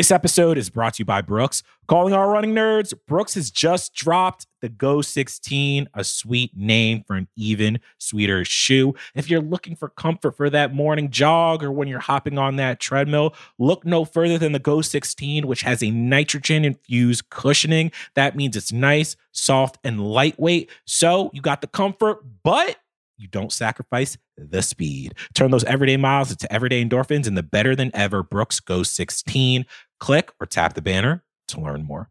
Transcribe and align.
This 0.00 0.10
episode 0.10 0.56
is 0.56 0.70
brought 0.70 0.94
to 0.94 1.00
you 1.00 1.04
by 1.04 1.20
Brooks. 1.20 1.62
Calling 1.86 2.14
all 2.14 2.26
running 2.26 2.54
nerds, 2.54 2.94
Brooks 3.06 3.34
has 3.34 3.50
just 3.50 3.92
dropped 3.92 4.46
the 4.62 4.70
Go 4.70 5.02
16, 5.02 5.90
a 5.92 6.04
sweet 6.04 6.56
name 6.56 7.04
for 7.06 7.16
an 7.16 7.28
even 7.36 7.80
sweeter 7.98 8.42
shoe. 8.42 8.94
If 9.14 9.28
you're 9.28 9.42
looking 9.42 9.76
for 9.76 9.90
comfort 9.90 10.38
for 10.38 10.48
that 10.48 10.74
morning 10.74 11.10
jog 11.10 11.62
or 11.62 11.70
when 11.70 11.86
you're 11.86 11.98
hopping 11.98 12.38
on 12.38 12.56
that 12.56 12.80
treadmill, 12.80 13.34
look 13.58 13.84
no 13.84 14.06
further 14.06 14.38
than 14.38 14.52
the 14.52 14.58
Go 14.58 14.80
16, 14.80 15.46
which 15.46 15.60
has 15.60 15.82
a 15.82 15.90
nitrogen 15.90 16.64
infused 16.64 17.28
cushioning. 17.28 17.92
That 18.14 18.34
means 18.34 18.56
it's 18.56 18.72
nice, 18.72 19.16
soft, 19.32 19.76
and 19.84 20.00
lightweight. 20.00 20.70
So 20.86 21.30
you 21.34 21.42
got 21.42 21.60
the 21.60 21.66
comfort, 21.66 22.24
but 22.42 22.78
you 23.18 23.28
don't 23.28 23.52
sacrifice 23.52 24.16
the 24.46 24.62
speed. 24.62 25.14
Turn 25.34 25.50
those 25.50 25.64
everyday 25.64 25.96
miles 25.96 26.30
into 26.30 26.52
everyday 26.52 26.84
endorphins 26.84 27.26
in 27.26 27.34
the 27.34 27.42
better 27.42 27.74
than 27.74 27.90
ever 27.94 28.22
Brooks 28.22 28.60
Go 28.60 28.82
16. 28.82 29.66
Click 29.98 30.32
or 30.40 30.46
tap 30.46 30.74
the 30.74 30.82
banner 30.82 31.24
to 31.48 31.60
learn 31.60 31.84
more. 31.84 32.10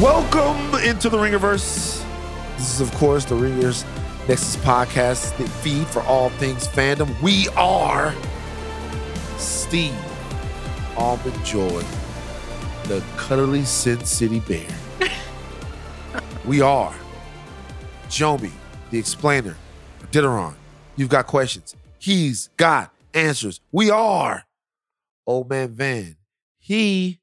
Welcome 0.00 0.78
into 0.84 1.08
the 1.08 1.16
Ringerverse. 1.16 2.04
This 2.56 2.74
is, 2.74 2.80
of 2.80 2.92
course, 2.98 3.24
the 3.24 3.34
Ringers 3.34 3.84
Nexus 4.28 4.54
podcast, 4.58 5.36
the 5.38 5.48
feed 5.48 5.88
for 5.88 6.02
all 6.02 6.30
things 6.30 6.68
fandom. 6.68 7.20
We 7.20 7.48
are 7.56 8.14
Steve 9.38 9.96
Almond 10.96 11.44
Joy, 11.44 11.82
the 12.84 13.02
cuddly 13.16 13.64
Sin 13.64 14.04
City 14.04 14.38
Bear. 14.38 14.68
we 16.44 16.60
are 16.60 16.94
Jomi, 18.08 18.52
the 18.92 19.00
explainer, 19.00 19.56
Dideron. 20.12 20.54
You've 20.94 21.08
got 21.08 21.26
questions. 21.26 21.74
He's 21.98 22.50
got 22.56 22.94
answers. 23.14 23.60
We 23.72 23.90
are 23.90 24.44
Old 25.26 25.50
Man 25.50 25.70
Van. 25.70 26.14
He 26.60 27.18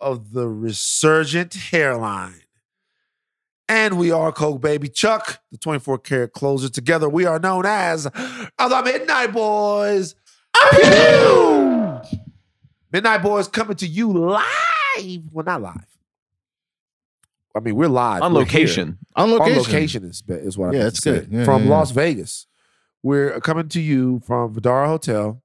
of 0.00 0.32
the 0.32 0.48
resurgent 0.48 1.54
hairline. 1.54 2.42
And 3.68 3.98
we 3.98 4.10
are 4.10 4.32
Coke 4.32 4.60
Baby 4.60 4.88
Chuck, 4.88 5.40
the 5.52 5.58
24 5.58 5.98
karat 5.98 6.32
closer. 6.32 6.68
Together, 6.68 7.08
we 7.08 7.24
are 7.24 7.38
known 7.38 7.64
as 7.66 8.04
the 8.04 8.82
Midnight 8.84 9.32
Boys. 9.32 10.16
Pew! 10.72 12.00
Midnight 12.92 13.22
Boys 13.22 13.46
coming 13.46 13.76
to 13.76 13.86
you 13.86 14.12
live. 14.12 15.22
Well, 15.32 15.44
not 15.44 15.62
live. 15.62 15.86
I 17.54 17.60
mean, 17.60 17.76
we're 17.76 17.88
live. 17.88 18.22
On 18.22 18.32
We're 18.32 18.40
location. 18.40 18.98
On 19.16 19.30
location. 19.30 19.52
On 19.52 19.58
location 19.58 20.04
is, 20.04 20.22
is 20.28 20.58
what 20.58 20.70
I 20.70 20.78
Yeah, 20.78 20.86
it's 20.86 21.00
good. 21.00 21.28
Yeah, 21.30 21.44
from 21.44 21.64
yeah. 21.64 21.70
Las 21.70 21.90
Vegas. 21.90 22.46
We're 23.02 23.40
coming 23.40 23.68
to 23.68 23.80
you 23.80 24.20
from 24.26 24.54
Vdara 24.54 24.86
Hotel 24.86 25.42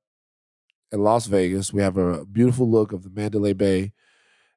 in 0.92 1.04
Las 1.04 1.28
Vegas. 1.28 1.72
We 1.72 1.82
have 1.82 1.98
a 1.98 2.26
beautiful 2.26 2.70
look 2.70 2.92
of 2.92 3.04
the 3.04 3.10
Mandalay 3.10 3.54
Bay 3.54 3.94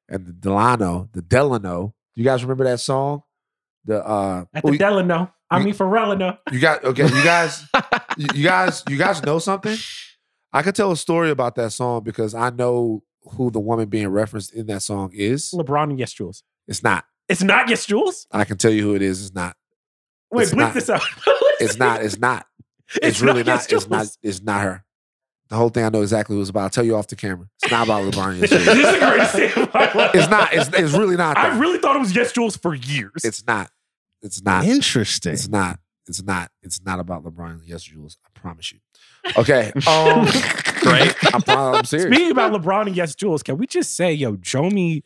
and 0.09 0.25
the 0.25 0.33
Delano, 0.33 1.09
the 1.13 1.21
Delano. 1.21 1.93
You 2.15 2.23
guys 2.23 2.43
remember 2.43 2.65
that 2.65 2.79
song? 2.79 3.23
The 3.85 4.05
uh 4.05 4.45
At 4.53 4.65
oh, 4.65 4.71
the 4.71 4.77
Delano, 4.77 5.31
I 5.49 5.63
mean 5.63 5.73
Pharrellino. 5.73 6.37
you 6.51 6.59
got 6.59 6.83
okay, 6.83 7.03
you 7.03 7.23
guys 7.23 7.63
you, 8.17 8.43
guys 8.43 8.83
you 8.89 8.97
guys 8.97 9.23
know 9.23 9.39
something? 9.39 9.77
I 10.51 10.61
could 10.63 10.75
tell 10.75 10.91
a 10.91 10.97
story 10.97 11.29
about 11.29 11.55
that 11.55 11.71
song 11.71 12.03
because 12.03 12.33
I 12.33 12.49
know 12.49 13.03
who 13.23 13.51
the 13.51 13.59
woman 13.59 13.87
being 13.87 14.07
referenced 14.09 14.53
in 14.53 14.65
that 14.67 14.81
song 14.81 15.11
is. 15.13 15.51
LeBron 15.51 15.91
and 15.91 15.99
Yes 15.99 16.13
Jules. 16.13 16.43
It's 16.67 16.83
not. 16.83 17.05
It's 17.27 17.43
not 17.43 17.69
Yes 17.69 17.85
Jules. 17.85 18.25
I 18.31 18.43
can 18.45 18.57
tell 18.57 18.71
you 18.71 18.81
who 18.83 18.95
it 18.95 19.01
is. 19.01 19.23
It's 19.25 19.35
not. 19.35 19.55
Wait, 20.31 20.43
It's 20.43 20.51
bleep 20.53 20.57
not. 20.57 20.73
this 20.73 20.89
out. 20.89 21.01
It's 21.61 21.77
not. 21.77 22.01
It's 22.03 22.17
not. 22.17 22.45
It's, 22.95 22.97
It's 23.07 23.21
really 23.21 23.43
not 23.43 23.45
not. 23.45 23.71
Yes 23.71 23.73
It's 23.83 23.89
not. 23.89 24.07
It's 24.23 24.41
not 24.41 24.61
her. 24.61 24.85
The 25.49 25.55
whole 25.55 25.69
thing 25.69 25.83
I 25.83 25.89
know 25.89 26.01
exactly 26.03 26.35
what 26.35 26.41
it's 26.41 26.51
about. 26.51 26.61
I'll 26.63 26.69
tell 26.69 26.83
you 26.83 26.95
off 26.95 27.07
the 27.07 27.15
camera. 27.15 27.47
It's 27.63 27.71
not 27.71 27.87
about 27.87 28.11
LeBron. 28.11 28.35
James. 28.39 28.49
this 28.51 28.67
is 28.67 28.67
the 28.67 28.99
greatest 28.99 29.31
thing 29.33 29.63
of 29.63 29.73
my 29.73 29.91
life. 29.93 30.11
It's 30.13 30.29
not. 30.29 30.53
It's, 30.53 30.67
it's 30.69 30.93
really 30.93 31.17
not. 31.17 31.37
I 31.37 31.57
really 31.57 31.79
thought 31.79 31.95
it 31.95 31.99
was 31.99 32.15
Yes 32.15 32.31
Jules 32.31 32.55
for 32.55 32.75
years. 32.75 33.23
It's 33.23 33.45
not. 33.47 33.71
It's 34.21 34.43
not. 34.43 34.65
Interesting. 34.65 35.33
It's 35.33 35.47
not. 35.47 35.79
It's 36.07 36.21
not. 36.23 36.51
It's 36.61 36.83
not 36.85 36.99
about 36.99 37.23
LeBron. 37.23 37.51
and 37.51 37.61
Yes, 37.65 37.83
Jules. 37.83 38.17
I 38.25 38.39
promise 38.39 38.71
you. 38.71 38.79
Okay. 39.37 39.71
Um, 39.87 40.27
Great. 40.81 41.13
I'm, 41.33 41.41
I'm 41.47 41.83
serious. 41.83 42.07
Speaking 42.15 42.31
about 42.31 42.53
LeBron 42.53 42.87
and 42.87 42.95
Yes 42.95 43.15
Jules, 43.15 43.43
can 43.43 43.57
we 43.57 43.67
just 43.67 43.95
say, 43.95 44.13
yo, 44.13 44.37
Jomi, 44.37 45.01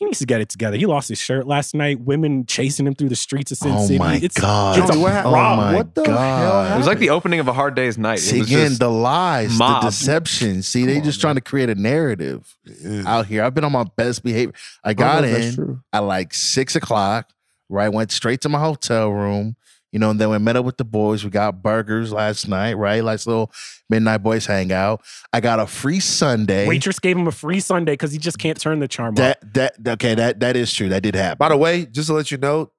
he 0.00 0.06
needs 0.06 0.18
to 0.20 0.26
get 0.26 0.40
it 0.40 0.48
together. 0.48 0.78
He 0.78 0.86
lost 0.86 1.10
his 1.10 1.18
shirt 1.20 1.46
last 1.46 1.74
night. 1.74 2.00
Women 2.00 2.46
chasing 2.46 2.86
him 2.86 2.94
through 2.94 3.10
the 3.10 3.16
streets 3.16 3.52
of 3.52 3.58
Sin 3.58 3.72
oh 3.72 3.86
City. 3.86 3.98
my 3.98 4.16
it's, 4.16 4.40
god. 4.40 4.78
It's 4.78 4.96
a 4.96 4.98
what 4.98 5.12
happened? 5.12 5.34
oh 5.34 5.36
problem. 5.36 5.66
my 5.66 5.74
What 5.76 5.94
the 5.94 6.04
hell 6.06 6.14
god. 6.16 6.74
It 6.74 6.78
was 6.78 6.86
like 6.86 6.98
the 6.98 7.10
opening 7.10 7.38
of 7.38 7.46
a 7.48 7.52
hard 7.52 7.74
day's 7.74 7.98
night. 7.98 8.18
It 8.18 8.22
See, 8.22 8.38
was 8.38 8.48
again, 8.48 8.68
just 8.68 8.80
the 8.80 8.90
lies, 8.90 9.56
mob. 9.58 9.82
the 9.82 9.88
deception. 9.90 10.62
See, 10.62 10.86
they 10.86 10.94
Come 10.94 11.00
on, 11.02 11.04
just 11.04 11.20
trying 11.20 11.34
to 11.34 11.42
create 11.42 11.68
a 11.68 11.74
narrative 11.74 12.56
Yeah. 12.82 13.02
out 13.06 13.26
here. 13.26 13.44
I've 13.44 13.52
been 13.54 13.62
on 13.64 13.72
my 13.72 13.84
best 13.96 14.24
behavior. 14.24 14.54
I 14.82 14.88
oh, 14.88 14.90
I 14.90 14.94
got 14.94 15.20
don't 15.20 15.30
know 15.30 15.36
if 15.36 15.44
that's 15.44 15.58
in 15.58 15.82
at 15.92 15.98
like 16.00 16.32
six 16.32 16.74
o'clock, 16.76 17.28
right? 17.68 17.90
Went 17.90 18.10
straight 18.10 18.40
to 18.40 18.48
my 18.48 18.58
hotel 18.58 19.10
room. 19.10 19.54
You 19.92 19.98
know, 19.98 20.10
and 20.10 20.20
then 20.20 20.30
we 20.30 20.38
met 20.38 20.56
up 20.56 20.64
with 20.64 20.76
the 20.76 20.84
boys. 20.84 21.24
We 21.24 21.30
got 21.30 21.62
burgers 21.62 22.12
last 22.12 22.46
night, 22.46 22.74
right? 22.74 23.02
Like 23.02 23.26
little 23.26 23.50
midnight 23.88 24.22
boys 24.22 24.46
hangout. 24.46 25.02
I 25.32 25.40
got 25.40 25.58
a 25.58 25.66
free 25.66 25.98
sundae. 25.98 26.68
Waitress 26.68 27.00
gave 27.00 27.16
him 27.16 27.26
a 27.26 27.32
free 27.32 27.58
sundae 27.60 27.94
because 27.94 28.12
he 28.12 28.18
just 28.18 28.38
can't 28.38 28.58
turn 28.58 28.78
the 28.78 28.86
charm 28.88 29.14
off. 29.14 29.16
that 29.16 29.54
that 29.54 29.88
okay, 29.94 30.14
that 30.14 30.40
that 30.40 30.56
is 30.56 30.72
true. 30.72 30.88
That 30.88 31.02
did 31.02 31.16
happen. 31.16 31.38
By 31.38 31.48
the 31.48 31.56
way, 31.56 31.86
just 31.86 32.06
to 32.06 32.14
let 32.14 32.30
you 32.30 32.38
know, 32.38 32.70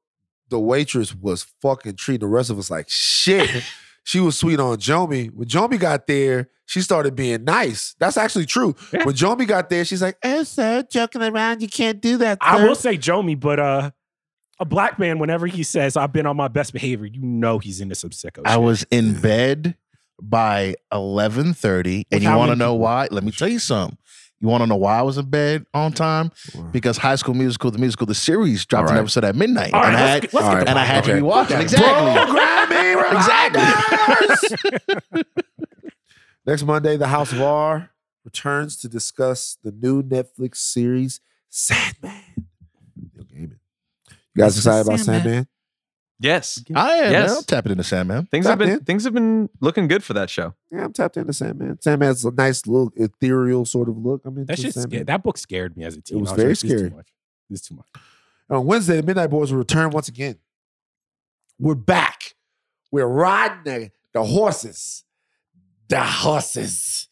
the 0.49 0.59
waitress 0.59 1.13
was 1.13 1.43
fucking 1.61 1.97
treating 1.97 2.27
the 2.27 2.33
rest 2.33 2.49
of 2.49 2.57
us 2.57 2.71
like 2.71 2.87
shit. 2.89 3.49
she 4.03 4.19
was 4.19 4.37
sweet 4.37 4.59
on 4.59 4.77
Jomi. 4.77 5.33
When 5.33 5.47
Jomi 5.47 5.79
got 5.79 6.07
there, 6.07 6.49
she 6.65 6.81
started 6.81 7.15
being 7.15 7.43
nice. 7.43 7.95
That's 7.99 8.17
actually 8.17 8.45
true. 8.45 8.75
Yeah. 8.93 9.03
When 9.03 9.15
Jomi 9.15 9.45
got 9.45 9.69
there, 9.69 9.83
she's 9.83 10.01
like, 10.01 10.17
"Oh, 10.23 10.43
sir, 10.43 10.83
joking 10.89 11.21
around. 11.21 11.61
You 11.61 11.67
can't 11.67 11.99
do 11.99 12.17
that." 12.17 12.37
I 12.39 12.63
will 12.65 12.75
say 12.75 12.97
Jomi, 12.97 13.37
but 13.37 13.59
uh, 13.59 13.91
a 14.61 14.65
black 14.65 14.97
man, 14.99 15.19
whenever 15.19 15.47
he 15.47 15.63
says 15.63 15.97
I've 15.97 16.13
been 16.13 16.25
on 16.25 16.37
my 16.37 16.47
best 16.47 16.71
behavior, 16.71 17.07
you 17.07 17.21
know 17.21 17.59
he's 17.59 17.81
into 17.81 17.95
some 17.95 18.11
sicko 18.11 18.43
I 18.45 18.53
shit. 18.53 18.61
was 18.61 18.83
in 18.91 19.19
bed 19.19 19.75
by 20.21 20.75
eleven 20.93 21.53
thirty, 21.53 22.05
and 22.11 22.17
With 22.19 22.23
you 22.23 22.29
how 22.29 22.37
want 22.37 22.49
to 22.49 22.55
many 22.55 22.59
know 22.59 22.73
people? 22.75 22.79
why? 22.79 23.07
Let 23.11 23.23
me 23.25 23.31
tell 23.31 23.47
you 23.49 23.59
something. 23.59 23.97
You 24.39 24.47
want 24.47 24.61
to 24.63 24.67
know 24.67 24.75
why 24.75 24.97
I 24.97 25.01
was 25.03 25.17
in 25.19 25.29
bed 25.29 25.65
on 25.73 25.91
time? 25.93 26.31
Because 26.71 26.97
High 26.97 27.13
School 27.15 27.35
Musical, 27.35 27.69
the 27.69 27.77
musical, 27.77 28.07
the 28.07 28.15
series 28.15 28.65
dropped 28.65 28.85
All 28.85 28.89
an 28.91 28.95
right. 28.95 29.01
episode 29.01 29.23
at 29.23 29.35
midnight, 29.35 29.71
All 29.73 29.81
right, 29.81 29.89
and, 29.89 29.97
I 29.97 30.01
let's 30.01 30.11
had, 30.13 30.21
get- 30.23 30.33
let's 30.33 30.45
get 30.47 30.53
right, 30.55 30.63
the 30.63 30.69
and 30.69 30.79
I 30.79 30.83
had 30.85 31.03
to 31.03 31.09
be 31.09 31.13
Okay. 31.13 31.21
watching. 31.21 31.61
Exactly. 31.61 32.11
Programming 32.69 32.97
reminders. 35.11 35.23
Next 36.45 36.63
Monday, 36.63 36.97
the 36.97 37.07
House 37.07 37.31
of 37.31 37.41
R 37.41 37.91
returns 38.25 38.77
to 38.77 38.87
discuss 38.89 39.57
the 39.63 39.71
new 39.71 40.01
Netflix 40.01 40.57
series 40.57 41.19
Sandman. 41.49 42.47
Neil 44.35 44.45
You 44.45 44.49
guys 44.49 44.53
Mr. 44.55 44.57
excited 44.59 44.87
about 44.87 44.99
Sandman. 44.99 45.21
Sandman? 45.23 45.47
Yes. 46.19 46.63
I 46.75 46.91
am. 46.97 47.11
Yes. 47.11 47.29
Man. 47.29 47.37
I'm 47.37 47.43
tapping 47.45 47.71
into 47.71 47.83
Sandman. 47.83 48.25
Things 48.27 48.45
Tapped 48.45 48.61
have 48.61 48.67
been 48.69 48.77
in. 48.79 48.85
things 48.85 49.03
have 49.05 49.13
been 49.13 49.49
looking 49.59 49.87
good 49.87 50.03
for 50.03 50.13
that 50.13 50.29
show. 50.29 50.53
Yeah, 50.71 50.83
I'm 50.85 50.93
tapped 50.93 51.17
into 51.17 51.33
Sandman. 51.33 51.81
Sandman's 51.81 52.23
a 52.23 52.31
nice 52.31 52.67
little 52.67 52.91
ethereal 52.95 53.65
sort 53.65 53.89
of 53.89 53.97
look. 53.97 54.21
I'm 54.25 54.35
into 54.37 54.45
That 54.45 54.59
shit 54.59 54.73
Sandman. 54.75 54.91
scared. 54.91 55.07
That 55.07 55.23
book 55.23 55.37
scared 55.39 55.75
me 55.75 55.83
as 55.83 55.97
a 55.97 56.01
teen. 56.01 56.19
It 56.19 56.21
was 56.21 56.31
I 56.31 56.35
very 56.35 56.49
like, 56.49 56.59
this 56.59 56.63
is 56.63 56.69
too 56.69 56.77
scary. 56.77 56.89
much. 56.91 57.07
This 57.49 57.61
is 57.61 57.67
too 57.67 57.75
much. 57.75 57.85
On 58.51 58.65
Wednesday, 58.65 58.97
the 58.97 59.03
Midnight 59.03 59.29
Boys 59.31 59.51
will 59.51 59.59
return 59.59 59.89
once 59.89 60.07
again. 60.09 60.37
We're 61.59 61.75
back. 61.75 62.35
We're 62.91 63.07
riding 63.07 63.63
the, 63.63 63.91
the 64.13 64.23
horses. 64.23 65.03
The 65.87 66.01
horses. 66.03 67.07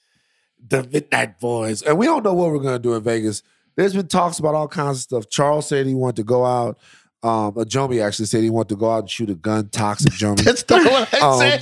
The 0.67 0.83
Midnight 0.83 1.39
Boys. 1.39 1.81
And 1.81 1.97
we 1.97 2.05
don't 2.05 2.23
know 2.23 2.33
what 2.33 2.51
we're 2.51 2.59
going 2.59 2.75
to 2.75 2.79
do 2.79 2.93
in 2.93 3.01
Vegas. 3.03 3.41
There's 3.75 3.93
been 3.95 4.07
talks 4.07 4.37
about 4.39 4.53
all 4.55 4.67
kinds 4.67 4.97
of 4.97 5.01
stuff. 5.01 5.29
Charles 5.29 5.67
said 5.67 5.85
he 5.87 5.95
wanted 5.95 6.17
to 6.17 6.23
go 6.23 6.45
out. 6.45 6.77
Um, 7.21 7.57
uh, 7.57 7.65
Jomi 7.65 8.01
actually 8.05 8.27
said 8.27 8.43
he 8.43 8.49
wanted 8.49 8.69
to 8.69 8.75
go 8.77 8.89
out 8.91 8.99
and 8.99 9.09
shoot 9.09 9.29
a 9.29 9.35
gun. 9.35 9.67
Toxic 9.69 10.13
Jomi. 10.13 10.41
That's 10.43 10.67
not 10.69 10.89
what 10.89 11.13
I 11.13 11.19
Um, 11.19 11.39
said. 11.39 11.61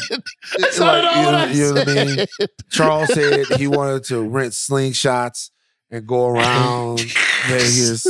That's 0.59 0.79
like, 0.79 1.03
all 1.03 1.15
you 1.15 1.21
know- 1.23 1.31
what 1.31 1.35
I 1.35 1.51
you 1.51 1.63
know 1.65 1.73
what 1.73 1.89
I 1.89 2.05
mean? 2.05 2.25
Charles 2.69 3.13
said 3.13 3.45
he 3.57 3.67
wanted 3.67 4.03
to 4.05 4.21
rent 4.21 4.53
slingshots 4.53 5.49
and 5.89 6.05
go 6.05 6.27
around 6.27 6.99
Vegas. 7.47 8.05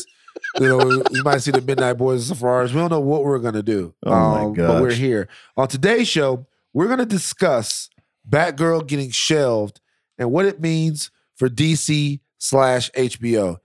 You 0.60 0.68
know, 0.68 1.04
you 1.12 1.24
might 1.24 1.38
see 1.40 1.52
the 1.52 1.62
Midnight 1.62 1.94
Boys 1.98 2.30
and 2.30 2.38
Safaris. 2.38 2.74
We 2.74 2.80
don't 2.80 2.90
know 2.92 3.00
what 3.00 3.24
we're 3.24 3.40
gonna 3.40 3.64
do. 3.64 3.94
Um, 4.06 4.14
Oh 4.14 4.50
my 4.50 4.56
But 4.68 4.82
we're 4.82 4.92
here. 4.94 5.30
On 5.56 5.68
today's 5.68 6.08
show, 6.08 6.48
we're 6.74 6.88
gonna 6.88 7.06
discuss 7.06 7.90
Batgirl 8.30 8.88
getting 8.88 9.12
shelved 9.12 9.80
and 10.18 10.32
what 10.32 10.46
it 10.46 10.60
means 10.60 11.12
for 11.36 11.48
DC 11.50 12.20
slash 12.40 12.90
HBO. 12.92 13.58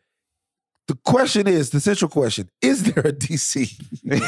The 0.93 0.99
question 1.11 1.47
is, 1.49 1.71
the 1.71 1.81
central 1.81 2.11
question, 2.11 2.51
is 2.61 2.83
there 2.83 3.07
a 3.07 3.13
DC? 3.15 3.81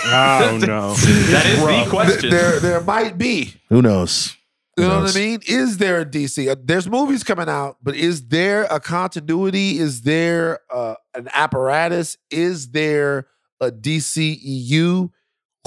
Oh 0.06 0.58
no. 0.66 0.94
That 0.94 1.44
is 1.46 1.60
the 1.60 1.90
question. 1.90 2.30
There, 2.30 2.58
there 2.58 2.80
might 2.80 3.18
be. 3.18 3.52
Who 3.68 3.82
knows? 3.82 4.34
Who 4.76 4.84
You 4.84 4.88
know 4.88 5.00
knows? 5.00 5.12
what 5.14 5.20
I 5.20 5.24
mean? 5.26 5.40
Is 5.46 5.76
there 5.76 6.00
a 6.00 6.06
DC? 6.06 6.50
Uh, 6.50 6.56
There's 6.64 6.88
movies 6.88 7.22
coming 7.22 7.50
out, 7.50 7.76
but 7.82 7.94
is 7.96 8.28
there 8.28 8.62
a 8.70 8.80
continuity? 8.80 9.78
Is 9.78 10.00
there 10.02 10.60
uh, 10.72 10.94
an 11.14 11.28
apparatus? 11.34 12.16
Is 12.30 12.70
there 12.70 13.26
a 13.60 13.70
DCEU? 13.70 15.10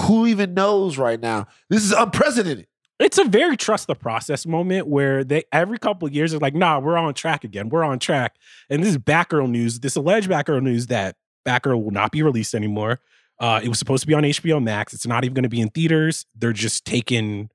Who 0.01 0.25
even 0.25 0.55
knows 0.55 0.97
right 0.97 1.19
now? 1.19 1.45
This 1.69 1.83
is 1.83 1.91
unprecedented. 1.91 2.65
It's 2.99 3.17
a 3.17 3.23
very 3.23 3.55
trust 3.57 3.87
the 3.87 3.95
process 3.95 4.45
moment 4.45 4.87
where 4.87 5.23
they 5.23 5.43
every 5.51 5.77
couple 5.77 6.09
years 6.11 6.33
are 6.33 6.39
like, 6.39 6.55
nah, 6.55 6.79
we're 6.79 6.97
on 6.97 7.13
track 7.13 7.43
again. 7.43 7.69
We're 7.69 7.83
on 7.83 7.99
track. 7.99 8.35
And 8.69 8.81
this 8.81 8.89
is 8.89 8.97
Batgirl 8.97 9.49
news, 9.49 9.79
this 9.79 9.95
alleged 9.95 10.29
Batgirl 10.29 10.63
news 10.63 10.87
that 10.87 11.15
Batgirl 11.45 11.83
will 11.83 11.91
not 11.91 12.11
be 12.11 12.23
released 12.23 12.55
anymore. 12.55 12.99
Uh, 13.39 13.59
it 13.63 13.69
was 13.69 13.77
supposed 13.77 14.01
to 14.01 14.07
be 14.07 14.15
on 14.15 14.23
HBO 14.23 14.61
Max. 14.61 14.93
It's 14.93 15.05
not 15.05 15.23
even 15.23 15.35
going 15.35 15.43
to 15.43 15.49
be 15.49 15.61
in 15.61 15.69
theaters. 15.69 16.25
They're 16.35 16.53
just 16.53 16.85
taking 16.85 17.49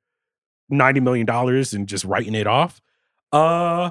ninety 0.68 1.00
million 1.00 1.26
dollars 1.26 1.74
and 1.74 1.88
just 1.88 2.04
writing 2.04 2.34
it 2.34 2.46
off. 2.46 2.80
Uh, 3.32 3.90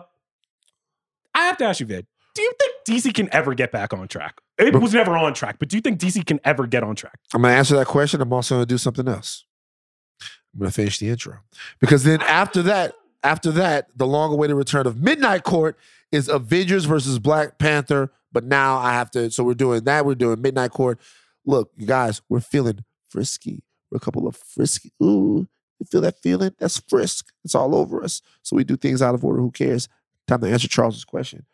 I 1.33 1.45
have 1.45 1.57
to 1.57 1.65
ask 1.65 1.79
you, 1.79 1.85
Vid. 1.85 2.07
Do 2.33 2.41
you 2.41 2.53
think 2.59 2.73
DC 2.87 3.13
can 3.13 3.27
ever 3.33 3.53
get 3.53 3.73
back 3.73 3.93
on 3.93 4.07
track? 4.07 4.39
It 4.57 4.75
was 4.75 4.93
never 4.93 5.17
on 5.17 5.33
track, 5.33 5.57
but 5.59 5.67
do 5.67 5.75
you 5.75 5.81
think 5.81 5.99
DC 5.99 6.25
can 6.25 6.39
ever 6.45 6.65
get 6.65 6.83
on 6.83 6.95
track? 6.95 7.19
I'm 7.33 7.41
going 7.41 7.51
to 7.51 7.57
answer 7.57 7.75
that 7.75 7.87
question. 7.87 8.21
I'm 8.21 8.31
also 8.31 8.55
going 8.55 8.67
to 8.67 8.73
do 8.73 8.77
something 8.77 9.07
else. 9.07 9.45
I'm 10.53 10.65
to 10.65 10.71
finish 10.71 10.99
the 10.99 11.09
intro 11.09 11.39
because 11.79 12.03
then 12.03 12.21
after 12.21 12.61
that, 12.63 12.95
after 13.23 13.51
that, 13.51 13.87
the 13.95 14.07
long-awaited 14.07 14.55
return 14.55 14.87
of 14.87 15.01
Midnight 15.01 15.43
Court 15.43 15.77
is 16.11 16.27
Avengers 16.27 16.85
versus 16.85 17.19
Black 17.19 17.57
Panther. 17.57 18.11
But 18.33 18.45
now 18.45 18.77
I 18.77 18.93
have 18.93 19.11
to. 19.11 19.29
So 19.29 19.43
we're 19.43 19.53
doing 19.53 19.83
that. 19.83 20.05
We're 20.05 20.15
doing 20.15 20.41
Midnight 20.41 20.71
Court. 20.71 20.99
Look, 21.45 21.71
you 21.77 21.85
guys, 21.85 22.21
we're 22.29 22.39
feeling 22.39 22.83
frisky. 23.09 23.63
We're 23.89 23.97
a 23.97 23.99
couple 23.99 24.27
of 24.27 24.35
frisky. 24.37 24.91
Ooh, 25.03 25.47
you 25.79 25.85
feel 25.85 26.01
that 26.01 26.21
feeling? 26.21 26.51
That's 26.57 26.79
frisk. 26.79 27.27
It's 27.43 27.55
all 27.55 27.75
over 27.75 28.03
us. 28.03 28.21
So 28.41 28.55
we 28.55 28.63
do 28.63 28.77
things 28.77 29.01
out 29.01 29.15
of 29.15 29.25
order. 29.25 29.41
Who 29.41 29.51
cares? 29.51 29.89
Time 30.27 30.41
to 30.41 30.47
answer 30.49 30.67
Charles's 30.67 31.03
question. 31.03 31.45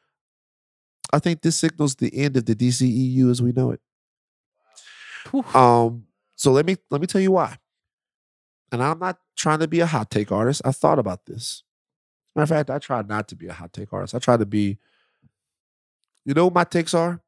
I 1.11 1.19
think 1.19 1.41
this 1.41 1.57
signals 1.57 1.95
the 1.95 2.15
end 2.15 2.37
of 2.37 2.45
the 2.45 2.55
DCEU 2.55 3.31
as 3.31 3.41
we 3.41 3.53
know 3.53 3.71
it. 3.71 3.81
Um, 5.55 6.05
so 6.35 6.51
let 6.51 6.65
me 6.65 6.77
let 6.89 7.01
me 7.01 7.07
tell 7.07 7.21
you 7.21 7.31
why. 7.31 7.57
And 8.71 8.83
I'm 8.83 8.99
not 8.99 9.19
trying 9.35 9.59
to 9.59 9.67
be 9.67 9.79
a 9.79 9.85
hot 9.85 10.09
take 10.09 10.31
artist. 10.31 10.61
I 10.65 10.71
thought 10.71 10.99
about 10.99 11.25
this. 11.25 11.63
Matter 12.35 12.43
of 12.43 12.49
fact, 12.49 12.69
I 12.69 12.79
try 12.79 13.01
not 13.01 13.27
to 13.29 13.35
be 13.35 13.47
a 13.47 13.53
hot 13.53 13.73
take 13.73 13.93
artist. 13.93 14.13
I 14.13 14.19
try 14.19 14.37
to 14.37 14.45
be. 14.45 14.77
You 16.25 16.33
know 16.33 16.45
what 16.45 16.53
my 16.53 16.65
takes 16.65 16.93
are? 16.93 17.21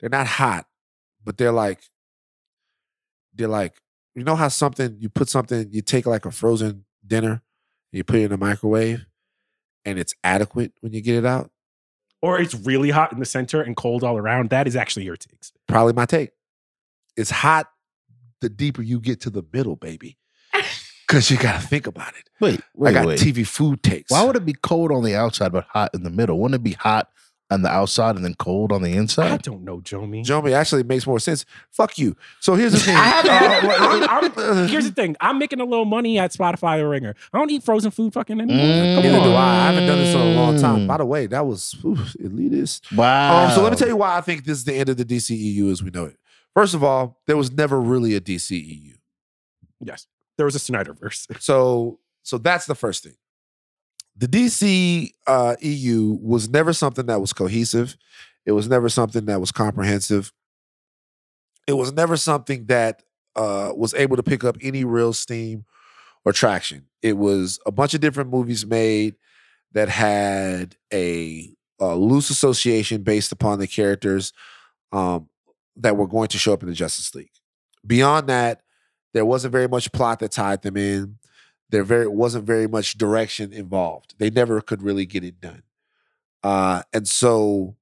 They're 0.00 0.10
not 0.10 0.26
hot, 0.26 0.66
but 1.24 1.38
they're 1.38 1.52
like. 1.52 1.80
They're 3.36 3.48
like 3.48 3.74
you 4.14 4.22
know 4.22 4.36
how 4.36 4.48
something 4.48 4.96
you 5.00 5.08
put 5.08 5.28
something 5.28 5.68
you 5.70 5.82
take 5.82 6.06
like 6.06 6.24
a 6.24 6.30
frozen 6.30 6.84
dinner 7.06 7.32
and 7.32 7.40
you 7.92 8.04
put 8.04 8.16
it 8.16 8.24
in 8.24 8.30
the 8.30 8.38
microwave, 8.38 9.06
and 9.84 9.98
it's 9.98 10.14
adequate 10.22 10.72
when 10.80 10.92
you 10.92 11.00
get 11.00 11.16
it 11.16 11.26
out. 11.26 11.50
Or 12.22 12.40
it's 12.40 12.54
really 12.54 12.90
hot 12.90 13.12
in 13.12 13.18
the 13.18 13.26
center 13.26 13.60
and 13.60 13.76
cold 13.76 14.02
all 14.02 14.16
around. 14.16 14.50
That 14.50 14.66
is 14.66 14.76
actually 14.76 15.04
your 15.04 15.16
takes. 15.16 15.52
Probably 15.66 15.92
my 15.92 16.06
take. 16.06 16.30
It's 17.16 17.30
hot 17.30 17.68
the 18.40 18.48
deeper 18.48 18.82
you 18.82 18.98
get 18.98 19.20
to 19.22 19.30
the 19.30 19.44
middle, 19.52 19.76
baby. 19.76 20.16
Cause 21.06 21.30
you 21.30 21.36
gotta 21.36 21.60
think 21.66 21.86
about 21.86 22.14
it. 22.16 22.28
Wait, 22.40 22.60
I 22.84 22.92
got 22.92 23.06
wait. 23.06 23.18
TV 23.18 23.46
food 23.46 23.82
takes. 23.82 24.10
Why 24.10 24.24
would 24.24 24.36
it 24.36 24.44
be 24.46 24.54
cold 24.54 24.90
on 24.90 25.02
the 25.04 25.14
outside 25.14 25.52
but 25.52 25.64
hot 25.68 25.90
in 25.94 26.02
the 26.02 26.10
middle? 26.10 26.38
Wouldn't 26.40 26.56
it 26.60 26.64
be 26.64 26.72
hot 26.72 27.08
on 27.50 27.60
the 27.60 27.68
outside 27.68 28.16
and 28.16 28.24
then 28.24 28.34
cold 28.34 28.72
on 28.72 28.80
the 28.82 28.90
inside? 28.92 29.30
I 29.30 29.36
don't 29.36 29.64
know, 29.64 29.78
Jomi. 29.80 30.24
Jomi 30.24 30.52
actually 30.52 30.82
makes 30.82 31.06
more 31.06 31.18
sense. 31.20 31.44
Fuck 31.70 31.98
you. 31.98 32.16
So 32.40 32.54
here's 32.54 32.72
the 32.72 32.78
thing. 32.80 32.96
I 32.96 33.04
have, 33.04 33.24
Uh, 33.26 34.06
I'm- 34.08 34.32
I'm- 34.38 34.68
here's 34.68 34.86
the 34.86 34.92
thing. 34.94 35.14
I'm 35.20 35.38
making 35.38 35.60
a 35.60 35.64
little 35.64 35.84
money 35.84 36.18
at 36.18 36.32
Spotify 36.32 36.80
or 36.80 36.88
Ringer. 36.88 37.14
I 37.32 37.38
don't 37.38 37.50
eat 37.50 37.62
frozen 37.62 37.90
food 37.90 38.14
fucking 38.14 38.40
anymore. 38.40 38.64
Mm. 38.64 38.94
Come 38.94 39.04
Neither 39.04 39.24
do 39.24 39.30
on. 39.30 39.36
I. 39.36 39.60
I 39.68 39.72
haven't 39.72 39.86
done 39.86 39.98
this 39.98 40.14
in 40.14 40.20
a 40.20 40.34
long 40.34 40.58
time. 40.58 40.80
Mm. 40.80 40.86
By 40.88 40.96
the 40.96 41.04
way, 41.06 41.26
that 41.26 41.46
was 41.46 41.76
oof, 41.84 42.14
elitist. 42.18 42.96
Wow. 42.96 43.44
Um, 43.44 43.50
so 43.54 43.62
let 43.62 43.72
me 43.72 43.78
tell 43.78 43.88
you 43.88 43.96
why 43.96 44.16
I 44.16 44.22
think 44.22 44.44
this 44.44 44.56
is 44.58 44.64
the 44.64 44.74
end 44.74 44.88
of 44.88 44.96
the 44.96 45.04
DCEU 45.04 45.70
as 45.70 45.82
we 45.82 45.90
know 45.90 46.06
it. 46.06 46.16
First 46.54 46.72
of 46.74 46.82
all, 46.82 47.20
there 47.26 47.36
was 47.36 47.52
never 47.52 47.78
really 47.80 48.14
a 48.14 48.20
DCEU. 48.22 48.94
Yes. 49.80 50.06
There 50.36 50.46
was 50.46 50.56
a 50.56 50.58
Snyderverse. 50.58 51.26
So 51.40 51.98
so 52.22 52.38
that's 52.38 52.66
the 52.66 52.74
first 52.74 53.04
thing. 53.04 53.14
The 54.16 54.28
DC 54.28 55.10
uh, 55.26 55.56
EU 55.60 56.18
was 56.22 56.48
never 56.48 56.72
something 56.72 57.06
that 57.06 57.20
was 57.20 57.32
cohesive. 57.32 57.96
It 58.46 58.52
was 58.52 58.68
never 58.68 58.88
something 58.88 59.26
that 59.26 59.40
was 59.40 59.52
comprehensive. 59.52 60.32
It 61.66 61.74
was 61.74 61.92
never 61.92 62.16
something 62.16 62.66
that 62.66 63.02
uh, 63.36 63.72
was 63.74 63.94
able 63.94 64.16
to 64.16 64.22
pick 64.22 64.44
up 64.44 64.56
any 64.62 64.84
real 64.84 65.12
steam 65.12 65.64
or 66.24 66.32
traction. 66.32 66.86
It 67.02 67.16
was 67.18 67.58
a 67.66 67.72
bunch 67.72 67.94
of 67.94 68.00
different 68.00 68.30
movies 68.30 68.64
made 68.64 69.16
that 69.72 69.88
had 69.88 70.76
a, 70.92 71.50
a 71.80 71.96
loose 71.96 72.30
association 72.30 73.02
based 73.02 73.32
upon 73.32 73.58
the 73.58 73.66
characters 73.66 74.32
um, 74.92 75.28
that 75.76 75.96
were 75.96 76.06
going 76.06 76.28
to 76.28 76.38
show 76.38 76.52
up 76.52 76.62
in 76.62 76.68
the 76.68 76.74
Justice 76.74 77.14
League. 77.14 77.30
Beyond 77.86 78.28
that, 78.28 78.62
there 79.14 79.24
wasn't 79.24 79.52
very 79.52 79.68
much 79.68 79.92
plot 79.92 80.18
that 80.18 80.32
tied 80.32 80.62
them 80.62 80.76
in. 80.76 81.16
There 81.70 81.84
very 81.84 82.06
wasn't 82.06 82.44
very 82.44 82.68
much 82.68 82.98
direction 82.98 83.52
involved. 83.52 84.14
They 84.18 84.28
never 84.28 84.60
could 84.60 84.82
really 84.82 85.06
get 85.06 85.24
it 85.24 85.40
done. 85.40 85.62
Uh, 86.42 86.82
and 86.92 87.08
so, 87.08 87.76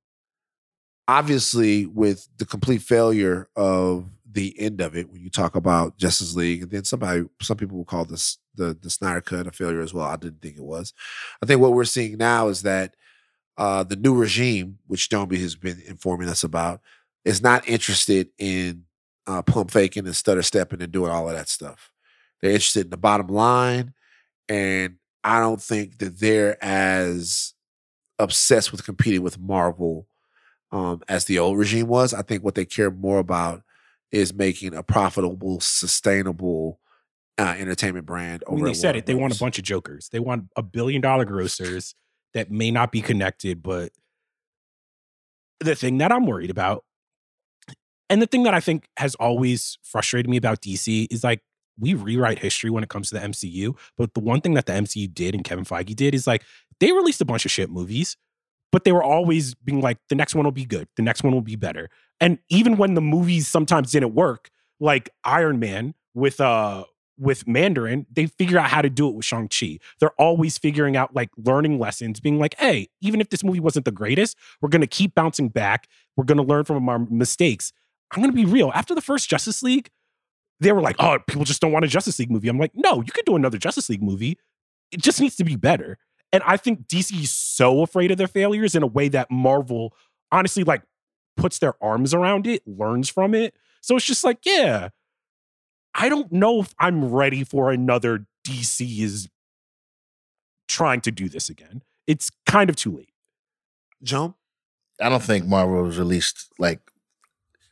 obviously, 1.09 1.87
with 1.87 2.29
the 2.37 2.47
complete 2.47 2.83
failure 2.83 3.49
of 3.57 4.07
the 4.31 4.59
end 4.59 4.81
of 4.81 4.97
it, 4.97 5.11
when 5.11 5.21
you 5.21 5.31
talk 5.31 5.57
about 5.57 5.99
Justice 5.99 6.37
League, 6.37 6.63
and 6.63 6.71
then 6.71 6.85
somebody, 6.85 7.25
some 7.41 7.57
people 7.57 7.77
will 7.77 7.85
call 7.85 8.05
this 8.05 8.39
the 8.55 8.77
the 8.81 8.91
Snyder 8.91 9.21
Cut 9.21 9.47
a 9.47 9.51
failure 9.51 9.81
as 9.81 9.93
well. 9.93 10.07
I 10.07 10.17
didn't 10.17 10.43
think 10.43 10.57
it 10.57 10.65
was. 10.65 10.93
I 11.43 11.47
think 11.47 11.61
what 11.61 11.73
we're 11.73 11.85
seeing 11.85 12.19
now 12.19 12.49
is 12.49 12.63
that 12.63 12.95
uh, 13.57 13.83
the 13.83 13.97
new 13.97 14.15
regime, 14.15 14.79
which 14.87 15.09
Dombey 15.09 15.41
has 15.41 15.57
been 15.57 15.83
informing 15.87 16.29
us 16.29 16.45
about, 16.45 16.81
is 17.25 17.43
not 17.43 17.69
interested 17.69 18.29
in 18.39 18.85
uh, 19.27 19.43
pump 19.43 19.71
faking 19.71 20.07
and 20.07 20.17
stutter 20.17 20.43
stepping 20.43 20.83
and 20.83 20.93
doing 20.93 21.11
all 21.11 21.29
of 21.29 21.35
that 21.35 21.49
stuff. 21.49 21.93
They're 22.41 22.51
interested 22.51 22.87
in 22.87 22.91
the 22.91 22.97
bottom 22.97 23.29
line, 23.29 23.95
and 24.49 24.97
I 25.23 25.41
don't 25.41 25.63
think 25.63 25.99
that 25.99 26.19
they're 26.19 26.63
as 26.63 27.55
obsessed 28.19 28.73
with 28.73 28.85
competing 28.85 29.23
with 29.23 29.39
Marvel 29.39 30.07
um, 30.73 31.03
as 31.09 31.27
the 31.27 31.39
old 31.39 31.59
regime 31.59 31.87
was. 31.87 32.13
I 32.15 32.23
think 32.23 32.43
what 32.43 32.55
they 32.55 32.65
care 32.65 32.91
more 32.91 33.19
about 33.19 33.63
is 34.11 34.35
making 34.35 34.75
a 34.75 34.83
profitable, 34.83 35.61
sustainable 35.61 36.81
uh, 37.39 37.55
entertainment 37.59 38.07
brand. 38.07 38.45
I 38.49 38.55
mean, 38.55 38.65
they 38.65 38.75
said 38.75 38.97
it. 38.97 39.07
They 39.07 39.15
want 39.15 39.35
a 39.35 39.39
bunch 39.39 39.59
of 39.59 39.65
jokers. 39.65 40.09
They 40.11 40.21
want 40.21 40.49
a 40.57 40.63
billion 40.63 41.01
dollar 41.01 41.25
grossers 41.25 41.95
that 42.35 42.51
may 42.51 42.71
not 42.71 42.93
be 42.93 43.01
connected, 43.01 43.63
but 43.63 43.93
the 45.61 45.75
thing 45.75 45.99
that 45.99 46.13
I'm 46.13 46.27
worried 46.27 46.51
about, 46.51 46.85
and 48.13 48.21
the 48.21 48.27
thing 48.27 48.43
that 48.43 48.53
I 48.53 48.61
think 48.61 48.89
has 48.99 49.15
always 49.15 49.79
frustrated 49.83 50.29
me 50.29 50.37
about 50.37 50.61
DC 50.61 51.07
is 51.11 51.25
like 51.25 51.41
we 51.81 51.95
rewrite 51.95 52.41
history 52.41 52.69
when 52.69 52.85
it 52.85 52.91
comes 52.91 53.09
to 53.09 53.15
the 53.15 53.23
MCU. 53.23 53.75
But 53.97 54.13
the 54.13 54.21
one 54.21 54.43
thing 54.43 54.53
that 54.53 54.67
the 54.67 54.75
MCU 54.75 55.13
did 55.13 55.35
and 55.35 55.43
Kevin 55.43 55.65
Feige 55.65 55.97
did 55.97 56.15
is 56.15 56.27
like 56.27 56.45
they 56.79 56.93
released 56.93 57.23
a 57.23 57.25
bunch 57.25 57.47
of 57.47 57.51
shit 57.51 57.71
movies, 57.71 58.19
but 58.71 58.85
they 58.85 58.93
were 58.93 59.03
always 59.03 59.55
being 59.55 59.81
like, 59.81 59.97
the 60.11 60.15
next 60.15 60.35
one 60.35 60.45
will 60.45 60.53
be 60.53 60.67
good, 60.67 60.89
the 60.97 61.03
next 61.03 61.25
one 61.25 61.33
will 61.33 61.41
be 61.41 61.57
better. 61.57 61.89
And 62.21 62.39
even 62.51 62.77
when 62.77 62.93
the 62.93 63.01
movies 63.01 63.49
sometimes 63.49 63.93
didn't 63.93 64.15
work, 64.15 64.51
like 64.79 65.09
Iron 65.25 65.59
Man, 65.59 65.95
with 66.13 66.39
uh 66.39 66.85
with 67.19 67.49
Mandarin, 67.49 68.05
they 68.13 68.27
figure 68.27 68.59
out 68.59 68.69
how 68.69 68.83
to 68.83 68.91
do 68.91 69.09
it 69.09 69.15
with 69.15 69.25
Shang-Chi. 69.25 69.79
They're 70.01 70.11
always 70.19 70.59
figuring 70.59 70.97
out 70.97 71.15
like 71.15 71.31
learning 71.39 71.79
lessons, 71.79 72.21
being 72.21 72.39
like, 72.39 72.57
hey, 72.59 72.89
even 73.01 73.23
if 73.23 73.31
this 73.31 73.43
movie 73.43 73.61
wasn't 73.61 73.87
the 73.87 73.91
greatest, 73.91 74.37
we're 74.61 74.69
gonna 74.69 74.87
keep 74.87 75.15
bouncing 75.15 75.49
back. 75.49 75.89
We're 76.17 76.25
gonna 76.25 76.43
learn 76.43 76.65
from 76.65 76.89
our 76.91 76.99
mistakes. 76.99 77.73
I'm 78.13 78.21
gonna 78.21 78.33
be 78.33 78.45
real. 78.45 78.71
After 78.75 78.95
the 78.95 79.01
first 79.01 79.29
Justice 79.29 79.63
League, 79.63 79.91
they 80.61 80.73
were 80.73 80.81
like, 80.81 80.97
oh, 80.99 81.19
people 81.27 81.45
just 81.45 81.61
don't 81.61 81.73
want 81.73 81.85
a 81.85 81.89
Justice 81.89 82.19
League 82.19 82.31
movie. 82.31 82.49
I'm 82.49 82.59
like, 82.59 82.73
no, 82.75 83.03
you 83.03 83.13
could 83.13 83.25
do 83.25 83.37
another 83.37 83.59
Justice 83.59 83.89
League 83.89 84.03
movie. 84.03 84.39
It 84.93 85.01
just 85.01 85.21
needs 85.21 85.37
to 85.37 85.45
be 85.45 85.57
better. 85.57 85.99
And 86.33 86.43
I 86.47 86.57
think 86.57 86.87
DC 86.87 87.23
is 87.23 87.31
so 87.31 87.83
afraid 87.83 88.11
of 88.11 88.19
their 88.19 88.29
failures 88.29 88.75
in 88.75 88.83
a 88.83 88.87
way 88.87 89.09
that 89.09 89.31
Marvel 89.31 89.95
honestly 90.31 90.65
like 90.65 90.83
puts 91.37 91.59
their 91.59 91.75
arms 91.83 92.15
around 92.15 92.47
it, 92.47 92.63
learns 92.67 93.09
from 93.09 93.35
it. 93.35 93.55
So 93.81 93.97
it's 93.97 94.07
just 94.07 94.25
like, 94.25 94.39
yeah, 94.45 94.91
I 95.95 96.09
don't 96.09 96.33
know 96.33 96.61
if 96.61 96.75
I'm 96.79 97.11
ready 97.11 97.45
for 97.45 97.71
another 97.71 98.27
DC 98.47 99.01
is 99.01 99.29
trying 100.69 101.01
to 101.03 101.11
do 101.11 101.29
this 101.29 101.49
again. 101.51 101.83
It's 102.07 102.31
kind 102.47 102.71
of 102.71 102.77
too 102.77 102.97
late. 102.97 103.13
Joan? 104.03 104.35
I 105.01 105.09
don't 105.09 105.23
think 105.23 105.47
Marvel 105.47 105.85
has 105.85 105.99
released 105.99 106.49
like. 106.59 106.81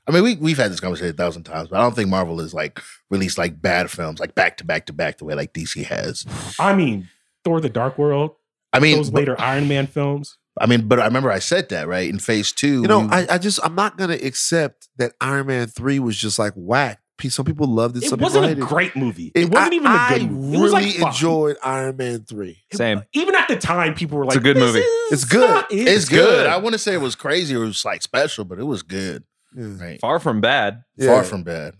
I 0.06 0.12
mean, 0.12 0.22
we 0.24 0.36
we've 0.36 0.56
had 0.58 0.72
this 0.72 0.80
conversation 0.80 1.10
a 1.10 1.16
thousand 1.16 1.44
times, 1.44 1.68
but 1.68 1.78
I 1.78 1.82
don't 1.82 1.94
think 1.94 2.08
Marvel 2.08 2.40
is 2.40 2.52
like 2.54 2.80
released 3.10 3.38
like 3.38 3.60
bad 3.60 3.90
films 3.90 4.18
like 4.18 4.34
back 4.34 4.56
to 4.58 4.64
back 4.64 4.86
to 4.86 4.92
back 4.92 5.18
the 5.18 5.24
way 5.24 5.34
like 5.34 5.52
DC 5.52 5.84
has. 5.84 6.24
I 6.58 6.74
mean, 6.74 7.08
Thor: 7.44 7.60
The 7.60 7.68
Dark 7.68 7.98
World. 7.98 8.32
I 8.72 8.80
mean, 8.80 8.96
those 8.96 9.10
but- 9.10 9.18
later 9.20 9.40
Iron 9.40 9.68
Man 9.68 9.86
films. 9.86 10.36
I 10.60 10.66
mean, 10.66 10.88
but 10.88 10.98
I 10.98 11.04
remember 11.06 11.30
I 11.30 11.38
said 11.38 11.68
that 11.68 11.86
right 11.86 12.08
in 12.10 12.18
Phase 12.18 12.50
Two. 12.52 12.82
You 12.82 12.88
know, 12.88 13.00
we- 13.00 13.08
I, 13.08 13.34
I 13.34 13.38
just 13.38 13.60
I'm 13.62 13.74
not 13.76 13.96
gonna 13.96 14.14
accept 14.14 14.88
that 14.96 15.12
Iron 15.20 15.46
Man 15.46 15.68
three 15.68 15.98
was 16.00 16.16
just 16.16 16.38
like 16.38 16.52
whack. 16.56 17.00
Some 17.28 17.44
people 17.44 17.66
loved 17.66 17.98
it. 17.98 18.04
It 18.04 18.08
Some 18.08 18.18
wasn't 18.18 18.44
people 18.46 18.62
a 18.62 18.64
hated 18.64 18.64
great 18.66 18.96
movie. 18.96 19.30
It, 19.34 19.50
wasn't 19.50 19.72
I- 19.72 19.76
even 19.76 19.86
a 19.86 19.90
I 19.90 20.18
good 20.18 20.30
movie. 20.30 20.56
It 20.56 20.60
was 20.60 20.72
really 20.72 20.98
like 20.98 21.06
enjoyed 21.12 21.56
Iron 21.62 21.96
Man 21.98 22.24
three. 22.24 22.56
Same. 22.72 23.02
Even 23.12 23.34
at 23.34 23.46
the 23.46 23.56
time, 23.56 23.94
people 23.94 24.16
were 24.16 24.24
like, 24.24 24.36
It's 24.36 24.40
a 24.40 24.42
good 24.42 24.56
"This 24.56 24.64
movie. 24.64 24.78
is 24.78 25.12
It's 25.12 25.24
good. 25.26 25.50
not 25.50 25.70
it." 25.70 25.86
it's 25.86 26.08
good. 26.08 26.16
good. 26.24 26.46
I 26.46 26.56
wouldn't 26.56 26.80
say 26.80 26.94
it 26.94 27.00
was 27.02 27.14
crazy 27.14 27.54
or 27.54 27.64
it 27.64 27.66
was 27.66 27.84
like 27.84 28.00
special, 28.02 28.46
but 28.46 28.58
it 28.58 28.64
was 28.64 28.82
good. 28.82 29.22
Yeah. 29.56 29.66
Right, 29.80 30.00
Far 30.00 30.18
from 30.20 30.40
bad. 30.40 30.84
far 31.04 31.24
from 31.24 31.42
bad. 31.42 31.74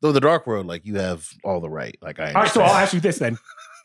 Though 0.00 0.12
the 0.12 0.20
Dark 0.20 0.46
World, 0.46 0.66
like 0.66 0.84
you 0.84 0.96
have 0.96 1.28
all 1.44 1.60
the 1.60 1.70
right. 1.70 1.96
Like 2.02 2.18
I. 2.18 2.32
All 2.32 2.42
right, 2.42 2.50
so 2.50 2.60
I'll 2.62 2.74
ask 2.74 2.92
you 2.92 3.00
this 3.00 3.18
then: 3.18 3.38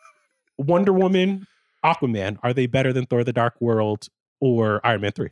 Wonder 0.58 0.92
Woman, 0.94 1.46
Aquaman, 1.86 2.38
are 2.44 2.54
they 2.54 2.66
better 2.66 2.94
than 2.94 3.06
Thor: 3.06 3.24
The 3.24 3.34
Dark 3.34 3.56
World 3.60 4.08
or 4.42 4.82
Iron 4.86 5.02
Man 5.02 5.12
three? 5.12 5.30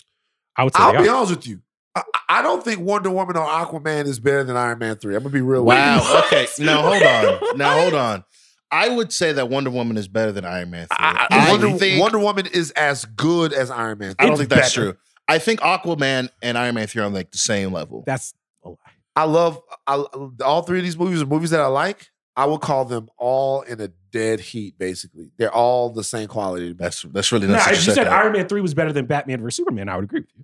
I 0.56 0.64
would 0.64 0.74
say 0.76 0.84
I'll 0.84 0.94
they 0.94 1.04
be 1.04 1.10
are. 1.10 1.16
honest 1.16 1.32
with 1.32 1.48
you. 1.48 1.62
I, 1.96 2.04
I 2.30 2.42
don't 2.42 2.64
think 2.64 2.82
Wonder 2.82 3.10
Woman 3.10 3.36
or 3.38 3.46
Aquaman 3.48 4.06
is 4.06 4.20
better 4.20 4.44
than 4.44 4.56
Iron 4.56 4.80
Man 4.80 4.96
three. 4.98 5.16
I'm 5.16 5.24
gonna 5.24 5.34
be 5.34 5.42
real. 5.42 5.66
with 5.66 5.76
you. 5.76 5.82
Wow. 5.82 6.24
Okay. 6.28 6.48
Now 6.60 6.82
hold 6.84 7.02
on. 7.04 7.58
Now 7.58 7.80
hold 7.82 7.94
on. 7.96 8.24
I 8.72 8.90
would 8.90 9.14
say 9.14 9.32
that 9.32 9.50
Wonder 9.50 9.70
Woman 9.70 9.96
is 9.96 10.08
better 10.08 10.32
than 10.32 10.44
Iron 10.44 10.72
Man 10.72 10.88
3. 10.88 10.98
I, 11.00 11.28
I 11.30 11.48
I- 11.48 11.52
Wonder, 11.52 11.78
think, 11.78 12.02
Wonder 12.02 12.20
Woman 12.20 12.46
is 12.48 12.72
as 12.72 13.06
good 13.06 13.54
as 13.54 13.70
Iron 13.72 14.00
Man. 14.00 14.16
3. 14.16 14.16
I 14.20 14.26
don't 14.28 14.38
think 14.38 14.50
that's 14.50 14.76
better. 14.76 14.92
true. 14.94 15.00
I 15.28 15.40
think 15.40 15.60
Aquaman 15.62 16.30
and 16.42 16.58
Iron 16.58 16.76
Man 16.76 16.88
3 16.88 17.02
are 17.02 17.06
on 17.06 17.14
like 17.14 17.32
the 17.32 17.38
same 17.38 17.72
level. 17.72 18.04
That's 18.06 18.34
a 18.64 18.70
lie. 18.70 18.76
I 19.16 19.24
love 19.24 19.62
I, 19.88 20.04
all 20.44 20.62
three 20.64 20.80
of 20.80 20.84
these 20.84 20.98
movies 20.98 21.22
are 21.22 21.26
movies 21.26 21.52
that 21.52 21.62
I 21.62 21.68
like. 21.68 22.12
I 22.36 22.46
would 22.46 22.60
call 22.60 22.84
them 22.84 23.08
all 23.18 23.62
in 23.62 23.80
a 23.80 23.88
dead 24.12 24.42
heat. 24.42 24.78
Basically, 24.78 25.32
they're 25.38 25.54
all 25.54 25.90
the 25.90 26.04
same 26.04 26.28
quality. 26.28 26.74
That's 26.74 27.02
that's 27.04 27.32
really 27.32 27.48
Now, 27.48 27.54
nice. 27.54 27.66
that 27.66 27.74
if 27.74 27.88
you 27.88 27.94
said 27.94 28.08
that. 28.08 28.14
Iron 28.14 28.34
Man 28.34 28.48
three 28.48 28.62
was 28.62 28.74
better 28.74 28.92
than 28.92 29.06
Batman 29.06 29.42
vs 29.42 29.56
Superman, 29.56 29.88
I 29.88 29.96
would 29.96 30.06
agree 30.06 30.20
with 30.22 30.30
you. 30.36 30.44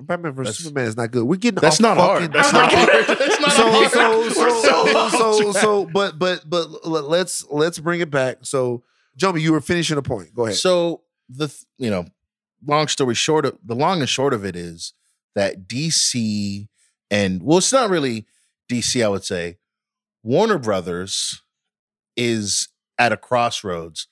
Batman 0.00 0.32
vs 0.32 0.58
Superman 0.58 0.86
is 0.86 0.96
not 0.96 1.10
good. 1.10 1.24
We're 1.24 1.36
getting 1.36 1.60
That's 1.60 1.76
off 1.76 1.80
not 1.80 1.96
hard. 1.98 2.32
That's 2.32 2.52
not 2.52 2.72
hard. 2.72 2.88
That's 3.18 3.40
not 3.40 3.52
so, 3.52 3.70
hard. 3.70 3.90
so, 3.90 4.18
We're 4.20 4.30
so, 4.30 5.08
so 5.10 5.32
so, 5.32 5.52
so, 5.52 5.86
but, 5.86 6.18
but, 6.18 6.48
but 6.48 6.86
let's 6.86 7.44
let's 7.50 7.78
bring 7.78 8.00
it 8.00 8.10
back. 8.10 8.38
So, 8.42 8.82
Jomi, 9.18 9.40
you 9.40 9.52
were 9.52 9.60
finishing 9.60 9.98
a 9.98 10.02
point. 10.02 10.32
Go 10.34 10.46
ahead. 10.46 10.56
So 10.56 11.02
the 11.28 11.48
th- 11.48 11.64
you 11.76 11.90
know, 11.90 12.06
long 12.66 12.88
story 12.88 13.14
short 13.14 13.44
of 13.44 13.58
the 13.64 13.74
long 13.74 14.00
and 14.00 14.08
short 14.08 14.34
of 14.34 14.44
it 14.44 14.56
is 14.56 14.92
that 15.34 15.68
DC 15.68 16.68
and 17.10 17.42
well, 17.42 17.58
it's 17.58 17.72
not 17.72 17.90
really 17.90 18.26
DC. 18.70 19.04
I 19.04 19.08
would 19.08 19.24
say 19.24 19.58
Warner 20.22 20.58
Brothers 20.58 21.42
is 22.16 22.68
at 22.98 23.12
a 23.12 23.16
crossroads 23.16 24.08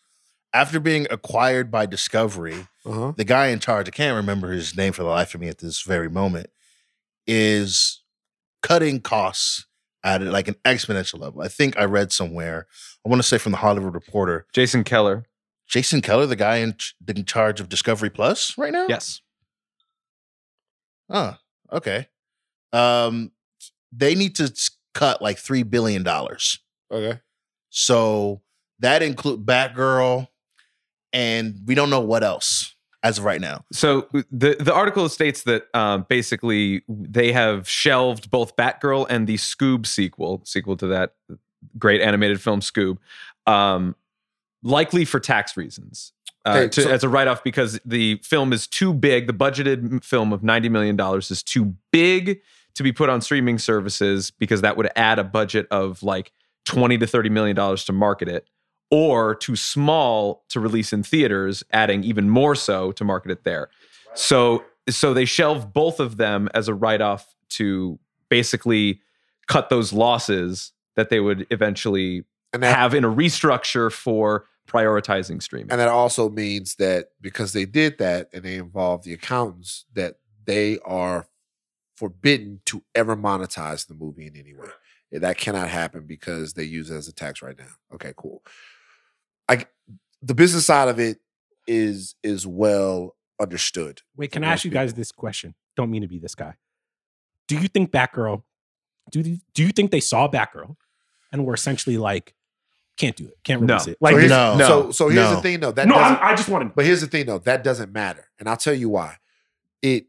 after 0.52 0.80
being 0.80 1.06
acquired 1.10 1.70
by 1.70 1.86
Discovery. 1.86 2.66
Uh-huh. 2.84 3.12
The 3.16 3.24
guy 3.24 3.48
in 3.48 3.58
charge, 3.58 3.88
I 3.88 3.90
can't 3.90 4.16
remember 4.16 4.52
his 4.52 4.76
name 4.76 4.92
for 4.92 5.02
the 5.02 5.08
life 5.08 5.34
of 5.34 5.40
me 5.40 5.48
at 5.48 5.58
this 5.58 5.82
very 5.82 6.08
moment, 6.08 6.48
is 7.26 8.02
cutting 8.62 9.00
costs 9.00 9.66
at 10.02 10.22
like 10.22 10.48
an 10.48 10.56
exponential 10.64 11.20
level. 11.20 11.42
I 11.42 11.48
think 11.48 11.76
I 11.76 11.84
read 11.84 12.12
somewhere. 12.12 12.66
I 13.04 13.08
want 13.08 13.20
to 13.20 13.28
say 13.28 13.38
from 13.38 13.52
the 13.52 13.58
Hollywood 13.58 13.94
Reporter 13.94 14.46
Jason 14.52 14.84
Kilar. 14.84 15.24
Jason 15.66 16.00
Kilar, 16.00 16.28
the 16.28 16.36
guy 16.36 16.56
in, 16.56 16.74
ch- 16.74 16.94
in 17.08 17.24
charge 17.24 17.60
of 17.60 17.68
Discovery 17.68 18.10
Plus 18.10 18.56
right 18.56 18.72
now? 18.72 18.86
Yes. 18.88 19.20
Oh, 21.08 21.36
okay. 21.72 22.08
Um, 22.72 23.32
they 23.92 24.14
need 24.14 24.36
to 24.36 24.52
cut 24.94 25.22
like 25.22 25.38
$3 25.38 25.68
billion. 25.68 26.06
Okay. 26.90 27.20
So 27.70 28.42
that 28.78 29.02
include 29.02 29.44
Batgirl, 29.44 30.28
and 31.12 31.60
we 31.66 31.74
don't 31.74 31.90
know 31.90 32.00
what 32.00 32.22
else 32.22 32.74
as 33.02 33.18
of 33.18 33.24
right 33.24 33.40
now. 33.40 33.64
So 33.72 34.08
the 34.30 34.56
the 34.58 34.74
article 34.74 35.08
states 35.08 35.42
that 35.44 35.66
um, 35.74 36.06
basically 36.08 36.82
they 36.88 37.32
have 37.32 37.68
shelved 37.68 38.30
both 38.30 38.56
Batgirl 38.56 39.06
and 39.08 39.26
the 39.26 39.36
Scoob 39.36 39.86
sequel, 39.86 40.42
sequel 40.44 40.76
to 40.78 40.86
that 40.88 41.14
great 41.78 42.00
animated 42.00 42.40
film 42.40 42.60
Scoob, 42.60 42.98
um, 43.46 43.94
likely 44.66 45.04
for 45.04 45.20
tax 45.20 45.56
reasons. 45.56 46.12
Uh, 46.44 46.50
Okay, 46.58 46.68
to, 46.68 46.82
so- 46.82 46.90
as 46.90 47.02
a 47.04 47.08
write 47.08 47.28
off 47.28 47.42
because 47.42 47.80
the 47.84 48.16
film 48.22 48.52
is 48.52 48.66
too 48.66 48.92
big. 48.92 49.26
The 49.26 49.32
budgeted 49.32 50.04
film 50.04 50.32
of 50.32 50.42
ninety 50.42 50.68
million 50.68 50.96
dollars 50.96 51.30
is 51.30 51.42
too 51.42 51.74
big 51.92 52.40
to 52.74 52.82
be 52.82 52.92
put 52.92 53.08
on 53.08 53.20
streaming 53.20 53.58
services 53.58 54.30
because 54.30 54.60
that 54.60 54.76
would 54.76 54.90
add 54.96 55.18
a 55.18 55.24
budget 55.24 55.66
of 55.70 56.02
like 56.02 56.32
twenty 56.64 56.98
to 56.98 57.06
thirty 57.06 57.30
million 57.30 57.56
dollars 57.56 57.84
to 57.86 57.92
market 57.92 58.28
it, 58.28 58.46
or 58.90 59.34
too 59.34 59.56
small 59.56 60.44
to 60.50 60.60
release 60.60 60.92
in 60.92 61.02
theaters, 61.02 61.64
adding 61.72 62.04
even 62.04 62.28
more 62.30 62.54
so 62.54 62.92
to 62.92 63.02
market 63.04 63.30
it 63.32 63.44
there. 63.44 63.68
So 64.14 64.64
so 64.88 65.12
they 65.14 65.24
shelve 65.24 65.72
both 65.72 65.98
of 65.98 66.16
them 66.16 66.48
as 66.54 66.68
a 66.68 66.74
write 66.74 67.00
off 67.00 67.34
to 67.48 67.98
basically 68.28 69.00
cut 69.48 69.68
those 69.68 69.92
losses 69.92 70.72
that 70.94 71.08
they 71.10 71.18
would 71.18 71.44
eventually 71.50 72.24
that 72.52 72.62
have 72.62 72.94
in 72.94 73.04
a 73.04 73.10
restructure 73.10 73.90
for 73.92 74.46
prioritizing 74.66 75.42
streaming. 75.42 75.70
and 75.70 75.80
that 75.80 75.88
also 75.88 76.28
means 76.28 76.76
that 76.76 77.08
because 77.20 77.52
they 77.52 77.64
did 77.64 77.98
that 77.98 78.28
and 78.32 78.44
they 78.44 78.56
involved 78.56 79.04
the 79.04 79.12
accountants, 79.12 79.84
that 79.94 80.16
they 80.44 80.78
are 80.84 81.28
forbidden 81.96 82.60
to 82.66 82.82
ever 82.94 83.16
monetize 83.16 83.86
the 83.86 83.94
movie 83.94 84.26
in 84.26 84.36
any 84.36 84.54
way. 84.54 84.68
That 85.12 85.38
cannot 85.38 85.68
happen 85.68 86.06
because 86.06 86.54
they 86.54 86.64
use 86.64 86.90
it 86.90 86.96
as 86.96 87.08
a 87.08 87.12
tax 87.12 87.40
right 87.40 87.58
now. 87.58 87.72
Okay, 87.94 88.12
cool. 88.16 88.42
I 89.48 89.64
the 90.20 90.34
business 90.34 90.66
side 90.66 90.88
of 90.88 90.98
it 90.98 91.18
is 91.66 92.16
is 92.22 92.46
well 92.46 93.16
understood. 93.40 94.02
Wait, 94.16 94.32
can 94.32 94.42
for 94.42 94.46
I 94.46 94.50
most 94.50 94.58
ask 94.58 94.64
you 94.64 94.70
guys 94.70 94.94
this 94.94 95.12
question? 95.12 95.54
Don't 95.76 95.90
mean 95.90 96.02
to 96.02 96.08
be 96.08 96.18
this 96.18 96.34
guy. 96.34 96.54
Do 97.46 97.56
you 97.56 97.68
think 97.68 97.92
Batgirl? 97.92 98.42
Do 99.10 99.20
you, 99.20 99.38
do 99.54 99.62
you 99.62 99.70
think 99.70 99.90
they 99.90 100.00
saw 100.00 100.28
Batgirl 100.28 100.76
and 101.32 101.46
were 101.46 101.54
essentially 101.54 101.96
like, 101.96 102.34
can't 102.96 103.16
do 103.16 103.26
it, 103.26 103.36
can't 103.44 103.62
No. 103.62 103.74
release 103.74 103.88
it? 103.88 103.98
Like, 104.00 104.14
so 104.14 104.18
here's, 104.18 104.30
no, 104.30 104.58
so 104.58 104.90
so 104.90 105.08
here's 105.08 105.30
no. 105.30 105.36
the 105.36 105.42
thing 105.42 105.60
though. 105.60 105.72
That 105.72 105.86
no, 105.88 105.94
doesn't, 105.94 106.16
I'm, 106.18 106.32
I 106.32 106.34
just 106.34 106.48
want 106.48 106.64
to. 106.68 106.72
But 106.74 106.84
here's 106.86 107.00
the 107.00 107.06
thing, 107.06 107.26
though. 107.26 107.38
That 107.38 107.62
doesn't 107.62 107.92
matter, 107.92 108.28
and 108.38 108.48
I'll 108.48 108.56
tell 108.56 108.74
you 108.74 108.88
why. 108.88 109.16
It 109.82 110.06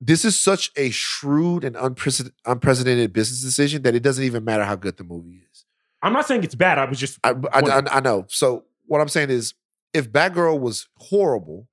this 0.00 0.24
is 0.24 0.38
such 0.38 0.70
a 0.76 0.90
shrewd 0.90 1.64
and 1.64 1.76
unprecedented, 1.76 2.34
unprecedented 2.46 3.12
business 3.12 3.42
decision 3.42 3.82
that 3.82 3.94
it 3.94 4.02
doesn't 4.02 4.24
even 4.24 4.44
matter 4.44 4.64
how 4.64 4.76
good 4.76 4.96
the 4.96 5.04
movie 5.04 5.42
is. 5.52 5.64
I'm 6.02 6.12
not 6.14 6.26
saying 6.26 6.44
it's 6.44 6.54
bad. 6.54 6.78
I 6.78 6.84
was 6.86 6.98
just. 6.98 7.18
I, 7.24 7.30
I. 7.52 7.60
I, 7.60 7.82
I 7.96 8.00
know. 8.00 8.24
So 8.28 8.64
what 8.86 9.00
I'm 9.00 9.08
saying 9.08 9.30
is, 9.30 9.54
if 9.92 10.10
Batgirl 10.10 10.58
was 10.60 10.88
horrible, 10.96 11.68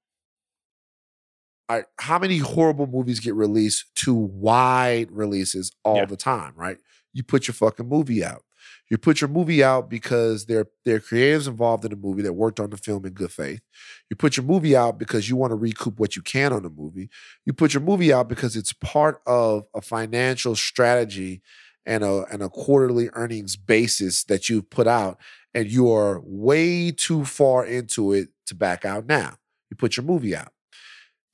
I, 1.69 1.83
how 1.99 2.19
many 2.19 2.37
horrible 2.37 2.87
movies 2.87 3.19
get 3.19 3.35
released 3.35 3.85
to 3.95 4.13
wide 4.13 5.11
releases 5.11 5.71
all 5.83 5.97
Yeah. 5.97 6.05
the 6.05 6.17
time? 6.17 6.53
Right? 6.55 6.77
You 7.13 7.23
put 7.23 7.47
your 7.47 7.53
fucking 7.55 7.87
movie 7.87 8.23
out. 8.23 8.43
You 8.89 8.97
put 8.97 9.19
your 9.19 9.29
movie 9.29 9.63
out 9.63 9.89
because 9.89 10.45
there 10.45 10.67
there 10.85 10.95
are 10.95 10.99
creatives 10.99 11.47
involved 11.47 11.83
in 11.83 11.91
the 11.91 11.97
movie 11.97 12.21
that 12.21 12.33
worked 12.33 12.59
on 12.59 12.69
the 12.69 12.77
film 12.77 13.05
in 13.05 13.13
good 13.13 13.31
faith. 13.31 13.61
You 14.09 14.15
put 14.15 14.37
your 14.37 14.45
movie 14.45 14.75
out 14.75 14.97
because 14.97 15.29
you 15.29 15.35
want 15.35 15.51
to 15.51 15.55
recoup 15.55 15.99
what 15.99 16.15
you 16.15 16.21
can 16.21 16.53
on 16.53 16.63
the 16.63 16.69
movie. 16.69 17.09
You 17.45 17.53
put 17.53 17.73
your 17.73 17.83
movie 17.83 18.13
out 18.13 18.29
because 18.29 18.55
it's 18.55 18.73
part 18.73 19.21
of 19.27 19.65
a 19.73 19.81
financial 19.81 20.55
strategy 20.55 21.41
and 21.85 22.03
a 22.03 22.25
and 22.31 22.41
a 22.41 22.49
quarterly 22.49 23.09
earnings 23.13 23.55
basis 23.55 24.23
that 24.25 24.49
you've 24.49 24.69
put 24.69 24.87
out, 24.87 25.19
and 25.53 25.69
you 25.69 25.91
are 25.91 26.21
way 26.23 26.91
too 26.91 27.25
far 27.25 27.65
into 27.65 28.13
it 28.13 28.29
to 28.45 28.55
back 28.55 28.85
out 28.85 29.05
now. 29.05 29.35
You 29.69 29.75
put 29.75 29.97
your 29.97 30.05
movie 30.05 30.35
out. 30.35 30.53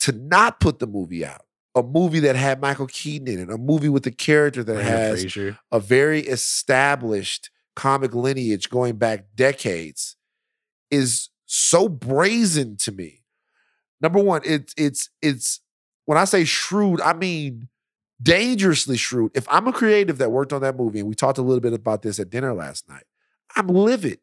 To 0.01 0.11
not 0.11 0.59
put 0.59 0.79
the 0.79 0.87
movie 0.87 1.25
out, 1.25 1.42
a 1.75 1.83
movie 1.83 2.19
that 2.19 2.35
had 2.35 2.61
Michael 2.61 2.87
Keaton 2.87 3.27
in 3.27 3.39
it, 3.39 3.49
a 3.49 3.57
movie 3.57 3.89
with 3.89 4.05
a 4.05 4.11
character 4.11 4.63
that 4.63 4.73
Brendan 4.73 4.93
has 4.93 5.21
Fraser. 5.21 5.59
a 5.71 5.79
very 5.79 6.21
established 6.21 7.49
comic 7.75 8.13
lineage 8.13 8.69
going 8.69 8.97
back 8.97 9.25
decades 9.35 10.15
is 10.91 11.29
so 11.45 11.89
brazen 11.89 12.77
to 12.77 12.91
me. 12.91 13.23
Number 14.01 14.19
one, 14.19 14.41
it's 14.45 14.73
it's 14.77 15.09
it's 15.21 15.61
when 16.05 16.17
I 16.17 16.25
say 16.25 16.43
shrewd, 16.43 17.01
I 17.01 17.13
mean 17.13 17.69
dangerously 18.21 18.97
shrewd. 18.97 19.31
If 19.33 19.47
I'm 19.49 19.67
a 19.67 19.73
creative 19.73 20.17
that 20.19 20.31
worked 20.31 20.53
on 20.53 20.61
that 20.61 20.77
movie, 20.77 20.99
and 20.99 21.07
we 21.07 21.15
talked 21.15 21.37
a 21.37 21.41
little 21.41 21.61
bit 21.61 21.73
about 21.73 22.01
this 22.01 22.19
at 22.19 22.29
dinner 22.29 22.53
last 22.53 22.87
night, 22.87 23.05
I'm 23.55 23.67
livid. 23.67 24.19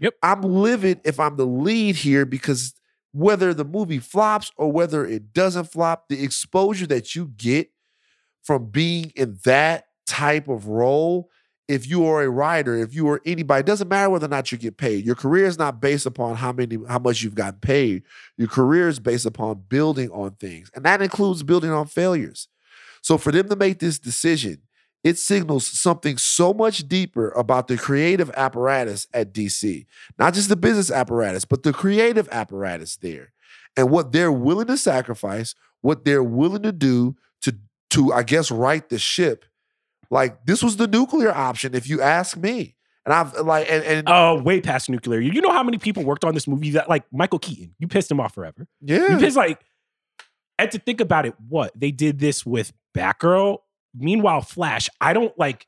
Yep. 0.00 0.14
I'm 0.22 0.42
livid 0.42 1.00
if 1.04 1.18
I'm 1.18 1.36
the 1.36 1.46
lead 1.46 1.96
here 1.96 2.26
because 2.26 2.74
whether 3.16 3.54
the 3.54 3.64
movie 3.64 3.98
flops 3.98 4.52
or 4.58 4.70
whether 4.70 5.06
it 5.06 5.32
doesn't 5.32 5.72
flop, 5.72 6.08
the 6.08 6.22
exposure 6.22 6.86
that 6.86 7.14
you 7.14 7.32
get 7.36 7.70
from 8.42 8.66
being 8.66 9.10
in 9.16 9.38
that 9.44 9.86
type 10.06 10.48
of 10.48 10.66
role, 10.66 11.30
if 11.66 11.88
you 11.88 12.04
are 12.04 12.22
a 12.22 12.28
writer, 12.28 12.76
if 12.76 12.94
you 12.94 13.08
are 13.08 13.22
anybody, 13.24 13.60
it 13.60 13.66
doesn't 13.66 13.88
matter 13.88 14.10
whether 14.10 14.26
or 14.26 14.28
not 14.28 14.52
you 14.52 14.58
get 14.58 14.76
paid. 14.76 15.06
Your 15.06 15.14
career 15.14 15.46
is 15.46 15.58
not 15.58 15.80
based 15.80 16.04
upon 16.04 16.36
how 16.36 16.52
many, 16.52 16.76
how 16.86 16.98
much 16.98 17.22
you've 17.22 17.34
gotten 17.34 17.58
paid. 17.60 18.02
Your 18.36 18.48
career 18.48 18.86
is 18.86 19.00
based 19.00 19.24
upon 19.24 19.64
building 19.66 20.10
on 20.10 20.32
things, 20.32 20.70
and 20.74 20.84
that 20.84 21.00
includes 21.00 21.42
building 21.42 21.70
on 21.70 21.86
failures. 21.86 22.48
So 23.00 23.16
for 23.16 23.32
them 23.32 23.48
to 23.48 23.56
make 23.56 23.78
this 23.78 23.98
decision, 23.98 24.58
it 25.06 25.16
signals 25.18 25.64
something 25.64 26.18
so 26.18 26.52
much 26.52 26.88
deeper 26.88 27.28
about 27.30 27.68
the 27.68 27.76
creative 27.76 28.28
apparatus 28.30 29.06
at 29.14 29.32
DC. 29.32 29.86
Not 30.18 30.34
just 30.34 30.48
the 30.48 30.56
business 30.56 30.90
apparatus, 30.90 31.44
but 31.44 31.62
the 31.62 31.72
creative 31.72 32.28
apparatus 32.32 32.96
there. 32.96 33.32
And 33.76 33.88
what 33.88 34.10
they're 34.10 34.32
willing 34.32 34.66
to 34.66 34.76
sacrifice, 34.76 35.54
what 35.80 36.04
they're 36.04 36.24
willing 36.24 36.64
to 36.64 36.72
do 36.72 37.14
to, 37.42 37.56
to 37.90 38.12
I 38.12 38.24
guess, 38.24 38.50
right 38.50 38.86
the 38.88 38.98
ship. 38.98 39.44
Like 40.10 40.44
this 40.44 40.60
was 40.60 40.76
the 40.76 40.88
nuclear 40.88 41.32
option, 41.32 41.72
if 41.76 41.88
you 41.88 42.02
ask 42.02 42.36
me. 42.36 42.74
And 43.04 43.14
I've 43.14 43.32
like 43.38 43.70
and, 43.70 43.84
and 43.84 44.08
Oh, 44.08 44.42
way 44.42 44.60
past 44.60 44.90
nuclear. 44.90 45.20
You 45.20 45.40
know 45.40 45.52
how 45.52 45.62
many 45.62 45.78
people 45.78 46.02
worked 46.02 46.24
on 46.24 46.34
this 46.34 46.48
movie 46.48 46.70
that 46.70 46.88
like 46.88 47.04
Michael 47.12 47.38
Keaton? 47.38 47.76
You 47.78 47.86
pissed 47.86 48.10
him 48.10 48.18
off 48.18 48.34
forever. 48.34 48.66
yeah. 48.80 49.12
You 49.12 49.18
pissed 49.18 49.36
like, 49.36 49.60
and 50.58 50.68
to 50.72 50.80
think 50.80 51.00
about 51.00 51.26
it, 51.26 51.34
what 51.48 51.70
they 51.78 51.92
did 51.92 52.18
this 52.18 52.44
with 52.44 52.72
Batgirl. 52.92 53.58
Meanwhile, 53.96 54.42
Flash, 54.42 54.88
I 55.00 55.12
don't 55.12 55.36
like. 55.38 55.66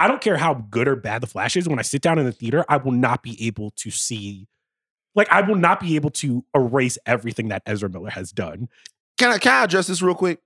I 0.00 0.06
don't 0.06 0.20
care 0.20 0.36
how 0.36 0.54
good 0.54 0.86
or 0.86 0.94
bad 0.94 1.22
the 1.22 1.26
Flash 1.26 1.56
is. 1.56 1.68
When 1.68 1.78
I 1.80 1.82
sit 1.82 2.02
down 2.02 2.18
in 2.18 2.24
the 2.24 2.32
theater, 2.32 2.64
I 2.68 2.76
will 2.76 2.92
not 2.92 3.22
be 3.22 3.46
able 3.46 3.70
to 3.76 3.90
see. 3.90 4.46
Like, 5.16 5.30
I 5.32 5.40
will 5.40 5.56
not 5.56 5.80
be 5.80 5.96
able 5.96 6.10
to 6.10 6.44
erase 6.54 6.98
everything 7.04 7.48
that 7.48 7.62
Ezra 7.66 7.88
Miller 7.88 8.10
has 8.10 8.30
done. 8.30 8.68
Can 9.16 9.32
I 9.32 9.38
can 9.38 9.52
I 9.52 9.64
address 9.64 9.88
this 9.88 10.00
real 10.00 10.14
quick? 10.14 10.40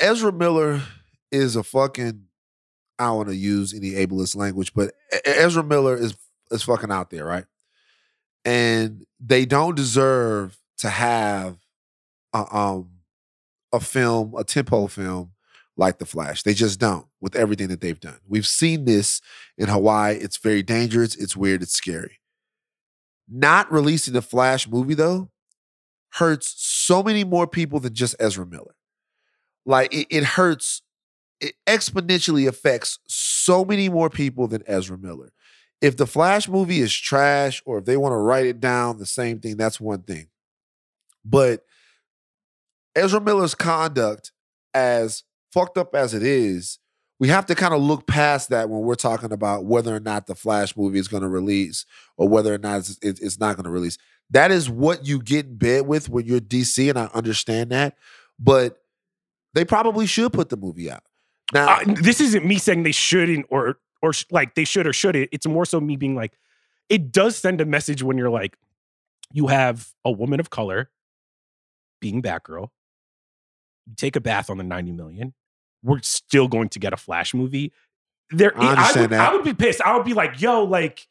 Ezra 0.00 0.32
Miller 0.32 0.82
is 1.32 1.56
a 1.56 1.62
fucking 1.62 2.24
I 2.98 3.06
don't 3.06 3.16
want 3.16 3.28
to 3.28 3.36
use 3.36 3.74
any 3.74 3.90
ableist 3.90 4.36
language, 4.36 4.74
but 4.74 4.94
Ezra 5.24 5.62
Miller 5.62 5.96
is 5.96 6.16
is 6.50 6.62
fucking 6.62 6.90
out 6.90 7.10
there, 7.10 7.24
right? 7.24 7.44
And 8.44 9.04
they 9.20 9.44
don't 9.44 9.74
deserve 9.74 10.58
to 10.78 10.88
have 10.88 11.58
a, 12.32 12.56
um 12.56 12.90
a 13.72 13.80
film, 13.80 14.34
a 14.36 14.44
tempo 14.44 14.86
film 14.86 15.32
like 15.76 15.98
The 15.98 16.06
Flash. 16.06 16.42
They 16.42 16.54
just 16.54 16.80
don't 16.80 17.06
with 17.20 17.36
everything 17.36 17.68
that 17.68 17.80
they've 17.80 17.98
done. 17.98 18.18
We've 18.26 18.46
seen 18.46 18.84
this 18.84 19.20
in 19.56 19.68
Hawaii. 19.68 20.16
It's 20.16 20.36
very 20.36 20.62
dangerous. 20.62 21.14
It's 21.14 21.36
weird. 21.36 21.62
It's 21.62 21.74
scary. 21.74 22.18
Not 23.28 23.70
releasing 23.70 24.14
the 24.14 24.22
Flash 24.22 24.68
movie 24.68 24.94
though 24.94 25.30
hurts 26.12 26.54
so 26.56 27.02
many 27.02 27.24
more 27.24 27.46
people 27.46 27.80
than 27.80 27.94
just 27.94 28.16
Ezra 28.18 28.46
Miller. 28.46 28.74
Like 29.66 29.92
it, 29.92 30.06
it 30.10 30.24
hurts, 30.24 30.82
it 31.40 31.54
exponentially 31.66 32.48
affects 32.48 32.98
so 33.06 33.64
many 33.64 33.88
more 33.88 34.08
people 34.08 34.48
than 34.48 34.62
Ezra 34.66 34.96
Miller. 34.96 35.32
If 35.80 35.96
the 35.96 36.06
Flash 36.06 36.48
movie 36.48 36.80
is 36.80 36.92
trash 36.92 37.62
or 37.64 37.78
if 37.78 37.84
they 37.84 37.96
want 37.96 38.12
to 38.12 38.16
write 38.16 38.46
it 38.46 38.60
down, 38.60 38.98
the 38.98 39.06
same 39.06 39.38
thing, 39.38 39.56
that's 39.56 39.80
one 39.80 40.02
thing. 40.02 40.28
But 41.24 41.64
Ezra 42.98 43.20
Miller's 43.20 43.54
conduct, 43.54 44.32
as 44.74 45.22
fucked 45.52 45.78
up 45.78 45.94
as 45.94 46.14
it 46.14 46.22
is, 46.22 46.78
we 47.20 47.28
have 47.28 47.46
to 47.46 47.54
kind 47.54 47.74
of 47.74 47.80
look 47.80 48.06
past 48.06 48.50
that 48.50 48.68
when 48.70 48.82
we're 48.82 48.94
talking 48.94 49.32
about 49.32 49.64
whether 49.64 49.94
or 49.94 50.00
not 50.00 50.26
the 50.26 50.34
Flash 50.34 50.76
movie 50.76 50.98
is 50.98 51.08
going 51.08 51.22
to 51.22 51.28
release 51.28 51.84
or 52.16 52.28
whether 52.28 52.54
or 52.54 52.58
not 52.58 52.78
it's, 52.78 52.98
it's 53.02 53.40
not 53.40 53.56
going 53.56 53.64
to 53.64 53.70
release. 53.70 53.98
That 54.30 54.50
is 54.50 54.68
what 54.70 55.06
you 55.06 55.20
get 55.20 55.46
in 55.46 55.56
bed 55.56 55.86
with 55.86 56.08
when 56.08 56.26
you're 56.26 56.40
DC, 56.40 56.88
and 56.88 56.98
I 56.98 57.06
understand 57.14 57.70
that. 57.70 57.96
But 58.38 58.78
they 59.54 59.64
probably 59.64 60.06
should 60.06 60.32
put 60.32 60.48
the 60.50 60.56
movie 60.56 60.90
out. 60.90 61.02
Now, 61.52 61.80
Uh, 61.80 61.94
this 62.02 62.20
isn't 62.20 62.44
me 62.46 62.58
saying 62.58 62.82
they 62.82 62.92
shouldn't 62.92 63.46
or 63.48 63.78
or 64.00 64.12
sh- 64.12 64.26
like 64.30 64.54
they 64.54 64.64
should 64.64 64.86
or 64.86 64.92
shouldn't. 64.92 65.30
It's 65.32 65.46
more 65.46 65.64
so 65.64 65.80
me 65.80 65.96
being 65.96 66.14
like, 66.14 66.38
it 66.88 67.10
does 67.10 67.36
send 67.36 67.60
a 67.60 67.64
message 67.64 68.02
when 68.02 68.16
you're 68.18 68.30
like, 68.30 68.56
you 69.32 69.48
have 69.48 69.92
a 70.04 70.10
woman 70.12 70.38
of 70.40 70.50
color 70.50 70.90
being 72.00 72.22
Batgirl. 72.22 72.68
Take 73.96 74.16
a 74.16 74.20
bath 74.20 74.50
on 74.50 74.58
the 74.58 74.64
90 74.64 74.92
million. 74.92 75.34
We're 75.82 76.00
still 76.02 76.48
going 76.48 76.68
to 76.70 76.78
get 76.78 76.92
a 76.92 76.96
Flash 76.96 77.34
movie. 77.34 77.72
There, 78.30 78.52
I 78.58 78.72
understand 78.72 79.10
would. 79.12 79.20
I 79.20 79.32
would 79.32 79.44
be 79.44 79.54
pissed. 79.54 79.80
I 79.82 79.96
would 79.96 80.04
be 80.04 80.12
like, 80.14 80.40
yo, 80.40 80.64
like, 80.64 81.08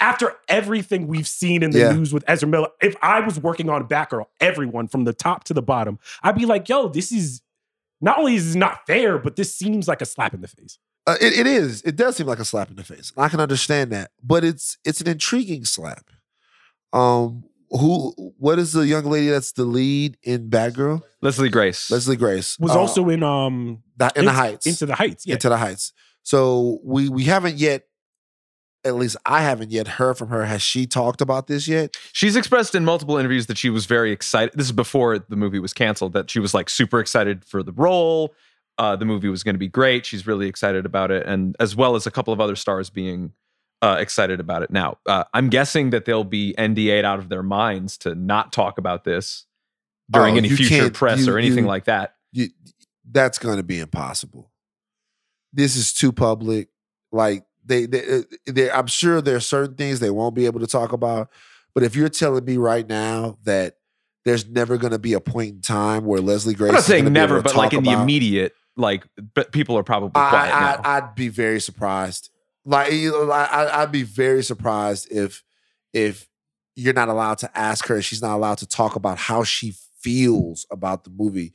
after 0.00 0.34
everything 0.48 1.06
we've 1.06 1.26
seen 1.28 1.62
in 1.62 1.70
the 1.70 1.80
Yeah. 1.80 1.92
news 1.92 2.12
with 2.12 2.24
Ezra 2.26 2.48
Miller, 2.48 2.68
if 2.80 2.94
I 3.02 3.20
was 3.20 3.38
working 3.38 3.68
on 3.68 3.86
Batgirl, 3.88 4.26
everyone 4.40 4.88
from 4.88 5.04
the 5.04 5.12
top 5.12 5.44
to 5.44 5.54
the 5.54 5.62
bottom, 5.62 5.98
I'd 6.22 6.36
be 6.36 6.46
like, 6.46 6.68
yo, 6.68 6.88
this 6.88 7.10
is 7.12 7.42
not 8.00 8.18
only 8.18 8.36
is 8.36 8.46
this 8.46 8.54
not 8.54 8.86
fair, 8.86 9.18
but 9.18 9.36
this 9.36 9.54
seems 9.54 9.88
like 9.88 10.00
a 10.00 10.06
slap 10.06 10.34
in 10.34 10.40
the 10.40 10.48
face. 10.48 10.78
Uh, 11.06 11.16
it, 11.20 11.32
it 11.38 11.46
is. 11.46 11.82
It 11.82 11.96
does 11.96 12.16
seem 12.16 12.26
like 12.26 12.38
a 12.38 12.44
slap 12.44 12.70
in 12.70 12.76
the 12.76 12.84
face. 12.84 13.12
I 13.16 13.28
can 13.28 13.40
understand 13.40 13.90
that, 13.92 14.10
but 14.22 14.44
it's 14.44 14.78
it's 14.84 15.00
an 15.00 15.08
intriguing 15.08 15.64
slap. 15.64 16.10
Um, 16.92 17.44
who? 17.70 18.12
What 18.38 18.58
is 18.58 18.72
the 18.72 18.86
young 18.86 19.04
lady 19.04 19.28
that's 19.28 19.52
the 19.52 19.64
lead 19.64 20.16
in 20.22 20.48
Batgirl? 20.50 21.00
Leslie 21.22 21.48
Grace. 21.48 21.90
Leslie 21.90 22.16
Grace 22.16 22.58
Was 22.58 22.72
Uh, 22.72 22.78
also 22.80 23.08
in 23.08 23.22
um 23.22 23.82
the- 23.96 24.12
in 24.16 24.24
the 24.24 24.32
Heights. 24.32 24.66
Into 24.66 24.86
the 24.86 24.94
Heights. 24.94 25.26
Yeah. 25.26 25.34
Into 25.34 25.48
the 25.48 25.56
Heights. 25.58 25.92
So 26.22 26.78
we 26.84 27.08
we 27.08 27.24
haven't 27.24 27.56
yet. 27.56 27.84
At 28.84 28.94
least 28.94 29.16
I 29.26 29.42
haven't 29.42 29.72
yet 29.72 29.88
heard 29.88 30.16
from 30.16 30.28
her. 30.28 30.44
Has 30.44 30.62
she 30.62 30.86
talked 30.86 31.20
about 31.20 31.48
this 31.48 31.66
yet? 31.66 31.96
She's 32.12 32.36
expressed 32.36 32.74
in 32.76 32.84
multiple 32.84 33.18
interviews 33.18 33.46
that 33.46 33.58
she 33.58 33.70
was 33.70 33.86
very 33.86 34.12
excited. 34.12 34.52
This 34.56 34.66
is 34.66 34.72
before 34.72 35.18
the 35.18 35.34
movie 35.36 35.58
was 35.58 35.72
canceled. 35.74 36.12
That 36.12 36.30
she 36.30 36.38
was 36.38 36.54
like 36.54 36.70
super 36.70 37.00
excited 37.00 37.44
for 37.44 37.62
the 37.64 37.72
role. 37.72 38.34
Uh, 38.78 38.94
the 38.94 39.04
movie 39.04 39.28
was 39.28 39.42
going 39.42 39.56
to 39.56 39.58
be 39.58 39.66
great. 39.66 40.06
She's 40.06 40.26
really 40.28 40.46
excited 40.46 40.86
about 40.86 41.10
it, 41.10 41.26
and 41.26 41.56
as 41.58 41.74
well 41.74 41.96
as 41.96 42.06
a 42.06 42.10
couple 42.12 42.32
of 42.32 42.40
other 42.40 42.54
stars 42.54 42.88
being 42.88 43.32
uh, 43.82 43.96
excited 44.00 44.40
about 44.40 44.62
it. 44.62 44.70
Now, 44.70 44.98
uh, 45.06 45.24
I'm 45.32 45.48
guessing 45.48 45.90
that 45.90 46.04
they'll 46.04 46.24
be 46.24 46.54
NDA'd 46.58 47.04
out 47.04 47.18
of 47.18 47.28
their 47.28 47.42
minds 47.42 47.96
to 47.98 48.14
not 48.14 48.52
talk 48.52 48.78
about 48.78 49.04
this 49.04 49.46
during 50.10 50.34
Oh, 50.34 50.38
any 50.38 50.48
future 50.48 50.90
press 50.90 51.26
you- 51.26 51.32
or 51.34 51.38
anything 51.38 51.64
you- 51.64 51.68
like 51.68 51.84
that. 51.84 52.14
You, 52.32 52.48
that's 53.10 53.38
going 53.38 53.56
to 53.56 53.62
be 53.62 53.78
impossible. 53.78 54.50
This 55.52 55.76
is 55.76 55.92
too 55.94 56.12
public. 56.12 56.68
Like 57.10 57.44
they, 57.64 57.86
they, 57.86 58.24
they, 58.46 58.70
I'm 58.70 58.86
sure 58.86 59.20
there 59.22 59.36
are 59.36 59.40
certain 59.40 59.76
things 59.76 60.00
they 60.00 60.10
won't 60.10 60.34
be 60.34 60.46
able 60.46 60.60
to 60.60 60.66
talk 60.66 60.92
about. 60.92 61.30
But 61.74 61.84
if 61.84 61.96
you're 61.96 62.08
telling 62.10 62.44
me 62.44 62.56
right 62.56 62.86
now 62.86 63.38
that 63.44 63.76
there's 64.24 64.46
never 64.46 64.76
going 64.76 64.90
to 64.92 64.98
be 64.98 65.14
a 65.14 65.20
point 65.20 65.54
in 65.54 65.60
time 65.62 66.04
where 66.04 66.20
Leslie 66.20 66.54
Grace, 66.54 66.70
I'm 66.70 66.74
not 66.74 66.84
saying 66.84 67.04
be 67.04 67.06
able 67.06 67.12
never, 67.12 67.36
to 67.38 67.42
but 67.44 67.54
like 67.56 67.72
in 67.72 67.82
the 67.84 67.92
immediate, 67.92 68.54
like, 68.76 69.06
but 69.34 69.52
people 69.52 69.78
are 69.78 69.82
probably 69.84 70.10
quiet 70.10 70.54
I, 70.54 70.60
now. 70.60 70.80
I, 70.84 70.96
I'd 70.98 71.14
be 71.14 71.28
very 71.28 71.60
surprised. 71.60 72.30
Like 72.68 72.92
I, 72.92 73.82
I'd 73.82 73.92
be 73.92 74.02
very 74.02 74.42
surprised 74.44 75.08
if 75.10 75.42
if 75.92 76.28
you're 76.76 76.94
not 76.94 77.08
allowed 77.08 77.38
to 77.38 77.58
ask 77.58 77.86
her. 77.88 78.00
She's 78.02 78.22
not 78.22 78.34
allowed 78.36 78.58
to 78.58 78.66
talk 78.66 78.94
about 78.94 79.18
how 79.18 79.42
she 79.42 79.74
feels 80.00 80.66
about 80.70 81.04
the 81.04 81.10
movie. 81.10 81.52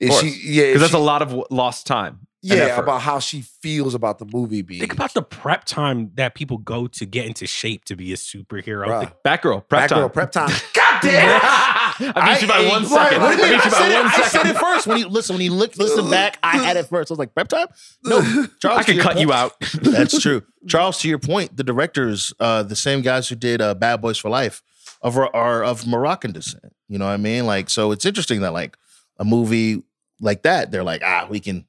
Is 0.00 0.18
she? 0.20 0.28
Yeah, 0.52 0.66
Because 0.68 0.80
that's 0.80 0.92
she- 0.92 0.98
a 0.98 1.00
lot 1.00 1.22
of 1.22 1.44
lost 1.50 1.86
time. 1.86 2.26
And 2.50 2.58
yeah 2.58 2.64
effort. 2.66 2.82
about 2.82 3.00
how 3.00 3.18
she 3.18 3.40
feels 3.62 3.94
about 3.94 4.18
the 4.18 4.26
movie 4.32 4.62
being. 4.62 4.80
Think 4.80 4.92
about 4.92 5.14
the 5.14 5.22
prep 5.22 5.64
time 5.64 6.10
that 6.14 6.34
people 6.34 6.58
go 6.58 6.86
to 6.88 7.06
get 7.06 7.26
into 7.26 7.46
shape 7.46 7.84
to 7.86 7.96
be 7.96 8.12
a 8.12 8.16
superhero. 8.16 8.86
Bruh. 8.86 9.00
Think- 9.00 9.12
Batgirl, 9.24 9.68
prep 9.68 9.88
Batgirl 9.90 10.00
time. 10.00 10.10
prep 10.10 10.32
time. 10.32 10.48
God 10.74 11.00
damn! 11.02 11.40
I 12.16 12.34
beat 12.34 12.42
you 12.42 12.48
by 12.48 12.66
one 12.68 12.82
Right, 12.82 12.88
second. 13.10 13.22
what 13.22 13.36
do 13.36 13.46
you 13.46 13.54
I 13.54 13.56
beat 13.56 13.64
you 13.64 13.70
I 13.70 13.70
said 13.70 13.78
by 13.80 13.86
it- 13.88 14.02
one 14.02 14.06
I 14.06 14.28
said 14.28 14.46
it 14.46 14.56
first. 14.58 14.86
When 14.86 14.98
you 14.98 15.08
listen, 15.08 15.34
when 15.34 15.42
you 15.44 15.52
look, 15.52 15.76
listen 15.76 16.10
back, 16.10 16.38
I 16.42 16.58
had 16.58 16.76
it 16.76 16.86
first. 16.86 17.10
I 17.10 17.14
was 17.14 17.18
like, 17.18 17.34
prep 17.34 17.48
time? 17.48 17.66
No, 18.04 18.20
Charles. 18.60 18.78
I 18.78 18.82
to 18.82 18.84
can 18.86 18.94
your 18.96 19.02
cut 19.04 19.18
you 19.18 19.32
out. 19.32 19.52
That's 19.82 20.20
true. 20.20 20.42
Charles, 20.68 20.98
to 21.00 21.08
your 21.08 21.18
point, 21.18 21.56
the 21.56 21.64
directors, 21.64 22.32
uh, 22.40 22.62
the 22.62 22.76
same 22.76 23.00
guys 23.02 23.28
who 23.28 23.36
did 23.36 23.60
uh, 23.62 23.74
Bad 23.74 24.00
Boys 24.00 24.18
for 24.18 24.28
Life, 24.30 24.62
of 25.02 25.16
are 25.16 25.62
of 25.64 25.86
Moroccan 25.86 26.32
descent. 26.32 26.74
You 26.88 26.98
know 26.98 27.06
what 27.06 27.12
I 27.12 27.16
mean? 27.18 27.46
Like, 27.46 27.70
so 27.70 27.92
it's 27.92 28.04
interesting 28.04 28.40
that 28.42 28.52
like 28.52 28.76
a 29.18 29.24
movie 29.24 29.82
like 30.20 30.42
that, 30.42 30.70
they're 30.70 30.84
like, 30.84 31.02
ah, 31.04 31.26
we 31.30 31.40
can 31.40 31.64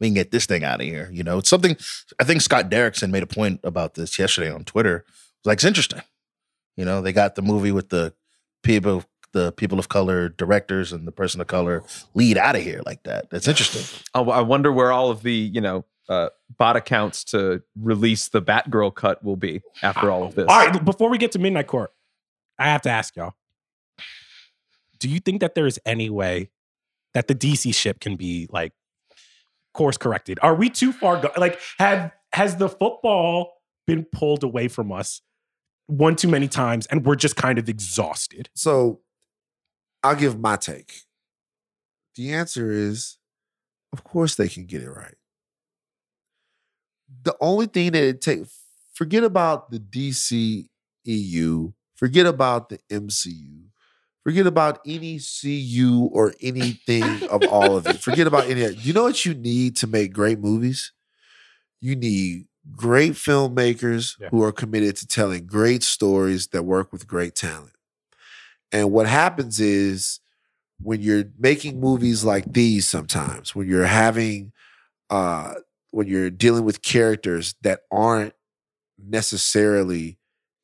we 0.00 0.08
can 0.08 0.14
get 0.14 0.30
this 0.30 0.46
thing 0.46 0.64
out 0.64 0.80
of 0.80 0.86
here. 0.86 1.10
You 1.12 1.24
know, 1.24 1.38
it's 1.38 1.48
something. 1.48 1.76
I 2.18 2.24
think 2.24 2.40
Scott 2.40 2.70
Derrickson 2.70 3.10
made 3.10 3.22
a 3.22 3.26
point 3.26 3.60
about 3.64 3.94
this 3.94 4.18
yesterday 4.18 4.50
on 4.50 4.64
Twitter. 4.64 4.96
It 4.98 5.04
was 5.04 5.46
like, 5.46 5.58
it's 5.58 5.64
interesting. 5.64 6.02
You 6.76 6.84
know, 6.84 7.00
they 7.00 7.12
got 7.12 7.34
the 7.34 7.42
movie 7.42 7.72
with 7.72 7.88
the 7.88 8.14
people, 8.62 9.04
the 9.32 9.52
people 9.52 9.78
of 9.78 9.88
color 9.88 10.28
directors 10.28 10.92
and 10.92 11.06
the 11.06 11.12
person 11.12 11.40
of 11.40 11.48
color 11.48 11.82
lead 12.14 12.38
out 12.38 12.54
of 12.54 12.62
here 12.62 12.80
like 12.86 13.02
that. 13.02 13.30
That's 13.30 13.48
interesting. 13.48 13.82
I 14.14 14.20
I 14.20 14.40
wonder 14.42 14.72
where 14.72 14.92
all 14.92 15.10
of 15.10 15.22
the, 15.22 15.34
you 15.34 15.60
know, 15.60 15.84
uh, 16.08 16.28
bot 16.56 16.76
accounts 16.76 17.24
to 17.24 17.62
release 17.78 18.28
the 18.28 18.40
Batgirl 18.40 18.94
cut 18.94 19.22
will 19.22 19.36
be 19.36 19.60
after 19.82 20.10
all 20.10 20.24
of 20.24 20.34
this. 20.34 20.46
All 20.48 20.66
right, 20.66 20.84
before 20.84 21.10
we 21.10 21.18
get 21.18 21.32
to 21.32 21.38
Midnight 21.38 21.66
Court, 21.66 21.92
I 22.58 22.66
have 22.66 22.82
to 22.82 22.90
ask 22.90 23.16
y'all: 23.16 23.34
Do 24.98 25.08
you 25.08 25.20
think 25.20 25.40
that 25.40 25.54
there 25.54 25.66
is 25.66 25.78
any 25.84 26.08
way 26.08 26.50
that 27.14 27.28
the 27.28 27.34
DC 27.34 27.74
ship 27.74 28.00
can 28.00 28.16
be 28.16 28.46
like 28.50 28.72
course 29.78 29.96
corrected? 29.96 30.38
Are 30.42 30.54
we 30.54 30.68
too 30.68 30.92
far? 30.92 31.20
Go- 31.22 31.30
like, 31.36 31.60
have 31.78 32.12
has 32.32 32.56
the 32.56 32.68
football 32.68 33.54
been 33.86 34.04
pulled 34.04 34.42
away 34.42 34.68
from 34.68 34.92
us 34.92 35.22
one 35.86 36.16
too 36.16 36.28
many 36.28 36.48
times, 36.48 36.86
and 36.86 37.06
we're 37.06 37.14
just 37.14 37.36
kind 37.36 37.58
of 37.58 37.68
exhausted? 37.68 38.50
So 38.54 39.00
I'll 40.02 40.16
give 40.16 40.38
my 40.38 40.56
take. 40.56 40.92
The 42.16 42.32
answer 42.32 42.70
is, 42.70 43.18
of 43.92 44.02
course, 44.02 44.34
they 44.34 44.48
can 44.48 44.66
get 44.66 44.82
it 44.82 44.90
right. 44.90 45.14
The 47.22 47.36
only 47.40 47.66
thing 47.66 47.92
that 47.92 48.02
it 48.02 48.20
takes, 48.20 48.50
forget 48.92 49.22
about 49.22 49.70
the 49.70 49.78
DC 49.78 50.66
EU, 51.04 51.72
forget 51.94 52.26
about 52.26 52.68
the 52.68 52.80
MCU, 52.90 53.67
forget 54.28 54.46
about 54.46 54.80
any 54.86 55.18
CU 55.18 56.10
or 56.12 56.34
anything 56.42 57.02
of 57.28 57.42
all 57.46 57.76
of 57.76 57.86
it. 57.86 57.96
Forget 58.08 58.26
about 58.26 58.44
any. 58.50 58.60
You 58.74 58.92
know 58.92 59.04
what 59.04 59.24
you 59.24 59.32
need 59.34 59.76
to 59.76 59.86
make 59.86 60.12
great 60.12 60.38
movies? 60.38 60.92
You 61.80 61.96
need 61.96 62.46
great 62.76 63.12
filmmakers 63.12 64.16
Yeah. 64.20 64.28
who 64.30 64.42
are 64.42 64.52
committed 64.52 64.96
to 64.96 65.06
telling 65.06 65.46
great 65.46 65.82
stories 65.82 66.48
that 66.48 66.64
work 66.64 66.92
with 66.92 67.06
great 67.06 67.34
talent. 67.34 67.72
And 68.70 68.92
what 68.92 69.06
happens 69.06 69.60
is 69.60 70.20
when 70.82 71.00
you're 71.00 71.24
making 71.38 71.80
movies 71.80 72.22
like 72.22 72.52
these 72.52 72.86
sometimes, 72.86 73.54
when 73.54 73.66
you're 73.66 73.86
having 73.86 74.52
uh 75.08 75.54
when 75.90 76.06
you're 76.06 76.28
dealing 76.30 76.64
with 76.66 76.82
characters 76.82 77.54
that 77.62 77.80
aren't 77.90 78.34
necessarily 78.98 80.17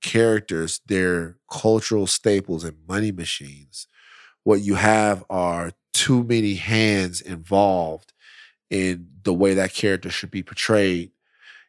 characters, 0.04 0.80
they're 0.86 1.38
cultural 1.50 2.06
staples 2.06 2.62
and 2.62 2.76
money 2.86 3.10
machines. 3.10 3.88
What 4.44 4.60
you 4.60 4.74
have 4.74 5.24
are 5.30 5.72
too 5.94 6.22
many 6.22 6.54
hands 6.54 7.22
involved 7.22 8.12
in 8.68 9.08
the 9.22 9.32
way 9.32 9.54
that 9.54 9.72
character 9.72 10.10
should 10.10 10.30
be 10.30 10.42
portrayed, 10.42 11.10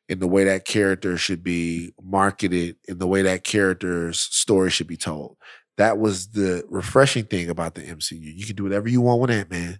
in 0.09 0.19
the 0.19 0.27
way 0.27 0.43
that 0.43 0.65
character 0.65 1.17
should 1.17 1.43
be 1.43 1.93
marketed, 2.03 2.75
in 2.87 2.97
the 2.97 3.07
way 3.07 3.21
that 3.21 3.45
character's 3.45 4.19
story 4.19 4.69
should 4.69 4.87
be 4.87 4.97
told. 4.97 5.37
That 5.77 5.97
was 5.97 6.27
the 6.29 6.65
refreshing 6.69 7.25
thing 7.25 7.49
about 7.49 7.75
the 7.75 7.83
MCU. 7.83 8.19
You 8.21 8.45
can 8.45 8.57
do 8.57 8.63
whatever 8.63 8.89
you 8.89 8.99
want 9.01 9.21
with 9.21 9.31
Ant 9.31 9.49
Man. 9.49 9.79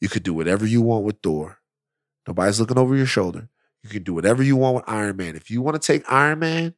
You 0.00 0.08
could 0.08 0.24
do 0.24 0.34
whatever 0.34 0.66
you 0.66 0.82
want 0.82 1.04
with 1.04 1.18
Thor. 1.22 1.58
Nobody's 2.26 2.58
looking 2.58 2.78
over 2.78 2.96
your 2.96 3.06
shoulder. 3.06 3.48
You 3.84 3.90
can 3.90 4.02
do 4.02 4.14
whatever 4.14 4.42
you 4.42 4.56
want 4.56 4.76
with 4.76 4.84
Iron 4.88 5.16
Man. 5.16 5.36
If 5.36 5.48
you 5.50 5.62
want 5.62 5.80
to 5.80 5.86
take 5.86 6.10
Iron 6.10 6.40
Man 6.40 6.74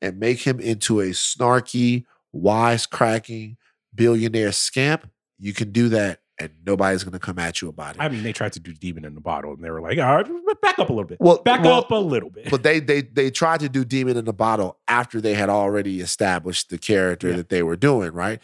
and 0.00 0.18
make 0.18 0.40
him 0.46 0.60
into 0.60 1.00
a 1.00 1.10
snarky, 1.10 2.04
wisecracking 2.34 3.56
billionaire 3.94 4.52
scamp, 4.52 5.10
you 5.38 5.52
can 5.52 5.72
do 5.72 5.88
that, 5.90 6.20
and 6.38 6.50
nobody's 6.64 7.04
going 7.04 7.12
to 7.12 7.18
come 7.18 7.38
at 7.38 7.60
you 7.62 7.68
about 7.68 7.96
it. 7.96 8.00
I 8.00 8.08
mean, 8.08 8.22
they 8.22 8.32
tried 8.32 8.52
to 8.54 8.60
do 8.60 8.72
Demon 8.72 9.04
in 9.04 9.14
the 9.14 9.20
Bottle, 9.20 9.52
and 9.52 9.62
they 9.62 9.70
were 9.70 9.80
like, 9.80 9.98
"All 9.98 10.16
right, 10.16 10.26
back 10.62 10.78
up 10.78 10.88
a 10.90 10.92
little 10.92 11.04
bit. 11.08 11.18
Well- 11.20 11.42
back 11.42 11.62
well, 11.62 11.78
up 11.78 11.90
a 11.90 11.94
little 11.96 12.30
bit." 12.30 12.50
but 12.50 12.62
they 12.62 12.80
they 12.80 13.02
they 13.02 13.30
tried 13.30 13.60
to 13.60 13.68
do 13.68 13.84
demon 13.84 14.16
in 14.16 14.24
the 14.24 14.32
bottle 14.32 14.78
after 14.88 15.20
they 15.20 15.34
had 15.34 15.48
already 15.48 16.00
established 16.00 16.70
the 16.70 16.78
character 16.78 17.30
Yeah. 17.30 17.36
that 17.36 17.48
they 17.48 17.62
were 17.62 17.76
doing 17.76 18.12
right 18.12 18.40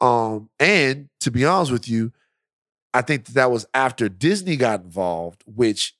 um 0.00 0.50
and 0.58 1.08
to 1.20 1.30
be 1.30 1.44
honest 1.44 1.70
with 1.72 1.88
you 1.88 2.12
i 2.92 3.00
think 3.00 3.26
that, 3.26 3.34
that 3.34 3.50
was 3.50 3.66
after 3.74 4.08
disney 4.08 4.56
got 4.56 4.82
involved 4.82 5.42
which 5.46 5.94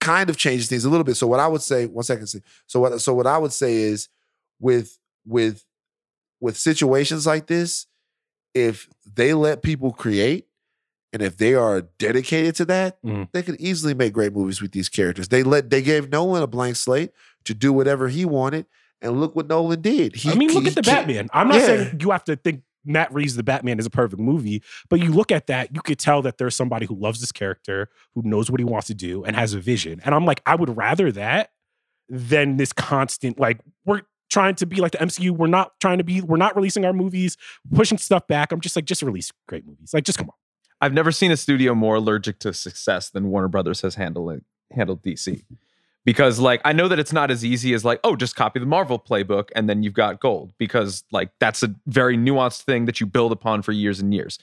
kind 0.00 0.30
of 0.30 0.36
changes 0.36 0.68
things 0.68 0.84
a 0.84 0.88
little 0.90 1.04
bit 1.04 1.16
so 1.16 1.26
what 1.26 1.40
i 1.40 1.46
would 1.46 1.62
say 1.62 1.86
one 1.86 2.04
second 2.04 2.26
so 2.66 2.80
what 2.80 3.00
so 3.00 3.12
what 3.14 3.26
i 3.26 3.36
would 3.36 3.52
say 3.52 3.74
is 3.74 4.08
with 4.60 4.98
with 5.26 5.64
with 6.40 6.56
situations 6.56 7.26
like 7.26 7.46
this 7.46 7.86
if 8.54 8.88
they 9.14 9.34
let 9.34 9.62
people 9.62 9.92
create 9.92 10.46
and 11.12 11.22
if 11.22 11.36
they 11.38 11.54
are 11.54 11.82
dedicated 11.98 12.54
to 12.56 12.64
that, 12.66 13.00
Mhm. 13.02 13.28
they 13.32 13.42
could 13.42 13.58
easily 13.60 13.94
make 13.94 14.12
great 14.12 14.32
movies 14.34 14.60
with 14.60 14.72
these 14.72 14.88
characters. 14.90 15.28
They 15.28 15.42
let 15.42 15.70
they 15.70 15.80
gave 15.80 16.10
Nolan 16.10 16.42
a 16.42 16.46
blank 16.46 16.76
slate 16.76 17.12
to 17.44 17.54
do 17.54 17.72
whatever 17.72 18.08
he 18.08 18.24
wanted, 18.26 18.66
and 19.00 19.18
look 19.18 19.34
what 19.34 19.48
Nolan 19.48 19.80
did. 19.80 20.16
He, 20.16 20.30
I 20.30 20.34
mean, 20.34 20.50
look 20.52 20.64
he 20.64 20.68
at 20.68 20.74
the 20.74 20.82
Batman. 20.82 21.28
I'm 21.32 21.48
not 21.48 21.60
Yeah. 21.60 21.66
saying 21.66 22.00
you 22.00 22.10
have 22.10 22.24
to 22.24 22.36
think 22.36 22.62
Matt 22.88 23.12
Reeves 23.12 23.36
the 23.36 23.42
Batman 23.42 23.78
is 23.78 23.86
a 23.86 23.90
perfect 23.90 24.20
movie, 24.20 24.62
but 24.88 25.00
you 25.00 25.12
look 25.12 25.30
at 25.30 25.46
that, 25.46 25.74
you 25.74 25.80
could 25.82 25.98
tell 25.98 26.22
that 26.22 26.38
there's 26.38 26.56
somebody 26.56 26.86
who 26.86 26.94
loves 26.94 27.20
this 27.20 27.32
character, 27.32 27.88
who 28.14 28.22
knows 28.24 28.50
what 28.50 28.60
he 28.60 28.64
wants 28.64 28.86
to 28.88 28.94
do, 28.94 29.24
and 29.24 29.36
has 29.36 29.54
a 29.54 29.60
vision. 29.60 30.00
And 30.04 30.14
I'm 30.14 30.24
like, 30.24 30.42
I 30.46 30.54
would 30.54 30.76
rather 30.76 31.12
that 31.12 31.50
than 32.08 32.56
this 32.56 32.72
constant 32.72 33.38
like 33.38 33.60
we're 33.84 34.00
trying 34.30 34.54
to 34.56 34.66
be 34.66 34.76
like 34.76 34.92
the 34.92 34.98
MCU. 34.98 35.30
We're 35.30 35.46
not 35.46 35.78
trying 35.80 35.98
to 35.98 36.04
be. 36.04 36.20
We're 36.20 36.36
not 36.36 36.56
releasing 36.56 36.84
our 36.84 36.92
movies, 36.92 37.36
pushing 37.74 37.98
stuff 37.98 38.26
back. 38.26 38.52
I'm 38.52 38.60
just 38.60 38.76
like, 38.76 38.84
just 38.84 39.02
release 39.02 39.32
great 39.46 39.66
movies. 39.66 39.90
Like, 39.92 40.04
just 40.04 40.18
come 40.18 40.28
on. 40.28 40.34
I've 40.80 40.92
never 40.92 41.10
seen 41.10 41.30
a 41.32 41.36
studio 41.36 41.74
more 41.74 41.96
allergic 41.96 42.38
to 42.40 42.52
success 42.52 43.10
than 43.10 43.28
Warner 43.28 43.48
Brothers 43.48 43.80
has 43.80 43.96
handled 43.96 44.42
handled 44.72 45.02
DC. 45.02 45.44
Because 46.08 46.38
like 46.38 46.62
I 46.64 46.72
know 46.72 46.88
that 46.88 46.98
it's 46.98 47.12
not 47.12 47.30
as 47.30 47.44
easy 47.44 47.74
as 47.74 47.84
like, 47.84 48.00
oh, 48.02 48.16
just 48.16 48.34
copy 48.34 48.58
the 48.58 48.64
Marvel 48.64 48.98
playbook 48.98 49.50
and 49.54 49.68
then 49.68 49.82
you've 49.82 49.92
got 49.92 50.20
gold. 50.20 50.54
Because 50.56 51.04
like 51.12 51.28
that's 51.38 51.62
a 51.62 51.74
very 51.84 52.16
nuanced 52.16 52.62
thing 52.62 52.86
that 52.86 52.98
you 52.98 53.04
build 53.04 53.30
upon 53.30 53.60
for 53.60 53.72
years 53.72 54.00
and 54.00 54.14
years. 54.14 54.38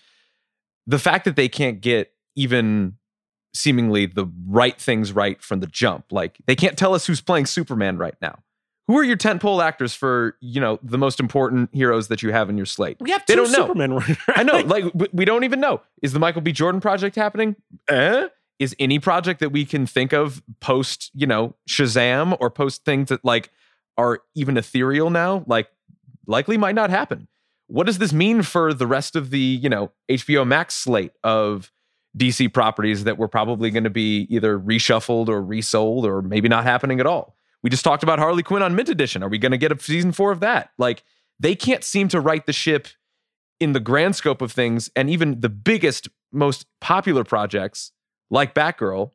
The 0.85 0.99
fact 0.99 1.25
that 1.25 1.35
they 1.35 1.49
can't 1.49 1.81
get 1.81 2.11
even 2.35 2.97
seemingly 3.55 4.05
the 4.05 4.27
right 4.47 4.79
things 4.79 5.11
right 5.11 5.41
from 5.41 5.59
the 5.59 5.65
jump. 5.65 6.11
Like 6.11 6.37
they 6.45 6.55
can't 6.55 6.77
tell 6.77 6.93
us 6.93 7.07
who's 7.07 7.19
playing 7.19 7.47
Superman 7.47 7.97
right 7.97 8.13
now. 8.21 8.43
Who 8.87 8.95
are 8.99 9.03
your 9.03 9.17
tentpole 9.17 9.63
actors 9.63 9.95
for, 9.95 10.37
you 10.41 10.61
know, 10.61 10.77
the 10.83 10.99
most 10.99 11.19
important 11.19 11.71
heroes 11.73 12.09
that 12.09 12.21
you 12.21 12.31
have 12.31 12.47
in 12.47 12.57
your 12.57 12.67
slate? 12.67 12.97
We 12.99 13.09
have 13.09 13.25
They 13.25 13.33
two 13.33 13.47
don't 13.47 13.79
know. 13.79 13.99
Right? 13.99 14.17
I 14.27 14.43
know, 14.43 14.59
like 14.59 14.85
we 15.13 15.25
don't 15.25 15.45
even 15.45 15.59
know. 15.59 15.81
Is 16.03 16.13
the 16.13 16.19
Michael 16.19 16.41
B. 16.41 16.51
Jordan 16.51 16.79
project 16.79 17.15
happening? 17.15 17.55
Eh? 17.89 18.27
Is 18.57 18.75
any 18.79 18.99
project 18.99 19.39
that 19.41 19.49
we 19.49 19.65
can 19.65 19.85
think 19.85 20.13
of 20.13 20.41
post, 20.61 21.11
you 21.13 21.27
know, 21.27 21.55
Shazam 21.69 22.37
or 22.39 22.49
post 22.49 22.85
things 22.85 23.09
that 23.09 23.23
like 23.25 23.51
are 23.97 24.21
even 24.33 24.57
ethereal 24.57 25.09
now? 25.09 25.43
Like, 25.47 25.67
likely 26.25 26.57
might 26.57 26.75
not 26.75 26.89
happen. 26.89 27.27
What 27.67 27.85
does 27.85 27.97
this 27.97 28.13
mean 28.13 28.43
for 28.43 28.73
the 28.73 28.87
rest 28.87 29.15
of 29.15 29.29
the, 29.29 29.39
you 29.39 29.69
know, 29.69 29.91
HBO 30.09 30.45
Max 30.45 30.75
slate 30.75 31.11
of 31.23 31.71
DC 32.17 32.53
properties 32.53 33.03
that 33.03 33.17
were 33.17 33.27
probably 33.27 33.71
going 33.71 33.83
to 33.83 33.89
be 33.89 34.27
either 34.29 34.57
reshuffled 34.59 35.27
or 35.27 35.41
resold 35.41 36.05
or 36.05 36.21
maybe 36.21 36.47
not 36.47 36.63
happening 36.63 36.99
at 36.99 37.07
all? 37.07 37.35
We 37.63 37.69
just 37.69 37.83
talked 37.83 38.03
about 38.03 38.19
Harley 38.19 38.43
Quinn 38.43 38.61
on 38.61 38.75
Mint 38.75 38.89
Edition. 38.89 39.23
Are 39.23 39.29
we 39.29 39.39
going 39.39 39.51
to 39.51 39.57
get 39.57 39.71
a 39.71 39.79
season 39.79 40.11
four 40.11 40.31
of 40.31 40.39
that? 40.41 40.69
Like, 40.77 41.03
they 41.39 41.55
can't 41.55 41.83
seem 41.83 42.07
to 42.09 42.21
right 42.21 42.45
the 42.45 42.53
ship 42.53 42.87
in 43.59 43.73
the 43.73 43.79
grand 43.79 44.15
scope 44.15 44.41
of 44.41 44.51
things, 44.51 44.91
and 44.95 45.09
even 45.09 45.41
the 45.41 45.49
biggest, 45.49 46.09
most 46.31 46.65
popular 46.81 47.23
projects 47.23 47.91
like 48.29 48.53
Batgirl 48.53 49.11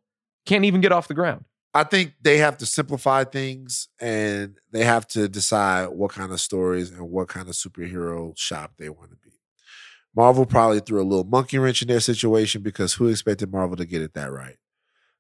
can't 0.47 0.65
even 0.65 0.81
get 0.81 0.93
off 0.93 1.09
the 1.09 1.15
ground. 1.15 1.45
I 1.73 1.85
think 1.85 2.15
they 2.21 2.39
have 2.39 2.59
to 2.59 2.67
simplify 2.67 3.25
things 3.25 3.89
and 4.01 4.57
they 4.73 4.85
have 4.85 5.07
to 5.09 5.29
decide 5.29 5.89
what 5.89 6.11
kind 6.11 6.33
of 6.33 6.41
stories 6.41 6.91
and 6.91 7.09
what 7.09 7.29
kind 7.29 7.49
of 7.49 7.55
superhero 7.55 8.37
shop 8.37 8.73
they 8.77 8.89
want 8.89 9.11
to 9.11 9.17
be. 9.17 9.31
Marvel 10.15 10.45
probably 10.45 10.81
threw 10.81 11.01
a 11.01 11.05
little 11.05 11.25
monkey 11.25 11.59
wrench 11.59 11.83
in 11.83 11.89
their 11.89 12.01
situation 12.01 12.63
because 12.63 12.95
who 12.95 13.07
expected 13.07 13.53
Marvel 13.53 13.77
to 13.77 13.85
get 13.85 14.03
it 14.03 14.15
that 14.15 14.33
right? 14.33 14.57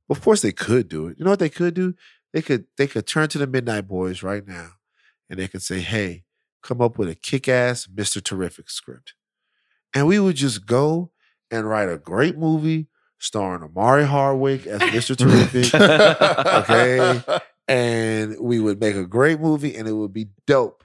Of 0.08 0.20
course 0.20 0.42
they 0.42 0.50
could 0.50 0.88
do 0.88 1.06
it. 1.06 1.18
You 1.18 1.24
know 1.24 1.30
what 1.30 1.38
they 1.38 1.48
could 1.48 1.74
do? 1.74 1.94
They 2.32 2.42
could 2.42 2.64
they 2.76 2.88
could 2.88 3.06
turn 3.06 3.28
to 3.28 3.38
the 3.38 3.46
Midnight 3.46 3.86
Boys 3.86 4.24
right 4.24 4.46
now 4.46 4.72
and 5.28 5.38
they 5.38 5.46
could 5.46 5.62
say, 5.62 5.80
"Hey, 5.80 6.24
come 6.62 6.80
up 6.80 6.98
with 6.98 7.08
a 7.08 7.14
kick-ass 7.14 7.86
Mr. 7.86 8.22
Terrific 8.22 8.68
script." 8.70 9.14
And 9.94 10.08
we 10.08 10.18
would 10.18 10.36
just 10.36 10.66
go 10.66 11.12
and 11.50 11.68
write 11.68 11.88
a 11.88 11.98
great 11.98 12.36
movie 12.36 12.88
starring 13.20 13.62
Omari 13.62 14.04
Hardwick 14.04 14.66
as 14.66 14.80
Mr. 14.80 15.16
Terrific 15.16 15.72
okay? 16.70 17.40
and 17.68 18.36
we 18.40 18.58
would 18.58 18.80
make 18.80 18.96
a 18.96 19.06
great 19.06 19.40
movie 19.40 19.76
and 19.76 19.86
it 19.86 19.92
would 19.92 20.12
be 20.12 20.28
dope. 20.46 20.82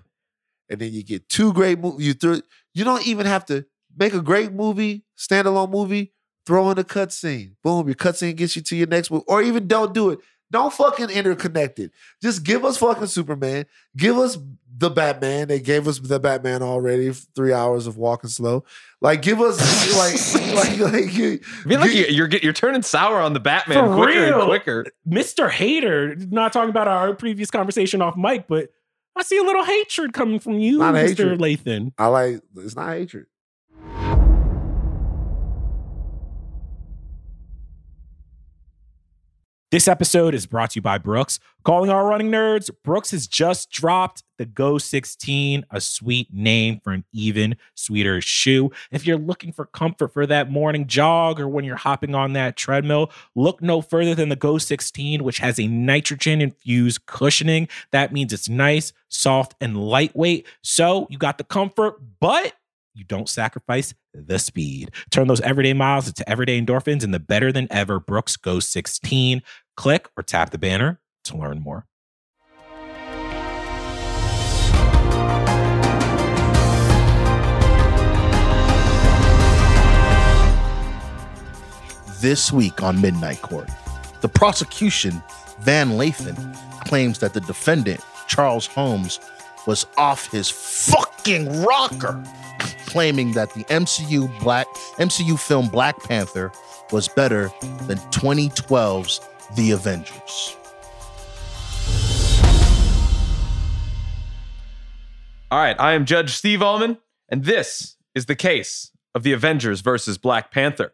And 0.70 0.80
then 0.80 0.94
you 0.94 1.04
get 1.04 1.28
two 1.30 1.54
great 1.54 1.80
movies. 1.80 2.06
You 2.06 2.14
throw, 2.14 2.40
you 2.74 2.84
don't 2.84 3.08
even 3.08 3.26
have 3.26 3.46
to 3.46 3.66
make 3.98 4.14
a 4.14 4.22
great 4.22 4.52
movie, 4.52 5.06
standalone 5.18 5.72
movie, 5.72 6.12
throw 6.46 6.70
in 6.72 6.78
a 6.78 6.84
cutscene. 6.84 7.56
Boom, 7.64 7.88
your 7.88 7.96
cutscene 7.96 8.36
gets 8.36 8.56
you 8.56 8.62
to 8.64 8.76
your 8.76 8.88
next 8.88 9.10
movie. 9.10 9.26
Or 9.28 9.42
even 9.42 9.68
don't 9.68 9.94
do 9.94 10.10
it. 10.10 10.20
Don't 10.52 10.74
fucking 10.74 11.08
interconnect 11.08 11.80
it. 11.80 11.92
Just 12.22 12.44
give 12.44 12.64
us 12.66 12.78
fucking 12.78 13.08
Superman. 13.08 13.66
Give 13.98 14.18
us 14.18 14.38
the 14.78 14.90
Batman. 14.90 15.48
They 15.48 15.60
gave 15.60 15.88
us 15.88 16.00
the 16.00 16.20
Batman 16.20 16.62
already. 16.62 17.12
Three 17.12 17.54
hours 17.54 17.88
of 17.88 17.98
walking 17.98 18.30
slow. 18.30 18.64
Like 19.02 19.22
give 19.22 19.40
us 19.42 19.58
like 19.98 20.54
like 20.56 20.80
like. 20.92 21.14
you- 21.14 21.40
I 21.44 21.70
feel 21.70 21.80
like 21.80 21.94
you- 21.94 22.02
you- 22.06 22.08
you're 22.16 22.28
get- 22.28 22.44
you're 22.44 22.54
turning 22.54 22.82
sour 22.82 23.20
on 23.20 23.34
the 23.34 23.40
Batman 23.40 23.78
For 23.90 23.96
quicker 23.96 24.20
real? 24.22 24.40
and 24.42 24.48
quicker. 24.48 24.86
Mr. 25.08 25.50
Hater, 25.50 26.16
not 26.16 26.52
talking 26.54 26.70
about 26.70 26.88
our 26.88 27.14
previous 27.14 27.52
conversation 27.52 28.02
off 28.02 28.16
mic, 28.18 28.48
but 28.48 28.70
I 29.16 29.24
see 29.24 29.38
a 29.38 29.44
little 29.44 29.64
hatred 29.64 30.12
coming 30.14 30.40
from 30.40 30.60
you, 30.60 30.80
Not 30.80 30.94
Mr. 30.96 31.38
Lathan. 31.38 31.94
I 31.98 32.08
like 32.08 32.42
it's 32.58 32.76
not 32.76 32.90
hatred. 32.90 33.28
This 39.76 39.90
episode 39.90 40.34
is 40.34 40.46
brought 40.46 40.70
to 40.70 40.78
you 40.78 40.82
by 40.82 40.98
Brooks. 40.98 41.38
Calling 41.66 41.90
all 41.90 42.06
running 42.06 42.32
nerds, 42.32 42.70
Brooks 42.86 43.12
has 43.12 43.28
just 43.28 43.70
dropped 43.70 44.24
the 44.38 44.46
Go 44.46 44.78
16, 44.78 45.66
a 45.70 45.82
sweet 45.82 46.34
name 46.34 46.80
for 46.82 46.94
an 46.94 47.04
even 47.12 47.58
sweeter 47.76 48.22
shoe. 48.22 48.72
If 48.90 49.06
you're 49.06 49.18
looking 49.18 49.52
for 49.52 49.66
comfort 49.66 50.14
for 50.14 50.26
that 50.28 50.50
morning 50.50 50.88
jog 50.88 51.42
or 51.42 51.50
when 51.50 51.66
you're 51.66 51.76
hopping 51.76 52.16
on 52.16 52.32
that 52.32 52.56
treadmill, 52.56 53.12
look 53.36 53.62
no 53.62 53.82
further 53.82 54.16
than 54.16 54.30
the 54.30 54.38
Go 54.38 54.58
16, 54.58 55.26
which 55.26 55.40
has 55.40 55.60
a 55.60 55.68
nitrogen 55.68 56.40
infused 56.40 57.06
cushioning. 57.06 57.68
That 57.92 58.14
means 58.14 58.32
it's 58.32 58.48
nice, 58.48 58.94
soft, 59.10 59.56
and 59.60 59.76
lightweight. 59.76 60.48
So 60.62 61.06
you 61.10 61.18
got 61.18 61.38
the 61.38 61.44
comfort, 61.44 61.96
but 62.22 62.54
you 62.94 63.04
don't 63.04 63.28
sacrifice 63.28 63.94
the 64.16 64.40
speed. 64.40 64.92
Turn 65.12 65.28
those 65.28 65.42
everyday 65.42 65.74
miles 65.74 66.08
into 66.08 66.28
everyday 66.30 66.62
endorphins 66.62 67.04
in 67.04 67.12
the 67.12 67.20
better 67.20 67.52
than 67.52 67.68
ever 67.72 68.00
Brooks 68.00 68.38
Go 68.38 68.60
16. 68.60 69.42
Click 69.76 70.08
or 70.18 70.24
tap 70.24 70.52
the 70.52 70.58
banner 70.58 71.00
to 71.26 71.38
learn 71.38 71.60
more. 71.62 71.86
This 82.22 82.52
week 82.52 82.82
on 82.82 83.02
Midnight 83.02 83.42
Court, 83.42 83.70
the 84.22 84.30
prosecution, 84.30 85.22
Van 85.60 85.92
Lathan, 85.92 86.56
claims 86.88 87.20
that 87.20 87.34
the 87.34 87.42
defendant, 87.42 88.02
Charles 88.28 88.66
Holmes, 88.66 89.20
was 89.68 89.86
off 89.98 90.32
his 90.32 90.50
fucking 90.50 91.62
rocker, 91.64 92.24
claiming 92.96 93.34
that 93.34 93.54
the 93.54 93.66
MCU 93.66 94.40
Black 94.40 94.66
MCU 95.00 95.38
film 95.38 95.68
Black 95.68 96.02
Panther 96.02 96.50
was 96.94 97.10
better 97.10 97.52
than 97.88 97.98
2012's 97.98 99.20
The 99.58 99.72
Avengers. 99.72 100.56
All 105.52 105.60
right, 105.60 105.76
I 105.78 105.92
am 105.92 106.06
Judge 106.06 106.38
Steve 106.38 106.60
Ahlman, 106.62 106.98
and 107.28 107.44
this 107.44 107.98
is 108.16 108.28
the 108.28 108.36
case 108.36 108.92
of 109.14 109.24
the 109.24 109.34
Avengers 109.34 109.82
versus 109.82 110.18
Black 110.18 110.50
Panther. 110.50 110.94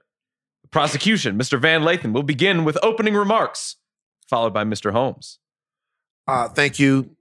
The 0.63 0.69
prosecution, 0.69 1.37
Mr. 1.37 1.61
Van 1.61 1.83
Lathan, 1.83 2.13
will 2.13 2.23
begin 2.23 2.63
with 2.63 2.79
opening 2.81 3.13
remarks, 3.13 3.75
followed 4.27 4.55
by 4.55 4.63
Mr. 4.63 4.91
Holmes. 4.91 5.37
Uh, 6.27 6.47
thank 6.47 6.79
you. 6.79 7.15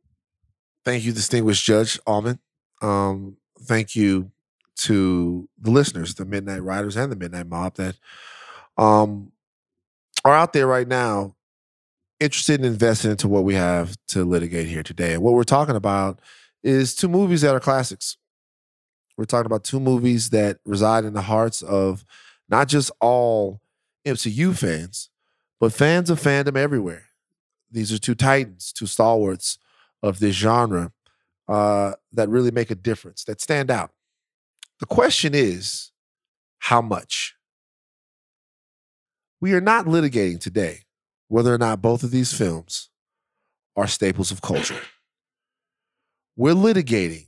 Thank 0.87 1.05
you, 1.05 1.13
distinguished 1.13 1.67
Judge 1.67 2.01
Ahlman. 2.05 2.39
Um, 2.81 3.37
thank 3.61 3.95
you 3.95 4.33
to 4.81 5.49
the 5.59 5.71
listeners, 5.71 6.15
the 6.15 6.25
Midnight 6.25 6.63
Riders 6.63 6.97
and 6.97 7.13
the 7.13 7.17
Midnight 7.17 7.47
Mob 7.47 7.75
that 7.77 7.97
um, 8.77 9.33
are 10.25 10.35
out 10.35 10.53
there 10.53 10.67
right 10.67 10.89
now 10.89 11.35
interested 12.19 12.61
in 12.61 12.67
investing 12.67 13.11
into 13.11 13.29
what 13.29 13.45
we 13.45 13.55
have 13.55 13.97
to 14.09 14.25
litigate 14.25 14.69
here 14.69 14.83
today. 14.83 15.15
And 15.15 15.23
what 15.23 15.35
we're 15.35 15.45
talking 15.45 15.77
about 15.77 16.21
is 16.63 16.95
two 16.95 17.09
movies 17.09 17.41
that 17.43 17.55
are 17.55 17.61
classics. 17.61 18.17
We're 19.17 19.25
talking 19.25 19.47
about 19.47 19.65
two 19.65 19.81
movies 19.81 20.31
that 20.31 20.59
reside 20.65 21.05
in 21.05 21.15
the 21.15 21.23
hearts 21.23 21.63
of 21.63 22.05
not 22.49 22.69
just 22.69 22.91
all 23.01 23.61
MCU 24.07 24.57
fans, 24.57 25.11
but 25.59 25.73
fans 25.73 26.11
of 26.11 26.21
fandom 26.21 26.57
everywhere. 26.57 27.07
These 27.71 27.93
are 27.93 27.99
two 27.99 28.15
titans, 28.15 28.73
two 28.73 28.87
stalwarts 28.87 29.59
of 30.03 30.21
this 30.21 30.35
genre 30.35 30.93
uh, 31.49 31.93
that 32.13 32.29
really 32.29 32.51
make 32.51 32.71
a 32.71 32.75
difference, 32.75 33.25
that 33.25 33.41
stand 33.41 33.71
out. 33.71 33.91
The 34.81 34.87
question 34.87 35.35
is, 35.35 35.91
how 36.59 36.81
much? 36.81 37.35
We 39.41 39.53
are 39.53 39.61
not 39.61 39.85
litigating 39.85 40.41
today 40.41 40.81
whether 41.29 41.55
or 41.55 41.59
not 41.59 41.81
both 41.81 42.03
of 42.03 42.11
these 42.11 42.33
films 42.33 42.91
are 43.77 43.87
staples 43.87 44.31
of 44.31 44.43
culture. 44.43 44.81
We're 46.37 46.55
litigating 46.55 47.27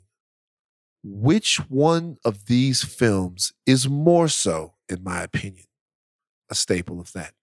which 1.04 1.58
one 1.68 2.16
of 2.24 2.46
these 2.46 2.82
films 2.82 3.52
is 3.66 3.88
more 3.88 4.28
so, 4.28 4.74
in 4.88 5.04
my 5.04 5.22
opinion, 5.22 5.66
a 6.50 6.54
staple 6.54 7.00
of 7.00 7.12
that. 7.12 7.34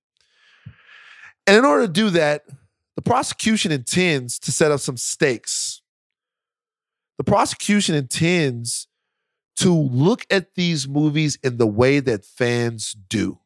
And 1.48 1.58
in 1.58 1.66
order 1.66 1.88
to 1.88 1.94
do 1.94 2.10
that, 2.12 2.44
the 2.96 3.02
prosecution 3.02 3.72
intends 3.72 4.38
to 4.40 4.52
set 4.52 4.72
up 4.72 4.80
some 4.80 4.98
stakes. 4.98 5.82
The 7.18 7.24
prosecution 7.24 7.96
intends 7.96 8.89
to 9.60 9.74
look 9.74 10.26
at 10.32 10.56
these 10.56 10.88
movies 10.88 11.38
in 11.44 11.58
the 11.58 11.68
way 11.68 12.00
that 12.00 12.26
fans 12.26 12.94
do. 12.94 13.40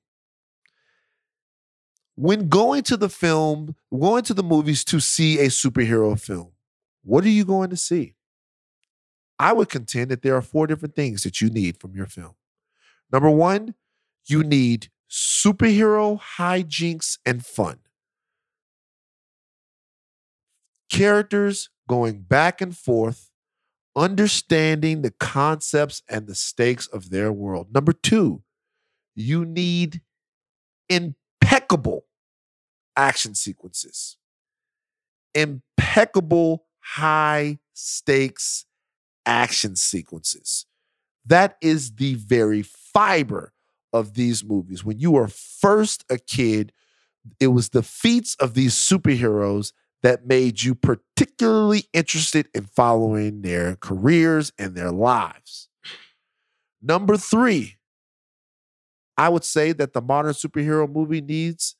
When 2.15 2.49
going 2.49 2.84
to 2.84 2.97
the 2.97 3.10
film, 3.10 3.76
going 3.91 4.23
to 4.26 4.36
the 4.36 4.43
movies 4.43 4.84
to 4.86 4.99
see 4.99 5.39
a 5.39 5.47
superhero 5.47 6.19
film, 6.19 6.52
what 7.04 7.23
are 7.23 7.30
you 7.30 7.43
going 7.43 7.71
to 7.71 7.78
see? 7.78 8.13
I 9.39 9.54
would 9.54 9.69
contend 9.69 10.12
that 10.12 10.21
there 10.21 10.36
are 10.36 10.43
four 10.43 10.67
different 10.67 10.95
things 10.95 11.23
that 11.23 11.41
you 11.41 11.49
need 11.49 11.80
from 11.80 11.95
your 11.95 12.06
film. 12.06 12.36
Number 13.12 13.32
one, 13.32 13.73
you 14.28 14.43
need 14.43 14.89
superhero 15.10 16.19
hijinks 16.38 17.17
and 17.26 17.43
fun. 17.43 17.80
Characters 20.91 21.69
going 21.89 22.21
back 22.21 22.62
and 22.62 22.78
forth, 22.78 23.32
understanding 23.95 25.01
the 25.01 25.12
concepts 25.12 26.01
and 26.10 26.27
the 26.27 26.36
stakes 26.36 26.88
of 26.88 27.10
their 27.10 27.32
world. 27.32 27.73
Number 27.73 27.93
two, 27.93 28.43
you 29.15 29.45
need 29.45 30.01
impeccable 30.89 32.06
action 32.95 33.36
sequences, 33.36 34.17
impeccable 35.34 36.65
high 36.79 37.60
stakes 37.73 38.65
action 39.25 39.75
sequences. 39.75 40.65
That 41.25 41.58
is 41.62 41.95
the 41.95 42.15
very 42.15 42.62
fiber 42.62 43.53
of 43.93 44.15
these 44.15 44.43
movies. 44.43 44.84
When 44.84 44.99
you 44.99 45.12
were 45.12 45.27
first 45.27 46.03
a 46.10 46.17
kid, 46.17 46.73
it 47.39 47.47
was 47.47 47.69
the 47.69 47.84
feats 47.84 48.36
of 48.36 48.53
these 48.53 48.73
superheroes 48.73 49.71
that 50.03 50.27
made 50.27 50.61
you 50.61 50.75
particularly 50.75 51.85
interested 51.93 52.49
in 52.53 52.65
following 52.65 53.41
their 53.41 53.77
careers 53.77 54.51
and 54.59 54.75
their 54.75 54.91
lives. 54.91 55.69
Number 56.81 57.15
three, 57.15 57.77
I 59.17 59.29
would 59.29 59.45
say 59.45 59.71
that 59.71 59.93
the 59.93 60.01
modern 60.01 60.33
superhero 60.33 60.91
movie 60.91 61.21
needs 61.21 61.77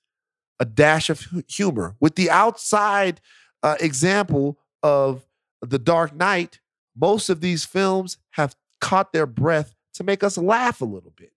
a 0.59 0.65
dash 0.65 1.09
of 1.09 1.27
humor. 1.47 1.95
With 1.99 2.15
the 2.15 2.29
outside 2.29 3.19
uh, 3.62 3.75
example 3.81 4.57
of 4.81 5.25
The 5.62 5.79
Dark 5.79 6.15
Knight, 6.15 6.62
most 6.95 7.29
of 7.29 7.41
these 7.41 7.65
films 7.65 8.17
have 8.31 8.55
caught 8.79 9.12
their 9.12 9.25
breath 9.25 9.73
to 9.95 10.03
make 10.03 10.23
us 10.23 10.38
laugh 10.38 10.79
a 10.79 10.86
little 10.86 11.13
bit, 11.15 11.33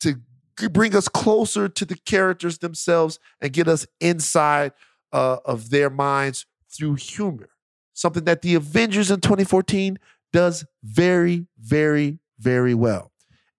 to 0.00 0.20
bring 0.68 0.94
us 0.94 1.08
closer 1.08 1.68
to 1.68 1.84
the 1.84 1.96
characters 1.96 2.58
themselves 2.58 3.18
and 3.40 3.52
get 3.52 3.68
us 3.68 3.86
inside 4.00 4.72
uh, 5.12 5.38
of 5.44 5.70
their 5.70 5.90
minds 5.90 6.46
through 6.70 6.94
humor. 6.94 7.50
Something 7.92 8.24
that 8.24 8.42
the 8.42 8.54
Avengers 8.54 9.10
in 9.10 9.20
2014 9.20 9.98
does 10.32 10.64
very, 10.82 11.46
very, 11.58 12.18
very 12.38 12.74
well. 12.74 13.12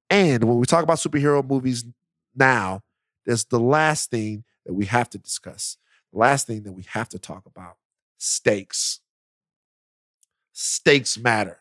And 0.09 0.43
when 0.43 0.57
we 0.57 0.65
talk 0.65 0.83
about 0.83 0.97
superhero 0.97 1.47
movies 1.47 1.85
now, 2.35 2.81
there's 3.25 3.45
the 3.45 3.59
last 3.59 4.09
thing 4.09 4.43
that 4.65 4.73
we 4.73 4.85
have 4.85 5.09
to 5.11 5.17
discuss. 5.17 5.77
The 6.11 6.19
last 6.19 6.47
thing 6.47 6.63
that 6.63 6.73
we 6.73 6.83
have 6.89 7.09
to 7.09 7.19
talk 7.19 7.45
about 7.45 7.77
stakes. 8.17 8.99
Stakes 10.53 11.17
matter. 11.17 11.59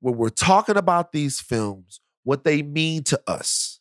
When 0.00 0.16
we're 0.16 0.30
talking 0.30 0.76
about 0.76 1.12
these 1.12 1.40
films, 1.40 2.00
what 2.24 2.44
they 2.44 2.62
mean 2.62 3.04
to 3.04 3.20
us, 3.26 3.80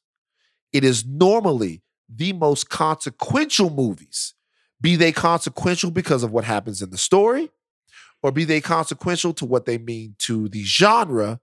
it 0.72 0.84
is 0.84 1.06
normally 1.06 1.82
the 2.08 2.34
most 2.34 2.70
consequential 2.70 3.70
movies. 3.70 4.36
Be 4.82 4.96
they 4.96 5.12
consequential 5.12 5.92
because 5.92 6.24
of 6.24 6.32
what 6.32 6.44
happens 6.44 6.82
in 6.82 6.90
the 6.90 6.98
story, 6.98 7.52
or 8.24 8.32
be 8.32 8.44
they 8.44 8.62
consequential 8.62 9.34
to 9.36 9.46
what 9.46 9.66
they 9.66 9.78
mean 9.78 10.16
to 10.20 10.50
the 10.50 10.64
genre 10.64 11.40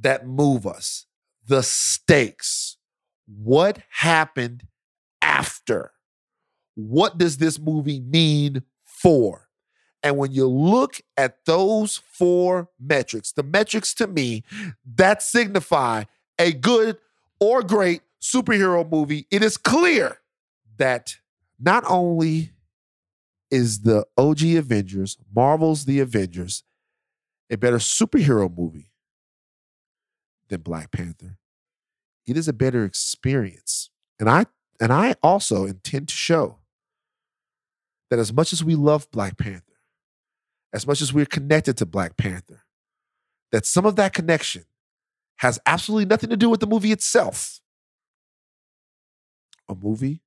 that 0.00 0.26
move 0.26 0.66
us. 0.66 1.06
The 1.46 1.62
stakes. 1.62 2.76
What 3.26 3.82
happened 3.90 4.66
after? 5.20 5.92
What 6.74 7.18
does 7.18 7.36
this 7.38 7.58
movie 7.58 8.00
mean 8.00 8.62
for? 8.84 9.48
And 10.02 10.16
when 10.16 10.32
you 10.32 10.48
look 10.48 11.00
at 11.16 11.44
those 11.46 11.96
four 11.96 12.68
metrics, 12.80 13.32
the 13.32 13.44
metrics 13.44 13.94
to 13.94 14.06
me 14.08 14.42
that 14.96 15.22
signify 15.22 16.04
a 16.38 16.52
good 16.52 16.98
or 17.38 17.62
great 17.62 18.02
superhero 18.20 18.88
movie, 18.88 19.26
it 19.30 19.42
is 19.42 19.56
clear 19.56 20.18
that 20.76 21.16
not 21.62 21.84
only 21.86 22.52
is 23.50 23.82
the 23.82 24.04
OG 24.16 24.42
Avengers, 24.56 25.16
Marvel's 25.34 25.84
The 25.84 26.00
Avengers, 26.00 26.64
a 27.50 27.56
better 27.56 27.76
superhero 27.76 28.54
movie 28.54 28.90
than 30.48 30.62
Black 30.62 30.90
Panther, 30.90 31.38
it 32.26 32.36
is 32.36 32.48
a 32.48 32.52
better 32.52 32.84
experience. 32.84 33.90
And 34.18 34.28
I 34.28 34.46
And 34.80 34.92
I 34.92 35.14
also 35.22 35.64
intend 35.64 36.08
to 36.08 36.14
show 36.14 36.58
that 38.10 38.18
as 38.18 38.32
much 38.32 38.52
as 38.52 38.64
we 38.64 38.74
love 38.74 39.10
Black 39.12 39.38
Panther, 39.38 39.78
as 40.72 40.86
much 40.86 41.00
as 41.00 41.12
we're 41.12 41.26
connected 41.26 41.76
to 41.76 41.86
Black 41.86 42.16
Panther, 42.16 42.64
that 43.52 43.64
some 43.66 43.86
of 43.86 43.96
that 43.96 44.12
connection 44.12 44.64
has 45.36 45.60
absolutely 45.66 46.06
nothing 46.06 46.30
to 46.30 46.36
do 46.36 46.50
with 46.50 46.60
the 46.60 46.66
movie 46.66 46.90
itself. 46.92 47.60
A 49.68 49.74
movie 49.74 50.22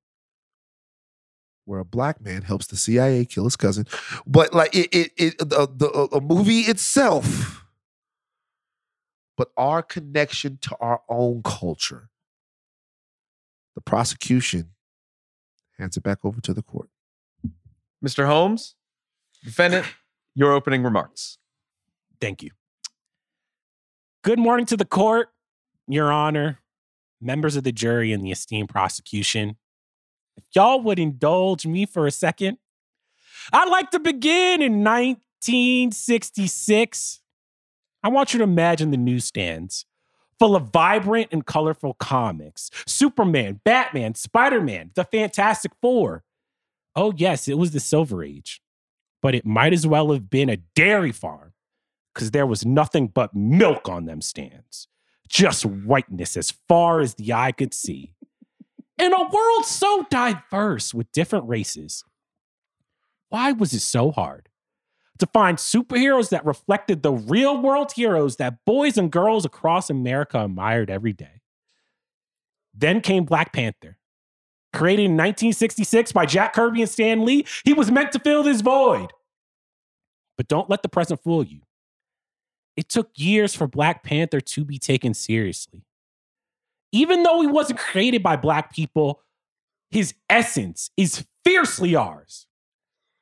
where 1.66 1.80
a 1.80 1.84
black 1.84 2.20
man 2.20 2.42
helps 2.42 2.66
the 2.66 2.76
CIA 2.76 3.26
kill 3.26 3.44
his 3.44 3.56
cousin, 3.56 3.86
but 4.26 4.54
like 4.54 4.74
it, 4.74 4.88
it, 4.94 5.12
it 5.16 5.38
the, 5.38 5.68
the 5.70 5.90
uh, 5.90 6.16
a 6.16 6.20
movie 6.20 6.60
itself, 6.60 7.64
but 9.36 9.50
our 9.56 9.82
connection 9.82 10.58
to 10.62 10.76
our 10.80 11.02
own 11.08 11.42
culture. 11.42 12.08
The 13.74 13.82
prosecution 13.82 14.70
hands 15.78 15.98
it 15.98 16.02
back 16.02 16.24
over 16.24 16.40
to 16.40 16.54
the 16.54 16.62
court. 16.62 16.88
Mr. 18.02 18.26
Holmes, 18.26 18.74
defendant, 19.44 19.86
your 20.34 20.52
opening 20.52 20.82
remarks. 20.82 21.36
Thank 22.20 22.42
you. 22.42 22.50
Good 24.22 24.38
morning 24.38 24.66
to 24.66 24.76
the 24.76 24.84
court, 24.84 25.28
Your 25.86 26.10
Honor, 26.10 26.60
members 27.20 27.56
of 27.56 27.64
the 27.64 27.72
jury, 27.72 28.12
and 28.12 28.24
the 28.24 28.30
esteemed 28.30 28.68
prosecution. 28.68 29.56
If 30.36 30.44
y'all 30.54 30.80
would 30.80 30.98
indulge 30.98 31.66
me 31.66 31.86
for 31.86 32.06
a 32.06 32.10
second, 32.10 32.58
I'd 33.52 33.68
like 33.68 33.90
to 33.92 33.98
begin 33.98 34.62
in 34.62 34.84
1966. 34.84 37.20
I 38.02 38.08
want 38.08 38.32
you 38.32 38.38
to 38.38 38.44
imagine 38.44 38.90
the 38.90 38.96
newsstands 38.96 39.84
full 40.38 40.54
of 40.54 40.70
vibrant 40.72 41.28
and 41.32 41.46
colorful 41.46 41.94
comics 41.94 42.70
Superman, 42.86 43.60
Batman, 43.64 44.14
Spider 44.14 44.60
Man, 44.60 44.90
the 44.94 45.04
Fantastic 45.04 45.72
Four. 45.80 46.24
Oh, 46.94 47.12
yes, 47.16 47.48
it 47.48 47.58
was 47.58 47.72
the 47.72 47.80
Silver 47.80 48.22
Age, 48.22 48.60
but 49.20 49.34
it 49.34 49.44
might 49.44 49.72
as 49.72 49.86
well 49.86 50.12
have 50.12 50.30
been 50.30 50.48
a 50.48 50.58
dairy 50.74 51.12
farm 51.12 51.52
because 52.14 52.30
there 52.30 52.46
was 52.46 52.64
nothing 52.64 53.08
but 53.08 53.34
milk 53.34 53.88
on 53.88 54.06
them 54.06 54.22
stands, 54.22 54.88
just 55.28 55.66
whiteness 55.66 56.36
as 56.36 56.52
far 56.68 57.00
as 57.00 57.14
the 57.14 57.32
eye 57.32 57.52
could 57.52 57.74
see. 57.74 58.12
In 58.98 59.12
a 59.12 59.28
world 59.28 59.66
so 59.66 60.06
diverse 60.10 60.94
with 60.94 61.12
different 61.12 61.48
races, 61.48 62.02
why 63.28 63.52
was 63.52 63.72
it 63.74 63.80
so 63.80 64.10
hard 64.10 64.48
to 65.18 65.26
find 65.26 65.58
superheroes 65.58 66.30
that 66.30 66.46
reflected 66.46 67.02
the 67.02 67.12
real 67.12 67.60
world 67.60 67.92
heroes 67.92 68.36
that 68.36 68.64
boys 68.64 68.96
and 68.96 69.10
girls 69.10 69.44
across 69.44 69.90
America 69.90 70.42
admired 70.42 70.90
every 70.90 71.12
day? 71.12 71.42
Then 72.72 73.00
came 73.00 73.24
Black 73.24 73.52
Panther. 73.52 73.98
Created 74.72 75.04
in 75.04 75.12
1966 75.12 76.12
by 76.12 76.26
Jack 76.26 76.52
Kirby 76.52 76.82
and 76.82 76.90
Stan 76.90 77.24
Lee, 77.24 77.46
he 77.64 77.72
was 77.72 77.90
meant 77.90 78.12
to 78.12 78.18
fill 78.18 78.42
this 78.42 78.60
void. 78.60 79.10
But 80.36 80.48
don't 80.48 80.68
let 80.68 80.82
the 80.82 80.88
present 80.88 81.22
fool 81.22 81.42
you. 81.42 81.62
It 82.76 82.88
took 82.90 83.10
years 83.16 83.54
for 83.54 83.66
Black 83.66 84.02
Panther 84.02 84.40
to 84.40 84.64
be 84.64 84.78
taken 84.78 85.14
seriously 85.14 85.86
even 86.96 87.22
though 87.22 87.40
he 87.40 87.46
wasn't 87.46 87.78
created 87.78 88.22
by 88.22 88.36
black 88.36 88.72
people, 88.72 89.20
his 89.90 90.14
essence 90.30 90.90
is 90.96 91.24
fiercely 91.44 91.94
ours. 91.94 92.46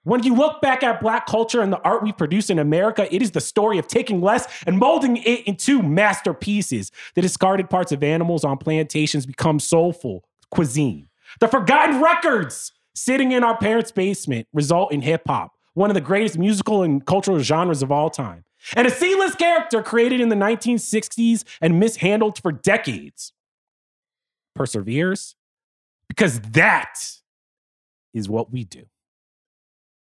When 0.05 0.23
you 0.23 0.35
look 0.35 0.61
back 0.61 0.83
at 0.83 1.01
black 1.01 1.27
culture 1.27 1.61
and 1.61 1.73
the 1.73 1.81
art 1.81 2.03
we 2.03 2.13
produce 2.13 2.51
in 2.51 2.59
America, 2.59 3.13
it 3.13 3.23
is 3.23 3.33
the 3.33 3.41
story 3.41 3.79
of 3.79 3.89
taking 3.89 4.21
less 4.21 4.47
and 4.67 4.79
molding 4.79 5.17
it 5.17 5.47
into 5.47 5.83
masterpieces. 5.83 6.93
The 7.15 7.23
discarded 7.23 7.71
parts 7.71 7.91
of 7.91 8.03
animals 8.03 8.45
on 8.45 8.59
plantations 8.59 9.27
become 9.27 9.59
soulful 9.59 10.25
cuisine. 10.51 11.09
The 11.41 11.49
forgotten 11.49 12.01
records 12.01 12.73
sitting 12.95 13.33
in 13.33 13.43
our 13.43 13.57
parents' 13.57 13.91
basement 13.91 14.47
result 14.53 14.93
in 14.93 15.01
hip 15.01 15.23
hop, 15.27 15.53
one 15.73 15.91
of 15.91 15.95
the 15.95 16.01
greatest 16.01 16.39
musical 16.39 16.83
and 16.83 17.05
cultural 17.05 17.41
genres 17.41 17.83
of 17.83 17.91
all 17.91 18.11
time. 18.11 18.45
And 18.77 18.87
a 18.87 18.91
C-list 18.91 19.39
character 19.39 19.83
created 19.83 20.21
in 20.21 20.29
the 20.29 20.37
1960s 20.37 21.45
and 21.61 21.81
mishandled 21.81 22.41
for 22.41 22.53
decades 22.53 23.34
perseveres 24.55 25.37
because 26.09 26.41
that 26.41 26.95
is 28.13 28.29
what 28.29 28.53
we 28.53 28.65
do. 28.65 28.85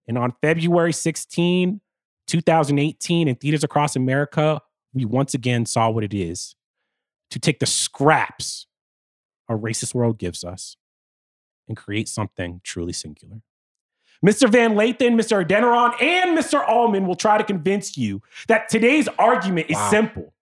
And 0.07 0.17
on 0.17 0.33
February 0.41 0.93
16, 0.93 1.79
2018, 2.27 3.27
in 3.27 3.35
theaters 3.35 3.63
across 3.63 3.95
America, 3.95 4.61
we 4.93 5.05
once 5.05 5.33
again 5.33 5.65
saw 5.65 5.89
what 5.89 6.03
it 6.03 6.13
is 6.13 6.55
to 7.31 7.39
take 7.39 7.59
the 7.59 7.65
scraps 7.65 8.67
a 9.49 9.53
racist 9.53 9.93
world 9.93 10.17
gives 10.17 10.43
us 10.43 10.77
and 11.67 11.77
create 11.77 12.07
something 12.07 12.61
truly 12.63 12.93
singular. 12.93 13.41
Mr. 14.25 14.49
Van 14.49 14.73
Lathan, 14.73 15.15
Mr. 15.19 15.45
Adeniran, 15.45 16.01
and 16.01 16.37
Mr. 16.37 16.65
Ahlman 16.65 17.05
will 17.05 17.15
try 17.15 17.37
to 17.37 17.43
convince 17.43 17.97
you 17.97 18.21
that 18.47 18.69
today's 18.69 19.09
argument 19.19 19.69
is 19.69 19.75
wow. 19.75 19.89
simple. 19.89 20.33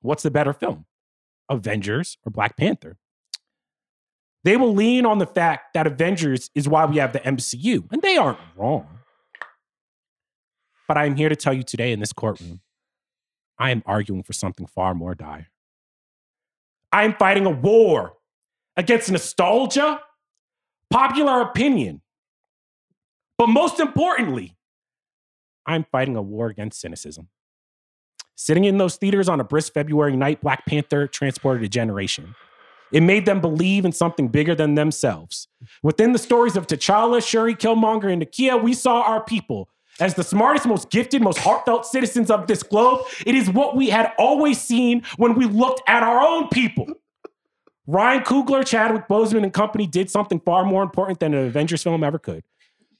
What's 0.00 0.22
the 0.22 0.30
better 0.30 0.54
film? 0.54 0.86
Avengers 1.50 2.16
or 2.24 2.30
Black 2.30 2.56
Panther. 2.56 2.96
They 4.44 4.56
will 4.56 4.72
lean 4.72 5.04
on 5.04 5.18
the 5.18 5.26
fact 5.26 5.74
that 5.74 5.86
Avengers 5.86 6.50
is 6.54 6.66
why 6.66 6.86
we 6.86 6.96
have 6.96 7.12
the 7.12 7.20
MCU, 7.20 7.92
and 7.92 8.00
they 8.00 8.16
aren't 8.16 8.38
wrong. 8.56 8.86
But 10.88 10.96
I'm 10.96 11.16
here 11.16 11.28
to 11.28 11.36
tell 11.36 11.52
you 11.52 11.62
today 11.62 11.92
in 11.92 12.00
this 12.00 12.12
courtroom, 12.12 12.60
I 13.58 13.70
am 13.70 13.82
arguing 13.84 14.22
for 14.22 14.32
something 14.32 14.66
far 14.66 14.94
more 14.94 15.14
dire. 15.14 15.48
I 16.90 17.04
am 17.04 17.14
fighting 17.14 17.44
a 17.44 17.50
war 17.50 18.14
against 18.76 19.10
nostalgia, 19.10 20.00
popular 20.88 21.42
opinion, 21.42 22.00
but 23.36 23.48
most 23.48 23.78
importantly, 23.78 24.56
I'm 25.66 25.84
fighting 25.92 26.16
a 26.16 26.22
war 26.22 26.48
against 26.48 26.80
cynicism. 26.80 27.28
Sitting 28.42 28.64
in 28.64 28.78
those 28.78 28.96
theaters 28.96 29.28
on 29.28 29.38
a 29.38 29.44
brisk 29.44 29.74
February 29.74 30.16
night, 30.16 30.40
Black 30.40 30.64
Panther 30.64 31.06
transported 31.06 31.62
a 31.62 31.68
generation. 31.68 32.34
It 32.90 33.02
made 33.02 33.26
them 33.26 33.42
believe 33.42 33.84
in 33.84 33.92
something 33.92 34.28
bigger 34.28 34.54
than 34.54 34.76
themselves. 34.76 35.46
Within 35.82 36.14
the 36.14 36.18
stories 36.18 36.56
of 36.56 36.66
T'Challa, 36.66 37.22
Shuri, 37.22 37.54
Killmonger, 37.54 38.10
and 38.10 38.22
Nakia, 38.22 38.60
we 38.60 38.72
saw 38.72 39.02
our 39.02 39.22
people 39.22 39.68
as 40.00 40.14
the 40.14 40.24
smartest, 40.24 40.64
most 40.64 40.88
gifted, 40.88 41.20
most 41.20 41.36
heartfelt 41.36 41.84
citizens 41.84 42.30
of 42.30 42.46
this 42.46 42.62
globe. 42.62 43.02
It 43.26 43.34
is 43.34 43.50
what 43.50 43.76
we 43.76 43.90
had 43.90 44.10
always 44.18 44.58
seen 44.58 45.02
when 45.18 45.34
we 45.34 45.44
looked 45.44 45.82
at 45.86 46.02
our 46.02 46.26
own 46.26 46.48
people. 46.48 46.86
Ryan 47.86 48.22
Coogler, 48.22 48.66
Chadwick 48.66 49.06
Boseman, 49.06 49.42
and 49.42 49.52
company 49.52 49.86
did 49.86 50.08
something 50.08 50.40
far 50.40 50.64
more 50.64 50.82
important 50.82 51.20
than 51.20 51.34
an 51.34 51.46
Avengers 51.46 51.82
film 51.82 52.02
ever 52.02 52.18
could. 52.18 52.42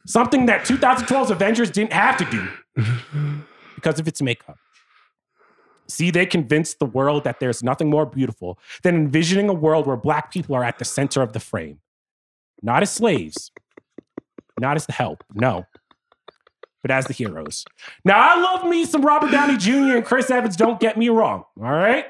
Something 0.07 0.45
that 0.47 0.67
2012's 0.67 1.31
Avengers 1.31 1.71
didn't 1.71 1.95
have 1.95 2.19
to 2.19 2.27
do 2.27 3.43
because 3.75 3.99
of 3.99 4.07
its 4.07 4.21
makeup. 4.21 4.59
See, 5.91 6.11
they 6.11 6.27
convinced 6.27 6.79
the 6.79 6.87
world 6.87 7.25
that 7.25 7.41
there's 7.41 7.63
nothing 7.63 7.91
more 7.91 8.07
beautiful 8.07 8.59
than 8.83 8.95
envisioning 8.95 9.49
a 9.49 9.55
world 9.55 9.87
where 9.87 9.97
black 9.97 10.33
people 10.33 10.55
are 10.55 10.65
at 10.65 10.79
the 10.79 10.85
center 10.85 11.21
of 11.23 11.33
the 11.33 11.41
frame. 11.41 11.81
Not 12.63 12.83
as 12.83 12.91
slaves, 12.93 13.51
not 14.59 14.77
as 14.77 14.87
the 14.87 14.93
help, 14.93 15.25
no, 15.35 15.67
but 16.83 16.91
as 16.91 17.07
the 17.07 17.13
heroes. 17.13 17.65
Now, 18.05 18.19
I 18.19 18.41
love 18.41 18.69
me 18.69 18.85
some 18.85 19.03
Robert 19.03 19.31
Downey 19.31 19.57
Jr. 19.57 19.97
and 19.97 20.05
Chris 20.05 20.31
Evans, 20.31 20.57
don't 20.57 20.79
get 20.79 20.97
me 20.97 21.09
wrong, 21.09 21.45
all 21.59 21.71
right? 21.71 22.07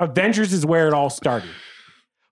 Avengers 0.00 0.52
is 0.52 0.64
where 0.64 0.88
it 0.88 0.94
all 0.94 1.10
started. 1.10 1.50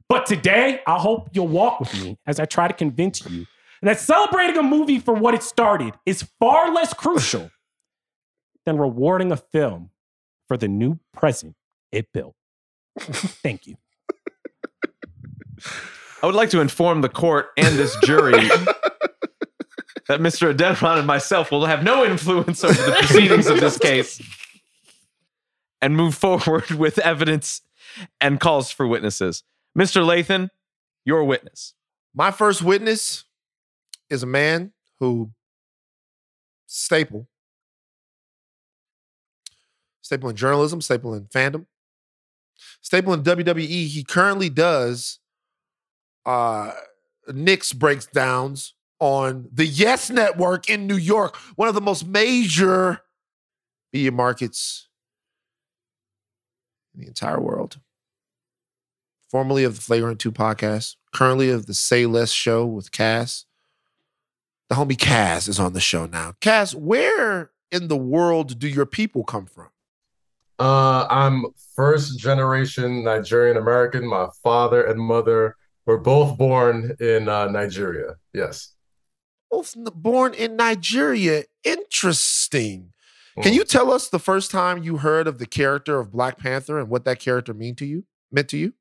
But 0.08 0.26
today, 0.26 0.80
I 0.86 0.98
hope 0.98 1.30
you'll 1.32 1.48
walk 1.48 1.80
with 1.80 1.92
me 1.94 2.18
as 2.26 2.38
I 2.38 2.44
try 2.44 2.68
to 2.68 2.74
convince 2.74 3.28
you 3.28 3.46
that 3.82 4.00
celebrating 4.00 4.56
a 4.56 4.62
movie 4.62 4.98
for 4.98 5.14
what 5.14 5.34
it 5.34 5.42
started 5.42 5.94
is 6.06 6.22
far 6.38 6.72
less 6.72 6.94
crucial 6.94 7.50
than 8.64 8.78
rewarding 8.78 9.32
a 9.32 9.36
film 9.36 9.90
for 10.48 10.56
the 10.56 10.68
new 10.68 10.98
present 11.12 11.54
it 11.92 12.12
built. 12.12 12.34
Thank 12.98 13.66
you. 13.66 13.76
I 16.22 16.26
would 16.26 16.34
like 16.34 16.50
to 16.50 16.60
inform 16.60 17.00
the 17.02 17.08
court 17.08 17.48
and 17.56 17.78
this 17.78 17.96
jury 18.02 18.32
that 20.08 20.20
Mr. 20.20 20.54
Adeniran 20.54 20.98
and 20.98 21.06
myself 21.06 21.50
will 21.50 21.66
have 21.66 21.82
no 21.82 22.04
influence 22.04 22.64
over 22.64 22.72
the 22.72 22.92
proceedings 22.92 23.46
of 23.46 23.60
this 23.60 23.78
case 23.78 24.20
and 25.82 25.96
move 25.96 26.14
forward 26.14 26.70
with 26.70 26.98
evidence 26.98 27.62
and 28.20 28.40
calls 28.40 28.70
for 28.70 28.86
witnesses. 28.86 29.42
Mr. 29.76 30.04
Lathan, 30.04 30.48
your 31.04 31.24
witness. 31.24 31.74
My 32.14 32.30
first 32.30 32.62
witness 32.62 33.24
is 34.08 34.22
a 34.22 34.26
man 34.26 34.72
who 35.00 35.30
staple 36.66 37.28
staple 40.06 40.30
in 40.30 40.36
journalism, 40.36 40.80
staple 40.80 41.14
in 41.14 41.24
fandom, 41.24 41.66
staple 42.80 43.12
in 43.12 43.22
WWE. 43.22 43.86
He 43.86 44.04
currently 44.04 44.48
does 44.48 45.18
uh 46.24 46.72
Knicks 47.28 47.72
breakdowns 47.72 48.74
on 49.00 49.48
the 49.52 49.66
Yes 49.66 50.10
Network 50.10 50.70
in 50.70 50.86
New 50.86 50.96
York, 50.96 51.36
one 51.56 51.68
of 51.68 51.74
the 51.74 51.80
most 51.80 52.06
major 52.06 53.00
media 53.92 54.12
markets 54.12 54.88
in 56.94 57.00
the 57.00 57.08
entire 57.08 57.40
world. 57.40 57.80
Formerly 59.28 59.64
of 59.64 59.74
the 59.74 59.82
Flagrant 59.82 60.20
2 60.20 60.30
podcast, 60.30 60.94
currently 61.12 61.50
of 61.50 61.66
the 61.66 61.74
Say 61.74 62.06
Less 62.06 62.30
show 62.30 62.64
with 62.64 62.92
Cass. 62.92 63.44
The 64.68 64.76
homie 64.76 64.98
Cass 64.98 65.48
is 65.48 65.58
on 65.58 65.72
the 65.72 65.80
show 65.80 66.06
now. 66.06 66.34
Cass, 66.40 66.74
where 66.74 67.50
in 67.72 67.88
the 67.88 67.96
world 67.96 68.58
do 68.60 68.68
your 68.68 68.86
people 68.86 69.24
come 69.24 69.46
from? 69.46 69.68
Uh, 70.58 71.06
I'm 71.10 71.46
first 71.74 72.18
generation 72.18 73.04
Nigerian 73.04 73.56
American. 73.56 74.06
My 74.06 74.28
father 74.42 74.84
and 74.84 74.98
mother 75.00 75.56
were 75.84 75.98
both 75.98 76.38
born 76.38 76.96
in 77.00 77.28
uh, 77.28 77.46
Nigeria. 77.50 78.14
Yes. 78.32 78.72
Both 79.50 79.74
born 79.94 80.34
in 80.34 80.56
Nigeria. 80.56 81.44
Interesting. 81.64 82.92
Can 83.42 83.52
Mm. 83.52 83.56
you 83.56 83.64
tell 83.64 83.92
us 83.92 84.08
the 84.08 84.18
first 84.18 84.50
time 84.50 84.82
you 84.82 84.96
heard 84.96 85.26
of 85.26 85.38
the 85.38 85.46
character 85.46 86.00
of 86.00 86.10
Black 86.10 86.38
Panther 86.38 86.78
and 86.78 86.88
what 86.88 87.04
that 87.04 87.20
character 87.20 87.52
mean 87.52 87.74
to 87.76 87.84
you? 87.84 88.04
Meant 88.32 88.48
to 88.48 88.56
you? 88.56 88.72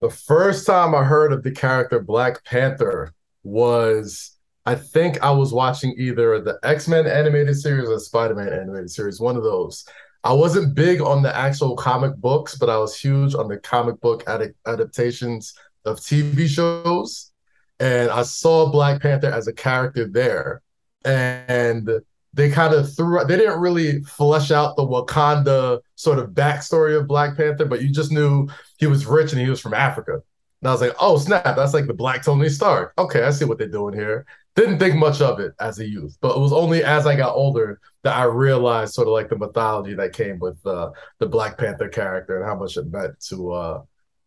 The 0.00 0.08
first 0.10 0.66
time 0.66 0.94
I 0.94 1.04
heard 1.04 1.30
of 1.30 1.42
the 1.42 1.50
character 1.50 2.00
Black 2.00 2.42
Panther 2.44 3.12
was, 3.44 4.34
I 4.64 4.74
think 4.76 5.22
I 5.22 5.30
was 5.30 5.52
watching 5.52 5.94
either 5.98 6.40
the 6.40 6.58
X 6.62 6.88
Men 6.88 7.06
animated 7.06 7.54
series 7.60 7.88
or 7.90 7.98
Spider 7.98 8.34
Man 8.34 8.48
animated 8.50 8.90
series, 8.90 9.20
one 9.20 9.36
of 9.36 9.42
those. 9.42 9.84
I 10.22 10.32
wasn't 10.32 10.74
big 10.74 11.00
on 11.00 11.22
the 11.22 11.34
actual 11.34 11.76
comic 11.76 12.16
books, 12.16 12.56
but 12.56 12.68
I 12.68 12.78
was 12.78 12.98
huge 12.98 13.34
on 13.34 13.48
the 13.48 13.56
comic 13.58 14.00
book 14.00 14.24
ad- 14.26 14.54
adaptations 14.66 15.54
of 15.84 15.98
TV 15.98 16.46
shows. 16.46 17.32
And 17.78 18.10
I 18.10 18.22
saw 18.22 18.70
Black 18.70 19.00
Panther 19.00 19.30
as 19.30 19.48
a 19.48 19.52
character 19.52 20.06
there. 20.06 20.60
And 21.04 21.88
they 22.34 22.50
kind 22.50 22.74
of 22.74 22.94
threw, 22.94 23.24
they 23.24 23.36
didn't 23.36 23.60
really 23.60 24.02
flesh 24.02 24.50
out 24.50 24.76
the 24.76 24.86
Wakanda 24.86 25.80
sort 25.96 26.18
of 26.18 26.30
backstory 26.30 26.98
of 26.98 27.08
Black 27.08 27.36
Panther, 27.36 27.64
but 27.64 27.82
you 27.82 27.90
just 27.90 28.12
knew 28.12 28.48
he 28.78 28.86
was 28.86 29.06
rich 29.06 29.32
and 29.32 29.40
he 29.40 29.48
was 29.48 29.60
from 29.60 29.74
Africa. 29.74 30.22
And 30.62 30.68
I 30.68 30.72
was 30.72 30.80
like, 30.80 30.94
oh 31.00 31.18
snap, 31.18 31.56
that's 31.56 31.74
like 31.74 31.86
the 31.86 31.94
Black 31.94 32.22
Tony 32.22 32.48
Stark. 32.48 32.92
Okay, 32.98 33.22
I 33.22 33.30
see 33.30 33.46
what 33.46 33.58
they're 33.58 33.66
doing 33.66 33.94
here. 33.94 34.26
Didn't 34.56 34.78
think 34.78 34.96
much 34.96 35.20
of 35.20 35.38
it 35.38 35.52
as 35.60 35.78
a 35.78 35.88
youth, 35.88 36.16
but 36.20 36.36
it 36.36 36.40
was 36.40 36.52
only 36.52 36.82
as 36.82 37.06
I 37.06 37.16
got 37.16 37.34
older 37.34 37.80
that 38.02 38.16
I 38.16 38.24
realized 38.24 38.94
sort 38.94 39.06
of 39.06 39.12
like 39.12 39.28
the 39.28 39.38
mythology 39.38 39.94
that 39.94 40.12
came 40.12 40.38
with 40.38 40.58
uh, 40.66 40.90
the 41.18 41.26
Black 41.26 41.56
Panther 41.56 41.88
character 41.88 42.38
and 42.38 42.46
how 42.46 42.56
much 42.56 42.76
it 42.76 42.90
meant 42.90 43.20
to 43.28 43.52
uh, 43.52 43.82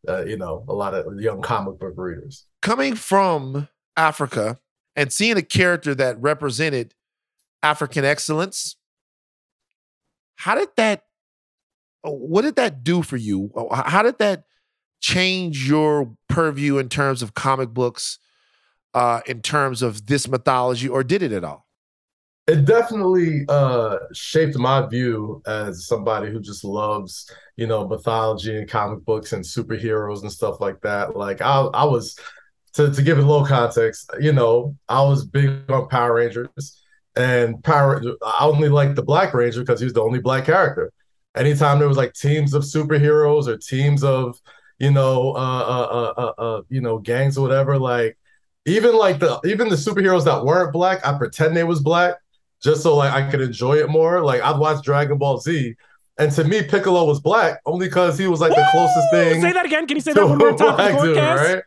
uh, 0.07 0.23
you 0.25 0.37
know 0.37 0.65
a 0.67 0.73
lot 0.73 0.93
of 0.93 1.19
young 1.19 1.41
comic 1.41 1.79
book 1.79 1.93
readers. 1.97 2.45
Coming 2.61 2.95
from 2.95 3.67
Africa 3.97 4.59
and 4.95 5.11
seeing 5.11 5.37
a 5.37 5.41
character 5.41 5.93
that 5.95 6.21
represented 6.21 6.93
African 7.61 8.05
excellence, 8.05 8.77
how 10.37 10.55
did 10.55 10.69
that, 10.77 11.03
what 12.01 12.41
did 12.41 12.55
that 12.57 12.83
do 12.83 13.01
for 13.01 13.17
you? 13.17 13.51
How 13.71 14.01
did 14.03 14.19
that 14.19 14.43
change 14.99 15.67
your 15.67 16.15
purview 16.29 16.77
in 16.77 16.89
terms 16.89 17.21
of 17.21 17.33
comic 17.33 17.69
books, 17.69 18.19
uh, 18.93 19.21
in 19.25 19.41
terms 19.41 19.81
of 19.81 20.05
this 20.07 20.27
mythology, 20.27 20.87
or 20.87 21.03
did 21.03 21.21
it 21.21 21.31
at 21.31 21.43
all? 21.43 21.65
it 22.47 22.65
definitely 22.65 23.45
uh 23.47 23.97
shaped 24.13 24.57
my 24.57 24.85
view 24.87 25.41
as 25.47 25.87
somebody 25.87 26.29
who 26.29 26.39
just 26.39 26.63
loves 26.63 27.29
you 27.55 27.67
know 27.67 27.87
mythology 27.87 28.57
and 28.57 28.69
comic 28.69 29.03
books 29.05 29.33
and 29.33 29.43
superheroes 29.43 30.21
and 30.21 30.31
stuff 30.31 30.59
like 30.59 30.79
that 30.81 31.15
like 31.15 31.41
i 31.41 31.61
i 31.73 31.83
was 31.83 32.17
to, 32.73 32.91
to 32.91 33.01
give 33.01 33.17
it 33.17 33.23
a 33.23 33.27
little 33.27 33.45
context 33.45 34.09
you 34.19 34.33
know 34.33 34.75
i 34.89 35.01
was 35.01 35.25
big 35.25 35.69
on 35.69 35.87
power 35.87 36.15
rangers 36.15 36.83
and 37.15 37.63
power 37.63 38.01
i 38.25 38.45
only 38.45 38.69
liked 38.69 38.95
the 38.95 39.03
black 39.03 39.33
ranger 39.33 39.61
because 39.61 39.79
he 39.79 39.85
was 39.85 39.93
the 39.93 40.01
only 40.03 40.19
black 40.19 40.45
character 40.45 40.91
anytime 41.35 41.79
there 41.79 41.87
was 41.87 41.97
like 41.97 42.13
teams 42.13 42.53
of 42.53 42.63
superheroes 42.63 43.47
or 43.47 43.57
teams 43.57 44.03
of 44.03 44.37
you 44.79 44.91
know 44.91 45.31
uh 45.31 45.37
uh 45.37 46.13
uh, 46.17 46.21
uh, 46.21 46.41
uh 46.41 46.61
you 46.67 46.81
know 46.81 46.97
gangs 46.97 47.37
or 47.37 47.41
whatever 47.41 47.77
like 47.77 48.17
even 48.65 48.95
like 48.95 49.19
the 49.19 49.39
even 49.45 49.69
the 49.69 49.75
superheroes 49.75 50.25
that 50.25 50.45
weren't 50.45 50.71
black 50.71 51.05
i 51.05 51.17
pretend 51.17 51.55
they 51.55 51.63
was 51.63 51.81
black 51.81 52.15
just 52.63 52.81
so 52.81 52.95
like 52.95 53.13
I 53.13 53.29
could 53.29 53.41
enjoy 53.41 53.75
it 53.75 53.89
more. 53.89 54.23
Like 54.23 54.41
I'd 54.41 54.57
watch 54.57 54.83
Dragon 54.83 55.17
Ball 55.17 55.37
Z, 55.37 55.75
and 56.17 56.31
to 56.31 56.43
me, 56.45 56.63
Piccolo 56.63 57.05
was 57.05 57.19
black 57.19 57.59
only 57.65 57.87
because 57.87 58.17
he 58.17 58.27
was 58.27 58.39
like 58.39 58.51
the 58.51 58.67
closest 58.71 59.07
Woo! 59.11 59.19
thing. 59.19 59.41
Say 59.41 59.51
that 59.51 59.65
again. 59.65 59.85
Can 59.85 59.97
you 59.97 60.01
say 60.01 60.13
that 60.13 60.25
one 60.25 60.37
more 60.37 60.49
time 60.57 60.75
black 60.75 61.01
dude, 61.01 61.17
right? 61.17 61.63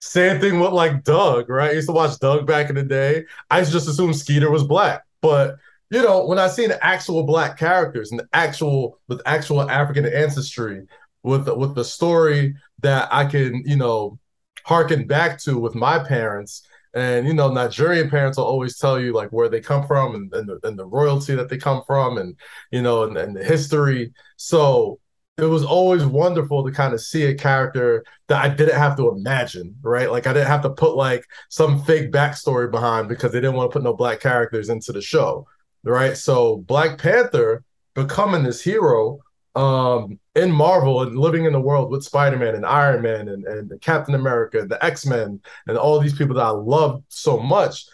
Same 0.00 0.40
thing 0.40 0.58
with 0.58 0.72
like 0.72 1.04
Doug, 1.04 1.48
right? 1.48 1.70
I 1.70 1.74
used 1.74 1.88
to 1.88 1.92
watch 1.92 2.18
Doug 2.18 2.46
back 2.46 2.70
in 2.70 2.74
the 2.74 2.82
day. 2.82 3.24
I 3.50 3.60
used 3.60 3.70
to 3.70 3.76
just 3.76 3.88
assume 3.88 4.12
Skeeter 4.14 4.50
was 4.50 4.64
black, 4.64 5.02
but 5.20 5.56
you 5.90 6.02
know, 6.02 6.24
when 6.24 6.38
I 6.38 6.48
seen 6.48 6.72
actual 6.80 7.24
black 7.24 7.58
characters 7.58 8.10
and 8.10 8.22
actual 8.32 8.98
with 9.08 9.20
actual 9.26 9.68
African 9.70 10.06
ancestry, 10.06 10.86
with 11.22 11.46
with 11.48 11.74
the 11.74 11.84
story 11.84 12.56
that 12.80 13.08
I 13.12 13.26
can, 13.26 13.62
you 13.66 13.76
know, 13.76 14.18
harken 14.64 15.06
back 15.06 15.38
to 15.40 15.58
with 15.58 15.74
my 15.74 15.98
parents. 15.98 16.66
And 16.94 17.26
you 17.26 17.32
know, 17.32 17.50
Nigerian 17.50 18.10
parents 18.10 18.36
will 18.36 18.44
always 18.44 18.76
tell 18.76 19.00
you 19.00 19.12
like 19.12 19.30
where 19.30 19.48
they 19.48 19.60
come 19.60 19.86
from 19.86 20.14
and, 20.14 20.34
and, 20.34 20.48
the, 20.48 20.60
and 20.68 20.78
the 20.78 20.86
royalty 20.86 21.34
that 21.34 21.48
they 21.48 21.56
come 21.56 21.82
from, 21.86 22.18
and 22.18 22.36
you 22.70 22.82
know, 22.82 23.04
and, 23.04 23.16
and 23.16 23.36
the 23.36 23.44
history. 23.44 24.12
So 24.36 24.98
it 25.38 25.44
was 25.44 25.64
always 25.64 26.04
wonderful 26.04 26.64
to 26.64 26.70
kind 26.70 26.92
of 26.92 27.00
see 27.00 27.24
a 27.24 27.34
character 27.34 28.04
that 28.28 28.44
I 28.44 28.48
didn't 28.48 28.78
have 28.78 28.96
to 28.98 29.08
imagine, 29.08 29.74
right? 29.82 30.10
Like 30.10 30.26
I 30.26 30.32
didn't 30.32 30.48
have 30.48 30.62
to 30.62 30.70
put 30.70 30.94
like 30.94 31.24
some 31.48 31.82
fake 31.84 32.12
backstory 32.12 32.70
behind 32.70 33.08
because 33.08 33.32
they 33.32 33.40
didn't 33.40 33.56
want 33.56 33.70
to 33.70 33.72
put 33.72 33.82
no 33.82 33.94
black 33.94 34.20
characters 34.20 34.68
into 34.68 34.92
the 34.92 35.00
show, 35.00 35.46
right? 35.84 36.16
So 36.16 36.58
Black 36.58 36.98
Panther 36.98 37.64
becoming 37.94 38.42
this 38.42 38.62
hero 38.62 39.20
um 39.54 40.18
in 40.34 40.50
Marvel 40.50 41.02
and 41.02 41.18
living 41.18 41.44
in 41.44 41.52
the 41.52 41.60
world 41.60 41.90
with 41.90 42.04
Spider-Man 42.04 42.54
and 42.54 42.64
Iron 42.64 43.02
Man 43.02 43.28
and, 43.28 43.44
and 43.44 43.80
Captain 43.80 44.14
America 44.14 44.60
and 44.60 44.70
the 44.70 44.82
X-Men 44.82 45.40
and 45.66 45.76
all 45.76 45.98
these 45.98 46.16
people 46.16 46.36
that 46.36 46.46
I 46.46 46.50
love 46.50 47.02
so 47.08 47.38
much, 47.38 47.86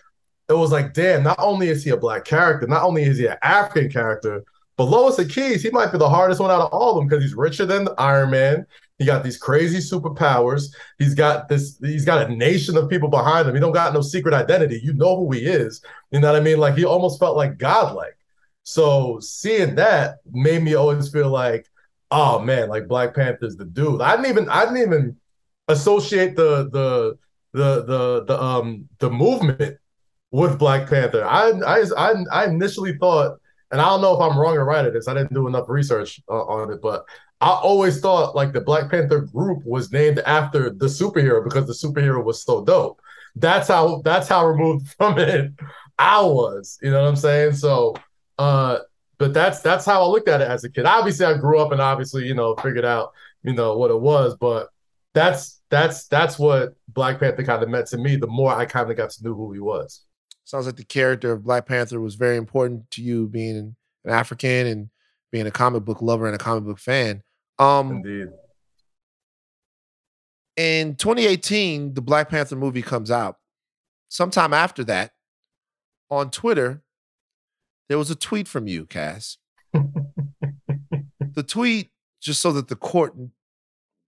it 0.49 0.53
was 0.53 0.71
like, 0.71 0.95
damn, 0.95 1.25
not 1.25 1.39
only 1.41 1.69
is 1.69 1.83
he 1.83 1.91
a 1.91 1.97
black 1.97 2.25
character, 2.25 2.67
not 2.67 2.85
only 2.85 3.03
is 3.03 3.19
he 3.19 3.27
an 3.27 3.37
African 3.43 3.91
character, 3.91 4.45
but 4.77 4.85
Lois 4.85 5.19
and 5.19 5.29
Keys, 5.31 5.63
he 5.63 5.71
might 5.71 5.91
be 5.91 5.99
the 5.99 6.09
hardest 6.09 6.41
one 6.41 6.53
out 6.53 6.61
of 6.61 6.73
all 6.73 6.91
of 6.91 6.97
them 6.99 7.09
because 7.09 7.25
he's 7.25 7.35
richer 7.35 7.67
than 7.67 7.89
Iron 7.99 8.31
Man. 8.31 8.65
He 8.99 9.05
got 9.05 9.25
these 9.25 9.37
crazy 9.37 9.79
superpowers. 9.79 10.67
He's 10.99 11.15
got 11.15 11.49
this, 11.49 11.79
he's 11.81 12.05
got 12.05 12.31
a 12.31 12.35
nation 12.35 12.77
of 12.77 12.89
people 12.89 13.09
behind 13.09 13.49
him. 13.49 13.55
He 13.55 13.61
don't 13.61 13.73
got 13.73 13.95
no 13.95 14.01
secret 14.01 14.35
identity. 14.35 14.81
You 14.83 14.93
know 14.93 15.17
who 15.17 15.33
he 15.33 15.41
is. 15.41 15.83
You 16.13 16.21
know 16.21 16.33
what 16.33 16.41
I 16.41 16.45
mean? 16.45 16.59
Like 16.59 16.77
he 16.77 16.85
almost 16.85 17.19
felt 17.19 17.37
like 17.37 17.59
godlike. 17.59 18.18
So 18.69 19.19
seeing 19.21 19.77
that 19.77 20.19
made 20.31 20.62
me 20.62 20.75
always 20.75 21.09
feel 21.09 21.31
like, 21.31 21.66
oh 22.11 22.39
man, 22.39 22.69
like 22.69 22.87
Black 22.87 23.14
Panther's 23.14 23.57
the 23.57 23.64
dude. 23.64 24.03
I 24.03 24.14
didn't 24.14 24.31
even 24.31 24.51
I 24.51 24.66
didn't 24.66 24.83
even 24.83 25.16
associate 25.69 26.37
the 26.37 26.69
the 26.69 27.16
the 27.55 27.85
the 27.87 28.25
the 28.27 28.43
um 28.43 28.87
the 28.99 29.09
movement 29.09 29.79
with 30.33 30.59
Black 30.59 30.87
Panther. 30.87 31.25
I 31.25 31.53
I 31.66 31.85
I, 31.97 32.14
I 32.31 32.45
initially 32.45 32.99
thought, 32.99 33.39
and 33.71 33.81
I 33.81 33.87
don't 33.87 34.03
know 34.03 34.14
if 34.14 34.21
I'm 34.21 34.39
wrong 34.39 34.59
or 34.59 34.66
right 34.66 34.85
at 34.85 34.93
this. 34.93 35.09
I 35.09 35.14
didn't 35.14 35.33
do 35.33 35.49
enough 35.49 35.71
research 35.71 36.21
uh, 36.29 36.35
on 36.35 36.71
it, 36.71 36.83
but 36.83 37.07
I 37.41 37.49
always 37.49 38.01
thought 38.01 38.37
like 38.37 38.53
the 38.53 38.61
Black 38.61 38.91
Panther 38.91 39.21
group 39.21 39.64
was 39.64 39.93
named 39.93 40.19
after 40.27 40.69
the 40.69 40.89
superhero 40.89 41.43
because 41.43 41.66
the 41.66 41.89
superhero 41.89 42.23
was 42.23 42.43
so 42.43 42.66
dope. 42.66 43.01
That's 43.35 43.69
how 43.69 44.03
that's 44.05 44.29
how 44.29 44.47
removed 44.47 44.89
from 44.99 45.19
it 45.19 45.53
I 45.99 46.21
was. 46.21 46.79
You 46.83 46.91
know 46.91 47.01
what 47.01 47.09
I'm 47.09 47.16
saying? 47.16 47.55
So 47.55 47.95
uh 48.39 48.78
but 49.18 49.34
that's 49.34 49.61
that's 49.61 49.84
how 49.84 50.03
I 50.03 50.07
looked 50.07 50.28
at 50.28 50.41
it 50.41 50.49
as 50.49 50.64
a 50.64 50.70
kid. 50.70 50.86
Obviously, 50.86 51.26
I 51.26 51.36
grew 51.36 51.59
up 51.59 51.72
and 51.72 51.80
obviously, 51.80 52.26
you 52.26 52.34
know, 52.34 52.55
figured 52.55 52.84
out, 52.84 53.12
you 53.43 53.53
know, 53.53 53.76
what 53.76 53.91
it 53.91 54.01
was. 54.01 54.36
But 54.36 54.68
that's 55.12 55.61
that's 55.70 56.07
that's 56.07 56.39
what 56.39 56.74
Black 56.89 57.18
Panther 57.18 57.43
kind 57.43 57.62
of 57.62 57.68
meant 57.68 57.89
to 57.89 57.99
me. 57.99 58.14
The 58.16 58.28
more 58.28 58.53
I 58.55 58.64
kind 58.64 58.91
of 58.91 58.97
got 58.97 59.11
to 59.11 59.24
know 59.24 59.34
who 59.34 59.53
he 59.53 59.59
was. 59.59 60.05
Sounds 60.45 60.66
like 60.66 60.76
the 60.76 60.84
character 60.84 61.32
of 61.32 61.45
Black 61.45 61.66
Panther 61.66 62.01
was 62.01 62.14
very 62.14 62.36
important 62.36 62.91
to 62.93 63.03
you, 63.03 63.26
being 63.26 63.57
an 63.57 64.11
African 64.11 64.66
and 64.68 64.91
being 65.32 65.47
a 65.47 65.51
comic 65.51 65.84
book 65.84 66.01
lover 66.01 66.26
and 66.26 66.34
a 66.34 66.39
comic 66.39 66.64
book 66.64 66.78
fan. 66.78 67.22
Um, 67.59 67.91
Indeed. 67.91 68.28
in 70.57 70.95
2018, 70.95 71.95
the 71.95 72.01
Black 72.01 72.28
Panther 72.28 72.57
movie 72.57 72.82
comes 72.82 73.11
out. 73.11 73.36
Sometime 74.09 74.55
after 74.55 74.84
that, 74.84 75.11
on 76.09 76.30
Twitter, 76.30 76.82
there 77.89 77.99
was 77.99 78.11
a 78.11 78.14
tweet 78.16 78.47
from 78.49 78.66
you, 78.68 78.86
Cass. 78.86 79.39
the 79.72 81.43
tweet, 81.47 81.91
just 82.20 82.41
so 82.43 82.53
that 82.53 82.68
the 82.68 82.76
court 82.76 83.14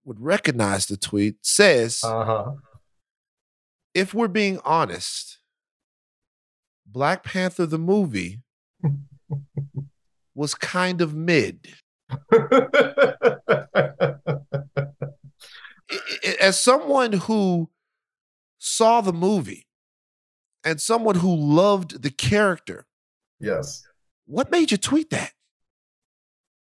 would 0.04 0.20
recognize 0.20 0.86
the 0.86 0.96
tweet, 0.96 1.36
says 1.42 2.00
Uh-huh. 2.04 2.52
if 3.94 4.12
we're 4.14 4.28
being 4.28 4.58
honest, 4.64 5.38
Black 6.86 7.22
Panther 7.22 7.66
the 7.66 7.78
movie 7.78 8.40
was 10.34 10.54
kind 10.54 11.00
of 11.00 11.14
mid. 11.14 11.68
As 16.40 16.58
someone 16.60 17.12
who 17.12 17.70
saw 18.58 19.00
the 19.00 19.12
movie 19.12 19.66
and 20.64 20.80
someone 20.80 21.16
who 21.16 21.34
loved 21.34 22.02
the 22.02 22.10
character, 22.10 22.86
yes. 23.40 23.82
what 24.26 24.50
made 24.50 24.70
you 24.70 24.76
tweet 24.76 25.10
that? 25.10 25.32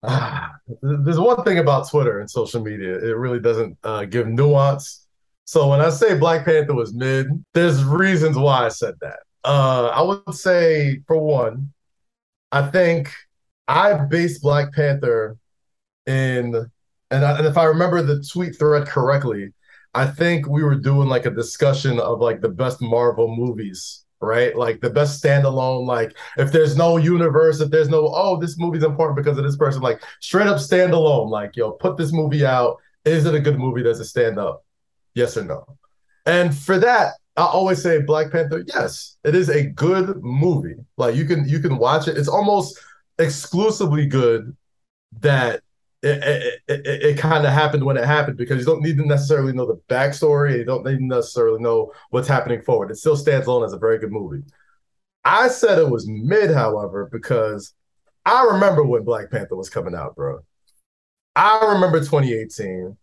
Ah, 0.04 0.52
there's 0.80 1.18
one 1.18 1.42
thing 1.42 1.58
about 1.58 1.88
Twitter 1.88 2.20
and 2.20 2.30
social 2.30 2.62
media. 2.62 2.98
It 2.98 3.16
really 3.16 3.40
doesn't 3.40 3.76
uh, 3.82 4.04
give 4.04 4.28
nuance 4.28 5.08
So 5.44 5.68
when 5.68 5.80
I 5.80 5.90
say 5.90 6.16
Black 6.16 6.44
Panther 6.44 6.74
was 6.74 6.94
mid, 6.94 7.26
there's 7.52 7.82
reasons 7.82 8.36
why 8.36 8.66
I 8.66 8.68
said 8.68 8.94
that. 9.00 9.20
Uh, 9.44 9.88
I 9.88 10.02
would 10.02 10.34
say 10.34 11.00
for 11.06 11.18
one, 11.18 11.72
I 12.52 12.70
think 12.70 13.12
I 13.66 13.94
based 13.94 14.42
Black 14.42 14.72
Panther 14.72 15.36
in, 16.06 16.54
and, 17.10 17.24
I, 17.24 17.38
and 17.38 17.46
if 17.46 17.56
I 17.56 17.64
remember 17.64 18.02
the 18.02 18.22
tweet 18.22 18.58
thread 18.58 18.86
correctly, 18.86 19.52
I 19.94 20.06
think 20.06 20.46
we 20.46 20.62
were 20.62 20.74
doing 20.74 21.08
like 21.08 21.26
a 21.26 21.30
discussion 21.30 21.98
of 21.98 22.20
like 22.20 22.40
the 22.40 22.48
best 22.48 22.80
Marvel 22.80 23.34
movies, 23.34 24.04
right? 24.20 24.56
Like 24.56 24.80
the 24.80 24.90
best 24.90 25.22
standalone, 25.22 25.86
like 25.86 26.16
if 26.36 26.52
there's 26.52 26.76
no 26.76 26.96
universe, 26.96 27.60
if 27.60 27.70
there's 27.70 27.88
no, 27.88 28.10
oh, 28.14 28.38
this 28.38 28.58
movie's 28.58 28.82
important 28.82 29.16
because 29.16 29.38
of 29.38 29.44
this 29.44 29.56
person, 29.56 29.82
like 29.82 30.02
straight 30.20 30.46
up 30.46 30.58
standalone, 30.58 31.30
like, 31.30 31.56
yo, 31.56 31.72
put 31.72 31.96
this 31.96 32.12
movie 32.12 32.44
out. 32.44 32.78
Is 33.04 33.26
it 33.26 33.34
a 33.34 33.40
good 33.40 33.58
movie? 33.58 33.82
Does 33.82 34.00
it 34.00 34.04
stand 34.04 34.38
up? 34.38 34.64
Yes 35.14 35.36
or 35.36 35.44
no? 35.44 35.78
And 36.26 36.54
for 36.56 36.78
that, 36.78 37.14
I 37.36 37.42
always 37.42 37.80
say 37.80 38.02
Black 38.02 38.32
Panther, 38.32 38.64
yes, 38.66 39.16
it 39.24 39.34
is 39.34 39.48
a 39.48 39.64
good 39.64 40.22
movie. 40.22 40.74
Like 40.96 41.14
you 41.14 41.24
can 41.24 41.48
you 41.48 41.60
can 41.60 41.78
watch 41.78 42.08
it. 42.08 42.18
It's 42.18 42.28
almost 42.28 42.78
exclusively 43.18 44.06
good 44.06 44.56
that 45.20 45.62
it, 46.02 46.22
it, 46.22 46.60
it, 46.68 46.86
it 46.86 47.18
kind 47.18 47.44
of 47.44 47.52
happened 47.52 47.84
when 47.84 47.96
it 47.96 48.04
happened 48.04 48.36
because 48.36 48.60
you 48.60 48.64
don't 48.64 48.82
need 48.82 48.96
to 48.98 49.06
necessarily 49.06 49.52
know 49.52 49.66
the 49.66 49.80
backstory. 49.88 50.58
You 50.58 50.64
don't 50.64 50.86
need 50.86 50.98
to 50.98 51.04
necessarily 51.04 51.60
know 51.60 51.92
what's 52.10 52.28
happening 52.28 52.62
forward. 52.62 52.90
It 52.90 52.96
still 52.96 53.16
stands 53.16 53.46
alone 53.46 53.64
as 53.64 53.72
a 53.72 53.78
very 53.78 53.98
good 53.98 54.12
movie. 54.12 54.42
I 55.24 55.48
said 55.48 55.78
it 55.78 55.90
was 55.90 56.06
mid, 56.08 56.50
however, 56.50 57.08
because 57.10 57.74
I 58.24 58.44
remember 58.44 58.84
when 58.84 59.04
Black 59.04 59.30
Panther 59.30 59.56
was 59.56 59.70
coming 59.70 59.94
out, 59.94 60.14
bro. 60.14 60.40
I 61.34 61.72
remember 61.72 61.98
2018. 61.98 62.96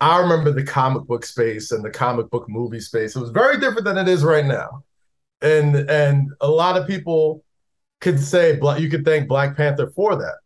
I 0.00 0.20
remember 0.20 0.50
the 0.50 0.64
comic 0.64 1.04
book 1.04 1.26
space 1.26 1.72
and 1.72 1.84
the 1.84 1.90
comic 1.90 2.30
book 2.30 2.48
movie 2.48 2.80
space. 2.80 3.14
It 3.14 3.20
was 3.20 3.30
very 3.30 3.60
different 3.60 3.84
than 3.84 3.98
it 3.98 4.08
is 4.08 4.24
right 4.24 4.46
now. 4.46 4.82
And 5.42 5.76
and 5.90 6.30
a 6.40 6.48
lot 6.48 6.76
of 6.76 6.86
people 6.86 7.44
could 8.00 8.18
say 8.18 8.58
you 8.78 8.88
could 8.88 9.04
thank 9.04 9.28
Black 9.28 9.56
Panther 9.56 9.90
for 9.94 10.16
that. 10.16 10.36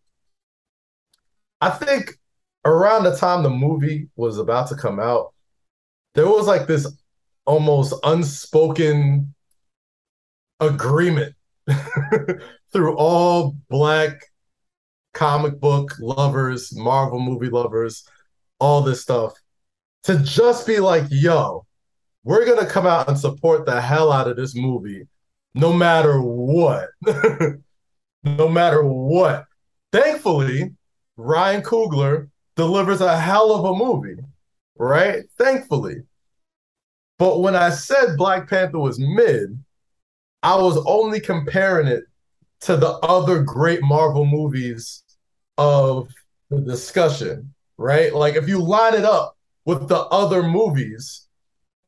I 1.64 1.70
think 1.70 2.18
around 2.66 3.04
the 3.04 3.16
time 3.16 3.42
the 3.42 3.48
movie 3.48 4.10
was 4.16 4.36
about 4.36 4.68
to 4.68 4.74
come 4.74 5.00
out, 5.00 5.32
there 6.14 6.28
was 6.28 6.46
like 6.46 6.66
this 6.66 6.86
almost 7.46 7.94
unspoken 8.04 9.34
agreement 10.60 11.34
through 12.70 12.94
all 12.98 13.56
black 13.70 14.26
comic 15.14 15.58
book 15.58 15.94
lovers, 16.00 16.76
Marvel 16.76 17.18
movie 17.18 17.48
lovers, 17.48 18.06
all 18.60 18.82
this 18.82 19.00
stuff 19.00 19.32
to 20.02 20.18
just 20.18 20.66
be 20.66 20.80
like, 20.80 21.04
yo, 21.08 21.64
we're 22.24 22.44
gonna 22.44 22.66
come 22.66 22.86
out 22.86 23.08
and 23.08 23.18
support 23.18 23.64
the 23.64 23.80
hell 23.80 24.12
out 24.12 24.28
of 24.28 24.36
this 24.36 24.54
movie, 24.54 25.08
no 25.54 25.72
matter 25.72 26.20
what. 26.20 26.90
no 28.22 28.48
matter 28.50 28.84
what. 28.84 29.46
Thankfully, 29.92 30.74
Ryan 31.16 31.62
Coogler 31.62 32.28
delivers 32.56 33.00
a 33.00 33.16
hell 33.16 33.52
of 33.52 33.64
a 33.64 33.76
movie, 33.76 34.20
right? 34.76 35.24
Thankfully. 35.38 36.02
But 37.18 37.40
when 37.40 37.54
I 37.54 37.70
said 37.70 38.16
Black 38.16 38.48
Panther 38.48 38.78
was 38.78 38.98
mid, 38.98 39.58
I 40.42 40.56
was 40.56 40.82
only 40.86 41.20
comparing 41.20 41.86
it 41.86 42.04
to 42.62 42.76
the 42.76 42.90
other 42.98 43.42
great 43.42 43.82
Marvel 43.82 44.24
movies 44.24 45.02
of 45.58 46.08
the 46.50 46.60
discussion, 46.60 47.54
right? 47.78 48.14
Like 48.14 48.34
if 48.34 48.48
you 48.48 48.60
line 48.60 48.94
it 48.94 49.04
up 49.04 49.36
with 49.64 49.88
the 49.88 49.98
other 49.98 50.42
movies, 50.42 51.26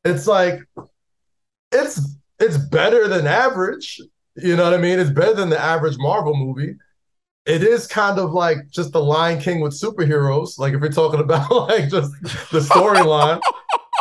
it's 0.05 0.27
like 0.27 0.61
it's 1.71 1.99
it's 2.39 2.57
better 2.57 3.07
than 3.07 3.27
average. 3.27 3.99
You 4.35 4.55
know 4.55 4.63
what 4.63 4.73
I 4.73 4.77
mean? 4.77 4.99
It's 4.99 5.09
better 5.09 5.33
than 5.33 5.49
the 5.49 5.59
average 5.59 5.97
Marvel 5.97 6.35
movie. 6.35 6.75
It 7.47 7.63
is 7.63 7.87
kind 7.87 8.19
of 8.19 8.31
like 8.33 8.69
just 8.69 8.91
the 8.91 9.01
Lion 9.01 9.39
King 9.39 9.61
with 9.61 9.73
superheroes. 9.73 10.59
Like 10.59 10.73
if 10.73 10.81
you're 10.81 10.91
talking 10.91 11.21
about 11.21 11.49
like 11.69 11.89
just 11.89 12.11
the 12.51 12.59
storyline. 12.59 13.41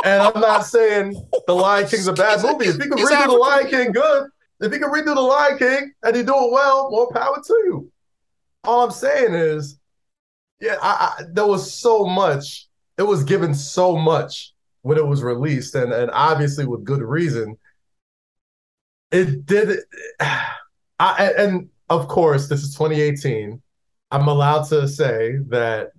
and 0.05 0.22
I'm 0.22 0.40
not 0.40 0.66
saying 0.66 1.14
the 1.47 1.55
Lion 1.55 1.88
King's 1.88 2.09
a 2.09 2.12
bad 2.12 2.42
movie. 2.42 2.66
If 2.66 2.76
you 2.76 2.90
can 2.90 2.99
redo 2.99 3.26
the 3.26 3.32
Lion 3.32 3.68
King 3.68 3.92
good, 3.92 4.28
if 4.61 4.72
you 4.72 4.78
can 4.78 4.90
redo 4.90 5.14
the 5.14 5.20
Lion 5.20 5.59
King 5.59 5.92
and 6.03 6.16
you 6.16 6.22
do 6.24 6.34
it 6.34 6.53
well, 6.53 6.90
more 6.90 7.11
power 7.12 7.40
to 7.42 7.53
you. 7.64 7.92
All 8.64 8.84
I'm 8.84 8.90
saying 8.90 9.32
is, 9.32 9.78
yeah, 10.61 10.76
I, 10.82 11.14
I, 11.18 11.22
there 11.32 11.47
was 11.47 11.72
so 11.72 12.05
much 12.05 12.66
it 12.99 13.03
was 13.03 13.24
given 13.24 13.55
so 13.55 13.97
much 13.97 14.53
when 14.82 14.99
it 14.99 15.07
was 15.07 15.22
released, 15.22 15.74
and 15.74 15.92
and 15.92 16.11
obviously 16.12 16.66
with 16.66 16.84
good 16.84 17.03
reason. 17.03 17.59
It 19.11 19.47
did. 19.47 19.80
I 20.99 21.32
and 21.36 21.68
of 21.89 22.09
course 22.09 22.49
this 22.49 22.62
is 22.62 22.74
2018. 22.74 23.61
I'm 24.12 24.28
allowed 24.28 24.68
to 24.68 24.87
say 24.87 25.39
that 25.49 25.91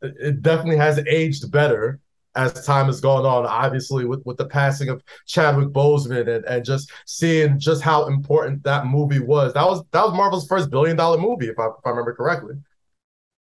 it 0.00 0.40
definitely 0.42 0.76
has 0.76 0.98
aged 1.08 1.50
better 1.50 2.00
as 2.36 2.64
time 2.64 2.86
has 2.86 3.00
gone 3.00 3.26
on. 3.26 3.44
Obviously, 3.44 4.04
with, 4.04 4.24
with 4.24 4.36
the 4.36 4.46
passing 4.46 4.88
of 4.88 5.02
Chadwick 5.26 5.70
Boseman 5.70 6.28
and, 6.28 6.44
and 6.44 6.64
just 6.64 6.92
seeing 7.06 7.58
just 7.58 7.82
how 7.82 8.06
important 8.06 8.62
that 8.62 8.86
movie 8.86 9.18
was. 9.18 9.52
That 9.54 9.66
was 9.66 9.82
that 9.90 10.04
was 10.04 10.14
Marvel's 10.14 10.46
first 10.46 10.70
billion 10.70 10.96
dollar 10.96 11.18
movie, 11.18 11.48
if 11.48 11.58
I, 11.58 11.66
if 11.66 11.84
I 11.84 11.90
remember 11.90 12.14
correctly 12.14 12.56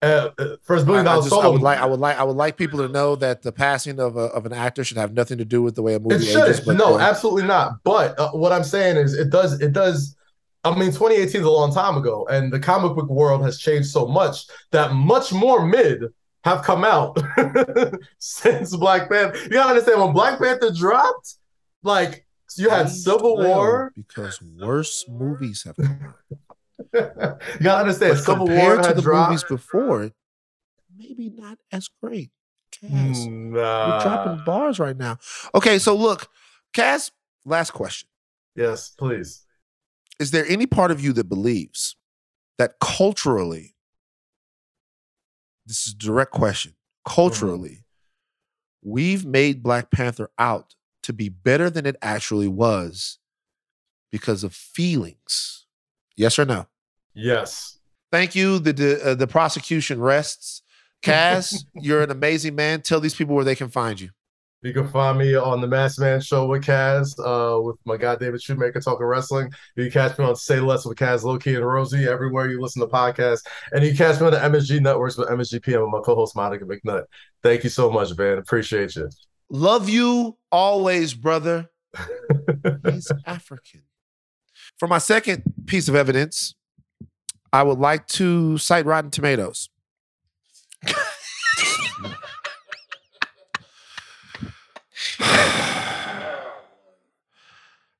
uh, 0.02 0.30
first 0.64 0.86
billion 0.86 1.06
dollar 1.06 1.28
I, 1.32 1.46
I, 1.46 1.48
would 1.48 1.62
like 1.62 1.80
I 1.80 1.86
would 1.86 2.00
like 2.00 2.18
I 2.18 2.24
would 2.24 2.38
like 2.38 2.58
people 2.58 2.80
to 2.80 2.88
know 2.88 3.16
that 3.18 3.42
the 3.42 3.52
passing 3.52 4.00
of 4.00 4.16
a, 4.16 4.22
of 4.22 4.46
an 4.46 4.54
actor 4.54 4.84
should 4.84 4.98
have 4.98 5.14
nothing 5.14 5.38
to 5.40 5.46
do 5.46 5.62
with 5.62 5.76
the 5.76 5.82
way 5.82 5.96
a 5.96 6.00
movie 6.00 6.16
it 6.26 6.38
ages. 6.38 6.66
No, 6.66 6.96
uh, 6.96 7.00
absolutely 7.00 7.44
not. 7.44 7.84
But 7.84 8.18
uh, 8.18 8.32
what 8.32 8.52
I'm 8.52 8.64
saying 8.64 8.98
is, 8.98 9.14
it 9.14 9.30
does 9.30 9.60
it 9.60 9.74
does. 9.74 10.16
I 10.64 10.72
mean, 10.72 10.92
2018 10.92 11.42
is 11.42 11.48
a 11.48 11.50
long 11.50 11.74
time 11.74 11.98
ago, 11.98 12.28
and 12.30 12.52
the 12.52 12.60
comic 12.60 12.96
book 12.96 13.10
world 13.10 13.44
has 13.44 13.60
changed 13.60 13.90
so 13.90 14.08
much 14.08 14.46
that 14.72 14.94
much 14.94 15.32
more 15.32 15.66
mid 15.66 16.04
have 16.44 16.64
come 16.64 16.84
out 16.84 17.18
since 18.20 18.76
Black 18.76 19.10
Panther. 19.10 19.38
You 19.44 19.50
gotta 19.50 19.70
understand 19.70 20.02
when 20.02 20.14
Black 20.14 20.40
Panther 20.40 20.72
dropped, 20.72 21.36
like 21.84 22.26
you 22.58 22.70
had 22.70 22.90
Civil 22.90 23.38
War 23.38 23.94
because 23.96 24.42
worse 24.42 25.06
movies 25.08 25.64
have 25.66 25.76
come 25.78 26.00
out. 26.04 26.38
you 26.94 27.64
gotta 27.64 27.82
understand, 27.82 28.16
but 28.16 28.24
Civil 28.24 28.48
War 28.48 28.78
to 28.82 28.94
the 28.94 29.02
dropped. 29.02 29.30
movies 29.30 29.44
before, 29.46 30.12
maybe 30.98 31.30
not 31.30 31.58
as 31.72 31.90
great. 32.02 32.32
Cass, 32.72 32.92
mm, 32.92 33.52
nah. 33.52 33.88
you're 33.88 34.02
dropping 34.02 34.46
bars 34.46 34.80
right 34.80 34.98
now. 34.98 35.18
Okay, 35.56 35.80
so 35.80 35.96
look, 35.96 36.28
Cass. 36.74 37.12
Last 37.46 37.72
question. 37.72 38.10
Yes, 38.56 38.90
please. 38.90 39.46
Is 40.20 40.32
there 40.32 40.46
any 40.48 40.66
part 40.66 40.92
of 40.92 41.02
you 41.02 41.14
that 41.14 41.30
believes 41.30 41.96
that 42.58 42.80
culturally, 42.80 43.76
this 45.66 45.88
is 45.88 45.94
a 45.94 45.98
direct 45.98 46.32
question, 46.32 46.76
culturally, 47.08 47.70
mm-hmm. 48.84 48.92
we've 48.92 49.26
made 49.26 49.64
Black 49.64 49.92
Panther 49.92 50.30
out 50.38 50.76
to 51.04 51.14
be 51.14 51.30
better 51.30 51.70
than 51.70 51.86
it 51.86 51.96
actually 52.02 52.50
was 52.50 53.20
because 54.12 54.44
of 54.44 54.54
feelings? 54.54 55.66
Yes 56.18 56.38
or 56.38 56.46
no? 56.46 56.68
Yes. 57.14 57.80
Thank 58.12 58.36
you. 58.36 58.60
The 58.60 58.74
the, 58.74 59.12
uh, 59.12 59.16
the 59.16 59.28
prosecution 59.28 60.02
rests. 60.02 60.62
Kaz, 61.02 61.64
you're 61.76 62.02
an 62.02 62.12
amazing 62.12 62.56
man. 62.56 62.82
Tell 62.82 63.00
these 63.00 63.16
people 63.16 63.36
where 63.36 63.46
they 63.46 63.56
can 63.56 63.70
find 63.70 64.00
you. 64.00 64.10
You 64.62 64.74
can 64.74 64.90
find 64.90 65.18
me 65.18 65.36
on 65.36 65.62
the 65.62 65.68
Masked 65.68 66.02
Man 66.02 66.20
Show 66.20 66.46
with 66.46 66.66
Kaz, 66.66 67.18
uh, 67.20 67.62
with 67.62 67.78
my 67.86 67.96
guy 67.96 68.18
David 68.18 68.42
Shoemaker 68.42 68.82
talking 68.82 69.06
wrestling. 69.06 69.50
You 69.78 69.90
can 69.90 69.92
catch 69.92 70.20
me 70.20 70.26
on 70.26 70.36
Say 70.36 70.60
Less 70.60 70.86
with 70.86 70.98
Kaz, 70.98 71.24
Loki, 71.24 71.56
and 71.56 71.66
Rosie 71.66 72.06
everywhere 72.06 72.50
you 72.50 72.62
listen 72.62 72.82
to 72.82 72.88
podcasts. 72.88 73.46
And 73.72 73.86
you 73.86 73.92
can 73.92 73.98
catch 73.98 74.20
me 74.20 74.28
on 74.28 74.34
the 74.34 74.40
MSG 74.40 74.82
Networks 74.82 75.16
with 75.16 75.30
MSG 75.30 75.64
PM 75.64 75.84
with 75.84 75.92
my 75.92 76.02
co-host 76.02 76.36
Monica 76.36 76.66
McNutt. 76.66 77.06
Thank 77.42 77.64
you 77.64 77.70
so 77.70 77.90
much, 77.90 78.18
man. 78.18 78.38
Appreciate 78.38 78.98
you. 78.98 79.10
Love 79.50 79.88
you 79.88 80.38
always, 80.52 81.14
brother. 81.14 81.70
He's 82.86 83.10
African. 83.26 83.84
For 84.78 84.90
my 84.90 84.98
second 84.98 85.44
piece 85.68 85.88
of 85.88 85.96
evidence, 85.96 86.54
I 87.54 87.64
would 87.64 87.80
like 87.80 88.08
to 88.08 88.58
cite 88.58 88.86
Rotten 88.86 89.10
Tomatoes. 89.10 89.70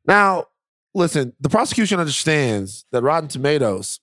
Now, 0.06 0.46
listen, 0.94 1.34
the 1.40 1.50
prosecution 1.50 2.00
understands 2.00 2.86
that 2.92 3.02
Rotten 3.04 3.30
Tomatoes 3.30 4.00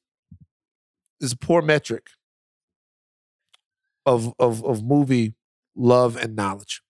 is 1.21 1.33
a 1.33 1.37
poor 1.37 1.63
metric 1.63 2.09
of, 4.05 4.33
of, 4.39 4.65
of 4.65 4.85
movie 4.85 5.35
love 5.75 6.17
and 6.17 6.37
knowledge. 6.37 6.83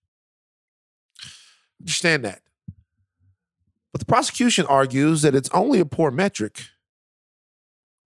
Understand 1.81 2.25
that. 2.25 2.41
But 3.91 3.99
the 3.99 4.05
prosecution 4.05 4.65
argues 4.67 5.21
that 5.21 5.35
it's 5.35 5.49
only 5.49 5.79
a 5.79 5.85
poor 5.85 6.11
metric 6.11 6.65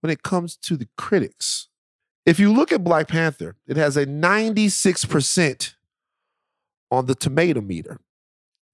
when 0.02 0.12
it 0.12 0.24
comes 0.24 0.56
to 0.58 0.78
the 0.78 0.88
critics. 0.98 1.68
If 2.26 2.40
you 2.40 2.54
look 2.54 2.72
at 2.72 2.84
Black 2.84 3.08
Panther, 3.08 3.56
it 3.68 3.78
has 3.78 3.98
a 3.98 4.06
96% 4.06 5.74
on 6.92 7.06
the 7.08 7.16
tomato 7.16 7.62
meter. 7.62 8.00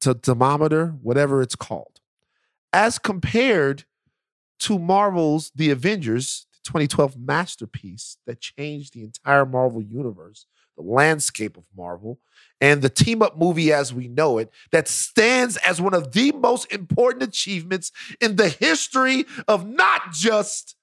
To 0.02 0.14
thermometer, 0.14 0.96
whatever 1.02 1.42
it's 1.42 1.56
called, 1.56 2.00
as 2.74 3.00
compared 3.00 3.86
to 4.60 4.80
Marvel's 4.80 5.52
The 5.56 5.70
Avengers, 5.70 6.48
the 6.52 6.60
2012 6.70 7.18
masterpiece 7.18 8.18
that 8.26 8.40
changed 8.40 8.94
the 8.94 9.04
entire 9.04 9.46
Marvel 9.46 9.82
universe, 9.82 10.46
the 10.76 10.84
landscape 10.84 11.58
of 11.58 11.64
Marvel, 11.76 12.20
and 12.62 12.82
the 12.82 12.90
team 12.90 13.22
up 13.22 13.38
movie 13.38 13.72
as 13.72 13.94
we 13.94 14.08
know 14.08 14.38
it, 14.38 14.52
that 14.72 14.88
stands 14.88 15.58
as 15.58 15.82
one 15.82 15.94
of 15.94 16.14
the 16.14 16.32
most 16.32 16.72
important 16.72 17.24
achievements 17.24 17.92
in 18.20 18.36
the 18.36 18.50
history 18.50 19.26
of 19.48 19.68
not 19.68 20.12
just 20.12 20.76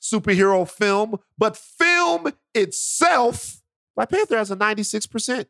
superhero 0.00 0.68
film, 0.68 1.16
but 1.36 1.56
film 1.56 2.32
itself. 2.54 3.62
Black 3.96 4.10
Panther 4.10 4.38
has 4.38 4.50
a 4.50 4.56
96%. 4.56 5.46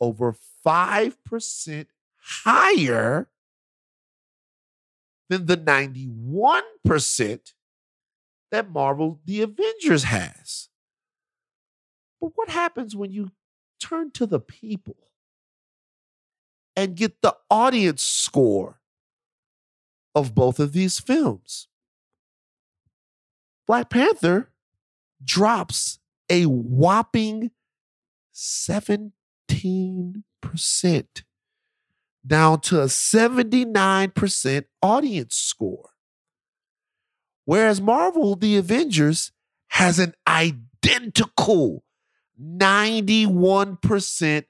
Over 0.00 0.34
5% 0.66 1.86
higher 2.18 3.28
than 5.28 5.46
the 5.46 5.56
91% 5.56 7.52
that 8.50 8.70
Marvel 8.70 9.20
The 9.24 9.42
Avengers 9.42 10.04
has. 10.04 10.68
But 12.20 12.32
what 12.34 12.50
happens 12.50 12.94
when 12.94 13.10
you 13.10 13.32
turn 13.80 14.10
to 14.12 14.26
the 14.26 14.38
people 14.38 14.96
and 16.76 16.94
get 16.94 17.22
the 17.22 17.36
audience 17.50 18.02
score 18.02 18.80
of 20.14 20.34
both 20.34 20.60
of 20.60 20.72
these 20.72 21.00
films? 21.00 21.68
Black 23.66 23.90
Panther 23.90 24.50
drops 25.24 25.98
a 26.28 26.44
whopping 26.44 27.50
17% 28.34 29.12
down 32.26 32.60
to 32.60 32.80
a 32.80 32.86
79% 32.86 34.64
audience 34.80 35.34
score. 35.34 35.90
Whereas 37.44 37.80
Marvel, 37.80 38.36
The 38.36 38.56
Avengers, 38.56 39.32
has 39.68 39.98
an 39.98 40.14
identical 40.26 41.84
91% 42.40 44.44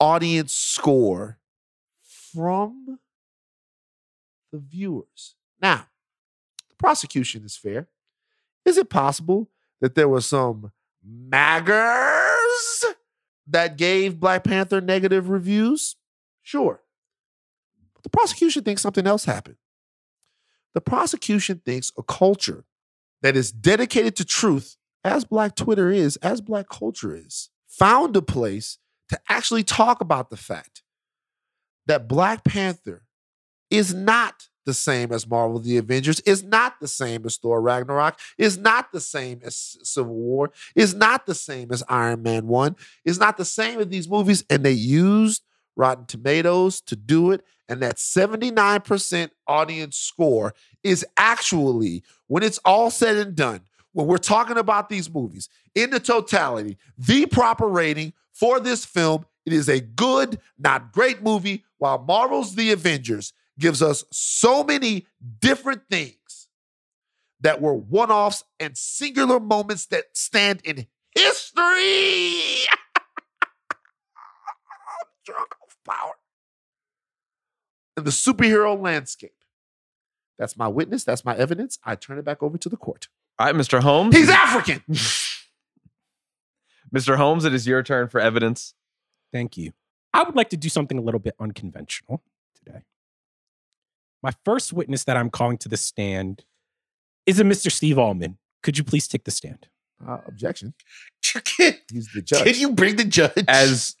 audience 0.00 0.52
score 0.52 1.38
from 2.02 2.98
the 4.52 4.58
viewers. 4.58 5.34
Now, 5.60 5.88
the 6.68 6.74
prosecution 6.78 7.44
is 7.44 7.56
fair. 7.56 7.88
Is 8.64 8.78
it 8.78 8.88
possible 8.88 9.50
that 9.80 9.94
there 9.94 10.08
were 10.08 10.20
some 10.20 10.72
maggers 11.04 12.84
that 13.48 13.76
gave 13.76 14.20
Black 14.20 14.44
Panther 14.44 14.80
negative 14.80 15.28
reviews? 15.28 15.96
Sure. 16.42 16.82
But 17.94 18.02
the 18.02 18.10
prosecution 18.10 18.62
thinks 18.62 18.82
something 18.82 19.06
else 19.06 19.24
happened. 19.24 19.56
The 20.74 20.80
prosecution 20.80 21.62
thinks 21.64 21.92
a 21.98 22.02
culture 22.02 22.64
that 23.22 23.36
is 23.36 23.50
dedicated 23.50 24.14
to 24.16 24.24
truth, 24.24 24.76
as 25.02 25.24
Black 25.24 25.56
Twitter 25.56 25.90
is, 25.90 26.16
as 26.16 26.40
Black 26.40 26.68
culture 26.68 27.14
is, 27.14 27.50
found 27.66 28.16
a 28.16 28.22
place 28.22 28.78
to 29.08 29.18
actually 29.28 29.64
talk 29.64 30.00
about 30.00 30.30
the 30.30 30.36
fact 30.36 30.82
that 31.86 32.08
Black 32.08 32.44
Panther 32.44 33.04
is 33.70 33.94
not 33.94 34.48
the 34.64 34.74
same 34.74 35.12
as 35.12 35.26
Marvel 35.26 35.58
The 35.58 35.78
Avengers, 35.78 36.20
is 36.20 36.42
not 36.42 36.80
the 36.80 36.88
same 36.88 37.24
as 37.24 37.36
Thor 37.36 37.60
Ragnarok, 37.60 38.18
is 38.36 38.58
not 38.58 38.92
the 38.92 39.00
same 39.00 39.40
as 39.44 39.76
Civil 39.82 40.14
War, 40.14 40.50
is 40.74 40.94
not 40.94 41.26
the 41.26 41.34
same 41.34 41.72
as 41.72 41.82
Iron 41.88 42.22
Man 42.22 42.46
1, 42.46 42.76
is 43.04 43.18
not 43.18 43.36
the 43.36 43.44
same 43.44 43.80
as 43.80 43.88
these 43.88 44.08
movies. 44.08 44.44
And 44.50 44.64
they 44.64 44.72
used 44.72 45.42
Rotten 45.76 46.06
Tomatoes 46.06 46.80
to 46.82 46.96
do 46.96 47.30
it. 47.30 47.44
And 47.68 47.80
that 47.82 47.96
79% 47.96 49.30
audience 49.46 49.96
score 49.96 50.54
is 50.82 51.04
actually, 51.16 52.02
when 52.26 52.42
it's 52.42 52.58
all 52.64 52.90
said 52.90 53.16
and 53.16 53.34
done, 53.34 53.60
when 53.92 54.06
we're 54.06 54.18
talking 54.18 54.56
about 54.56 54.88
these 54.88 55.12
movies 55.12 55.48
in 55.74 55.90
the 55.90 56.00
totality, 56.00 56.78
the 56.96 57.26
proper 57.26 57.66
rating 57.66 58.12
for 58.38 58.60
this 58.60 58.84
film. 58.84 59.26
It 59.44 59.52
is 59.52 59.68
a 59.68 59.80
good, 59.80 60.40
not 60.58 60.92
great 60.92 61.22
movie, 61.22 61.64
while 61.78 61.98
Marvel's 61.98 62.54
The 62.54 62.70
Avengers 62.70 63.32
gives 63.58 63.82
us 63.82 64.04
so 64.10 64.62
many 64.64 65.06
different 65.40 65.82
things 65.90 66.48
that 67.40 67.60
were 67.60 67.74
one 67.74 68.10
offs 68.10 68.44
and 68.58 68.76
singular 68.76 69.40
moments 69.40 69.86
that 69.86 70.04
stand 70.14 70.60
in 70.64 70.86
history. 71.14 72.66
Drunk 75.24 75.54
of 75.66 75.76
power. 75.88 76.14
In 77.96 78.04
the 78.04 78.10
superhero 78.10 78.80
landscape. 78.80 79.32
That's 80.38 80.56
my 80.56 80.68
witness. 80.68 81.04
That's 81.04 81.24
my 81.24 81.36
evidence. 81.36 81.78
I 81.84 81.96
turn 81.96 82.18
it 82.18 82.24
back 82.24 82.42
over 82.42 82.56
to 82.58 82.68
the 82.68 82.76
court. 82.76 83.08
All 83.38 83.46
right, 83.46 83.54
Mr. 83.54 83.80
Holmes. 83.80 84.16
He's 84.16 84.28
African. 84.28 84.82
Mr. 86.94 87.16
Holmes, 87.16 87.44
it 87.44 87.52
is 87.52 87.66
your 87.66 87.82
turn 87.82 88.08
for 88.08 88.20
evidence. 88.20 88.74
Thank 89.32 89.56
you. 89.56 89.72
I 90.14 90.22
would 90.22 90.36
like 90.36 90.50
to 90.50 90.56
do 90.56 90.68
something 90.68 90.96
a 90.96 91.02
little 91.02 91.20
bit 91.20 91.34
unconventional 91.38 92.18
today. 92.18 92.37
My 94.22 94.32
first 94.44 94.72
witness 94.72 95.04
that 95.04 95.16
I'm 95.16 95.30
calling 95.30 95.58
to 95.58 95.68
the 95.68 95.76
stand 95.76 96.44
is 97.26 97.38
a 97.38 97.44
Mr. 97.44 97.70
Steve 97.70 97.96
Ahlman. 97.96 98.36
Could 98.62 98.76
you 98.78 98.84
please 98.84 99.06
take 99.06 99.24
the 99.24 99.30
stand? 99.30 99.68
Uh, 100.06 100.18
objection. 100.26 100.74
Can, 101.22 101.74
He's 101.92 102.08
the 102.14 102.22
judge. 102.22 102.44
can 102.44 102.54
you 102.54 102.72
bring 102.72 102.96
the 102.96 103.04
judge 103.04 103.44
As 103.48 103.94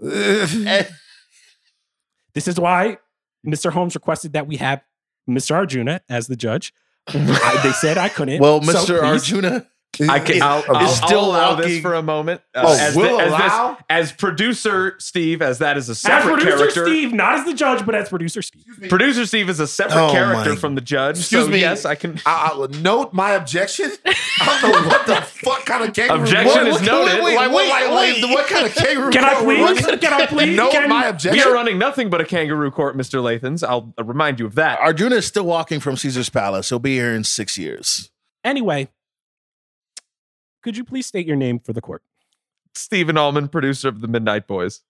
This 0.00 0.88
is 2.48 2.58
why 2.60 2.98
Mr. 3.46 3.70
Holmes 3.72 3.94
requested 3.94 4.32
that 4.34 4.46
we 4.46 4.56
have 4.56 4.82
Mr. 5.28 5.54
Arjuna 5.54 6.00
as 6.08 6.26
the 6.26 6.36
judge. 6.36 6.72
I- 7.08 7.60
they 7.62 7.72
said 7.72 7.96
I 7.98 8.08
couldn't. 8.08 8.40
well, 8.40 8.60
so 8.62 8.72
Mr. 8.72 9.00
please- 9.00 9.32
Arjuna? 9.32 9.66
I 10.00 10.18
can, 10.20 10.42
I'll, 10.42 10.64
I'll, 10.68 10.88
still 10.88 11.20
I'll 11.20 11.30
allow 11.30 11.54
this 11.56 11.80
for 11.80 11.94
a 11.94 12.02
moment. 12.02 12.40
Uh, 12.54 12.64
Oh, 12.66 12.76
as, 12.78 12.96
will 12.96 13.20
as, 13.20 13.28
allow? 13.28 13.74
this, 13.74 13.84
as 13.88 14.12
producer 14.12 14.94
Steve, 14.98 15.40
as 15.42 15.58
that 15.58 15.76
is 15.76 15.88
a 15.88 15.92
As 15.92 15.98
separate 16.00 16.34
producer 16.40 16.56
character. 16.58 16.86
Steve, 16.86 17.12
not 17.12 17.34
as 17.38 17.44
the 17.44 17.54
judge, 17.54 17.84
but 17.86 17.94
as 17.94 18.08
producer 18.08 18.42
Steve. 18.42 18.64
Producer 18.88 19.24
Steve 19.26 19.48
is 19.48 19.60
a 19.60 19.66
separate 19.66 20.08
Oh, 20.08 20.12
character 20.12 20.50
my- 20.50 20.56
from 20.56 20.74
the 20.74 20.80
judge. 20.80 21.18
Excuse 21.18 21.44
so 21.44 21.50
me. 21.50 21.60
Yes, 21.60 21.84
I 21.84 21.94
can. 21.94 22.20
I, 22.26 22.50
I 22.52 22.56
will 22.56 22.68
note 22.68 23.12
my 23.12 23.32
objection. 23.32 23.90
I 24.06 24.58
don't 24.60 24.72
know 24.82 24.88
what 24.88 25.06
the 25.06 25.16
fuck 25.22 25.64
kind 25.64 25.84
of 25.88 25.94
kangaroo. 25.94 26.22
Objection 26.22 26.46
what, 26.64 26.66
is 26.66 26.72
what, 26.74 26.84
noted. 26.84 27.24
Wait, 27.24 27.36
like, 27.36 27.50
what, 27.52 27.68
like, 27.68 27.90
wait, 27.90 28.22
like, 28.22 28.30
what 28.32 28.46
kind 28.48 28.66
of 28.66 28.74
kangaroo? 28.74 29.10
Can 29.10 29.24
I 29.24 29.34
court 29.34 29.46
we're 29.46 29.56
please? 29.56 29.84
running? 29.84 30.00
Can 30.00 30.12
I 30.12 30.26
please? 30.26 30.56
Note 30.56 30.72
Can- 30.72 30.88
my 30.88 31.06
objection. 31.06 31.32
We 31.44 31.50
are 31.50 31.54
running 31.54 31.78
nothing 31.78 32.10
but 32.10 32.20
a 32.20 32.24
kangaroo 32.24 32.70
court, 32.70 32.96
Mr. 32.96 33.20
Lathans. 33.22 33.66
I'll 33.66 33.94
uh, 33.98 34.04
remind 34.04 34.38
you 34.40 34.46
of 34.46 34.54
that. 34.56 34.78
Arjuna 34.80 35.16
is 35.16 35.26
still 35.26 35.44
walking 35.44 35.80
from 35.80 35.96
Caesar's 35.96 36.28
Palace. 36.30 36.68
He'll 36.68 36.78
be 36.78 36.96
here 36.96 37.12
in 37.14 37.24
six 37.24 37.56
years. 37.58 38.10
Anyway, 38.44 38.88
could 40.66 40.76
you 40.76 40.82
please 40.82 41.06
state 41.06 41.28
your 41.28 41.36
name 41.36 41.60
for 41.60 41.72
the 41.72 41.80
court? 41.80 42.02
Stephen 42.74 43.14
Ahlman, 43.14 43.48
producer 43.52 43.86
of 43.86 44.00
The 44.00 44.08
Midnight 44.08 44.48
Boys. 44.48 44.82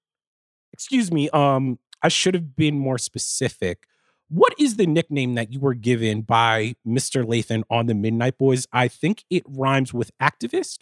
Excuse 0.73 1.13
me. 1.13 1.29
Um, 1.35 1.79
I 2.01 2.09
should 2.09 2.33
have 2.33 2.57
been 2.57 2.79
more 2.79 2.97
specific. 2.97 3.85
What 4.31 4.55
is 4.59 4.77
the 4.77 4.87
nickname 4.87 5.35
that 5.35 5.53
you 5.53 5.61
were 5.61 5.75
given 5.75 6.23
by 6.23 6.77
Mr. 6.89 7.27
Lathan 7.27 7.63
on 7.69 7.89
the 7.89 7.95
Midnight 7.95 8.39
Boys? 8.39 8.67
I 8.73 8.89
think 8.89 9.25
it 9.29 9.43
rhymes 9.47 9.93
with 9.93 10.13
activist. 10.19 10.79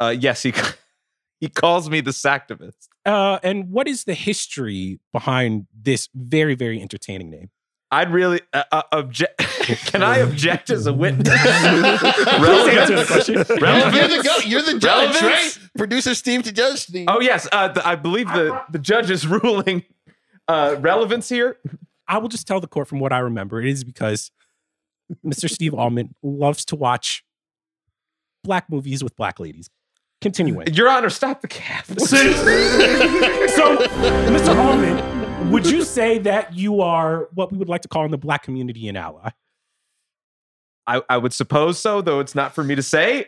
Uh, 0.00 0.12
yes, 0.18 0.42
he 0.42 0.52
he 1.40 1.48
calls 1.48 1.88
me 1.88 2.00
the 2.00 2.10
Sactivist. 2.10 2.88
Uh, 3.06 3.38
and 3.44 3.70
what 3.70 3.86
is 3.86 4.02
the 4.02 4.14
history 4.14 4.98
behind 5.12 5.68
this 5.72 6.08
very, 6.16 6.56
very 6.56 6.82
entertaining 6.82 7.30
name? 7.30 7.50
I'd 7.92 8.10
really 8.10 8.40
uh, 8.54 8.64
uh, 8.72 8.82
object. 8.92 9.38
Can 9.86 10.02
I 10.02 10.16
object 10.18 10.70
as 10.70 10.86
a 10.86 10.92
witness? 10.94 11.28
Please 11.28 12.68
answer 12.68 12.96
the 12.96 13.04
question. 13.06 13.34
Relevance? 13.60 13.94
You're 13.94 14.08
the, 14.08 14.22
go- 14.22 14.38
you're 14.46 14.62
the 14.62 14.78
judge, 14.78 15.14
Relevance? 15.22 15.22
right? 15.22 15.58
Producer 15.76 16.14
Steve 16.14 16.42
to 16.44 16.52
judge 16.52 16.78
Steve. 16.80 17.04
Oh 17.08 17.20
yes, 17.20 17.46
uh, 17.52 17.68
the, 17.68 17.86
I 17.86 17.96
believe 17.96 18.28
the 18.28 18.60
the 18.70 18.78
judge 18.78 19.10
is 19.10 19.26
ruling 19.42 19.84
uh, 20.48 20.76
relevance 20.80 21.28
here. 21.28 21.58
I 22.08 22.16
will 22.18 22.28
just 22.28 22.46
tell 22.46 22.60
the 22.60 22.66
court 22.66 22.88
from 22.88 22.98
what 22.98 23.12
I 23.12 23.18
remember. 23.18 23.60
It 23.60 23.68
is 23.68 23.84
because 23.84 24.30
Mr. 25.24 25.48
Steve 25.50 25.72
Ahlman 25.72 26.10
loves 26.22 26.64
to 26.66 26.76
watch 26.76 27.24
black 28.42 28.70
movies 28.70 29.04
with 29.04 29.14
black 29.16 29.38
ladies. 29.38 29.68
Continuing. 30.22 30.66
Your 30.72 30.88
Honor, 30.88 31.10
stop 31.10 31.40
the 31.42 31.48
cap. 31.48 31.84
so, 31.86 32.16
Mr. 33.76 34.54
Ahlman, 34.54 35.21
would 35.50 35.66
you 35.66 35.84
say 35.84 36.18
that 36.18 36.54
you 36.54 36.80
are 36.80 37.28
what 37.34 37.52
we 37.52 37.58
would 37.58 37.68
like 37.68 37.82
to 37.82 37.88
call 37.88 38.04
in 38.04 38.10
the 38.10 38.18
black 38.18 38.42
community 38.42 38.88
an 38.88 38.96
ally? 38.96 39.30
I, 40.86 41.02
I 41.08 41.18
would 41.18 41.32
suppose 41.32 41.78
so, 41.78 42.00
though 42.00 42.20
it's 42.20 42.34
not 42.34 42.54
for 42.54 42.64
me 42.64 42.74
to 42.74 42.82
say. 42.82 43.26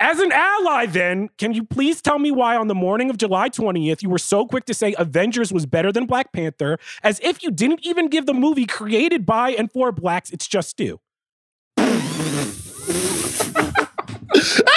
As 0.00 0.18
an 0.18 0.32
ally, 0.32 0.86
then, 0.86 1.30
can 1.38 1.54
you 1.54 1.64
please 1.64 2.02
tell 2.02 2.18
me 2.18 2.30
why 2.30 2.56
on 2.56 2.68
the 2.68 2.74
morning 2.74 3.10
of 3.10 3.16
July 3.16 3.48
20th 3.48 4.02
you 4.02 4.10
were 4.10 4.18
so 4.18 4.44
quick 4.44 4.64
to 4.66 4.74
say 4.74 4.94
Avengers 4.98 5.52
was 5.52 5.66
better 5.66 5.92
than 5.92 6.06
Black 6.06 6.32
Panther, 6.32 6.78
as 7.02 7.20
if 7.20 7.42
you 7.42 7.50
didn't 7.50 7.86
even 7.86 8.08
give 8.08 8.26
the 8.26 8.34
movie 8.34 8.66
created 8.66 9.24
by 9.24 9.50
and 9.50 9.70
for 9.70 9.92
blacks, 9.92 10.30
it's 10.30 10.48
just 10.48 10.76
due? 10.76 11.00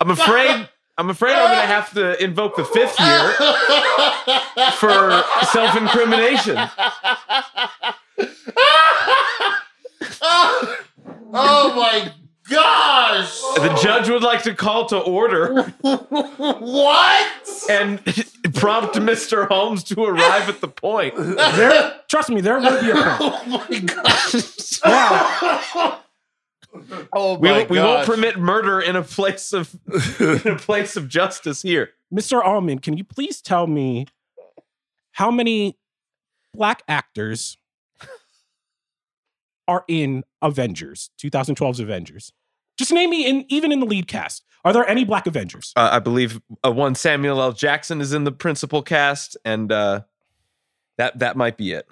I'm 0.00 0.10
afraid 0.10 0.68
I'm 0.98 1.10
afraid 1.10 1.34
I'm 1.34 1.48
gonna 1.48 1.66
have 1.66 1.92
to 1.94 2.22
invoke 2.22 2.56
the 2.56 2.64
fifth 2.64 2.98
year 3.00 3.32
for 4.72 5.24
self-incrimination. 5.46 6.56
oh 11.34 11.74
my 11.74 12.11
judge 14.02 14.10
would 14.10 14.22
like 14.22 14.42
to 14.44 14.54
call 14.54 14.86
to 14.86 14.98
order 14.98 15.62
What? 15.80 17.28
and 17.70 17.98
prompt 18.54 18.94
Mr. 18.96 19.46
Holmes 19.48 19.84
to 19.84 20.02
arrive 20.04 20.48
at 20.48 20.60
the 20.60 20.68
point. 20.68 21.14
There, 21.16 21.94
trust 22.08 22.30
me, 22.30 22.40
there 22.40 22.58
will 22.58 22.80
be 22.80 22.90
a 22.90 22.94
point. 22.94 23.22
Oh 23.24 23.66
my 23.70 23.78
gosh! 23.78 24.80
Now, 24.84 25.98
Oh 27.12 27.38
We, 27.38 27.48
my 27.48 27.58
won't- 27.58 27.70
we 27.70 27.78
won't 27.78 28.06
permit 28.06 28.38
murder 28.38 28.80
in 28.80 28.96
a 28.96 29.02
place 29.02 29.52
of 29.52 29.74
in 30.18 30.48
a 30.48 30.56
place 30.56 30.96
of 30.96 31.08
justice 31.08 31.62
here. 31.62 31.90
Mr. 32.12 32.42
Ahlman, 32.42 32.80
can 32.82 32.96
you 32.96 33.04
please 33.04 33.40
tell 33.42 33.66
me 33.66 34.06
how 35.12 35.30
many 35.30 35.76
black 36.54 36.82
actors 36.88 37.56
are 39.68 39.84
in 39.88 40.24
Avengers, 40.40 41.10
2012's 41.22 41.80
Avengers? 41.80 42.32
Just 42.78 42.92
name 42.92 43.10
me 43.10 43.26
in 43.26 43.44
even 43.48 43.72
in 43.72 43.80
the 43.80 43.86
lead 43.86 44.08
cast. 44.08 44.44
Are 44.64 44.72
there 44.72 44.88
any 44.88 45.04
black 45.04 45.26
Avengers? 45.26 45.72
Uh, 45.74 45.90
I 45.92 45.98
believe 45.98 46.40
uh, 46.64 46.70
one 46.70 46.94
Samuel 46.94 47.40
L. 47.40 47.52
Jackson 47.52 48.00
is 48.00 48.12
in 48.12 48.24
the 48.24 48.32
principal 48.32 48.82
cast, 48.82 49.36
and 49.44 49.72
uh, 49.72 50.02
that 50.98 51.18
that 51.18 51.36
might 51.36 51.56
be 51.56 51.72
it. 51.72 51.86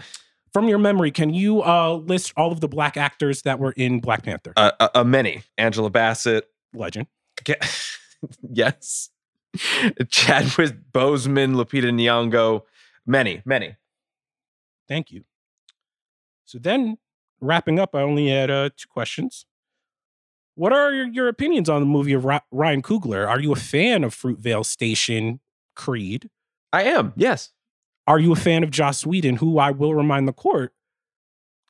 From 0.53 0.69
your 0.69 0.79
memory, 0.79 1.11
can 1.11 1.33
you 1.33 1.63
uh, 1.63 1.95
list 1.95 2.33
all 2.37 2.51
of 2.51 2.61
the 2.61 2.69
black 2.69 2.97
actors 2.97 3.43
that 3.43 3.59
were 3.59 3.73
in 3.73 4.01
Black 4.01 4.25
Panther? 4.25 4.53
Uh, 4.57 4.73
uh, 4.81 4.89
uh, 4.97 5.05
many 5.05 5.43
Angela 5.59 5.91
Bassett, 5.91 6.49
Legend. 6.75 7.07
Ge- 7.45 7.55
yes, 8.51 9.11
Chadwick 10.09 10.77
Boseman, 10.93 11.55
Lupita 11.55 11.91
Nyong'o, 11.91 12.63
many, 13.07 13.43
many. 13.45 13.77
Thank 14.89 15.13
you. 15.13 15.25
So 16.45 16.59
then, 16.59 16.99
wrapping 17.41 17.79
up, 17.79 17.95
I 17.95 18.03
only 18.03 18.29
had 18.29 18.51
uh, 18.51 18.71
two 18.77 18.89
questions. 18.89 19.47
What 20.61 20.75
are 20.75 20.93
your, 20.93 21.07
your 21.09 21.29
opinions 21.29 21.71
on 21.71 21.81
the 21.81 21.87
movie 21.87 22.13
of 22.13 22.27
Ry- 22.27 22.43
Ryan 22.51 22.83
Coogler? 22.83 23.27
Are 23.27 23.41
you 23.41 23.51
a 23.51 23.57
fan 23.57 24.05
of 24.05 24.15
Fruitvale 24.15 24.63
Station 24.67 25.41
Creed? 25.75 26.29
I 26.71 26.83
am, 26.83 27.15
yes. 27.17 27.49
Are 28.07 28.19
you 28.19 28.31
a 28.33 28.37
fan 28.37 28.63
of 28.63 28.71
Joss 28.71 29.07
Whedon, 29.07 29.37
who 29.37 29.59
I 29.59 29.71
will 29.71 29.95
remind 29.95 30.29
the 30.29 30.35
court 30.35 30.75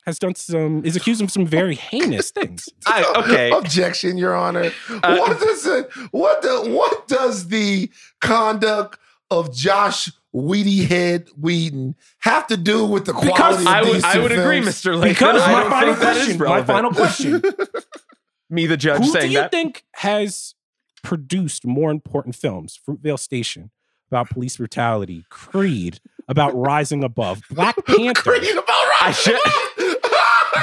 has 0.06 0.18
done 0.18 0.34
some 0.34 0.84
is 0.84 0.96
accused 0.96 1.22
of 1.22 1.30
some 1.30 1.46
very 1.46 1.74
heinous 1.90 2.32
things? 2.32 2.68
I, 2.84 3.04
okay, 3.18 3.52
Objection, 3.52 4.18
Your 4.18 4.34
Honor. 4.34 4.72
Uh, 4.88 5.18
what 5.18 5.38
does 5.38 5.66
it? 5.66 5.88
What 6.10 6.42
the? 6.42 6.72
What 6.76 7.06
does 7.06 7.46
the 7.46 7.90
conduct 8.20 8.98
of 9.30 9.54
Josh 9.54 10.10
Weedy 10.32 10.84
Head 10.84 11.28
Whedon 11.38 11.94
have 12.22 12.48
to 12.48 12.56
do 12.56 12.84
with 12.86 13.04
the 13.04 13.12
quality 13.12 13.30
Because 13.34 13.60
of 13.60 13.66
I 13.68 13.82
would 13.82 13.94
these 13.94 14.04
I 14.04 14.14
two 14.14 14.22
would 14.22 14.32
agree. 14.32 14.60
Mr. 14.60 14.96
Lathan. 14.96 15.02
Because 15.10 15.42
I 15.42 15.52
my 15.52 15.60
don't 15.60 15.70
final 15.70 15.94
think 15.94 16.02
that 16.04 16.16
is 16.16 16.36
question, 16.36 16.38
my 16.48 16.62
final 16.64 16.90
question. 16.92 17.42
Me, 18.50 18.66
the 18.66 18.76
judge, 18.76 19.04
Who 19.04 19.12
do 19.12 19.26
you 19.28 19.38
that. 19.38 19.50
think 19.50 19.84
has 19.94 20.54
produced 21.02 21.64
more 21.64 21.90
important 21.90 22.34
films? 22.34 22.78
Fruitvale 22.86 23.18
Station 23.18 23.70
about 24.10 24.28
police 24.30 24.56
brutality, 24.56 25.24
Creed 25.30 26.00
about 26.28 26.50
rising 26.56 27.04
above, 27.04 27.42
Black 27.50 27.76
Panther. 27.86 28.20
Creed 28.32 28.50
about 28.56 28.64
I 29.02 29.12
should. 29.12 29.38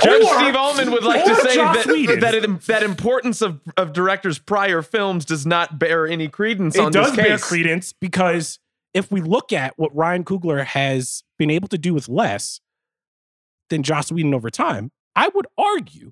Judge 0.04 0.22
Or- 0.24 0.36
Steve 0.36 0.54
Ahlman 0.54 0.92
would 0.92 1.04
like 1.06 1.24
to 1.26 1.36
say 1.38 1.56
Joss 1.56 1.76
that 1.78 1.86
Whedon. 1.88 2.20
that, 2.20 2.36
it, 2.36 2.62
that 2.64 2.84
importance 2.84 3.42
of, 3.42 3.62
of 3.78 3.94
directors' 3.94 4.38
prior 4.38 4.82
films 4.82 5.24
does 5.26 5.46
not 5.46 5.80
bear 5.80 6.06
any 6.06 6.28
credence 6.28 6.76
it 6.76 6.82
on 6.82 6.92
does 6.92 7.16
bear 7.16 7.38
credence 7.40 7.94
because 7.94 8.60
if 8.94 9.10
we 9.12 9.22
look 9.22 9.52
at 9.54 9.74
what 9.78 9.96
Ryan 9.96 10.24
Coogler 10.24 10.64
has 10.66 11.24
been 11.40 11.50
able 11.50 11.68
to 11.70 11.78
do 11.78 11.94
with 11.94 12.10
less 12.10 12.60
than 13.70 13.82
Joss 13.82 14.12
Whedon 14.12 14.34
over 14.34 14.50
time, 14.50 14.92
I 15.16 15.30
would 15.34 15.48
argue 15.58 16.12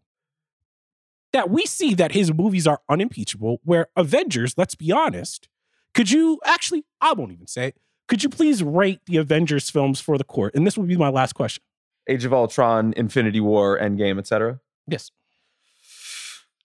that 1.35 1.49
we 1.49 1.65
see 1.65 1.93
that 1.93 2.13
his 2.13 2.33
movies 2.33 2.65
are 2.65 2.79
unimpeachable. 2.87 3.59
Where 3.65 3.87
Avengers, 3.97 4.53
let's 4.57 4.73
be 4.73 4.93
honest, 4.93 5.49
could 5.93 6.09
you 6.09 6.39
actually? 6.45 6.85
I 7.01 7.11
won't 7.11 7.33
even 7.33 7.45
say 7.45 7.67
it. 7.67 7.77
Could 8.07 8.23
you 8.23 8.29
please 8.29 8.63
rate 8.63 9.01
the 9.05 9.17
Avengers 9.17 9.69
films 9.69 9.99
for 9.99 10.17
the 10.17 10.23
court? 10.23 10.55
And 10.55 10.65
this 10.65 10.77
will 10.77 10.85
be 10.85 10.95
my 10.95 11.09
last 11.09 11.33
question. 11.33 11.61
Age 12.07 12.23
of 12.23 12.31
Ultron, 12.33 12.93
Infinity 12.95 13.41
War, 13.41 13.77
Endgame, 13.77 14.17
etc. 14.17 14.61
Yes. 14.87 15.11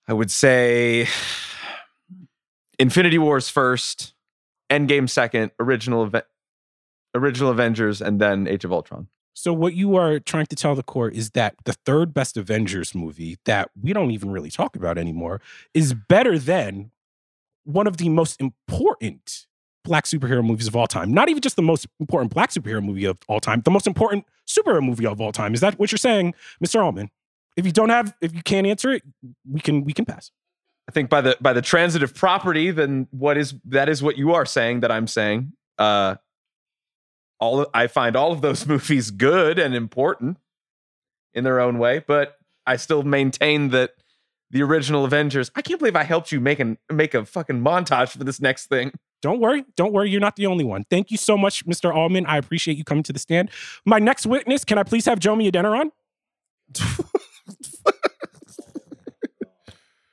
I 0.06 0.12
would 0.12 0.30
say 0.30 1.08
Infinity 2.78 3.18
War's 3.18 3.48
first, 3.48 4.14
Endgame 4.70 5.10
second, 5.10 5.50
original 5.58 6.02
Ave- 6.02 6.22
original 7.16 7.50
Avengers, 7.50 8.00
and 8.00 8.20
then 8.20 8.46
Age 8.46 8.64
of 8.64 8.72
Ultron. 8.72 9.08
So 9.34 9.52
what 9.52 9.74
you 9.74 9.96
are 9.96 10.18
trying 10.18 10.46
to 10.46 10.56
tell 10.56 10.74
the 10.74 10.82
court 10.82 11.14
is 11.14 11.30
that 11.30 11.54
the 11.64 11.72
third 11.72 12.12
best 12.12 12.36
Avengers 12.36 12.94
movie 12.94 13.38
that 13.44 13.70
we 13.80 13.92
don't 13.92 14.10
even 14.10 14.30
really 14.30 14.50
talk 14.50 14.76
about 14.76 14.98
anymore 14.98 15.40
is 15.72 15.94
better 15.94 16.38
than 16.38 16.90
one 17.64 17.86
of 17.86 17.96
the 17.98 18.08
most 18.08 18.40
important 18.40 19.46
black 19.84 20.04
superhero 20.04 20.44
movies 20.44 20.66
of 20.66 20.76
all 20.76 20.86
time. 20.86 21.12
Not 21.12 21.28
even 21.28 21.40
just 21.40 21.56
the 21.56 21.62
most 21.62 21.86
important 21.98 22.32
black 22.34 22.50
superhero 22.50 22.84
movie 22.84 23.04
of 23.04 23.18
all 23.28 23.40
time, 23.40 23.62
the 23.62 23.70
most 23.70 23.86
important 23.86 24.26
superhero 24.46 24.82
movie 24.82 25.06
of 25.06 25.20
all 25.20 25.32
time. 25.32 25.54
Is 25.54 25.60
that 25.60 25.78
what 25.78 25.90
you're 25.92 25.98
saying, 25.98 26.34
Mr. 26.62 26.80
Ahlman? 26.80 27.08
If 27.56 27.66
you 27.66 27.72
don't 27.72 27.88
have 27.88 28.14
if 28.20 28.34
you 28.34 28.42
can't 28.42 28.66
answer 28.66 28.92
it, 28.92 29.02
we 29.50 29.60
can 29.60 29.84
we 29.84 29.92
can 29.92 30.04
pass. 30.04 30.30
I 30.88 30.92
think 30.92 31.08
by 31.08 31.20
the 31.20 31.36
by 31.40 31.52
the 31.52 31.62
transitive 31.62 32.14
property, 32.14 32.70
then 32.70 33.06
what 33.10 33.36
is 33.36 33.54
that 33.66 33.88
is 33.88 34.02
what 34.02 34.16
you 34.16 34.34
are 34.34 34.46
saying 34.46 34.80
that 34.80 34.90
I'm 34.90 35.06
saying. 35.06 35.52
Uh, 35.78 36.16
all 37.40 37.66
I 37.74 37.86
find 37.86 38.16
all 38.16 38.32
of 38.32 38.40
those 38.40 38.66
movies 38.72 39.10
good 39.10 39.58
and 39.58 39.74
important 39.74 40.38
in 41.34 41.44
their 41.44 41.60
own 41.60 41.78
way, 41.78 42.04
but 42.06 42.36
I 42.66 42.76
still 42.76 43.02
maintain 43.02 43.70
that 43.70 43.92
the 44.50 44.62
original 44.62 45.04
Avengers. 45.04 45.50
I 45.54 45.62
can't 45.62 45.78
believe 45.78 45.96
I 45.96 46.02
helped 46.02 46.32
you 46.32 46.40
make 46.40 46.58
an 46.60 46.78
make 46.90 47.14
a 47.14 47.24
fucking 47.24 47.60
montage 47.60 48.10
for 48.10 48.24
this 48.24 48.40
next 48.40 48.66
thing. 48.66 48.92
Don't 49.22 49.40
worry. 49.40 49.64
Don't 49.76 49.92
worry. 49.92 50.10
You're 50.10 50.20
not 50.20 50.36
the 50.36 50.46
only 50.46 50.64
one. 50.64 50.84
Thank 50.90 51.10
you 51.10 51.16
so 51.16 51.36
much, 51.36 51.66
Mr. 51.66 51.92
Ahlman. 51.92 52.24
I 52.26 52.38
appreciate 52.38 52.78
you 52.78 52.84
coming 52.84 53.02
to 53.04 53.12
the 53.12 53.18
stand. 53.18 53.50
My 53.84 53.98
next 53.98 54.26
witness, 54.26 54.64
can 54.64 54.78
I 54.78 54.82
please 54.82 55.04
have 55.04 55.20
Jomi 55.20 55.50
Adeniran? 55.50 55.90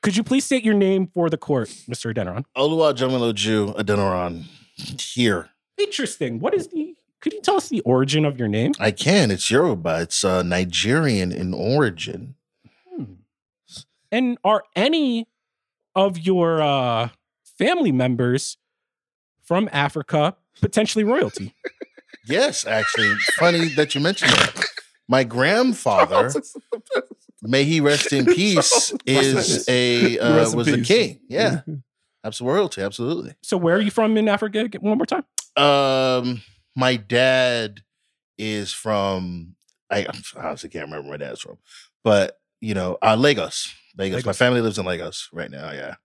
Could 0.08 0.16
you 0.16 0.24
please 0.24 0.46
state 0.46 0.64
your 0.64 0.74
name 0.74 1.08
for 1.14 1.30
the 1.30 1.38
court, 1.38 1.68
Mr. 1.68 2.14
Adeniran? 2.14 2.46
Oluwa 2.56 2.94
Jamiloju 2.94 3.76
Adeniran 3.76 4.46
here. 5.02 5.50
Interesting. 5.78 6.40
What 6.40 6.54
is 6.54 6.70
the, 6.70 6.96
could 7.22 7.34
you 7.34 7.42
tell 7.42 7.56
us 7.56 7.70
the 7.70 7.82
origin 7.82 8.26
of 8.26 8.38
your 8.38 8.48
name? 8.48 8.74
I 8.80 8.92
can. 8.92 9.32
It's 9.32 9.50
Yoruba. 9.50 10.02
It's 10.02 10.24
uh, 10.24 10.44
Nigerian 10.44 11.32
in 11.32 11.54
origin. 11.54 12.36
And 14.12 14.38
are 14.44 14.64
any 14.76 15.28
of 15.96 16.18
your 16.18 16.62
uh, 16.62 17.10
family 17.58 17.92
members 17.92 18.58
from 19.44 19.68
Africa 19.72 20.36
potentially 20.62 21.04
royalty? 21.04 21.54
Yes, 22.30 22.66
actually. 22.66 23.14
Funny 23.40 23.70
that 23.70 23.96
you 23.96 24.02
mentioned 24.02 24.32
that. 24.32 24.66
My 25.08 25.24
grandfather, 25.24 26.34
may 27.42 27.64
he 27.64 27.80
rest 27.80 28.12
in 28.12 28.26
peace, 28.36 28.94
is 29.06 29.68
a 29.70 30.20
uh, 30.20 30.52
was 30.54 30.68
a 30.68 30.82
king. 30.82 31.22
Yeah, 31.30 31.62
absolute 32.26 32.52
royalty. 32.52 32.82
Absolutely. 32.82 33.36
So 33.44 33.56
where 33.56 33.78
are 33.78 33.82
you 33.82 33.92
from 33.92 34.18
in 34.18 34.28
Africa? 34.28 34.70
One 34.82 34.98
more 34.98 35.06
time. 35.06 35.24
Um, 35.56 36.42
my 36.78 36.96
dad 36.96 37.82
is 38.38 38.72
from. 38.72 39.56
I 39.90 40.06
honestly 40.38 40.70
can't 40.70 40.86
remember 40.86 41.10
where 41.10 41.18
my 41.18 41.26
dad's 41.26 41.42
from, 41.42 41.58
but 42.04 42.38
you 42.62 42.74
know, 42.74 42.98
uh, 43.02 43.16
Lagos. 43.16 43.74
Lagos. 43.98 44.26
My 44.26 44.34
family 44.34 44.62
lives 44.62 44.78
in 44.78 44.86
Lagos 44.86 45.28
right 45.34 45.50
now. 45.50 45.72
Yeah, 45.72 45.96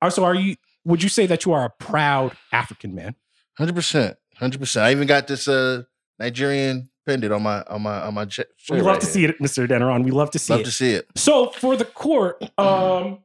Also, 0.00 0.24
are 0.24 0.34
you, 0.34 0.56
would 0.84 1.02
you 1.02 1.08
say 1.10 1.26
that 1.26 1.44
you 1.44 1.52
are 1.52 1.66
a 1.66 1.70
proud 1.70 2.34
African 2.50 2.94
man? 2.94 3.14
hundred 3.58 3.74
percent, 3.74 4.16
hundred 4.36 4.58
percent. 4.58 4.86
I 4.86 4.90
even 4.92 5.06
got 5.06 5.26
this 5.26 5.46
uh 5.48 5.82
Nigerian 6.18 6.88
pendant 7.04 7.32
on 7.32 7.42
my 7.42 7.62
on 7.64 7.82
my 7.82 8.00
on 8.00 8.14
my. 8.14 8.24
Ch- 8.24 8.40
We 8.70 8.80
love 8.80 9.00
to 9.00 9.06
see 9.06 9.24
it, 9.26 9.38
Mr. 9.40 9.66
Adeniran. 9.68 10.02
We 10.04 10.12
love 10.12 10.30
to 10.30 10.38
see 10.38 10.52
Love 10.54 10.60
it. 10.62 10.64
to 10.64 10.70
see 10.72 10.92
it. 10.92 11.06
So 11.16 11.50
for 11.50 11.76
the 11.76 11.84
court, 11.84 12.42
um, 12.58 13.18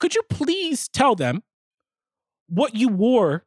could 0.00 0.14
you 0.14 0.22
please 0.30 0.88
tell 0.88 1.14
them 1.14 1.42
what 2.48 2.74
you 2.74 2.88
wore 2.88 3.44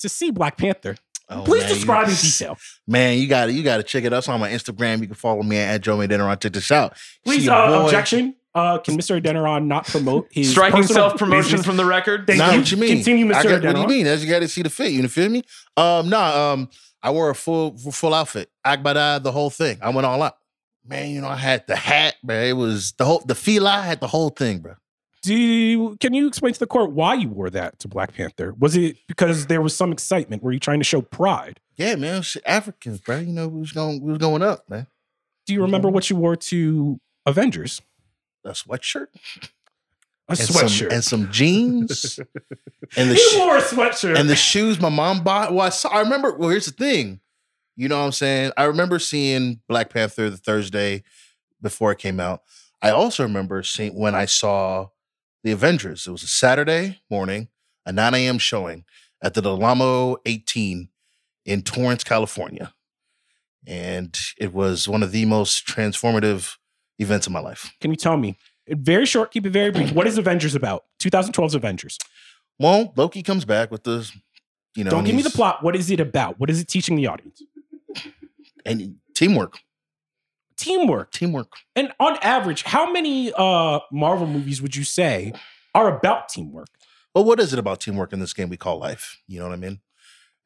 to 0.00 0.08
see 0.08 0.30
Black 0.30 0.56
Panther? 0.56 0.96
Oh, 1.30 1.42
Please 1.44 1.60
man, 1.62 1.68
you- 1.68 1.74
describe 1.76 2.08
in 2.08 2.14
detail. 2.16 2.58
Man, 2.86 3.18
you 3.18 3.26
got 3.28 3.46
to 3.46 3.52
you 3.52 3.62
got 3.62 3.76
to 3.78 3.82
check 3.82 4.04
it 4.04 4.12
out. 4.12 4.18
It's 4.18 4.28
on 4.28 4.40
my 4.40 4.50
Instagram. 4.50 5.00
You 5.00 5.06
can 5.06 5.14
follow 5.14 5.42
me 5.42 5.58
at 5.58 5.80
Joe 5.80 6.04
Dinner. 6.06 6.34
Check 6.36 6.52
this 6.52 6.70
out. 6.72 6.96
Please, 7.24 7.40
See 7.40 7.44
your 7.44 7.54
uh, 7.54 7.84
objection. 7.84 8.34
Uh, 8.52 8.78
can 8.78 8.98
Mr. 8.98 9.20
Adeniran 9.22 9.66
not 9.66 9.86
promote 9.86 10.26
his 10.32 10.50
Striking 10.50 10.82
self 10.82 11.16
promotion 11.16 11.42
business? 11.52 11.64
from 11.64 11.76
the 11.76 11.84
record. 11.84 12.26
Thank 12.26 12.38
Nah, 12.40 12.50
you. 12.50 12.58
what 12.58 12.70
you 12.72 12.76
mean? 12.78 12.96
Continue, 12.96 13.26
Mr. 13.26 13.34
I 13.36 13.42
got- 13.44 13.62
what 13.64 13.74
do 13.76 13.80
you 13.82 13.86
mean? 13.86 14.06
As 14.08 14.24
you 14.24 14.28
got 14.30 14.40
to 14.40 14.48
see 14.48 14.62
the 14.62 14.70
fit. 14.70 14.90
You 14.90 15.06
feel 15.06 15.28
me? 15.28 15.44
Um, 15.76 16.08
nah. 16.08 16.52
Um, 16.52 16.68
I 17.02 17.10
wore 17.12 17.30
a 17.30 17.34
full 17.34 17.78
full 17.78 18.12
outfit, 18.12 18.50
Agbada, 18.66 19.22
the 19.22 19.30
whole 19.32 19.50
thing. 19.50 19.78
I 19.80 19.90
went 19.90 20.04
all 20.06 20.20
out. 20.22 20.34
Man, 20.84 21.10
you 21.10 21.20
know, 21.20 21.28
I 21.28 21.36
had 21.36 21.64
the 21.68 21.76
hat, 21.76 22.16
bro. 22.24 22.36
It 22.42 22.54
was 22.54 22.92
the 22.98 23.04
whole 23.04 23.20
the 23.24 23.34
fila. 23.36 23.70
I 23.70 23.82
had 23.82 24.00
the 24.00 24.08
whole 24.08 24.30
thing, 24.30 24.58
bro. 24.58 24.74
Do 25.22 25.34
you, 25.34 25.96
can 26.00 26.14
you 26.14 26.26
explain 26.26 26.54
to 26.54 26.58
the 26.58 26.66
court 26.66 26.92
why 26.92 27.14
you 27.14 27.28
wore 27.28 27.50
that 27.50 27.78
to 27.80 27.88
Black 27.88 28.14
Panther? 28.14 28.54
Was 28.58 28.74
it 28.74 28.96
because 29.06 29.46
there 29.46 29.60
was 29.60 29.76
some 29.76 29.92
excitement? 29.92 30.42
Were 30.42 30.52
you 30.52 30.60
trying 30.60 30.80
to 30.80 30.84
show 30.84 31.02
pride? 31.02 31.60
Yeah, 31.76 31.94
man, 31.96 32.22
Africans, 32.46 33.00
bro. 33.00 33.18
You 33.18 33.32
know, 33.32 33.48
we 33.48 33.60
was 33.60 33.72
going, 33.72 34.00
we 34.02 34.12
was 34.12 34.18
going 34.18 34.42
up, 34.42 34.68
man. 34.70 34.86
Do 35.46 35.52
you 35.54 35.62
remember 35.62 35.88
what 35.90 36.08
you 36.08 36.16
wore 36.16 36.36
to 36.36 37.00
Avengers? 37.26 37.82
A 38.44 38.50
sweatshirt, 38.50 39.08
A 39.42 40.30
and 40.30 40.38
sweatshirt. 40.38 40.78
some, 40.78 40.88
and 40.90 41.04
some 41.04 41.30
jeans, 41.32 42.18
and 42.96 43.10
the 43.10 43.14
you 43.14 43.30
sh- 43.30 43.36
wore 43.36 43.58
a 43.58 43.60
sweatshirt. 43.60 44.18
and 44.18 44.30
the 44.30 44.36
shoes 44.36 44.80
my 44.80 44.88
mom 44.88 45.22
bought. 45.22 45.52
Well, 45.52 45.66
I, 45.66 45.68
saw, 45.68 45.90
I 45.90 46.00
remember. 46.00 46.34
Well, 46.36 46.48
here's 46.48 46.64
the 46.64 46.72
thing. 46.72 47.20
You 47.76 47.88
know 47.88 47.98
what 47.98 48.06
I'm 48.06 48.12
saying? 48.12 48.52
I 48.56 48.64
remember 48.64 48.98
seeing 48.98 49.60
Black 49.68 49.90
Panther 49.90 50.30
the 50.30 50.38
Thursday 50.38 51.02
before 51.60 51.92
it 51.92 51.98
came 51.98 52.20
out. 52.20 52.42
I 52.80 52.90
also 52.90 53.22
remember 53.22 53.62
seeing 53.62 53.94
when 53.98 54.14
I 54.14 54.24
saw 54.24 54.88
the 55.42 55.52
Avengers. 55.52 56.06
It 56.06 56.10
was 56.10 56.22
a 56.22 56.28
Saturday 56.28 57.00
morning, 57.10 57.48
a 57.86 57.92
9 57.92 58.14
a.m. 58.14 58.38
showing 58.38 58.84
at 59.22 59.34
the 59.34 59.42
Del 59.42 59.62
Amo 59.62 60.16
18 60.26 60.88
in 61.44 61.62
Torrance, 61.62 62.04
California. 62.04 62.72
And 63.66 64.18
it 64.38 64.52
was 64.52 64.88
one 64.88 65.02
of 65.02 65.12
the 65.12 65.24
most 65.26 65.66
transformative 65.66 66.56
events 66.98 67.26
of 67.26 67.32
my 67.32 67.40
life. 67.40 67.72
can 67.80 67.90
you 67.90 67.96
tell 67.96 68.16
me? 68.16 68.36
Very 68.68 69.06
short, 69.06 69.32
keep 69.32 69.46
it 69.46 69.50
very 69.50 69.70
brief. 69.70 69.92
What 69.92 70.06
is 70.06 70.16
Avengers 70.16 70.54
about? 70.54 70.84
2012's 71.00 71.54
Avengers. 71.54 71.98
Well, 72.58 72.92
Loki 72.94 73.22
comes 73.22 73.44
back 73.44 73.70
with 73.70 73.84
the, 73.84 74.10
you 74.76 74.84
know, 74.84 74.90
Don't 74.90 75.04
give 75.04 75.14
me 75.16 75.22
the 75.22 75.30
plot. 75.30 75.62
What 75.62 75.74
is 75.74 75.90
it 75.90 75.98
about? 75.98 76.38
What 76.38 76.50
is 76.50 76.60
it 76.60 76.68
teaching 76.68 76.96
the 76.96 77.06
audience? 77.06 77.42
and 78.64 78.96
teamwork, 79.14 79.58
Teamwork. 80.60 81.10
teamwork. 81.12 81.52
And 81.74 81.92
on 81.98 82.16
average, 82.18 82.62
how 82.64 82.90
many 82.90 83.32
uh 83.36 83.80
Marvel 83.92 84.26
movies 84.26 84.60
would 84.62 84.76
you 84.76 84.84
say 84.84 85.32
are 85.74 85.96
about 85.96 86.28
teamwork? 86.28 86.68
Well, 87.14 87.24
what 87.24 87.40
is 87.40 87.52
it 87.52 87.58
about 87.58 87.80
teamwork 87.80 88.12
in 88.12 88.20
this 88.20 88.32
game 88.32 88.48
we 88.48 88.56
call 88.56 88.78
life? 88.78 89.20
You 89.26 89.40
know 89.40 89.46
what 89.48 89.54
I 89.54 89.56
mean? 89.56 89.80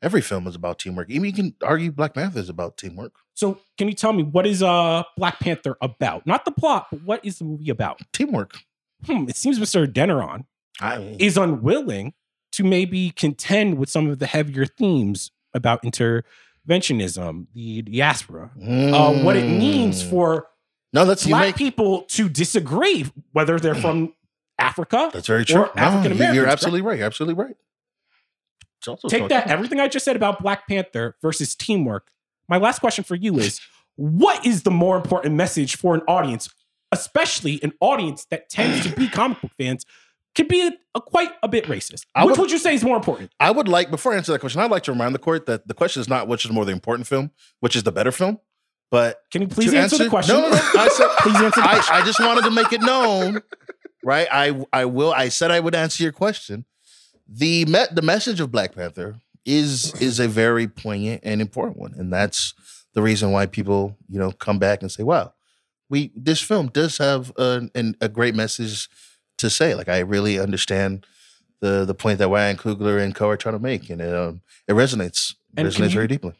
Every 0.03 0.21
film 0.21 0.47
is 0.47 0.55
about 0.55 0.79
teamwork. 0.79 1.11
Even 1.11 1.25
you 1.25 1.33
can 1.33 1.55
argue 1.63 1.91
Black 1.91 2.15
Panther 2.15 2.39
is 2.39 2.49
about 2.49 2.77
teamwork. 2.77 3.13
So 3.35 3.59
can 3.79 3.89
you 3.89 3.95
tell 3.95 4.13
me 4.13 4.23
what 4.23 4.47
is 4.47 4.63
uh 4.63 5.03
Black 5.17 5.41
Panther 5.41 5.77
about? 5.81 6.27
Not 6.27 6.45
the 6.45 6.53
plot, 6.53 6.87
but 6.91 7.03
what 7.03 7.25
is 7.25 7.39
the 7.39 7.45
movie 7.45 7.71
about? 7.71 8.01
Teamwork. 8.13 8.59
Hmm, 9.07 9.29
it 9.29 9.37
seems 9.37 9.59
Mr. 9.59 9.87
Deneron 9.87 10.45
I 10.81 10.99
mean, 10.99 11.17
is 11.19 11.37
unwilling 11.37 12.15
to 12.53 12.65
maybe 12.65 13.11
contend 13.11 13.79
with 13.79 13.91
some 13.91 14.09
of 14.09 14.19
the 14.19 14.27
heavier 14.27 14.65
themes 14.65 15.31
about 15.53 15.83
interventionism, 16.69 17.47
the 17.55 17.83
diaspora, 17.83 18.51
uh, 18.63 19.13
what 19.23 19.37
it 19.37 19.49
means 19.49 20.03
Mm. 20.03 20.11
for 20.11 20.47
no, 20.93 21.05
that's 21.05 21.27
black 21.27 21.47
make. 21.47 21.57
people 21.57 22.03
to 22.03 22.29
disagree, 22.29 23.07
whether 23.33 23.59
they're 23.59 23.75
from 23.75 24.15
Africa. 24.59 25.11
That's 25.13 25.27
very 25.27 25.45
true. 25.45 25.63
or 25.63 25.79
African 25.79 26.11
No, 26.11 26.17
Americans, 26.17 26.37
you're 26.37 26.47
absolutely 26.47 26.83
right. 26.83 26.99
You're 26.99 27.07
absolutely 27.07 27.43
right. 27.45 27.57
Also 28.87 29.09
Take 29.09 29.29
that, 29.31 29.49
everything 29.49 29.81
I 29.81 29.89
just 29.89 30.05
said 30.05 30.15
about 30.15 30.43
Black 30.43 30.69
Panther 30.69 31.17
versus 31.23 31.55
teamwork. 31.55 32.11
My 32.49 32.59
last 32.59 32.81
question 32.81 33.03
for 33.03 33.15
you 33.15 33.39
is 33.39 33.61
what 33.97 34.45
is 34.47 34.63
the 34.63 34.71
more 34.71 34.97
important 34.97 35.35
message 35.35 35.77
for 35.77 35.95
an 35.95 36.03
audience, 36.07 36.51
especially 36.93 37.61
an 37.63 37.73
audience 37.81 38.27
that 38.27 38.49
tends 38.51 38.87
to 38.87 38.95
be 38.95 39.09
comic 39.09 39.41
book 39.41 39.53
fans, 39.59 39.85
could 40.35 40.49
be 40.49 40.67
a, 40.67 40.73
a 40.95 41.01
quite 41.01 41.31
a 41.43 41.49
bit 41.49 41.65
racist? 41.67 42.07
I 42.15 42.25
Which 42.25 42.33
would- 42.33 42.43
would 42.45 42.51
you 42.51 42.59
say 42.59 42.75
is 42.75 42.83
more 42.85 42.97
important? 42.97 43.31
I 43.41 43.51
would 43.51 43.69
like 43.69 43.91
before 43.91 44.13
I 44.13 44.17
answer 44.17 44.33
that 44.33 44.41
question, 44.41 44.61
I'd 44.61 44.71
like 44.71 44.83
to 44.85 44.93
remind 44.93 45.15
the 45.15 45.19
court 45.21 45.47
that 45.47 45.69
the 45.69 45.75
question 45.75 46.01
is 46.01 46.09
not 46.09 46.29
which 46.29 46.45
is 46.45 46.51
more 46.51 46.65
the 46.65 46.73
important 46.73 47.07
film, 47.07 47.31
which 47.61 47.77
is 47.77 47.83
the 47.85 47.93
better 47.93 48.13
film, 48.13 48.39
but 48.91 49.23
Can 49.31 49.43
you 49.43 49.49
please 49.49 49.71
to 49.73 49.79
answer, 49.79 49.99
the 49.99 50.09
question? 50.11 50.35
No, 50.37 50.43
no, 50.43 50.51
no. 50.51 50.57
I 50.57 50.89
said 50.89 51.09
please 51.19 51.37
answer 51.37 51.61
the 51.61 51.67
question. 51.69 51.95
I, 51.95 52.01
I 52.01 52.05
just 52.05 52.21
wanted 52.21 52.43
to 52.45 52.51
make 52.51 52.73
it 52.73 52.81
known, 52.83 53.41
right? 54.03 54.29
I 54.31 54.65
I 54.73 54.85
will. 54.87 55.13
I 55.13 55.29
said 55.29 55.51
I 55.51 55.61
would 55.61 55.75
answer 55.75 56.03
your 56.03 56.13
question. 56.13 56.65
The 57.29 57.65
me, 57.67 57.85
the 57.93 58.03
message 58.03 58.41
of 58.41 58.51
Black 58.53 58.75
Panther 58.75 59.17
is 59.47 59.95
is 60.01 60.21
a 60.21 60.29
very 60.29 60.67
poignant 60.69 61.21
and 61.25 61.41
important 61.41 61.79
one, 61.79 61.95
and 61.97 62.13
that's 62.13 62.55
the 62.95 63.03
reason 63.03 63.31
why 63.33 63.47
people 63.47 63.97
you 64.09 64.19
know 64.19 64.31
come 64.33 64.59
back 64.59 64.83
and 64.83 64.91
say, 64.93 65.03
"Wow, 65.03 65.33
we 65.89 66.13
this 66.15 66.41
film 66.41 66.69
does 66.69 66.99
have 66.99 67.33
a, 67.39 67.69
an, 67.75 67.97
a 68.01 68.09
great 68.09 68.35
message 68.35 68.89
to 69.45 69.51
say." 69.51 69.75
Like 69.75 69.89
I 69.89 70.01
really 70.01 70.39
understand 70.39 71.07
the 71.61 71.85
the 71.85 71.95
point 71.95 72.19
that 72.19 72.29
Ryan 72.29 72.57
Coogler 72.57 73.03
and 73.03 73.15
Co 73.15 73.29
are 73.29 73.37
trying 73.37 73.55
to 73.55 73.63
make, 73.63 73.89
and 73.91 74.01
it 74.01 74.15
um, 74.15 74.43
it 74.69 74.73
resonates. 74.73 75.31
It 75.57 75.61
And 75.61 75.69
resonates 75.69 75.91
you- 75.91 75.95
very 76.01 76.09
deeply. 76.09 76.33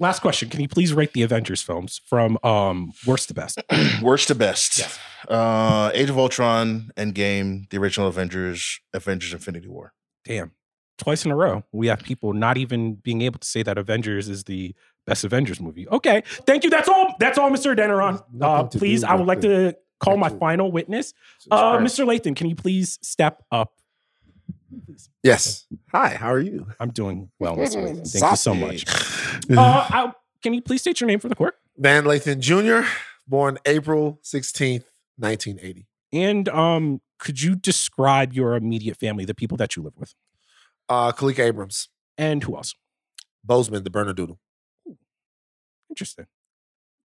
Last 0.00 0.20
question. 0.20 0.48
Can 0.48 0.60
you 0.60 0.66
please 0.68 0.92
rate 0.92 1.12
the 1.12 1.22
Avengers 1.22 1.62
films 1.62 2.00
from 2.06 2.38
um, 2.42 2.92
worst 3.06 3.28
to 3.28 3.34
best? 3.34 3.62
Worst 4.02 4.26
to 4.28 4.34
best. 4.34 4.78
Yes. 4.80 4.98
Uh, 5.28 5.90
Age 5.94 6.10
of 6.10 6.18
Ultron, 6.18 6.90
Endgame, 6.96 7.70
the 7.70 7.78
original 7.78 8.08
Avengers, 8.08 8.80
Avengers 8.92 9.32
Infinity 9.32 9.68
War. 9.68 9.92
Damn. 10.24 10.50
Twice 10.98 11.24
in 11.24 11.30
a 11.30 11.36
row, 11.36 11.62
we 11.72 11.86
have 11.86 12.00
people 12.02 12.32
not 12.32 12.56
even 12.58 12.94
being 12.96 13.22
able 13.22 13.38
to 13.38 13.46
say 13.46 13.62
that 13.62 13.78
Avengers 13.78 14.28
is 14.28 14.42
the 14.44 14.74
best 15.06 15.22
Avengers 15.24 15.60
movie. 15.60 15.86
Okay. 15.88 16.22
Thank 16.46 16.64
you. 16.64 16.70
That's 16.70 16.88
all. 16.88 17.14
That's 17.20 17.38
all, 17.38 17.50
Mr. 17.50 17.76
Deneron. 17.76 18.22
Uh, 18.42 18.64
please, 18.64 19.04
I 19.04 19.14
would 19.14 19.26
like 19.28 19.40
to 19.42 19.76
call 20.00 20.16
my 20.16 20.28
final 20.28 20.70
witness. 20.72 21.12
Uh, 21.50 21.78
Mr. 21.78 22.04
Lathan, 22.06 22.34
can 22.36 22.48
you 22.48 22.54
please 22.56 22.98
step 23.02 23.42
up? 23.50 23.72
Yes. 25.22 25.66
Hi, 25.92 26.10
how 26.10 26.28
are 26.32 26.40
you? 26.40 26.66
I'm 26.80 26.90
doing 26.90 27.30
well, 27.38 27.56
Mr. 27.56 27.76
Lathan. 27.82 28.10
Thank 28.10 28.30
you 28.30 28.36
so 28.36 28.54
much. 28.54 28.84
Uh, 29.50 29.86
I, 29.88 30.12
can 30.42 30.54
you 30.54 30.62
please 30.62 30.80
state 30.80 31.00
your 31.00 31.06
name 31.06 31.20
for 31.20 31.28
the 31.28 31.34
court? 31.36 31.54
Van 31.76 32.04
Lathan 32.04 32.40
Jr., 32.40 32.88
born 33.28 33.58
April 33.66 34.18
16th, 34.24 34.84
1980. 35.18 35.86
And 36.12 36.48
um, 36.48 37.00
could 37.18 37.40
you 37.42 37.54
describe 37.54 38.32
your 38.32 38.54
immediate 38.56 38.96
family, 38.98 39.24
the 39.24 39.34
people 39.34 39.56
that 39.58 39.76
you 39.76 39.82
live 39.82 39.92
with, 39.96 40.14
Uh, 40.88 41.12
Khalik 41.12 41.38
Abrams, 41.38 41.88
and 42.18 42.42
who 42.42 42.56
else? 42.56 42.74
Boseman, 43.46 43.84
the 43.84 43.90
Bernedoodle. 43.90 44.38
Interesting. 45.90 46.26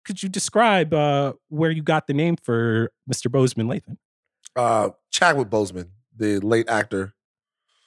Could 0.04 0.22
you 0.22 0.28
describe 0.28 0.92
uh, 0.94 1.34
where 1.48 1.70
you 1.70 1.82
got 1.82 2.06
the 2.06 2.14
name 2.14 2.36
for 2.42 2.90
Mr. 3.12 3.30
Boseman 3.30 3.66
Lathan? 3.66 3.96
Uh, 4.56 4.90
Chadwick 5.10 5.48
Boseman, 5.48 5.90
the 6.16 6.38
late 6.40 6.68
actor. 6.68 7.14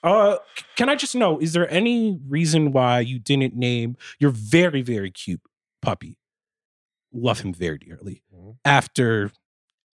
Uh, 0.03 0.38
can 0.76 0.89
I 0.89 0.95
just 0.95 1.16
know, 1.16 1.39
is 1.39 1.53
there 1.53 1.70
any 1.72 2.20
reason 2.28 2.72
why 2.72 2.99
you 2.99 3.20
didn't 3.20 3.55
name 3.55 3.95
your 4.20 4.32
very, 4.32 4.82
very 4.82 5.11
cute 5.11 5.41
puppy? 5.82 6.18
Love 7.14 7.39
him 7.39 7.53
very 7.53 7.78
dearly. 7.78 8.22
Mhm. 8.36 8.57
After 8.66 9.32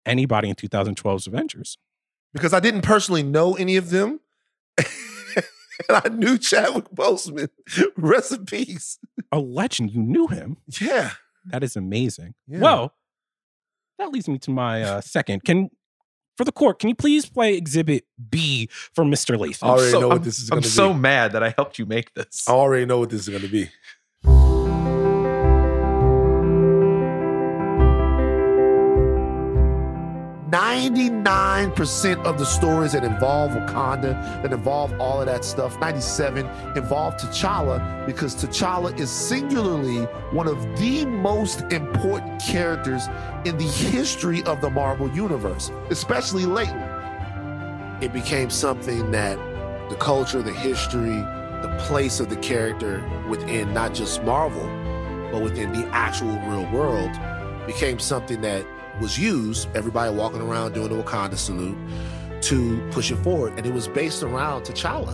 anybody 0.06 0.50
in 0.50 0.56
2012's 0.56 1.28
Avengers. 1.28 1.78
Because 2.34 2.54
I 2.54 2.60
didn't 2.60 2.82
personally 2.82 3.24
know 3.24 3.56
any 3.56 3.76
of 3.76 3.90
them. 3.92 4.20
and 4.78 4.86
I 5.90 6.10
knew 6.10 6.38
Chadwick 6.38 6.90
Boseman. 6.94 7.50
Rest 7.98 8.32
in 8.32 8.46
peace. 8.46 9.00
A 9.32 9.40
legend, 9.40 9.92
you 9.92 10.02
knew 10.02 10.28
him. 10.28 10.58
Yeah. 10.82 11.12
That 11.50 11.64
is 11.64 11.76
amazing. 11.76 12.36
Yeah. 12.48 12.60
Well, 12.60 12.94
that 13.98 14.12
leads 14.12 14.28
me 14.28 14.38
to 14.40 14.52
my 14.52 14.82
uh, 14.82 15.02
second. 15.02 15.44
Can 15.44 15.70
for 16.40 16.46
the 16.46 16.54
court, 16.54 16.80
can 16.80 16.88
you 16.88 16.96
please 16.96 17.26
play 17.26 17.58
Exhibit 17.58 18.06
B 18.30 18.70
for 18.72 19.04
Mr. 19.04 19.38
Lathan? 19.38 19.68
I 19.68 19.70
already 19.72 19.92
so, 19.92 20.00
know 20.00 20.08
what 20.08 20.18
I'm, 20.20 20.24
this 20.24 20.40
is 20.40 20.50
I'm 20.50 20.56
going 20.56 20.64
to 20.64 20.70
so 20.70 20.94
mad 20.94 21.34
that 21.34 21.44
I 21.44 21.54
helped 21.58 21.78
you 21.78 21.86
make 21.86 22.14
this. 22.14 22.48
I 22.48 22.54
already 22.54 22.86
know 22.86 23.00
what 23.00 23.10
this 23.10 23.22
is 23.22 23.30
going 23.30 23.42
to 23.42 23.50
be. 23.50 23.70
Ninety-nine 30.52 31.74
percent 31.74 32.26
of 32.26 32.40
the 32.40 32.46
stories 32.46 32.94
that 32.94 33.04
involve 33.04 33.52
Wakanda, 33.52 34.42
that 34.42 34.52
involve 34.52 35.00
all 35.00 35.20
of 35.20 35.28
that 35.28 35.46
stuff, 35.46 35.80
ninety-seven 35.80 36.48
involve 36.76 37.18
T'Challa 37.18 38.08
because 38.08 38.34
T'Challa 38.36 38.98
is 39.00 39.12
singularly 39.12 40.06
one 40.32 40.48
of 40.48 40.60
the 40.80 41.06
most 41.06 41.62
important 41.72 42.42
characters 42.42 43.08
in 43.46 43.60
the 43.60 43.66
history 43.66 44.42
of 44.46 44.60
the 44.60 44.72
Marvel 44.72 45.08
universe, 45.12 45.70
especially 45.92 46.48
lately. 46.48 46.82
It 48.02 48.12
became 48.12 48.50
something 48.50 49.12
that 49.12 49.38
the 49.92 49.98
culture, 49.98 50.42
the 50.42 50.52
history, 50.52 51.18
the 51.62 51.76
place 51.82 52.20
of 52.20 52.30
the 52.30 52.38
character 52.38 53.08
within 53.30 53.72
not 53.76 53.94
just 53.94 54.24
Marvel, 54.24 54.66
but 55.32 55.44
within 55.44 55.74
the 55.74 55.86
actual 55.90 56.40
real 56.50 56.68
world 56.72 57.12
became 57.68 58.00
something 58.00 58.42
that 58.42 58.66
was 59.00 59.18
used, 59.18 59.68
everybody 59.76 60.14
walking 60.16 60.42
around 60.42 60.74
doing 60.74 60.90
the 60.90 61.02
Wakanda 61.04 61.38
salute, 61.38 61.78
to 62.42 62.80
push 62.92 63.12
it 63.12 63.18
forward. 63.18 63.54
And 63.58 63.66
it 63.66 63.74
was 63.74 63.88
based 63.88 64.24
around 64.24 64.64
T'Challa. 64.64 65.14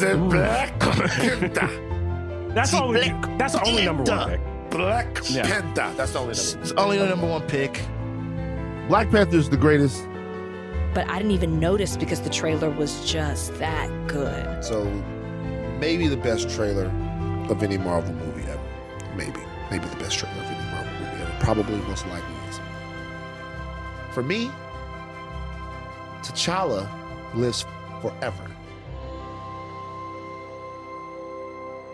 The 0.00 0.14
Ooh. 0.16 0.28
Black 0.30 0.78
Panther. 0.80 2.50
That's 2.54 2.70
See, 2.70 2.76
all. 2.76 2.92
Black 2.92 3.38
That's 3.38 3.52
the 3.54 3.64
only 3.66 3.84
number 3.84 4.04
one 4.04 4.30
pick. 4.30 4.40
Black 4.70 5.18
Yeah. 5.28 5.42
Panther. 5.42 5.92
That's 5.96 6.12
the 6.12 6.18
only 6.20 6.34
number. 6.34 6.60
It's 6.62 6.72
only 6.72 6.98
the 6.98 7.06
number 7.06 7.26
one 7.26 7.42
pick. 7.42 7.82
Black 8.88 9.10
Panther 9.10 9.36
is 9.36 9.50
the 9.50 9.56
greatest. 9.56 10.06
But 10.94 11.08
I 11.10 11.16
didn't 11.16 11.32
even 11.32 11.58
notice 11.58 11.96
because 11.96 12.20
the 12.20 12.30
trailer 12.30 12.70
was 12.70 13.04
just 13.10 13.54
that 13.58 13.88
good. 14.06 14.64
So 14.64 14.84
maybe 15.80 16.06
the 16.06 16.16
best 16.16 16.48
trailer 16.50 16.86
of 17.50 17.62
any 17.62 17.76
Marvel 17.78 18.14
movie 18.14 18.42
ever. 18.48 18.60
Maybe. 19.16 19.40
Maybe 19.70 19.86
the 19.86 19.96
best 19.96 20.18
trailer 20.18 20.43
Probably 21.44 21.76
most 21.88 22.06
likely 22.06 22.34
is. 22.48 22.58
For 24.12 24.22
me, 24.22 24.50
T'Challa 26.22 26.88
lives 27.34 27.66
forever. 28.00 28.50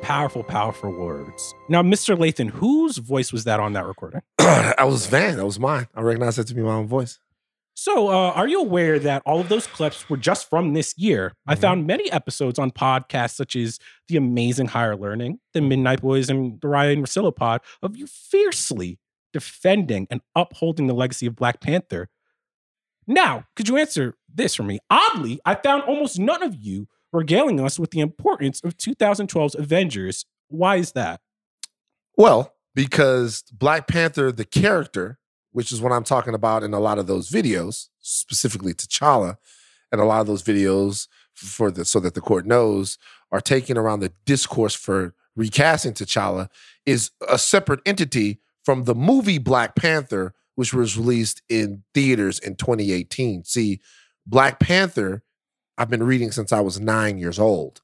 Powerful, 0.03 0.45
powerful 0.45 0.93
words. 0.93 1.53
Now, 1.69 1.83
Mr. 1.83 2.17
Lathan, 2.17 2.51
whose 2.51 2.99
voice 2.99 3.33
was 3.33 3.43
that 3.43 3.59
on 3.59 3.73
that 3.73 3.87
recording? 3.87 4.23
I 4.39 4.85
was 4.85 5.07
Van. 5.07 5.37
That 5.37 5.45
was 5.45 5.59
mine. 5.59 5.89
I 5.97 6.03
recognize 6.03 6.37
that 6.37 6.47
to 6.47 6.55
be 6.55 6.63
my 6.63 6.75
own 6.75 6.87
voice. 6.87 7.19
So, 7.75 8.09
uh, 8.09 8.31
are 8.33 8.47
you 8.47 8.61
aware 8.61 8.99
that 9.01 9.23
all 9.27 9.41
of 9.41 9.49
those 9.49 9.67
clips 9.67 10.09
were 10.09 10.17
just 10.17 10.49
from 10.49 10.75
this 10.75 10.95
year? 10.97 11.33
I 11.47 11.55
found 11.55 11.87
many 11.87 12.11
episodes 12.13 12.59
on 12.59 12.71
podcasts 12.71 13.35
such 13.35 13.57
as 13.57 13.79
The 14.07 14.17
Amazing 14.17 14.69
Higher 14.69 14.97
Learning, 14.97 15.41
The 15.55 15.61
Midnight 15.61 16.03
Boys, 16.03 16.29
and 16.29 16.61
the 16.61 16.69
Ryan 16.69 17.03
Russillo 17.03 17.35
pod 17.35 17.63
of 17.83 17.97
you 17.97 18.07
fiercely 18.07 18.99
defending 19.33 20.07
and 20.11 20.21
upholding 20.35 20.87
the 20.87 20.95
legacy 20.95 21.27
of 21.27 21.37
Black 21.37 21.61
Panther. 21.61 22.09
Now, 23.07 23.45
could 23.57 23.69
you 23.69 23.77
answer 23.77 24.15
this 24.33 24.55
for 24.55 24.63
me? 24.63 24.79
Oddly, 24.89 25.41
I 25.45 25.55
found 25.55 25.83
almost 25.85 26.19
none 26.19 26.43
of 26.43 26.55
you 26.55 26.87
regaling 27.13 27.61
us 27.61 27.79
with 27.79 27.91
the 27.91 28.01
importance 28.01 28.61
of 28.63 28.77
2012's 28.77 29.55
Avengers. 29.55 30.25
Why 30.49 30.77
is 30.77 30.93
that? 30.93 31.21
Well, 32.17 32.55
because 32.75 33.43
Black 33.53 33.89
Panther, 33.89 34.31
the 34.31 34.45
character, 34.45 35.19
which 35.53 35.73
is 35.73 35.81
what 35.81 35.93
I'm 35.93 36.05
talking 36.05 36.35
about 36.35 36.63
in 36.63 36.73
a 36.73 36.81
lot 36.81 36.99
of 36.99 37.07
those 37.07 37.31
videos, 37.31 37.89
specifically 37.99 38.75
T'Challa, 38.75 39.37
and 39.91 40.01
a 40.01 40.05
lot 40.05 40.21
of 40.21 40.27
those 40.27 40.43
videos 40.43 41.09
for 41.35 41.71
the 41.71 41.85
so 41.85 41.99
that 42.01 42.15
the 42.15 42.21
court 42.21 42.47
knows 42.47 42.99
are 43.33 43.41
taking 43.41 43.77
around 43.77 44.01
the 44.01 44.13
discourse 44.25 44.75
for 44.75 45.15
recasting 45.35 45.93
T'Challa 45.93 46.49
is 46.87 47.11
a 47.29 47.39
separate 47.39 47.81
entity 47.87 48.41
from 48.71 48.85
the 48.85 48.95
movie 48.95 49.39
Black 49.39 49.75
Panther, 49.75 50.33
which 50.55 50.73
was 50.73 50.97
released 50.97 51.43
in 51.49 51.83
theaters 51.93 52.39
in 52.39 52.55
2018. 52.55 53.43
See, 53.43 53.81
Black 54.25 54.61
Panther, 54.61 55.25
I've 55.77 55.91
been 55.91 56.05
reading 56.05 56.31
since 56.31 56.53
I 56.53 56.61
was 56.61 56.79
nine 56.79 57.19
years 57.19 57.41
old. 57.41 57.81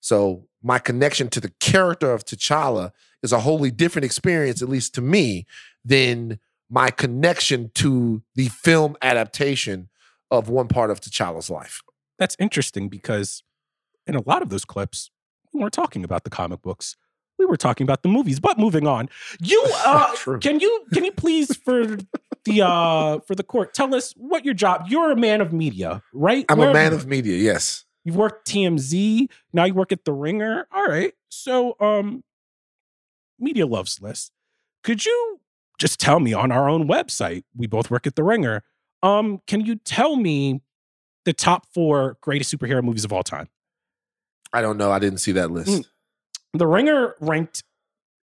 So 0.00 0.46
my 0.62 0.80
connection 0.80 1.30
to 1.30 1.40
the 1.40 1.48
character 1.60 2.12
of 2.12 2.26
T'Challa 2.26 2.92
is 3.22 3.32
a 3.32 3.40
wholly 3.40 3.70
different 3.70 4.04
experience, 4.04 4.60
at 4.60 4.68
least 4.68 4.94
to 4.96 5.00
me, 5.00 5.46
than 5.82 6.38
my 6.68 6.90
connection 6.90 7.70
to 7.76 8.22
the 8.34 8.48
film 8.48 8.98
adaptation 9.00 9.88
of 10.30 10.50
one 10.50 10.68
part 10.68 10.90
of 10.90 11.00
T'Challa's 11.00 11.48
life. 11.48 11.80
That's 12.18 12.36
interesting 12.38 12.90
because 12.90 13.42
in 14.06 14.14
a 14.14 14.22
lot 14.26 14.42
of 14.42 14.50
those 14.50 14.66
clips, 14.66 15.10
we 15.54 15.60
weren't 15.60 15.72
talking 15.72 16.04
about 16.04 16.24
the 16.24 16.30
comic 16.30 16.60
books. 16.60 16.96
We 17.38 17.46
were 17.46 17.56
talking 17.56 17.84
about 17.84 18.02
the 18.02 18.08
movies. 18.08 18.40
But 18.40 18.58
moving 18.58 18.86
on, 18.86 19.08
you 19.40 19.64
uh, 19.84 20.14
can 20.40 20.60
you 20.60 20.84
can 20.92 21.04
you 21.04 21.12
please 21.12 21.56
for 21.56 21.96
the 22.44 22.62
uh 22.62 23.20
for 23.20 23.34
the 23.34 23.42
court 23.42 23.74
tell 23.74 23.94
us 23.94 24.12
what 24.16 24.44
your 24.44 24.54
job? 24.54 24.86
You're 24.88 25.12
a 25.12 25.16
man 25.16 25.40
of 25.40 25.52
media, 25.52 26.02
right? 26.12 26.44
I'm 26.48 26.58
Where 26.58 26.70
a 26.70 26.74
man 26.74 26.92
of 26.92 27.06
media, 27.06 27.36
yes. 27.36 27.84
You've 28.04 28.16
worked 28.16 28.48
TMZ. 28.48 29.28
Now 29.52 29.64
you 29.64 29.74
work 29.74 29.92
at 29.92 30.06
The 30.06 30.14
Ringer. 30.14 30.66
All 30.72 30.86
right. 30.86 31.12
So, 31.28 31.76
um, 31.78 32.24
Media 33.38 33.66
Loves 33.66 34.00
List. 34.00 34.32
Could 34.82 35.04
you 35.04 35.40
just 35.78 36.00
tell 36.00 36.18
me 36.18 36.32
on 36.32 36.50
our 36.50 36.70
own 36.70 36.88
website? 36.88 37.44
We 37.54 37.66
both 37.66 37.90
work 37.90 38.06
at 38.06 38.16
The 38.16 38.22
Ringer. 38.22 38.64
Um, 39.02 39.42
can 39.46 39.60
you 39.60 39.76
tell 39.76 40.16
me 40.16 40.62
the 41.26 41.34
top 41.34 41.66
four 41.74 42.16
greatest 42.22 42.50
superhero 42.54 42.82
movies 42.82 43.04
of 43.04 43.12
all 43.12 43.22
time? 43.22 43.48
I 44.54 44.62
don't 44.62 44.78
know. 44.78 44.90
I 44.90 44.98
didn't 44.98 45.18
see 45.18 45.32
that 45.32 45.50
list. 45.50 45.68
Mm. 45.68 45.84
The 46.54 46.66
Ringer 46.66 47.14
ranked. 47.20 47.62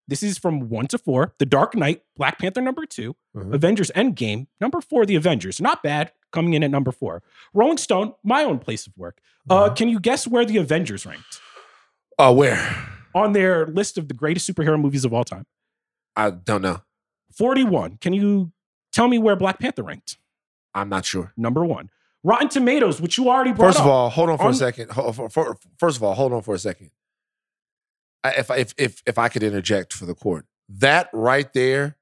This 0.07 0.24
is 0.24 0.38
from 0.38 0.69
one 0.69 0.88
to 0.88 0.97
four. 0.97 1.34
The 1.39 1.45
Dark 1.45 1.76
Knight, 1.76 2.03
Black 2.17 2.38
Panther 2.39 2.61
number 2.61 2.86
2 2.86 3.15
Mhm. 3.36 3.53
Avengers 3.53 3.91
Endgame 3.95 4.47
number 4.59 4.82
four. 4.82 5.05
The 5.05 5.15
Avengers, 5.15 5.61
not 5.61 5.82
bad, 5.84 6.11
coming 6.32 6.53
in 6.53 6.63
at 6.63 6.72
number 6.72 6.91
four. 6.91 7.24
Rolling 7.53 7.78
Stone, 7.78 8.13
my 8.24 8.43
own 8.43 8.59
place 8.59 8.86
of 8.88 8.93
work. 8.97 9.19
Uh, 9.49 9.69
can 9.74 9.88
you 9.89 9.99
guess 9.99 10.28
where 10.28 10.43
the 10.45 10.57
Avengers 10.57 11.05
ranked? 11.05 11.39
Oh, 12.19 12.34
where? 12.34 12.88
on 13.13 13.34
their 13.34 13.65
list 13.67 13.97
of 13.97 14.07
the 14.07 14.13
greatest 14.13 14.49
superhero 14.49 14.80
movies 14.80 15.03
of 15.03 15.13
all 15.13 15.26
time. 15.26 15.45
I 16.15 16.30
don't 16.30 16.61
know. 16.61 16.82
41. 17.36 17.97
Can 17.97 18.13
you 18.13 18.53
tell 18.93 19.07
me 19.09 19.17
where 19.19 19.36
Black 19.36 19.59
Panther 19.59 19.84
ranked? 19.84 20.17
I'm 20.74 20.88
not 20.88 21.03
sure. 21.05 21.34
Number 21.36 21.65
one. 21.65 21.89
Rotten 22.24 22.47
Tomatoes, 22.47 23.01
which 23.01 23.17
you 23.17 23.30
already 23.30 23.51
brought 23.51 23.67
First 23.69 23.80
of 23.80 23.86
up. 23.88 23.91
all, 23.91 24.09
hold 24.11 24.30
on 24.30 24.38
for 24.38 24.45
On- 24.45 24.51
a 24.51 24.53
second. 24.53 24.91
First 25.78 25.97
of 25.97 26.03
all, 26.03 26.13
hold 26.13 26.32
on 26.34 26.41
for 26.41 26.55
a 26.55 26.59
second. 26.59 26.91
I- 28.24 28.32
If 28.34 28.51
I- 28.51 28.57
if 28.57 28.74
if 28.78 29.01
if 29.05 29.17
I 29.17 29.30
could 29.30 29.43
interject 29.43 29.93
for 29.93 30.05
the 30.05 30.13
court, 30.15 30.45
that 30.69 31.09
right 31.13 31.51
there 31.53 31.97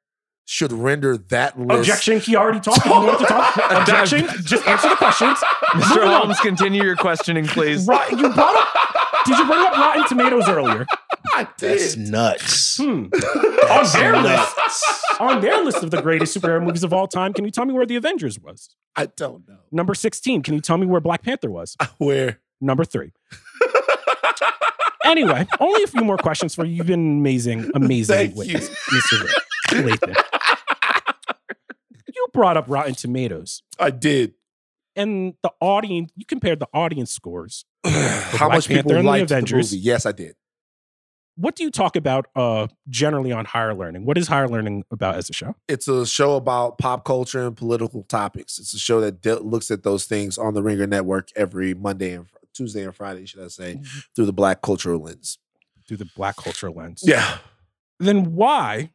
should 0.45 0.71
render 0.73 1.15
that 1.15 1.59
list. 1.59 1.81
Objection. 1.81 2.19
He 2.19 2.35
already 2.35 2.59
talked. 2.59 2.83
He 2.83 2.89
wanted 2.89 3.19
to 3.19 3.25
talk. 3.25 3.55
Objection. 3.71 4.27
Just 4.43 4.67
answer 4.67 4.89
the 4.89 4.95
questions. 4.95 5.37
Mr. 5.73 6.07
Holmes, 6.11 6.39
continue 6.39 6.83
your 6.83 6.95
questioning, 6.95 7.45
please. 7.45 7.85
Rot- 7.87 8.09
you 8.11 8.29
brought 8.33 8.55
up. 8.55 8.67
Did 9.25 9.37
you 9.37 9.45
bring 9.45 9.59
up 9.59 9.73
Rotten 9.77 10.05
Tomatoes 10.07 10.49
earlier? 10.49 10.87
I 11.33 11.47
That's 11.59 11.95
nuts. 11.97 12.77
Hmm. 12.77 12.83
on 13.03 13.09
That's 13.11 13.93
their 13.93 14.17
list, 14.17 14.57
nuts. 14.57 15.03
on 15.19 15.41
their 15.41 15.63
list 15.63 15.83
of 15.83 15.91
the 15.91 16.01
greatest 16.01 16.35
superhero 16.35 16.63
movies 16.63 16.83
of 16.83 16.93
all 16.93 17.07
time, 17.07 17.33
can 17.33 17.45
you 17.45 17.51
tell 17.51 17.65
me 17.65 17.73
where 17.73 17.85
The 17.85 17.97
Avengers 17.97 18.39
was? 18.39 18.75
I 18.95 19.05
don't 19.05 19.47
know 19.47 19.57
Number 19.71 19.93
16. 19.93 20.41
Can 20.41 20.55
you 20.55 20.61
tell 20.61 20.77
me 20.77 20.87
where 20.87 20.99
Black 21.01 21.21
Panther 21.21 21.51
was? 21.51 21.77
where. 21.99 22.39
Number 22.59 22.83
three. 22.85 23.11
Anyway, 25.05 25.47
only 25.59 25.83
a 25.83 25.87
few 25.87 26.03
more 26.03 26.17
questions 26.17 26.55
for 26.55 26.65
you. 26.65 26.75
You've 26.75 26.87
been 26.87 27.19
amazing, 27.19 27.69
amazing 27.73 28.15
Thank 28.15 28.35
witness, 28.35 28.69
you. 28.69 28.99
Mr. 28.99 29.27
Lathan. 29.83 30.15
You 32.13 32.27
brought 32.33 32.57
up 32.57 32.65
Rotten 32.67 32.95
Tomatoes, 32.95 33.63
I 33.79 33.91
did. 33.91 34.33
and 34.95 35.33
the 35.43 35.51
audience. 35.61 36.11
You 36.15 36.25
compared 36.25 36.59
the 36.59 36.67
audience 36.73 37.11
scores. 37.11 37.65
How 37.85 38.47
Black 38.47 38.51
much 38.57 38.67
people 38.67 38.89
Panther 38.91 39.01
the 39.01 39.07
liked 39.07 39.29
the, 39.29 39.35
Avengers. 39.35 39.71
movie? 39.71 39.81
Yes, 39.83 40.05
I 40.05 40.11
did. 40.11 40.35
What 41.35 41.55
do 41.55 41.63
you 41.63 41.71
talk 41.71 41.95
about 41.95 42.25
uh, 42.35 42.67
generally 42.89 43.31
on 43.31 43.45
higher 43.45 43.73
learning? 43.73 44.05
What 44.05 44.17
is 44.17 44.27
higher 44.27 44.49
learning 44.49 44.83
about 44.91 45.15
as 45.15 45.29
a 45.29 45.33
show? 45.33 45.55
It's 45.69 45.87
a 45.87 46.05
show 46.05 46.35
about 46.35 46.77
pop 46.79 47.05
culture 47.05 47.47
and 47.47 47.55
political 47.55 48.03
topics. 48.03 48.59
It's 48.59 48.73
a 48.73 48.79
show 48.79 48.99
that 48.99 49.21
de- 49.21 49.39
looks 49.39 49.71
at 49.71 49.83
those 49.83 50.03
things 50.05 50.37
on 50.37 50.53
the 50.53 50.61
Ringer 50.61 50.85
Network 50.87 51.29
every 51.37 51.73
Monday 51.73 52.11
and 52.11 52.27
Tuesday 52.53 52.83
and 52.83 52.95
Friday, 52.95 53.25
should 53.25 53.43
I 53.43 53.47
say, 53.47 53.75
Mm-hmm. 53.75 53.99
through 54.15 54.25
the 54.25 54.33
Black 54.33 54.61
cultural 54.61 55.01
lens. 55.01 55.37
Through 55.87 55.97
the 55.97 56.09
black 56.15 56.35
cultural 56.37 56.75
lens. 56.75 57.01
Yeah. 57.03 57.39
Then 57.99 58.35
why 58.35 58.91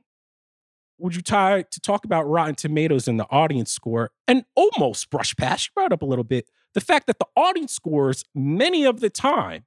would 0.98 1.16
you 1.16 1.22
try 1.22 1.62
to 1.62 1.80
talk 1.80 2.04
about 2.04 2.22
Rotten 2.28 2.54
Tomatoes 2.54 3.08
and 3.08 3.18
the 3.18 3.26
audience 3.30 3.72
score 3.72 4.12
and 4.28 4.44
almost 4.54 5.10
brush 5.10 5.34
past? 5.34 5.66
You 5.66 5.70
brought 5.74 5.92
up 5.92 6.02
a 6.02 6.06
little 6.06 6.22
bit 6.24 6.48
the 6.72 6.80
fact 6.80 7.08
that 7.08 7.18
the 7.18 7.26
audience 7.36 7.72
scores 7.72 8.24
many 8.32 8.84
of 8.84 9.00
the 9.00 9.10
time 9.10 9.64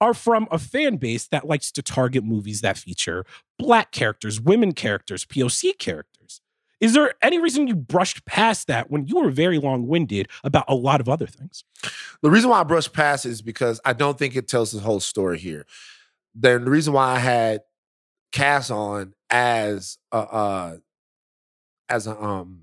are 0.00 0.14
from 0.14 0.48
a 0.50 0.58
fan 0.58 0.96
base 0.96 1.28
that 1.28 1.46
likes 1.46 1.70
to 1.70 1.80
target 1.82 2.24
movies 2.24 2.60
that 2.62 2.76
feature 2.76 3.24
black 3.56 3.92
characters, 3.92 4.40
women 4.40 4.72
characters, 4.72 5.24
POC 5.24 5.78
characters. 5.78 6.40
Is 6.82 6.94
there 6.94 7.14
any 7.22 7.38
reason 7.38 7.68
you 7.68 7.76
brushed 7.76 8.26
past 8.26 8.66
that 8.66 8.90
when 8.90 9.06
you 9.06 9.20
were 9.20 9.30
very 9.30 9.58
long 9.58 9.86
winded 9.86 10.28
about 10.42 10.64
a 10.66 10.74
lot 10.74 11.00
of 11.00 11.08
other 11.08 11.28
things? 11.28 11.62
The 12.22 12.30
reason 12.30 12.50
why 12.50 12.58
I 12.58 12.64
brushed 12.64 12.92
past 12.92 13.24
is 13.24 13.40
because 13.40 13.80
I 13.84 13.92
don't 13.92 14.18
think 14.18 14.34
it 14.34 14.48
tells 14.48 14.72
the 14.72 14.80
whole 14.80 14.98
story 14.98 15.38
here. 15.38 15.64
Then 16.34 16.64
the 16.64 16.72
reason 16.72 16.92
why 16.92 17.14
I 17.14 17.18
had 17.20 17.60
Cass 18.32 18.68
on 18.68 19.14
as 19.30 19.98
a 20.10 20.16
uh, 20.16 20.76
as 21.88 22.08
a 22.08 22.20
um 22.20 22.62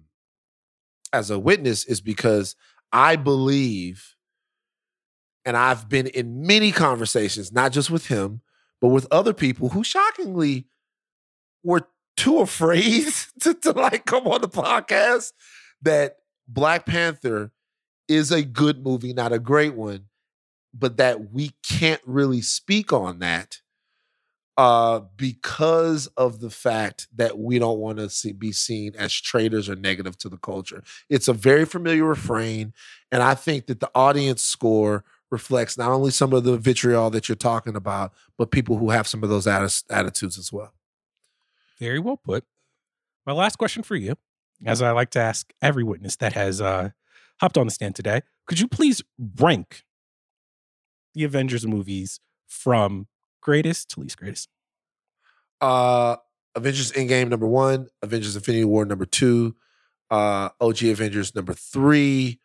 as 1.13 1.29
a 1.29 1.39
witness 1.39 1.85
is 1.85 2.01
because 2.01 2.57
I 2.91 3.15
believe, 3.15 4.15
and 5.45 5.55
I've 5.55 5.87
been 5.87 6.07
in 6.07 6.45
many 6.45 6.73
conversations, 6.73 7.53
not 7.53 7.71
just 7.71 7.89
with 7.89 8.07
him, 8.07 8.41
but 8.81 8.89
with 8.89 9.07
other 9.11 9.33
people 9.33 9.69
who 9.69 9.83
shockingly 9.83 10.65
were 11.63 11.87
too 12.19 12.39
afraid 12.39 13.07
to, 13.39 13.53
to 13.53 13.71
like 13.71 14.05
come 14.05 14.27
on 14.27 14.41
the 14.41 14.49
podcast 14.49 15.31
that 15.81 16.17
Black 16.47 16.85
Panther 16.85 17.51
is 18.07 18.31
a 18.31 18.43
good 18.43 18.83
movie, 18.83 19.13
not 19.13 19.31
a 19.31 19.39
great 19.39 19.75
one, 19.75 20.05
but 20.73 20.97
that 20.97 21.31
we 21.31 21.51
can't 21.63 22.01
really 22.05 22.41
speak 22.41 22.91
on 22.91 23.19
that 23.19 23.61
uh, 24.57 24.99
because 25.15 26.07
of 26.17 26.41
the 26.41 26.49
fact 26.49 27.07
that 27.15 27.39
we 27.39 27.57
don't 27.57 27.79
want 27.79 27.97
to 27.97 28.09
see, 28.09 28.33
be 28.33 28.51
seen 28.51 28.93
as 28.97 29.13
traitors 29.13 29.69
or 29.69 29.75
negative 29.75 30.17
to 30.17 30.27
the 30.27 30.37
culture. 30.37 30.83
It's 31.09 31.29
a 31.29 31.33
very 31.33 31.63
familiar 31.63 32.03
refrain, 32.03 32.73
and 33.11 33.23
I 33.23 33.35
think 33.35 33.67
that 33.67 33.79
the 33.79 33.89
audience 33.95 34.43
score 34.43 35.05
reflects 35.31 35.77
not 35.77 35.91
only 35.91 36.11
some 36.11 36.33
of 36.33 36.43
the 36.43 36.57
vitriol 36.57 37.09
that 37.11 37.29
you're 37.29 37.35
talking 37.35 37.75
about, 37.75 38.11
but 38.37 38.51
people 38.51 38.77
who 38.77 38.89
have 38.89 39.07
some 39.07 39.23
of 39.23 39.29
those 39.29 39.45
atti- 39.45 39.83
attitudes 39.89 40.37
as 40.37 40.51
well. 40.51 40.73
Very 41.79 41.99
well 41.99 42.17
put. 42.17 42.43
My 43.25 43.33
last 43.33 43.57
question 43.57 43.83
for 43.83 43.95
you, 43.95 44.15
as 44.65 44.81
I 44.81 44.91
like 44.91 45.11
to 45.11 45.19
ask 45.19 45.51
every 45.61 45.83
witness 45.83 46.15
that 46.17 46.33
has 46.33 46.61
uh, 46.61 46.89
hopped 47.39 47.57
on 47.57 47.67
the 47.67 47.71
stand 47.71 47.95
today, 47.95 48.21
could 48.47 48.59
you 48.59 48.67
please 48.67 49.01
rank 49.37 49.83
the 51.13 51.23
Avengers 51.23 51.65
movies 51.65 52.19
from 52.47 53.07
greatest 53.41 53.89
to 53.91 53.99
least 54.01 54.17
greatest? 54.17 54.49
Uh, 55.61 56.17
Avengers 56.55 56.91
Endgame 56.93 57.29
number 57.29 57.47
one, 57.47 57.87
Avengers 58.01 58.35
Infinity 58.35 58.65
War 58.65 58.85
number 58.85 59.05
two, 59.05 59.55
uh, 60.09 60.49
OG 60.59 60.83
Avengers 60.83 61.35
number 61.35 61.53
three, 61.53 62.39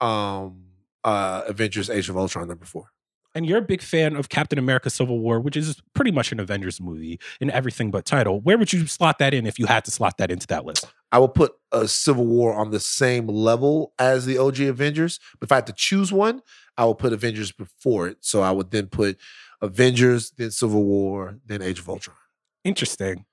um, 0.00 0.64
uh, 1.04 1.42
Avengers: 1.46 1.88
Age 1.88 2.08
of 2.08 2.16
Ultron 2.16 2.48
number 2.48 2.64
four. 2.64 2.90
And 3.36 3.44
you're 3.44 3.58
a 3.58 3.62
big 3.62 3.82
fan 3.82 4.16
of 4.16 4.30
Captain 4.30 4.58
America: 4.58 4.88
Civil 4.88 5.18
War, 5.18 5.40
which 5.40 5.58
is 5.58 5.82
pretty 5.94 6.10
much 6.10 6.32
an 6.32 6.40
Avengers 6.40 6.80
movie 6.80 7.20
in 7.38 7.50
everything 7.50 7.90
but 7.90 8.06
title. 8.06 8.40
Where 8.40 8.56
would 8.56 8.72
you 8.72 8.86
slot 8.86 9.18
that 9.18 9.34
in 9.34 9.46
if 9.46 9.58
you 9.58 9.66
had 9.66 9.84
to 9.84 9.90
slot 9.90 10.16
that 10.16 10.30
into 10.30 10.46
that 10.46 10.64
list? 10.64 10.86
I 11.12 11.18
would 11.18 11.34
put 11.34 11.52
a 11.70 11.86
Civil 11.86 12.24
War 12.24 12.54
on 12.54 12.70
the 12.70 12.80
same 12.80 13.26
level 13.26 13.92
as 13.98 14.24
the 14.24 14.38
OG 14.38 14.60
Avengers. 14.60 15.20
But 15.38 15.48
if 15.48 15.52
I 15.52 15.56
had 15.56 15.66
to 15.66 15.74
choose 15.74 16.10
one, 16.14 16.40
I 16.78 16.86
would 16.86 16.96
put 16.96 17.12
Avengers 17.12 17.52
before 17.52 18.08
it. 18.08 18.16
So 18.22 18.40
I 18.40 18.52
would 18.52 18.70
then 18.70 18.86
put 18.86 19.18
Avengers, 19.60 20.30
then 20.30 20.50
Civil 20.50 20.84
War, 20.84 21.38
then 21.44 21.60
Age 21.60 21.78
of 21.78 21.90
Ultron. 21.90 22.16
Interesting. 22.64 23.26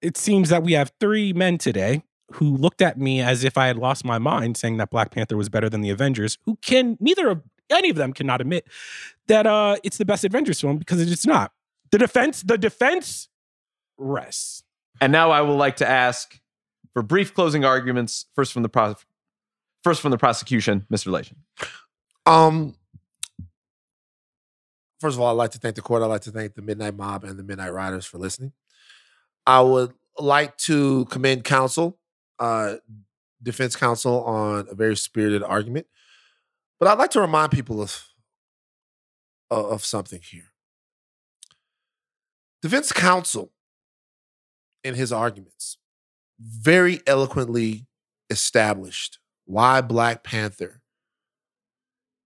It 0.00 0.16
seems 0.16 0.48
that 0.48 0.62
we 0.62 0.72
have 0.72 0.90
three 1.00 1.34
men 1.34 1.58
today 1.58 2.02
who 2.32 2.56
looked 2.56 2.80
at 2.80 2.98
me 2.98 3.20
as 3.20 3.44
if 3.44 3.58
I 3.58 3.66
had 3.66 3.76
lost 3.76 4.06
my 4.06 4.18
mind, 4.18 4.56
saying 4.56 4.78
that 4.78 4.90
Black 4.90 5.10
Panther 5.10 5.36
was 5.36 5.50
better 5.50 5.68
than 5.68 5.82
the 5.82 5.90
Avengers, 5.90 6.38
who 6.46 6.56
can 6.62 6.96
neither 6.98 7.28
of 7.28 7.42
any 7.70 7.90
of 7.90 7.96
them 7.96 8.12
cannot 8.12 8.40
admit 8.40 8.66
that 9.28 9.46
uh 9.46 9.76
it's 9.82 9.98
the 9.98 10.04
best 10.04 10.24
Avengers 10.24 10.60
film 10.60 10.78
because 10.78 11.00
it's 11.00 11.26
not. 11.26 11.52
The 11.90 11.98
defense, 11.98 12.42
the 12.42 12.56
defense 12.56 13.28
rests. 13.98 14.64
And 15.00 15.12
now 15.12 15.30
I 15.30 15.42
would 15.42 15.54
like 15.54 15.76
to 15.76 15.88
ask 15.88 16.40
for 16.92 17.02
brief 17.02 17.34
closing 17.34 17.64
arguments. 17.64 18.26
First 18.34 18.52
from 18.52 18.62
the 18.62 18.68
pro- 18.68 18.96
first 19.84 20.00
from 20.00 20.10
the 20.10 20.18
prosecution, 20.18 20.86
Mr. 20.92 21.06
Relation. 21.06 21.36
Um, 22.24 22.74
first 25.00 25.16
of 25.16 25.20
all, 25.20 25.28
I'd 25.28 25.32
like 25.42 25.50
to 25.50 25.58
thank 25.58 25.74
the 25.74 25.82
court. 25.82 26.02
I'd 26.02 26.06
like 26.06 26.22
to 26.22 26.30
thank 26.30 26.54
the 26.54 26.62
Midnight 26.62 26.94
Mob 26.94 27.24
and 27.24 27.38
the 27.38 27.42
Midnight 27.42 27.72
Riders 27.72 28.06
for 28.06 28.18
listening. 28.18 28.52
I 29.46 29.60
would 29.60 29.92
like 30.18 30.56
to 30.58 31.04
commend 31.06 31.44
counsel, 31.44 31.98
uh, 32.38 32.76
defense 33.42 33.74
counsel, 33.74 34.22
on 34.24 34.68
a 34.70 34.74
very 34.74 34.96
spirited 34.96 35.42
argument. 35.42 35.86
But 36.82 36.90
I'd 36.90 36.98
like 36.98 37.12
to 37.12 37.20
remind 37.20 37.52
people 37.52 37.80
of 37.80 38.08
of 39.52 39.66
of 39.66 39.84
something 39.84 40.20
here. 40.20 40.50
Defense 42.60 42.90
counsel, 42.90 43.52
in 44.82 44.96
his 44.96 45.12
arguments, 45.12 45.78
very 46.40 47.00
eloquently 47.06 47.86
established 48.30 49.20
why 49.44 49.80
Black 49.80 50.24
Panther 50.24 50.82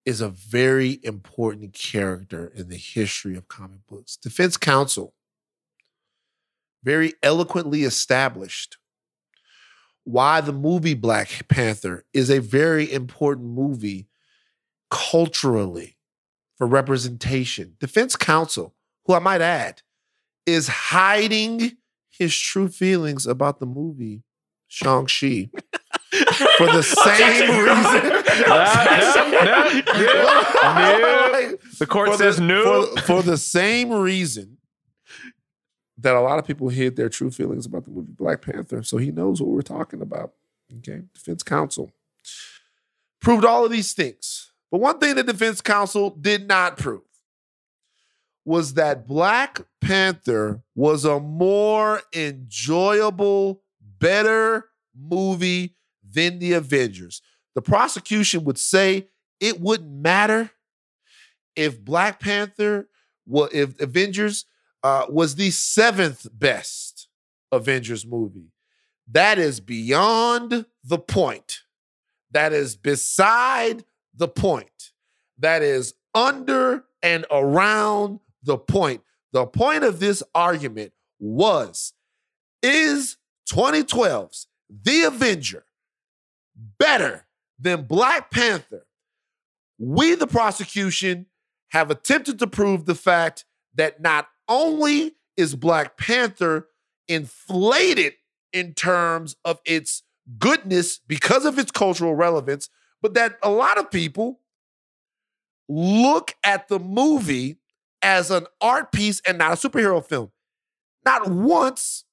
is 0.07 0.23
a 0.23 0.31
very 0.31 1.01
important 1.03 1.75
character 1.75 2.51
in 2.55 2.71
the 2.71 2.79
history 2.79 3.37
of 3.37 3.49
comic 3.49 3.87
books. 3.87 4.17
Defense 4.17 4.57
counsel 4.57 5.13
very 6.83 7.13
eloquently 7.23 7.83
established 7.83 8.79
why 10.05 10.41
the 10.41 10.55
movie 10.55 10.95
Black 10.95 11.47
Panther 11.47 12.07
is 12.15 12.31
a 12.31 12.39
very 12.39 12.91
important 12.91 13.49
movie 13.49 14.09
culturally 14.91 15.97
for 16.57 16.67
representation. 16.67 17.77
Defense 17.81 18.17
counsel, 18.17 18.75
who 19.07 19.15
I 19.15 19.19
might 19.19 19.41
add, 19.41 19.83
is 20.47 20.69
hiding 20.69 21.77
his 22.09 22.37
true 22.37 22.69
feelings 22.69 23.27
about 23.27 23.61
the 23.61 23.67
movie 23.67 24.23
Shang-Chi 24.69 25.51
for 26.57 26.67
the 26.67 26.83
same 26.83 27.51
reason. 27.51 28.23
The 31.79 31.87
court 31.87 32.11
For 32.11 32.17
says 32.17 32.41
no. 32.41 32.87
For, 32.87 33.03
for 33.03 33.23
the 33.23 33.37
same 33.37 33.93
reason 33.93 34.57
that 35.99 36.15
a 36.15 36.21
lot 36.21 36.39
of 36.39 36.47
people 36.47 36.69
hid 36.69 36.97
their 36.97 37.09
true 37.09 37.31
feelings 37.31 37.67
about 37.67 37.85
the 37.85 37.91
movie 37.91 38.13
Black 38.13 38.43
Panther. 38.43 38.83
So 38.83 38.97
he 38.97 39.11
knows 39.11 39.41
what 39.41 39.51
we're 39.51 39.63
talking 39.63 40.01
about. 40.01 40.33
Okay. 40.79 41.03
Defense 41.15 41.43
counsel 41.43 41.91
proved 43.21 43.45
all 43.45 43.65
of 43.65 43.71
these 43.71 43.93
things. 43.93 44.53
But 44.77 44.83
one 44.83 44.99
thing 44.99 45.15
the 45.15 45.23
defense 45.23 45.63
counsel 45.63 46.11
did 46.11 46.47
not 46.47 46.77
prove 46.77 47.01
was 48.45 48.75
that 48.75 49.07
Black 49.07 49.63
Panther 49.81 50.61
was 50.75 51.07
a 51.07 51.19
more 51.19 52.03
enjoyable, 52.15 53.63
better 53.81 54.67
movie 54.95 55.77
than 56.07 56.41
the 56.41 56.53
Avengers. 56.53 57.23
The 57.55 57.63
prosecution 57.63 58.45
would 58.45 58.59
say 58.59 59.09
it 59.41 59.63
wouldn't 59.63 59.91
matter 59.91 60.51
if 61.55 61.83
Black 61.83 62.21
Panther, 62.21 62.91
well, 63.25 63.49
if 63.55 63.81
Avengers 63.81 64.45
uh, 64.83 65.07
was 65.09 65.37
the 65.37 65.53
seventh 65.53 66.27
best 66.35 67.09
Avengers 67.51 68.05
movie. 68.05 68.53
That 69.11 69.39
is 69.39 69.59
beyond 69.59 70.67
the 70.85 70.99
point. 70.99 71.61
That 72.31 72.53
is 72.53 72.77
beside 72.77 73.83
the 74.17 74.29
point. 74.29 74.93
That 75.39 75.63
is 75.63 75.95
under 76.15 76.85
and 77.03 77.27
around 77.31 78.21
the 78.43 78.59
point. 78.59 79.03
The 79.33 79.47
point 79.47 79.85
of 79.85 80.01
this 80.01 80.23
argument 80.35 80.93
was 81.19 81.93
is 82.63 83.17
2012's 83.51 84.49
The 84.83 85.03
Avenger 85.03 85.65
better 86.79 87.27
than 87.59 87.83
Black 87.83 88.31
Panther? 88.31 88.87
We, 89.79 90.15
the 90.15 90.27
prosecution, 90.27 91.27
have 91.71 91.91
attempted 91.91 92.39
to 92.39 92.47
prove 92.47 92.87
the 92.87 92.95
fact 92.95 93.45
that 93.75 94.01
not 94.01 94.29
only 94.49 95.17
is 95.37 95.55
Black 95.55 95.99
Panther 95.99 96.69
inflated 97.09 98.15
in 98.53 98.73
terms 98.73 99.37
of 99.45 99.61
its 99.67 100.03
goodness 100.39 100.99
because 101.07 101.45
of 101.45 101.59
its 101.59 101.71
cultural 101.71 102.15
relevance, 102.15 102.71
but 103.07 103.15
that 103.15 103.39
a 103.41 103.51
lot 103.51 103.79
of 103.79 103.89
people 103.89 104.41
look 105.69 106.35
at 106.43 106.67
the 106.67 106.81
movie 106.81 107.59
as 108.03 108.33
an 108.33 108.47
art 108.61 108.91
piece 108.91 109.23
and 109.25 109.39
not 109.39 109.53
a 109.53 109.55
superhero 109.55 110.05
film. 110.05 110.33
Not 111.05 111.31
once 111.31 112.05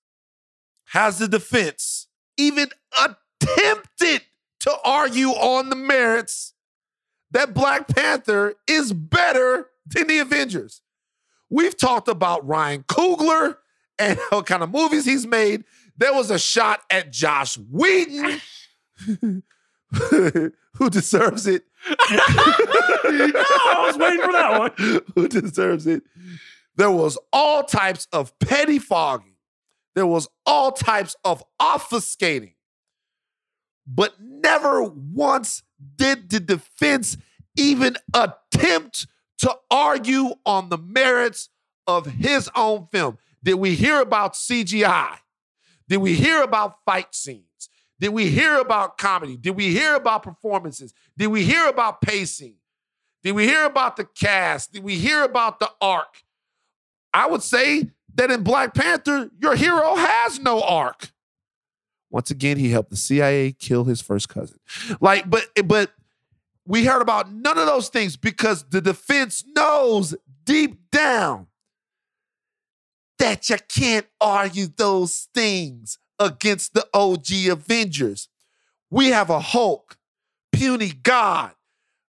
has 0.90 1.18
the 1.18 1.28
defense 1.28 2.06
even 2.38 2.70
attempted 3.04 4.22
to 4.60 4.78
argue 4.86 5.30
on 5.30 5.72
the 5.72 5.76
merits 5.76 6.54
that 7.32 7.56
Black 7.56 7.88
Panther 7.88 8.54
is 8.68 8.94
better 8.94 9.70
than 9.88 10.06
the 10.06 10.20
Avengers. 10.20 10.82
We've 11.50 11.76
talked 11.76 12.08
about 12.08 12.48
Ryan 12.48 12.84
Coogler 12.84 13.58
and 13.98 14.20
what 14.30 14.46
kind 14.46 14.62
of 14.62 14.70
movies 14.70 15.06
he's 15.06 15.26
made. 15.26 15.64
There 15.98 16.14
was 16.14 16.30
a 16.30 16.38
shot 16.38 16.82
at 16.92 17.12
Joss 17.12 17.58
Whedon, 17.58 18.42
who 20.74 20.90
deserves 20.90 21.48
it. 21.48 21.64
no, 21.90 21.96
I 22.10 23.84
was 23.88 23.98
waiting 23.98 24.22
for 24.22 24.32
that 24.32 24.60
one. 24.60 25.02
who 25.16 25.28
deserves 25.28 25.88
it. 25.88 26.04
There 26.76 26.92
was 26.92 27.18
all 27.32 27.64
types 27.64 28.08
of 28.12 28.38
petty 28.40 28.80
fogging. 28.80 29.36
There 29.96 30.08
was 30.08 30.28
all 30.46 30.72
types 30.72 31.16
of 31.24 31.44
obfuscating. 31.62 32.54
But 33.86 34.16
never 34.20 34.84
once 34.84 35.62
did 35.96 36.30
the 36.30 36.40
defense 36.40 37.18
even 37.56 37.98
attempt 38.14 39.08
to 39.40 39.56
argue 39.70 40.36
on 40.46 40.70
the 40.70 40.78
merits 40.78 41.50
of 41.86 42.06
his 42.06 42.50
own 42.56 42.88
film. 42.92 43.18
Did 43.44 43.56
we 43.56 43.76
hear 43.76 44.00
about 44.00 44.34
CGI? 44.34 45.18
Did 45.90 45.98
we 45.98 46.14
hear 46.14 46.42
about 46.42 46.78
fight 46.86 47.14
scenes? 47.14 47.44
Did 48.00 48.10
we 48.10 48.30
hear 48.30 48.60
about 48.60 48.98
comedy? 48.98 49.38
Did 49.38 49.56
we 49.56 49.70
hear 49.70 49.96
about 49.96 50.24
performances? 50.24 50.94
Did 51.18 51.28
we 51.28 51.44
hear 51.44 51.68
about 51.68 52.02
pacing? 52.02 52.56
Did 53.24 53.34
we 53.34 53.48
hear 53.48 53.66
about 53.66 53.96
the 53.96 54.04
cast? 54.04 54.74
Did 54.74 54.84
we 54.84 54.96
hear 54.96 55.24
about 55.24 55.60
the 55.60 55.70
arc? 55.80 56.24
I 57.14 57.28
would 57.28 57.44
say 57.44 57.90
that 58.16 58.32
in 58.32 58.44
Black 58.44 58.74
Panther, 58.74 59.30
your 59.40 59.56
hero 59.56 59.96
has 59.96 60.40
no 60.40 60.62
arc. 60.62 61.12
Once 62.10 62.30
again, 62.30 62.58
he 62.58 62.70
helped 62.70 62.90
the 62.90 62.96
CIA 62.96 63.54
kill 63.54 63.86
his 63.86 64.02
first 64.02 64.30
cousin. 64.30 64.60
Like, 65.00 65.30
but 65.30 65.46
but 65.66 65.92
we 66.66 66.86
heard 66.86 67.02
about 67.02 67.32
none 67.32 67.58
of 67.58 67.66
those 67.66 67.90
things 67.90 68.18
because 68.18 68.64
the 68.70 68.82
defense 68.82 69.44
knows 69.56 70.16
deep 70.44 70.92
down 70.92 71.48
that 73.20 73.50
you 73.50 73.58
can't 73.68 74.06
argue 74.20 74.68
those 74.68 75.28
things 75.34 75.98
against 76.20 76.74
the 76.74 76.86
OG 76.94 77.48
Avengers. 77.50 78.28
We 78.90 79.08
have 79.08 79.30
a 79.30 79.40
Hulk, 79.40 79.98
puny 80.52 80.92
God, 80.92 81.54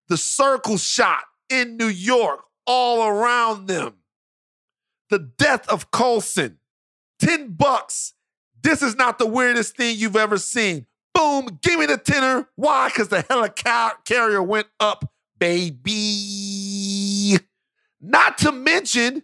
the 0.08 0.16
circle 0.16 0.78
shot 0.78 1.24
in 1.48 1.76
New 1.76 1.88
York, 1.88 2.44
all 2.66 3.06
around 3.06 3.66
them. 3.66 3.96
The 5.10 5.18
death 5.18 5.68
of 5.68 5.90
Coulson, 5.90 6.58
10 7.18 7.52
bucks. 7.52 8.14
This 8.62 8.82
is 8.82 8.96
not 8.96 9.18
the 9.18 9.26
weirdest 9.26 9.76
thing 9.76 9.98
you've 9.98 10.16
ever 10.16 10.38
seen. 10.38 10.86
Boom, 11.12 11.58
give 11.62 11.78
me 11.78 11.86
the 11.86 11.98
tenner. 11.98 12.48
Why? 12.56 12.88
Because 12.88 13.08
the 13.08 13.22
helicarrier 13.24 14.46
went 14.46 14.68
up, 14.78 15.12
baby. 15.38 17.38
Not 18.00 18.38
to 18.38 18.52
mention, 18.52 19.22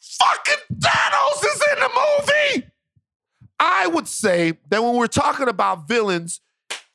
fucking 0.00 0.78
Thanos 0.78 1.44
is 1.44 1.62
in 1.72 1.80
the 1.80 1.90
movie. 1.94 2.71
I 3.64 3.86
would 3.86 4.08
say 4.08 4.58
that 4.70 4.82
when 4.82 4.96
we're 4.96 5.06
talking 5.06 5.46
about 5.46 5.86
villains, 5.86 6.40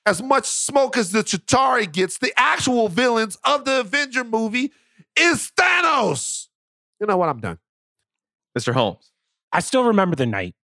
as 0.06 0.22
much 0.22 0.46
smoke 0.46 0.98
as 0.98 1.14
the 1.14 1.24
Chitauri 1.24 1.90
gets, 1.90 2.18
the 2.18 2.34
actual 2.36 2.90
villains 2.90 3.38
of 3.46 3.64
the 3.64 3.80
Avenger 3.80 4.26
movie 4.26 4.74
is 5.18 5.50
Thanos. 5.58 6.50
You 7.00 7.08
know 7.08 7.16
what? 7.16 7.30
I'm 7.30 7.40
done. 7.40 7.60
Mr. 8.58 8.74
Holmes. 8.74 9.14
I 9.54 9.62
still 9.62 9.86
remember 9.86 10.18
the 10.18 10.26
night 10.26 10.56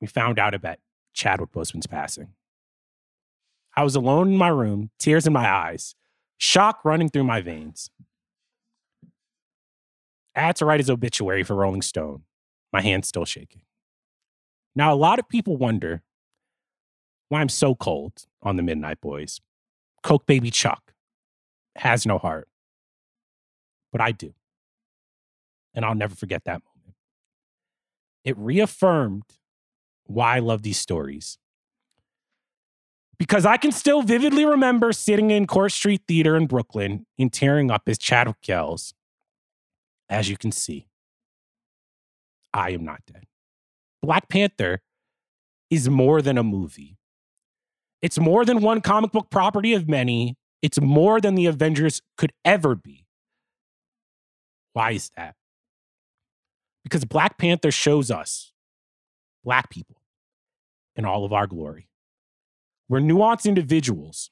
we 0.00 0.08
found 0.08 0.40
out 0.40 0.54
about 0.54 0.78
Chadwick 1.14 1.52
Boseman's 1.52 1.86
passing. 1.86 2.30
I 3.76 3.84
was 3.84 3.94
alone 3.94 4.32
in 4.32 4.36
my 4.36 4.48
room, 4.48 4.90
tears 4.98 5.24
in 5.28 5.32
my 5.32 5.48
eyes, 5.48 5.94
shock 6.36 6.84
running 6.84 7.10
through 7.10 7.24
my 7.24 7.40
veins. 7.40 7.90
I 10.34 10.40
had 10.40 10.56
to 10.56 10.64
write 10.64 10.80
his 10.80 10.90
obituary 10.90 11.44
for 11.44 11.54
Rolling 11.54 11.82
Stone, 11.82 12.24
my 12.72 12.80
hands 12.80 13.06
still 13.06 13.24
shaking. 13.24 13.60
Now, 14.76 14.92
a 14.92 14.94
lot 14.94 15.18
of 15.18 15.26
people 15.26 15.56
wonder 15.56 16.02
why 17.30 17.40
I'm 17.40 17.48
so 17.48 17.74
cold 17.74 18.26
on 18.42 18.56
the 18.56 18.62
Midnight 18.62 19.00
Boys. 19.00 19.40
Coke 20.02 20.26
Baby 20.26 20.50
Chuck 20.50 20.92
has 21.76 22.04
no 22.06 22.18
heart, 22.18 22.46
but 23.90 24.02
I 24.02 24.12
do. 24.12 24.34
And 25.74 25.84
I'll 25.84 25.94
never 25.94 26.14
forget 26.14 26.44
that 26.44 26.62
moment. 26.62 26.94
It 28.22 28.36
reaffirmed 28.36 29.24
why 30.04 30.36
I 30.36 30.38
love 30.40 30.62
these 30.62 30.78
stories. 30.78 31.38
Because 33.18 33.46
I 33.46 33.56
can 33.56 33.72
still 33.72 34.02
vividly 34.02 34.44
remember 34.44 34.92
sitting 34.92 35.30
in 35.30 35.46
Court 35.46 35.72
Street 35.72 36.02
Theater 36.06 36.36
in 36.36 36.46
Brooklyn 36.46 37.06
and 37.18 37.32
tearing 37.32 37.70
up 37.70 37.82
as 37.86 37.96
Chadwick 37.96 38.46
yells, 38.46 38.92
As 40.10 40.28
you 40.28 40.36
can 40.36 40.52
see, 40.52 40.88
I 42.52 42.70
am 42.70 42.84
not 42.84 43.00
dead. 43.06 43.24
Black 44.06 44.28
Panther 44.28 44.82
is 45.68 45.88
more 45.88 46.22
than 46.22 46.38
a 46.38 46.44
movie. 46.44 46.96
It's 48.02 48.20
more 48.20 48.44
than 48.44 48.60
one 48.60 48.80
comic 48.80 49.10
book 49.10 49.30
property 49.30 49.74
of 49.74 49.88
many. 49.88 50.36
It's 50.62 50.80
more 50.80 51.20
than 51.20 51.34
the 51.34 51.46
Avengers 51.46 52.02
could 52.16 52.32
ever 52.44 52.76
be. 52.76 53.04
Why 54.74 54.92
is 54.92 55.10
that? 55.16 55.34
Because 56.84 57.04
Black 57.04 57.36
Panther 57.36 57.72
shows 57.72 58.08
us, 58.12 58.52
Black 59.42 59.70
people, 59.70 59.96
in 60.94 61.04
all 61.04 61.24
of 61.24 61.32
our 61.32 61.48
glory. 61.48 61.88
We're 62.88 63.00
nuanced 63.00 63.44
individuals, 63.44 64.30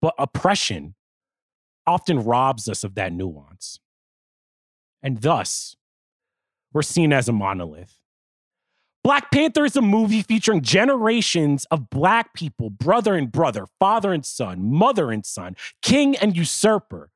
but 0.00 0.14
oppression 0.16 0.94
often 1.86 2.20
robs 2.20 2.70
us 2.70 2.84
of 2.84 2.94
that 2.94 3.12
nuance. 3.12 3.80
And 5.02 5.20
thus, 5.20 5.76
we're 6.72 6.80
seen 6.80 7.12
as 7.12 7.28
a 7.28 7.32
monolith. 7.32 8.01
Black 9.04 9.32
Panther 9.32 9.64
is 9.64 9.74
a 9.74 9.82
movie 9.82 10.22
featuring 10.22 10.62
generations 10.62 11.64
of 11.72 11.90
black 11.90 12.34
people, 12.34 12.70
brother 12.70 13.14
and 13.14 13.32
brother, 13.32 13.66
father 13.80 14.12
and 14.12 14.24
son, 14.24 14.72
mother 14.72 15.10
and 15.10 15.26
son, 15.26 15.56
king 15.82 16.16
and 16.16 16.36
usurper. 16.36 17.10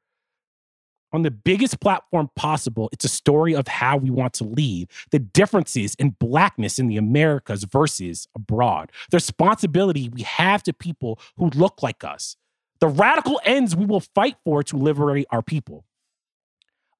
On 1.13 1.23
the 1.23 1.31
biggest 1.31 1.81
platform 1.81 2.29
possible, 2.35 2.89
it's 2.93 3.05
a 3.05 3.09
story 3.09 3.55
of 3.55 3.69
how 3.69 3.97
we 3.97 4.11
want 4.11 4.35
to 4.35 4.45
lead, 4.45 4.91
the 5.13 5.21
differences 5.21 5.95
in 5.95 6.11
blackness 6.19 6.81
in 6.81 6.89
the 6.89 6.97
Americas 6.97 7.63
versus 7.63 8.27
abroad, 8.35 8.91
the 9.13 9.17
responsibility 9.19 10.09
we 10.09 10.23
have 10.23 10.65
to 10.65 10.73
people 10.73 11.21
who 11.37 11.51
look 11.51 11.85
like 11.85 12.03
us, 12.03 12.37
the 12.81 12.89
radical 12.89 13.41
ends 13.45 13.77
we 13.77 13.87
will 13.87 14.01
fight 14.01 14.37
for 14.45 14.65
to 14.65 14.77
liberate 14.77 15.27
our 15.31 15.43
people. 15.43 15.85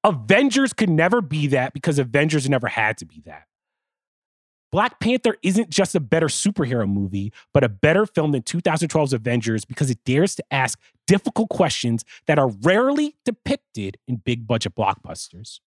Avengers 0.05 0.71
could 0.71 0.89
never 0.89 1.19
be 1.19 1.47
that 1.47 1.73
because 1.73 1.99
Avengers 1.99 2.49
never 2.49 2.69
had 2.69 2.97
to 2.99 3.05
be 3.05 3.21
that. 3.25 3.43
Black 4.71 4.99
Panther 4.99 5.37
isn't 5.43 5.69
just 5.69 5.95
a 5.95 5.99
better 5.99 6.27
superhero 6.27 6.87
movie, 6.87 7.31
but 7.53 7.63
a 7.63 7.69
better 7.69 8.05
film 8.05 8.33
than 8.33 8.41
2012's 8.41 9.13
Avengers 9.13 9.63
because 9.63 9.89
it 9.89 10.03
dares 10.05 10.35
to 10.35 10.43
ask 10.51 10.79
difficult 11.05 11.49
questions 11.49 12.03
that 12.27 12.37
are 12.37 12.49
rarely 12.49 13.15
depicted 13.23 13.97
in 14.07 14.17
big 14.17 14.45
budget 14.45 14.75
blockbusters. 14.75 15.59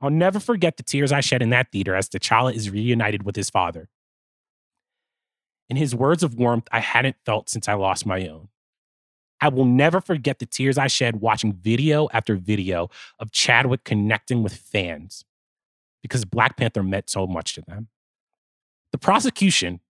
I'll 0.00 0.10
never 0.10 0.40
forget 0.40 0.76
the 0.76 0.82
tears 0.82 1.12
I 1.12 1.20
shed 1.20 1.42
in 1.42 1.50
that 1.50 1.70
theater 1.72 1.94
as 1.94 2.08
T'Challa 2.08 2.54
is 2.54 2.70
reunited 2.70 3.22
with 3.24 3.36
his 3.36 3.50
father. 3.50 3.88
In 5.68 5.76
his 5.76 5.94
words 5.94 6.22
of 6.22 6.34
warmth 6.34 6.68
I 6.72 6.80
hadn't 6.80 7.16
felt 7.24 7.48
since 7.48 7.68
I 7.68 7.74
lost 7.74 8.06
my 8.06 8.26
own. 8.26 8.48
I 9.40 9.48
will 9.48 9.64
never 9.64 10.00
forget 10.00 10.40
the 10.40 10.46
tears 10.46 10.78
I 10.78 10.88
shed 10.88 11.20
watching 11.20 11.52
video 11.52 12.08
after 12.12 12.34
video 12.34 12.90
of 13.20 13.30
Chadwick 13.30 13.84
connecting 13.84 14.42
with 14.42 14.54
fans 14.54 15.24
because 16.02 16.24
Black 16.24 16.56
Panther 16.56 16.82
meant 16.82 17.10
so 17.10 17.26
much 17.26 17.54
to 17.54 17.62
them. 17.62 17.88
The 18.92 18.98
prosecution 18.98 19.80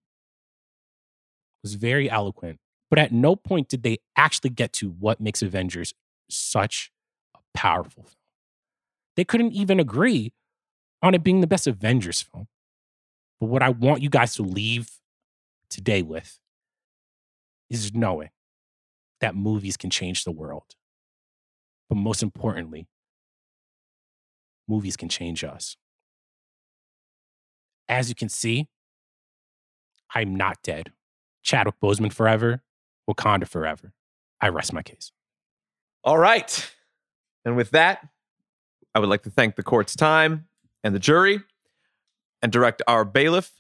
was 1.63 1.75
very 1.75 2.11
eloquent, 2.11 2.59
but 2.91 2.99
at 2.99 3.13
no 3.13 3.37
point 3.37 3.69
did 3.69 3.83
they 3.83 3.99
actually 4.17 4.51
get 4.51 4.73
to 4.75 4.91
what 4.91 5.21
makes 5.21 5.43
Avengers 5.43 5.95
such 6.31 6.91
a 7.35 7.39
powerful 7.55 8.05
film. 8.05 8.15
They 9.17 9.25
couldn't 9.25 9.53
even 9.53 9.81
agree 9.81 10.33
on 11.03 11.15
it 11.15 11.23
being 11.23 11.41
the 11.41 11.47
best 11.47 11.67
Avengers 11.67 12.23
film. 12.23 12.49
But 13.41 13.47
what 13.47 13.63
I 13.63 13.71
want 13.71 14.03
you 14.03 14.11
guys 14.11 14.35
to 14.37 14.43
leave 14.43 14.91
today 15.71 16.03
with 16.03 16.39
is 17.71 17.95
knowing 17.95 18.31
that 19.21 19.35
movies 19.35 19.77
can 19.77 19.91
change 19.91 20.25
the 20.25 20.31
world. 20.33 20.75
But 21.89 21.97
most 21.97 22.23
importantly, 22.23 22.89
movies 24.69 24.97
can 24.97 25.09
change 25.09 25.45
us. 25.45 25.77
As 27.89 28.09
you 28.09 28.15
can 28.15 28.29
see, 28.29 28.69
I'm 30.15 30.35
not 30.35 30.63
dead. 30.63 30.93
Chadwick 31.43 31.77
Boseman 31.83 32.13
forever, 32.13 32.63
Wakanda 33.09 33.49
forever. 33.49 33.93
I 34.41 34.49
rest 34.49 34.73
my 34.73 34.83
case. 34.83 35.13
All 36.05 36.19
right. 36.19 36.71
And 37.45 37.57
with 37.57 37.71
that, 37.71 38.07
I 38.95 38.99
would 38.99 39.09
like 39.09 39.23
to 39.23 39.31
thank 39.31 39.57
the 39.57 39.63
court's 39.63 39.97
time 39.97 40.49
and 40.85 40.95
the 40.95 40.99
jury 40.99 41.41
and 42.43 42.53
direct 42.53 42.83
our 42.87 43.05
bailiff 43.05 43.53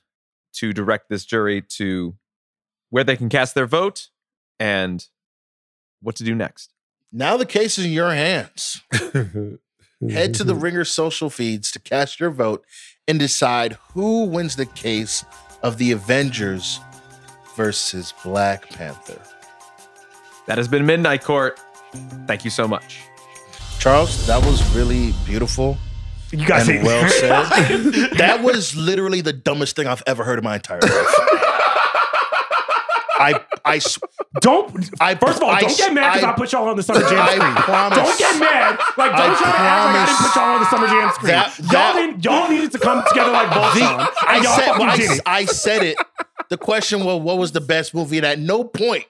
to 0.54 0.72
direct 0.72 1.08
this 1.08 1.24
jury 1.24 1.62
to 1.62 2.16
where 2.90 3.04
they 3.04 3.16
can 3.16 3.28
cast 3.28 3.54
their 3.54 3.66
vote 3.66 4.08
and 4.58 5.06
what 6.00 6.16
to 6.16 6.24
do 6.24 6.34
next. 6.34 6.72
Now 7.12 7.36
the 7.36 7.46
case 7.46 7.78
is 7.78 7.86
in 7.86 7.92
your 7.92 8.12
hands. 8.12 8.82
Head 10.10 10.34
to 10.34 10.44
the 10.44 10.54
Ringer 10.54 10.84
social 10.84 11.28
feeds 11.28 11.70
to 11.72 11.80
cast 11.80 12.20
your 12.20 12.30
vote 12.30 12.64
and 13.08 13.18
decide 13.18 13.72
who 13.94 14.24
wins 14.24 14.54
the 14.54 14.66
case 14.66 15.24
of 15.62 15.78
the 15.78 15.90
Avengers 15.90 16.78
versus 17.56 18.14
Black 18.22 18.68
Panther. 18.70 19.20
That 20.46 20.58
has 20.58 20.68
been 20.68 20.86
Midnight 20.86 21.24
Court. 21.24 21.58
Thank 22.26 22.44
you 22.44 22.50
so 22.50 22.68
much. 22.68 23.00
Charles, 23.78 24.26
that 24.26 24.44
was 24.44 24.62
really 24.74 25.12
beautiful. 25.24 25.76
You 26.30 26.46
guys 26.46 26.68
and 26.68 26.84
well 26.84 27.08
said. 27.08 27.30
that 28.18 28.42
was 28.42 28.76
literally 28.76 29.22
the 29.22 29.32
dumbest 29.32 29.76
thing 29.76 29.86
I've 29.86 30.02
ever 30.06 30.24
heard 30.24 30.38
in 30.38 30.44
my 30.44 30.56
entire 30.56 30.80
life. 30.80 31.06
I, 33.18 33.40
I, 33.64 33.80
Don't. 34.40 34.90
I 35.00 35.14
First 35.16 35.38
of 35.38 35.42
all, 35.44 35.50
I 35.50 35.60
don't 35.60 35.76
get 35.76 35.92
mad 35.92 36.12
because 36.14 36.24
I, 36.24 36.30
I- 36.32 36.36
put 36.36 36.52
y'all 36.52 36.68
on 36.68 36.76
the 36.76 36.82
Summer 36.82 37.00
Jam 37.00 37.18
I 37.18 37.34
screen. 37.34 37.54
promise. 37.54 37.98
Don't 37.98 38.18
get 38.18 38.40
mad. 38.40 38.78
Like, 38.96 39.10
don't 39.16 39.36
try 39.36 39.50
to 39.52 39.58
act 39.58 39.84
like 39.86 39.96
I 39.96 40.06
didn't 40.06 40.18
put 40.26 40.36
y'all 40.36 40.54
on 40.54 40.60
the 40.60 40.70
Summer 40.70 40.86
Jam 40.86 41.10
screen. 41.14 41.32
That- 41.32 41.72
y'all, 41.72 41.94
didn't, 41.94 42.24
y'all 42.24 42.48
needed 42.50 42.72
to 42.72 42.78
come 42.78 43.02
together 43.08 43.32
like 43.32 43.48
Voltron. 43.48 44.08
I 44.26 44.42
said, 44.56 44.78
well, 44.78 44.90
I. 45.26 45.38
I 45.40 45.44
said 45.44 45.82
it. 45.82 45.96
The 46.50 46.56
question 46.56 47.04
was, 47.04 47.20
what 47.20 47.36
was 47.38 47.52
the 47.52 47.60
best 47.60 47.92
movie? 47.94 48.16
And 48.18 48.26
at 48.26 48.38
no 48.38 48.64
point 48.64 49.04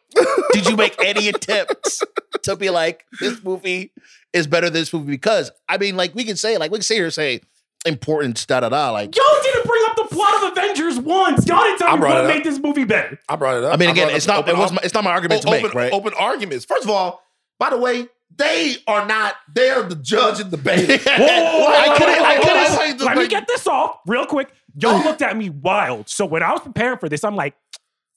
did 0.53 0.67
you 0.67 0.77
make 0.77 0.97
any 1.05 1.29
attempts 1.29 2.03
to 2.43 2.57
be 2.57 2.69
like, 2.71 3.05
this 3.21 3.43
movie 3.45 3.93
is 4.33 4.47
better 4.49 4.67
than 4.67 4.75
this 4.75 4.93
movie. 4.93 5.13
Because, 5.13 5.51
I 5.69 5.79
mean, 5.79 5.97
like, 5.97 6.15
we 6.17 6.25
can 6.25 6.37
say, 6.37 6.57
like, 6.59 6.71
we 6.73 6.79
can 6.79 6.83
sit 6.83 6.95
here 6.97 7.05
and 7.05 7.15
say 7.15 7.41
importance, 7.87 8.45
da 8.47 8.61
da 8.61 8.69
da. 8.69 8.91
Like, 8.91 9.17
Y'all 9.17 9.25
didn't 9.43 9.67
bring 9.67 9.83
up 9.87 9.97
the 9.97 10.05
plot 10.15 10.43
of 10.45 10.53
Avengers 10.53 10.99
once. 10.99 11.47
Y'all 11.47 11.63
didn't 11.63 11.79
tell 11.79 11.89
I 11.89 11.95
me 11.95 12.01
brought 12.01 12.15
what 12.15 12.25
it 12.25 12.29
made 12.29 12.45
this 12.45 12.59
movie 12.59 12.85
better. 12.85 13.19
I 13.29 13.37
brought 13.37 13.57
it 13.59 13.65
up. 13.65 13.75
I 13.75 13.77
mean, 13.77 13.91
again, 13.91 14.07
brought 14.09 14.17
it's 14.17 14.29
up 14.29 14.47
not, 14.47 14.55
it 14.55 14.59
was 14.59 14.73
my, 14.73 14.81
it's 14.83 14.95
not 14.95 15.05
my 15.05 15.11
argument 15.13 15.43
to 15.43 15.49
open, 15.49 15.63
make, 15.63 15.75
right? 15.75 15.93
open 15.93 16.13
arguments. 16.19 16.65
First 16.65 16.85
of 16.85 16.91
all, 16.91 17.23
by 17.59 17.71
the 17.71 17.79
way, 17.79 18.09
they 18.37 18.77
are 18.87 19.07
not. 19.07 19.35
They're 19.53 19.83
the 19.83 19.97
judge 19.97 20.41
and 20.41 20.51
the 20.51 20.57
bailiff. 20.59 21.05
Whoa, 21.05 21.13
whoa, 21.17 21.27
whoa, 21.27 21.59
whoa, 21.61 21.67
I 21.69 21.97
couldn't- 21.99 22.25
I 22.25 22.37
couldn't 22.37 22.57
whoa, 22.57 22.99
say 22.99 23.05
Let 23.05 23.17
me 23.17 23.27
get 23.29 23.47
this 23.47 23.67
off 23.67 23.99
real 24.07 24.27
quick. 24.27 24.51
Y'all 24.81 25.03
looked 25.03 25.23
at 25.23 25.37
me 25.37 25.51
wild. 25.51 26.09
So 26.09 26.25
when 26.27 26.43
I 26.43 26.53
was 26.53 26.61
preparing 26.61 26.99
for 26.99 27.09
this, 27.09 27.25
I'm 27.25 27.35
like, 27.35 27.55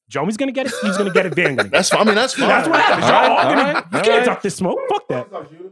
Joey's 0.09 0.35
gonna 0.38 0.51
get 0.51 0.67
it. 0.67 0.73
He's 0.83 0.97
gonna 0.97 1.11
get 1.13 1.25
it. 1.25 1.33
Van 1.33 1.55
gonna 1.55 1.55
get 1.55 1.65
it. 1.67 1.71
That's 1.71 1.89
fine. 1.89 2.01
I 2.01 2.03
mean, 2.03 2.15
that's 2.15 2.33
fine. 2.33 2.49
That's 2.49 2.67
what 2.67 2.81
happens. 2.81 3.07
Y'all 3.07 3.11
right, 3.13 3.29
all 3.29 3.38
all 3.38 3.43
gonna, 3.43 3.55
right, 3.73 3.85
you 3.93 3.97
all 3.97 4.03
can't 4.03 4.17
right. 4.17 4.25
duck 4.25 4.41
this 4.41 4.55
smoke. 4.57 4.77
Fuck 4.89 5.07
that. 5.07 5.71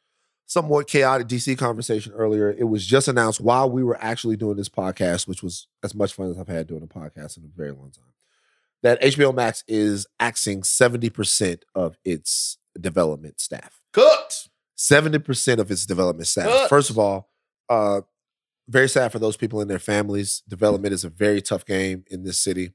somewhat 0.51 0.85
chaotic 0.85 1.27
DC 1.27 1.57
conversation 1.57 2.11
earlier, 2.11 2.49
it 2.51 2.65
was 2.65 2.85
just 2.85 3.07
announced 3.07 3.39
while 3.39 3.71
we 3.71 3.83
were 3.83 3.97
actually 4.03 4.35
doing 4.35 4.57
this 4.57 4.67
podcast, 4.67 5.25
which 5.25 5.41
was 5.41 5.67
as 5.81 5.95
much 5.95 6.13
fun 6.13 6.29
as 6.29 6.37
I've 6.37 6.49
had 6.49 6.67
doing 6.67 6.83
a 6.83 6.87
podcast 6.87 7.37
in 7.37 7.45
a 7.45 7.47
very 7.55 7.71
long 7.71 7.89
time, 7.89 8.11
that 8.83 9.01
HBO 9.01 9.33
Max 9.33 9.63
is 9.65 10.07
axing 10.19 10.61
70% 10.63 11.61
of 11.73 11.95
its 12.03 12.57
development 12.77 13.39
staff. 13.39 13.79
Cooked. 13.93 14.49
70% 14.77 15.59
of 15.59 15.71
its 15.71 15.85
development 15.85 16.27
staff. 16.27 16.47
Cooked. 16.51 16.67
First 16.69 16.89
of 16.89 16.99
all, 16.99 17.29
uh, 17.69 18.01
very 18.67 18.89
sad 18.89 19.13
for 19.13 19.19
those 19.19 19.37
people 19.37 19.61
and 19.61 19.69
their 19.69 19.79
families. 19.79 20.43
Development 20.49 20.93
is 20.93 21.05
a 21.05 21.09
very 21.09 21.41
tough 21.41 21.65
game 21.65 22.03
in 22.11 22.23
this 22.25 22.37
city. 22.37 22.73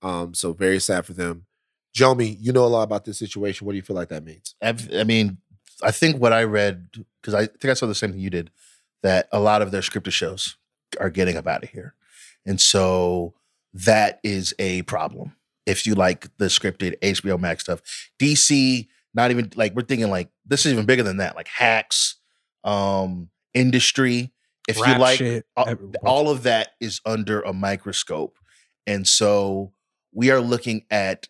Um, 0.00 0.32
so 0.32 0.52
very 0.52 0.78
sad 0.78 1.06
for 1.06 1.14
them. 1.14 1.46
Jomi, 1.92 2.36
you 2.38 2.52
know 2.52 2.64
a 2.64 2.68
lot 2.68 2.84
about 2.84 3.04
this 3.04 3.18
situation. 3.18 3.66
What 3.66 3.72
do 3.72 3.76
you 3.78 3.82
feel 3.82 3.96
like 3.96 4.10
that 4.10 4.24
means? 4.24 4.54
I've- 4.62 4.96
I 4.96 5.02
mean, 5.02 5.38
I 5.82 5.90
think 5.90 6.16
what 6.16 6.32
I 6.32 6.44
read 6.44 6.88
because 7.20 7.34
I 7.34 7.46
think 7.46 7.66
I 7.66 7.74
saw 7.74 7.86
the 7.86 7.94
same 7.94 8.12
thing 8.12 8.20
you 8.20 8.30
did 8.30 8.50
that 9.02 9.28
a 9.32 9.40
lot 9.40 9.62
of 9.62 9.70
their 9.70 9.80
scripted 9.80 10.12
shows 10.12 10.56
are 10.98 11.10
getting 11.10 11.36
up 11.36 11.46
out 11.46 11.64
of 11.64 11.70
here, 11.70 11.94
and 12.46 12.60
so 12.60 13.34
that 13.72 14.20
is 14.22 14.54
a 14.58 14.82
problem. 14.82 15.34
If 15.66 15.86
you 15.86 15.94
like 15.94 16.36
the 16.38 16.46
scripted 16.46 16.98
HBO 17.00 17.38
Max 17.38 17.64
stuff, 17.64 17.82
DC, 18.18 18.88
not 19.14 19.30
even 19.30 19.50
like 19.54 19.74
we're 19.74 19.82
thinking 19.82 20.10
like 20.10 20.30
this 20.46 20.66
is 20.66 20.72
even 20.72 20.86
bigger 20.86 21.02
than 21.02 21.18
that, 21.18 21.36
like 21.36 21.48
hacks, 21.48 22.16
um, 22.64 23.30
industry. 23.54 24.32
If 24.68 24.76
you 24.76 24.98
like 24.98 25.18
shit, 25.18 25.46
all, 25.56 25.74
all 26.04 26.30
of 26.30 26.44
that 26.44 26.70
is 26.80 27.00
under 27.04 27.40
a 27.40 27.52
microscope, 27.52 28.38
and 28.86 29.06
so 29.06 29.72
we 30.12 30.30
are 30.30 30.40
looking 30.40 30.84
at, 30.90 31.28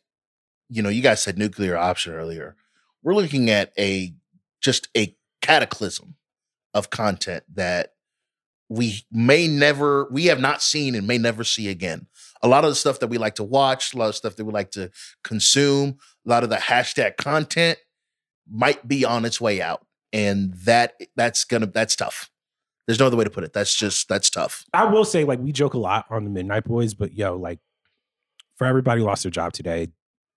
you 0.68 0.82
know, 0.82 0.89
you 0.89 1.02
guys 1.02 1.22
said 1.22 1.39
nuclear 1.39 1.77
option 1.77 2.12
earlier. 2.14 2.56
We're 3.02 3.14
looking 3.14 3.51
at 3.51 3.72
a 3.78 4.14
just 4.61 4.89
a 4.97 5.16
cataclysm 5.43 6.16
of 6.74 6.91
content 6.91 7.45
that 7.55 7.95
we 8.69 9.05
may 9.11 9.49
never, 9.49 10.09
we 10.11 10.27
have 10.27 10.41
not 10.41 10.62
seen 10.62 10.95
and 10.95 11.07
may 11.07 11.19
never 11.19 11.43
see 11.43 11.69
again. 11.69 12.07
A 12.43 12.49
lot 12.49 12.65
of 12.65 12.70
the 12.70 12.77
stuff 12.77 13.01
that 13.01 13.09
we 13.09 13.19
like 13.19 13.35
to 13.35 13.45
watch, 13.45 13.93
a 13.93 13.99
lot 13.99 14.09
of 14.09 14.15
stuff 14.15 14.37
that 14.37 14.45
we 14.45 14.53
like 14.53 14.70
to 14.73 14.91
consume, 15.24 15.99
a 16.24 16.28
lot 16.28 16.45
of 16.45 16.51
the 16.51 16.57
hashtag 16.57 17.16
content 17.16 17.78
might 18.49 18.87
be 18.87 19.05
on 19.05 19.24
its 19.24 19.41
way 19.41 19.61
out. 19.61 19.85
And 20.12 20.55
that 20.65 20.95
that's 21.16 21.45
gonna 21.45 21.66
that's 21.66 21.95
tough. 21.95 22.31
There's 22.87 22.99
no 22.99 23.07
other 23.07 23.16
way 23.16 23.24
to 23.24 23.31
put 23.31 23.45
it. 23.45 23.53
That's 23.53 23.74
just 23.74 24.09
that's 24.09 24.31
tough. 24.31 24.65
I 24.73 24.85
will 24.85 25.05
say, 25.05 25.23
like, 25.23 25.39
we 25.39 25.53
joke 25.53 25.74
a 25.74 25.78
lot 25.78 26.07
on 26.11 26.24
the 26.24 26.31
Midnight 26.31 26.65
Boys, 26.65 26.95
but 26.95 27.12
yo, 27.12 27.37
like, 27.37 27.61
for 28.57 28.66
everybody 28.66 29.01
who 29.01 29.07
lost 29.07 29.23
their 29.23 29.31
job 29.31 29.53
today, 29.53 29.89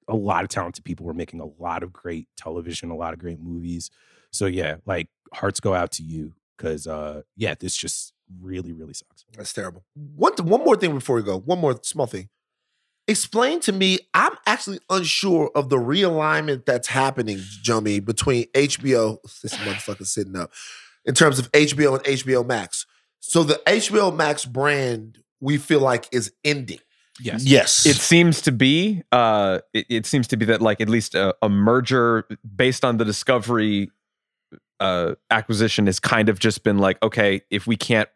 a 0.07 0.15
lot 0.15 0.43
of 0.43 0.49
talented 0.49 0.85
people 0.85 1.05
were 1.05 1.13
making 1.13 1.39
a 1.39 1.47
lot 1.61 1.81
of 1.81 1.91
great 1.91 2.27
television, 2.37 2.91
a 2.91 2.95
lot 2.95 3.13
of 3.13 3.19
great 3.19 3.39
movies. 3.39 3.89
So 4.33 4.47
yeah, 4.47 4.77
like, 4.85 5.07
hearts 5.33 5.59
go 5.59 5.73
out 5.73 5.91
to 5.93 6.03
you 6.03 6.33
because, 6.57 6.87
uh, 6.87 7.21
yeah, 7.37 7.55
this 7.59 7.75
just 7.75 8.13
really, 8.41 8.73
really 8.73 8.93
sucks. 8.93 9.25
That's 9.37 9.53
terrible. 9.53 9.83
One, 9.93 10.33
one 10.41 10.63
more 10.63 10.75
thing 10.75 10.93
before 10.93 11.15
we 11.15 11.23
go. 11.23 11.39
One 11.39 11.59
more 11.59 11.79
small 11.83 12.07
thing. 12.07 12.29
Explain 13.07 13.59
to 13.61 13.71
me. 13.71 13.99
I'm 14.13 14.33
actually 14.45 14.79
unsure 14.89 15.51
of 15.55 15.69
the 15.69 15.75
realignment 15.77 16.65
that's 16.65 16.87
happening, 16.87 17.37
Jomi, 17.37 18.03
between 18.03 18.45
HBO. 18.53 19.17
This 19.41 19.55
motherfucker 19.55 20.05
sitting 20.05 20.35
up 20.35 20.51
in 21.05 21.13
terms 21.13 21.37
of 21.37 21.51
HBO 21.51 21.97
and 21.97 22.03
HBO 22.05 22.45
Max. 22.45 22.85
So 23.19 23.43
the 23.43 23.61
HBO 23.67 24.15
Max 24.15 24.45
brand 24.45 25.19
we 25.41 25.57
feel 25.57 25.81
like 25.81 26.07
is 26.13 26.31
ending. 26.45 26.79
Yes. 27.19 27.43
Yes. 27.43 27.85
It 27.85 27.97
seems 27.97 28.41
to 28.43 28.51
be. 28.51 29.03
Uh, 29.11 29.59
it, 29.73 29.85
it 29.89 30.05
seems 30.05 30.27
to 30.29 30.37
be 30.37 30.45
that 30.45 30.61
like 30.61 30.81
at 30.81 30.89
least 30.89 31.13
a, 31.13 31.35
a 31.41 31.49
merger 31.49 32.25
based 32.55 32.85
on 32.85 32.97
the 32.97 33.05
Discovery 33.05 33.91
uh, 34.79 35.15
acquisition 35.29 35.85
has 35.85 35.99
kind 35.99 36.29
of 36.29 36.39
just 36.39 36.63
been 36.63 36.77
like, 36.77 37.01
okay, 37.03 37.41
if 37.49 37.67
we 37.67 37.75
can't 37.75 38.09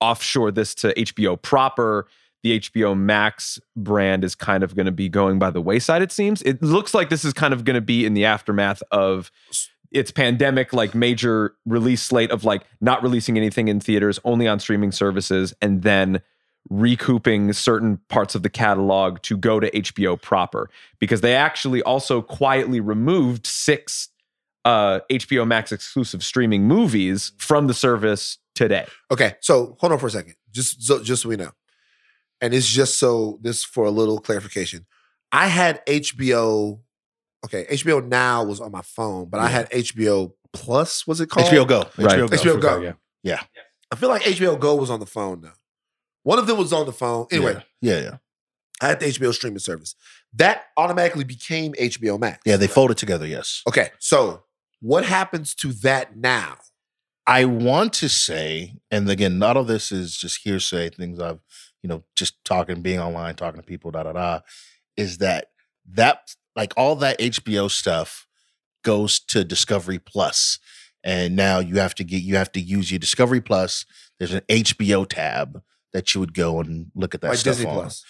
offshore 0.00 0.50
this 0.50 0.74
to 0.76 0.92
HBO 0.94 1.40
proper, 1.40 2.06
the 2.42 2.58
HBO 2.58 2.98
Max 2.98 3.60
brand 3.76 4.24
is 4.24 4.34
kind 4.34 4.64
of 4.64 4.74
going 4.74 4.86
to 4.86 4.92
be 4.92 5.08
going 5.08 5.38
by 5.38 5.50
the 5.50 5.60
wayside. 5.60 6.02
It 6.02 6.12
seems. 6.12 6.42
It 6.42 6.62
looks 6.62 6.92
like 6.92 7.08
this 7.08 7.24
is 7.24 7.32
kind 7.32 7.54
of 7.54 7.64
going 7.64 7.74
to 7.74 7.80
be 7.80 8.04
in 8.04 8.14
the 8.14 8.24
aftermath 8.24 8.82
of 8.90 9.30
its 9.92 10.10
pandemic 10.10 10.72
like 10.72 10.94
major 10.94 11.54
release 11.66 12.02
slate 12.02 12.30
of 12.30 12.44
like 12.44 12.62
not 12.80 13.02
releasing 13.02 13.36
anything 13.36 13.68
in 13.68 13.78
theaters 13.78 14.18
only 14.24 14.48
on 14.48 14.58
streaming 14.58 14.90
services 14.90 15.54
and 15.60 15.82
then 15.82 16.20
recouping 16.70 17.52
certain 17.52 17.98
parts 18.08 18.34
of 18.34 18.42
the 18.42 18.48
catalog 18.48 19.20
to 19.22 19.36
go 19.36 19.60
to 19.60 19.70
HBO 19.70 20.20
proper 20.20 20.70
because 20.98 21.20
they 21.20 21.34
actually 21.34 21.82
also 21.82 22.22
quietly 22.22 22.80
removed 22.80 23.46
six 23.46 24.08
uh, 24.64 25.00
HBO 25.10 25.46
Max 25.46 25.72
exclusive 25.72 26.22
streaming 26.22 26.64
movies 26.68 27.32
from 27.38 27.66
the 27.66 27.74
service 27.74 28.38
today. 28.54 28.86
Okay, 29.10 29.34
so 29.40 29.76
hold 29.80 29.92
on 29.92 29.98
for 29.98 30.06
a 30.06 30.10
second, 30.10 30.34
just 30.50 30.82
so 30.82 31.02
just 31.02 31.22
so 31.22 31.28
we 31.28 31.36
know, 31.36 31.50
and 32.40 32.54
it's 32.54 32.68
just 32.68 32.98
so 32.98 33.38
this 33.42 33.64
for 33.64 33.84
a 33.84 33.90
little 33.90 34.18
clarification. 34.20 34.86
I 35.30 35.46
had 35.48 35.84
HBO. 35.86 36.80
Okay, 37.44 37.66
HBO 37.70 38.06
Now 38.06 38.44
was 38.44 38.60
on 38.60 38.70
my 38.70 38.82
phone, 38.82 39.28
but 39.28 39.40
I 39.40 39.48
had 39.48 39.68
HBO 39.70 40.32
Plus. 40.52 41.06
Was 41.06 41.20
it 41.20 41.28
called 41.28 41.46
HBO 41.46 41.66
Go. 41.66 41.78
Right. 41.98 42.20
HBO 42.20 42.30
Go. 42.30 42.36
HBO 42.36 42.60
Go. 42.60 42.80
Yeah. 42.80 42.92
Yeah. 43.22 43.40
I 43.90 43.96
feel 43.96 44.08
like 44.08 44.22
HBO 44.22 44.58
Go 44.58 44.74
was 44.76 44.90
on 44.90 45.00
the 45.00 45.06
phone 45.06 45.40
now. 45.40 45.52
One 46.22 46.38
of 46.38 46.46
them 46.46 46.56
was 46.58 46.72
on 46.72 46.86
the 46.86 46.92
phone. 46.92 47.26
Anyway, 47.32 47.54
Yeah. 47.80 47.94
Yeah. 47.96 48.00
Yeah. 48.02 48.16
I 48.80 48.88
had 48.88 49.00
the 49.00 49.06
HBO 49.06 49.32
streaming 49.32 49.58
service. 49.60 49.94
That 50.34 50.64
automatically 50.76 51.24
became 51.24 51.72
HBO 51.74 52.18
Max. 52.18 52.40
Yeah. 52.44 52.56
They 52.56 52.66
folded 52.66 52.96
together. 52.98 53.26
Yes. 53.26 53.62
Okay, 53.66 53.90
so 53.98 54.44
what 54.82 55.04
happens 55.04 55.54
to 55.54 55.72
that 55.72 56.16
now? 56.16 56.56
I 57.24 57.44
want 57.44 57.92
to 57.94 58.08
say, 58.08 58.74
and 58.90 59.08
again, 59.08 59.38
none 59.38 59.56
of 59.56 59.68
this 59.68 59.92
is 59.92 60.16
just 60.16 60.42
hearsay, 60.42 60.90
things 60.90 61.20
I've, 61.20 61.38
you 61.82 61.88
know, 61.88 62.02
just 62.16 62.44
talking, 62.44 62.82
being 62.82 62.98
online, 62.98 63.36
talking 63.36 63.60
to 63.60 63.66
people, 63.66 63.92
da 63.92 64.02
da 64.02 64.12
da, 64.12 64.40
is 64.96 65.18
that 65.18 65.46
that 65.88 66.34
like 66.56 66.74
all 66.76 66.96
that 66.96 67.18
HBO 67.20 67.70
stuff 67.70 68.26
goes 68.82 69.20
to 69.20 69.44
Discovery 69.44 70.00
Plus, 70.00 70.58
and 71.04 71.36
now 71.36 71.60
you 71.60 71.76
have 71.76 71.94
to 71.94 72.04
get 72.04 72.22
you 72.22 72.36
have 72.36 72.50
to 72.52 72.60
use 72.60 72.90
your 72.90 72.98
Discovery 72.98 73.40
Plus. 73.40 73.86
There's 74.18 74.34
an 74.34 74.42
HBO 74.48 75.08
tab 75.08 75.62
that 75.92 76.14
you 76.14 76.20
would 76.20 76.34
go 76.34 76.58
and 76.58 76.86
look 76.94 77.14
at 77.14 77.20
that 77.20 77.28
Like 77.28 77.38
stuff 77.38 77.56
Disney 77.56 77.70
on. 77.70 77.76
Plus. 77.82 78.04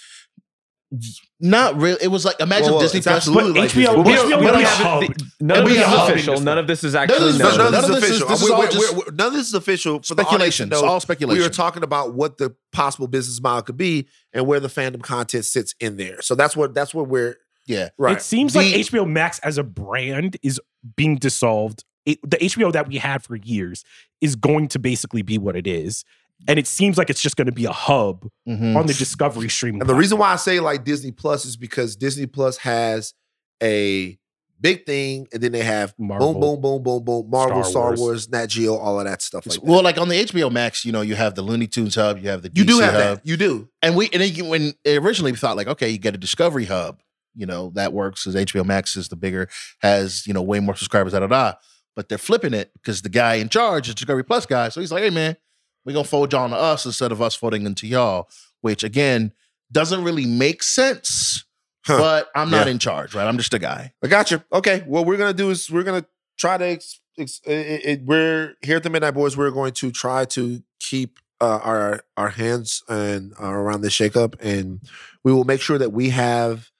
Not 1.40 1.76
really. 1.76 1.98
It 2.02 2.08
was 2.08 2.24
like 2.24 2.38
imagine 2.40 2.66
Well, 2.66 2.74
well, 2.74 2.82
Disney 2.82 2.98
it's 2.98 3.06
Plus. 3.06 3.16
absolutely 3.16 3.60
like 3.62 3.70
HBO 3.70 4.04
Disney 4.04 4.12
HBO 4.12 4.30
but 4.30 4.40
would 4.40 4.48
I'm 4.48 4.54
be 4.54 4.60
a 4.60 4.62
not- 4.62 4.68
hub. 4.68 5.04
None 5.40 5.58
of 5.58 5.64
be 5.64 5.70
this 5.72 5.80
is 5.80 5.86
hub. 5.88 6.10
official. 6.10 6.40
None 6.40 6.58
of 6.58 6.66
this 6.66 6.84
is 6.84 6.94
None 6.94 7.02
of 7.04 7.10
actually 7.10 7.32
this 7.32 7.38
known. 7.40 7.48
None, 7.48 7.58
None 7.72 7.74
of 7.84 7.90
of 7.90 7.90
this 7.90 7.94
is 7.94 8.00
this 8.02 8.10
is- 8.10 8.22
official. 8.22 8.28
this 8.28 8.38
is 8.38 8.44
We're- 8.44 8.54
all 8.54 8.60
we're- 8.60 8.72
just 8.72 8.92
we're- 8.96 9.10
none 9.16 9.26
of 9.28 9.32
this 9.32 9.46
is 9.48 9.54
official. 9.54 10.02
For 10.02 10.14
the 10.14 10.22
audience 10.22 10.28
to 10.30 10.62
Speculation. 10.62 10.72
It's 10.72 10.82
know, 10.82 10.88
all 10.88 11.00
speculation. 11.00 11.38
We 11.38 11.42
speculation. 11.44 11.50
were 11.50 11.70
talking 11.70 11.82
about 11.82 12.14
what 12.14 12.38
the 12.38 12.54
possible 12.72 13.08
business 13.08 13.40
model 13.42 13.62
could 13.62 13.76
be 13.76 14.06
and 14.32 14.46
where 14.46 14.60
the 14.60 14.68
fandom 14.68 15.02
content 15.02 15.44
sits 15.44 15.74
in 15.80 15.96
there. 15.96 16.20
So 16.22 16.34
that's 16.34 16.56
what 16.56 16.74
that's 16.74 16.94
what 16.94 17.08
we're 17.08 17.36
Yeah. 17.66 17.88
right. 17.98 18.18
It 18.18 18.22
seems 18.22 18.54
like 18.54 18.66
The- 18.72 18.80
HBO 18.80 19.04
Max 19.04 19.38
as 19.40 19.58
a 19.58 19.62
brand 19.64 20.36
is 20.42 20.60
being 20.96 21.16
dissolved. 21.16 21.84
It, 22.04 22.18
the 22.28 22.36
HBO 22.44 22.72
that 22.72 22.88
we 22.88 22.98
had 22.98 23.22
for 23.22 23.36
years 23.36 23.84
is 24.20 24.34
going 24.36 24.66
to 24.68 24.78
basically 24.80 25.22
be 25.22 25.38
what 25.38 25.54
it 25.56 25.66
is. 25.68 26.04
And 26.48 26.58
it 26.58 26.66
seems 26.66 26.98
like 26.98 27.08
it's 27.08 27.22
just 27.22 27.36
going 27.36 27.46
to 27.46 27.52
be 27.52 27.66
a 27.66 27.72
hub 27.72 28.26
Mhm. 28.48 28.74
on 28.76 28.86
the 28.86 28.94
Discovery 28.94 29.48
stream. 29.48 29.80
And 29.80 29.88
the 29.88 29.94
reason 29.94 30.18
why 30.18 30.32
I 30.32 30.36
say 30.36 30.58
like 30.60 30.84
Disney 30.84 31.12
Plus 31.12 31.44
is 31.44 31.56
because 31.56 31.94
Disney 31.94 32.26
Plus 32.26 32.56
has 32.58 33.14
a 33.62 34.18
big 34.60 34.84
thing, 34.86 35.26
and 35.32 35.42
then 35.42 35.50
they 35.52 35.62
have 35.62 35.92
Marvel, 35.98 36.32
boom, 36.34 36.40
boom, 36.40 36.60
boom, 36.60 36.82
boom, 36.82 37.04
boom, 37.04 37.30
Marvel, 37.30 37.62
Star 37.64 37.70
Star, 37.70 37.86
Wars. 37.88 38.00
Wars. 38.00 38.28
Nat 38.28 38.46
Geo, 38.46 38.76
all 38.76 38.98
of 39.00 39.06
that 39.06 39.20
stuff 39.22 39.46
like 39.46 39.54
that. 39.56 39.64
well, 39.64 39.82
like 39.82 39.98
on 39.98 40.08
the 40.08 40.16
HBO 40.20 40.50
Max, 40.50 40.84
you 40.84 40.92
know, 40.92 41.00
you 41.00 41.14
have 41.16 41.34
the 41.34 41.42
Looney 41.42 41.66
Tunes 41.66 41.94
hub, 41.94 42.18
you 42.18 42.28
have 42.28 42.42
the 42.42 42.48
DC 42.50 42.58
you 42.58 42.64
do 42.64 42.78
have 42.80 42.92
hub, 42.94 43.02
that. 43.18 43.26
You 43.26 43.36
do. 43.36 43.68
and 43.82 43.96
we 43.96 44.08
and 44.12 44.22
then 44.22 44.48
when 44.48 44.74
originally 44.86 45.32
we 45.32 45.38
thought 45.38 45.56
like, 45.56 45.66
okay, 45.68 45.88
you 45.88 45.98
get 45.98 46.14
a 46.14 46.18
Discovery 46.18 46.64
hub, 46.66 47.00
you 47.34 47.46
know, 47.46 47.70
that 47.74 47.92
works 47.92 48.24
because 48.24 48.34
HBO 48.46 48.64
Max 48.64 48.96
is 48.96 49.08
the 49.08 49.16
bigger, 49.16 49.48
has 49.80 50.26
you 50.26 50.32
know 50.34 50.42
way 50.42 50.60
more 50.60 50.74
subscribers, 50.76 51.12
da 51.12 51.20
da 51.20 51.26
da. 51.28 51.54
But 51.94 52.08
they're 52.08 52.18
flipping 52.18 52.54
it 52.54 52.72
because 52.74 53.02
the 53.02 53.08
guy 53.10 53.34
in 53.34 53.48
charge 53.48 53.88
is 53.88 53.94
Discovery 53.94 54.24
Plus 54.24 54.46
guy, 54.46 54.68
so 54.70 54.80
he's 54.80 54.90
like, 54.92 55.02
hey 55.02 55.10
man, 55.10 55.36
We're 55.84 55.92
gonna 55.92 56.04
fold 56.04 56.32
y'all 56.32 56.48
to 56.48 56.56
us 56.56 56.86
instead 56.86 57.12
of 57.12 57.20
us 57.22 57.34
folding 57.34 57.66
into 57.66 57.86
y'all, 57.86 58.28
which 58.60 58.84
again 58.84 59.32
doesn't 59.70 60.04
really 60.04 60.26
make 60.26 60.62
sense. 60.62 61.44
Huh. 61.86 61.98
But 61.98 62.30
I'm 62.36 62.50
not 62.50 62.66
Yeah. 62.66 62.72
in 62.72 62.78
charge, 62.78 63.14
right? 63.14 63.26
I'm 63.26 63.38
just 63.38 63.54
a 63.54 63.58
guy. 63.58 63.92
I 64.04 64.06
got 64.06 64.30
you. 64.30 64.42
Okay. 64.52 64.80
What 64.86 65.06
we're 65.06 65.16
gonna 65.16 65.32
do 65.34 65.50
is 65.50 65.70
we're 65.70 65.82
gonna 65.82 66.06
try 66.38 66.56
to. 66.58 66.64
Ex- 66.64 67.00
ex- 67.18 67.40
it, 67.44 67.50
it- 67.84 68.02
we're 68.04 68.54
here 68.62 68.76
at 68.76 68.82
the 68.84 68.90
Midnight 68.90 69.12
Boys. 69.14 69.36
We're 69.36 69.50
going 69.50 69.72
to 69.74 69.90
try 69.90 70.24
to 70.26 70.62
keep 70.80 71.18
uh, 71.40 71.58
our 71.62 72.04
our 72.16 72.28
hands 72.28 72.84
and 72.88 73.32
uh, 73.40 73.48
around 73.50 73.80
this 73.80 73.94
shakeup, 73.94 74.36
and 74.40 74.80
we 75.24 75.32
will 75.32 75.42
make 75.44 75.60
sure 75.60 75.78
that 75.78 75.92
we 75.92 76.10
have 76.10 76.70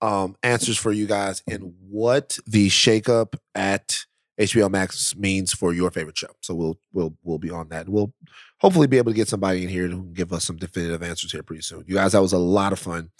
um, 0.00 0.36
answers 0.44 0.78
for 0.78 0.92
you 0.92 1.06
guys 1.06 1.42
and 1.48 1.74
what 1.90 2.38
the 2.46 2.68
shakeup 2.68 3.34
at 3.56 4.04
HBO 4.38 4.70
Max 4.70 5.16
means 5.16 5.52
for 5.52 5.72
your 5.72 5.90
favorite 5.90 6.16
show. 6.16 6.28
So 6.40 6.54
we'll 6.54 6.78
we'll 6.92 7.14
we'll 7.24 7.38
be 7.38 7.50
on 7.50 7.68
that. 7.70 7.88
We'll 7.88 8.12
hopefully 8.58 8.86
be 8.86 8.98
able 8.98 9.10
to 9.12 9.16
get 9.16 9.28
somebody 9.28 9.64
in 9.64 9.68
here 9.68 9.88
to 9.88 10.04
give 10.12 10.32
us 10.32 10.44
some 10.44 10.56
definitive 10.56 11.02
answers 11.02 11.32
here 11.32 11.42
pretty 11.42 11.62
soon. 11.62 11.84
You 11.86 11.96
guys, 11.96 12.12
that 12.12 12.22
was 12.22 12.32
a 12.32 12.38
lot 12.38 12.72
of 12.72 12.78
fun. 12.78 13.10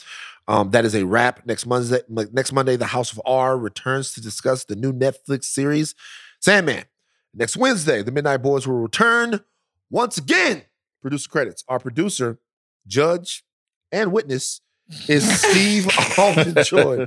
Um, 0.47 0.71
that 0.71 0.85
is 0.85 0.95
a 0.95 1.05
wrap. 1.05 1.45
Next 1.45 1.67
Monday, 1.67 2.01
next 2.09 2.53
Monday, 2.53 2.77
the 2.77 2.87
House 2.87 3.13
of 3.13 3.21
R 3.27 3.59
returns 3.59 4.13
to 4.15 4.21
discuss 4.21 4.65
the 4.65 4.77
new 4.77 4.93
Netflix 4.93 5.45
series 5.45 5.95
Sandman. 6.41 6.85
Next 7.35 7.57
Wednesday, 7.57 8.03
the 8.03 8.13
Midnight 8.13 8.43
Boys 8.43 8.67
will 8.67 8.79
return 8.79 9.41
once 9.91 10.19
again. 10.19 10.63
Producer 11.03 11.29
credits. 11.29 11.65
Our 11.69 11.79
producer, 11.79 12.39
judge, 12.87 13.45
and 13.93 14.13
witness 14.13 14.61
is 15.09 15.41
Steve 15.41 15.89
Joy. 16.65 17.07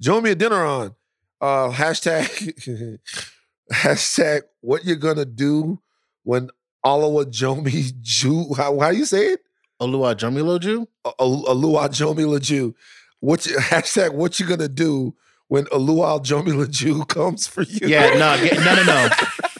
Join 0.00 0.22
me 0.22 0.32
at 0.32 0.38
dinner 0.38 0.64
on 0.64 0.94
uh, 1.40 1.70
hashtag 1.70 2.98
hashtag 3.74 4.42
what 4.60 4.84
you're 4.84 4.96
gonna 4.96 5.24
do 5.24 5.80
when 6.22 6.50
Alawa 6.84 7.24
Jomi 7.26 7.92
Ju. 8.00 8.54
How, 8.56 8.78
how 8.78 8.90
you 8.90 9.04
say 9.04 9.26
it? 9.28 9.40
Olua 9.82 10.14
Jomilo 10.14 10.58
Jew? 10.60 10.86
Alua 11.04 11.88
Jomi 11.88 12.40
Jew. 12.40 12.74
What 13.20 13.46
you, 13.46 13.56
hashtag 13.58 14.14
what 14.14 14.38
you 14.38 14.46
gonna 14.46 14.68
do 14.68 15.14
when 15.48 15.64
Alua 15.66 16.22
Jomi 16.24 16.70
Jew 16.70 17.04
comes 17.08 17.46
for 17.46 17.62
you? 17.62 17.88
Yeah, 17.88 18.10
no, 18.14 18.36
get, 18.42 18.58
no, 18.58 18.74
no, 18.76 18.84
no, 18.84 19.08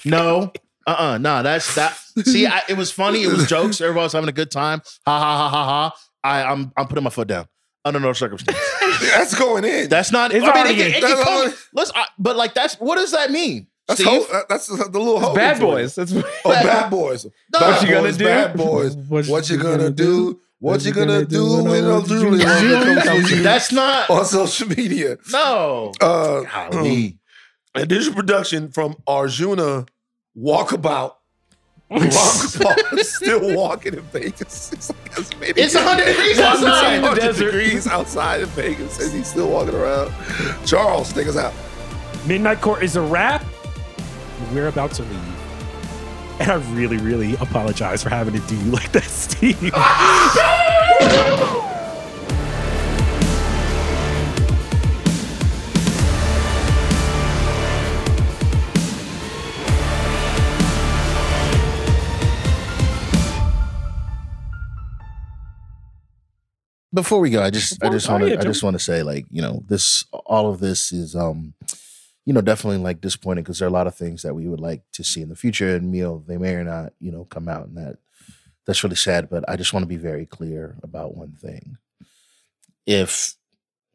no. 0.05 0.53
Uh, 0.87 0.91
uh 0.99 1.19
no. 1.19 1.43
That's 1.43 1.75
that. 1.75 1.97
See, 2.25 2.47
I, 2.47 2.63
it 2.69 2.77
was 2.77 2.93
funny. 2.93 3.23
It 3.23 3.29
was 3.29 3.47
jokes. 3.49 3.81
Everybody 3.81 4.05
was 4.05 4.13
having 4.13 4.29
a 4.29 4.33
good 4.33 4.51
time. 4.51 4.81
Ha 5.07 5.19
ha 5.19 5.37
ha 5.39 5.49
ha 5.49 5.65
ha. 5.65 5.97
I, 6.23 6.45
I'm 6.45 6.73
I'm 6.77 6.87
putting 6.87 7.05
my 7.05 7.11
foot 7.11 7.29
down 7.29 7.47
under 7.85 8.01
no 8.01 8.13
circumstance. 8.13 8.59
that's 9.01 9.35
going 9.39 9.65
in. 9.65 9.89
That's 9.89 10.13
not. 10.13 10.33
It's 10.33 10.45
I 10.45 10.49
mean, 10.49 10.57
already 10.57 10.75
it, 10.75 10.77
can- 10.77 10.87
in. 10.87 10.93
it 10.93 11.01
can 11.01 11.11
That's 11.11 11.25
come- 11.25 11.35
already- 11.39 11.57
Let's. 11.75 11.93
I, 11.95 12.05
but 12.19 12.37
like, 12.37 12.55
that's 12.55 12.75
what 12.77 12.97
does 12.97 13.11
that 13.13 13.31
mean? 13.31 13.67
That's 13.87 14.01
Steve? 14.01 14.27
ho- 14.29 14.43
that's 14.49 14.67
the 14.67 14.75
little 14.99 15.17
It's 15.17 15.27
Hogan 15.27 15.35
Bad. 15.43 15.61
Boys. 15.61 15.95
That's 15.95 16.13
Oh, 16.15 16.23
bad 16.45 16.91
boys. 16.91 17.27
No. 17.53 17.61
What 17.61 17.83
you 17.83 17.89
gonna 17.89 18.03
boys, 18.03 18.17
do? 18.17 18.25
Bad 18.25 18.57
boys. 18.57 18.97
What, 19.29 19.51
you 19.51 19.59
gonna 19.59 19.91
do? 19.91 20.41
What 20.59 20.85
you 20.85 20.93
gonna 20.95 21.25
do 21.27 21.63
when 21.65 21.85
a 21.85 22.03
Julie 22.03 22.43
comes 22.43 23.29
for 23.29 23.35
you? 23.37 23.43
That's 23.43 23.73
not. 23.73 24.09
on 24.09 24.25
social 24.25 24.69
media. 24.69 25.19
No. 25.31 25.93
Uh, 26.01 26.43
Golly. 26.71 27.19
additional 27.75 28.15
production 28.15 28.71
from 28.71 28.97
Arjuna 29.07 29.85
Walkabout. 30.39 31.13
Walkabout 31.91 32.93
is 32.99 33.15
still 33.15 33.55
walking 33.55 33.95
in 33.95 34.01
Vegas. 34.05 34.73
It's, 34.73 34.89
like 34.91 35.19
it's 35.19 35.37
maybe- 35.39 35.61
It's 35.61 35.75
100 35.75 36.05
degrees 36.07 36.39
outside. 36.39 37.03
100 37.03 37.37
degrees 37.37 37.87
outside 37.87 38.41
in 38.41 38.49
Vegas, 38.49 38.99
and 39.01 39.13
he's 39.13 39.29
still 39.29 39.51
walking 39.51 39.75
around. 39.75 40.13
Charles, 40.67 41.13
take 41.13 41.27
us 41.29 41.37
out. 41.37 41.53
Midnight 42.27 42.63
Court 42.63 42.83
is 42.83 42.97
a 42.97 43.03
wrap. 43.03 43.45
We're 44.53 44.69
about 44.69 44.93
to 44.93 45.03
leave. 45.03 46.41
And 46.41 46.51
I 46.51 46.57
really, 46.75 46.97
really 46.97 47.35
apologize 47.37 48.03
for 48.03 48.11
having 48.11 48.35
to 48.35 48.41
do 48.49 48.57
you 48.57 48.71
like 48.71 48.91
that, 48.93 49.05
Steve. 49.05 49.73
Before 66.95 67.19
we 67.19 67.31
go, 67.31 67.43
I 67.43 67.51
just 67.51 67.83
I 67.83 67.89
just 67.89 68.09
want 68.09 68.23
to 68.23 68.39
I 68.39 68.43
just 68.43 68.63
want 68.63 68.75
to 68.75 68.79
say 68.79 69.03
like 69.03 69.27
you 69.29 69.43
know 69.43 69.65
this 69.67 70.05
all 70.13 70.49
of 70.49 70.61
this 70.61 70.93
is 70.93 71.17
um 71.17 71.53
you 72.25 72.33
know 72.33 72.41
definitely 72.41 72.79
like 72.79 73.01
disappointing 73.01 73.45
because 73.45 73.59
there 73.59 73.67
are 73.67 73.71
a 73.71 73.73
lot 73.73 73.87
of 73.87 73.95
things 73.95 74.23
that 74.23 74.35
we 74.35 74.49
would 74.49 74.61
like 74.61 74.83
to 74.93 75.05
see 75.05 75.23
in 75.23 75.29
the 75.29 75.37
future 75.37 75.77
and 75.77 75.93
know 75.93 76.25
they 76.27 76.39
may 76.39 76.55
or 76.55 76.65
not 76.65 76.93
you 77.01 77.11
know 77.11 77.25
come 77.25 77.49
out 77.49 77.67
and 77.67 77.77
that 77.77 77.97
that's 78.67 78.83
really 78.83 78.97
sad 78.97 79.29
but 79.29 79.49
I 79.49 79.57
just 79.57 79.73
want 79.73 79.83
to 79.83 79.89
be 79.89 79.97
very 79.97 80.27
clear 80.27 80.77
about 80.83 81.17
one 81.17 81.33
thing. 81.33 81.77
If 82.87 83.35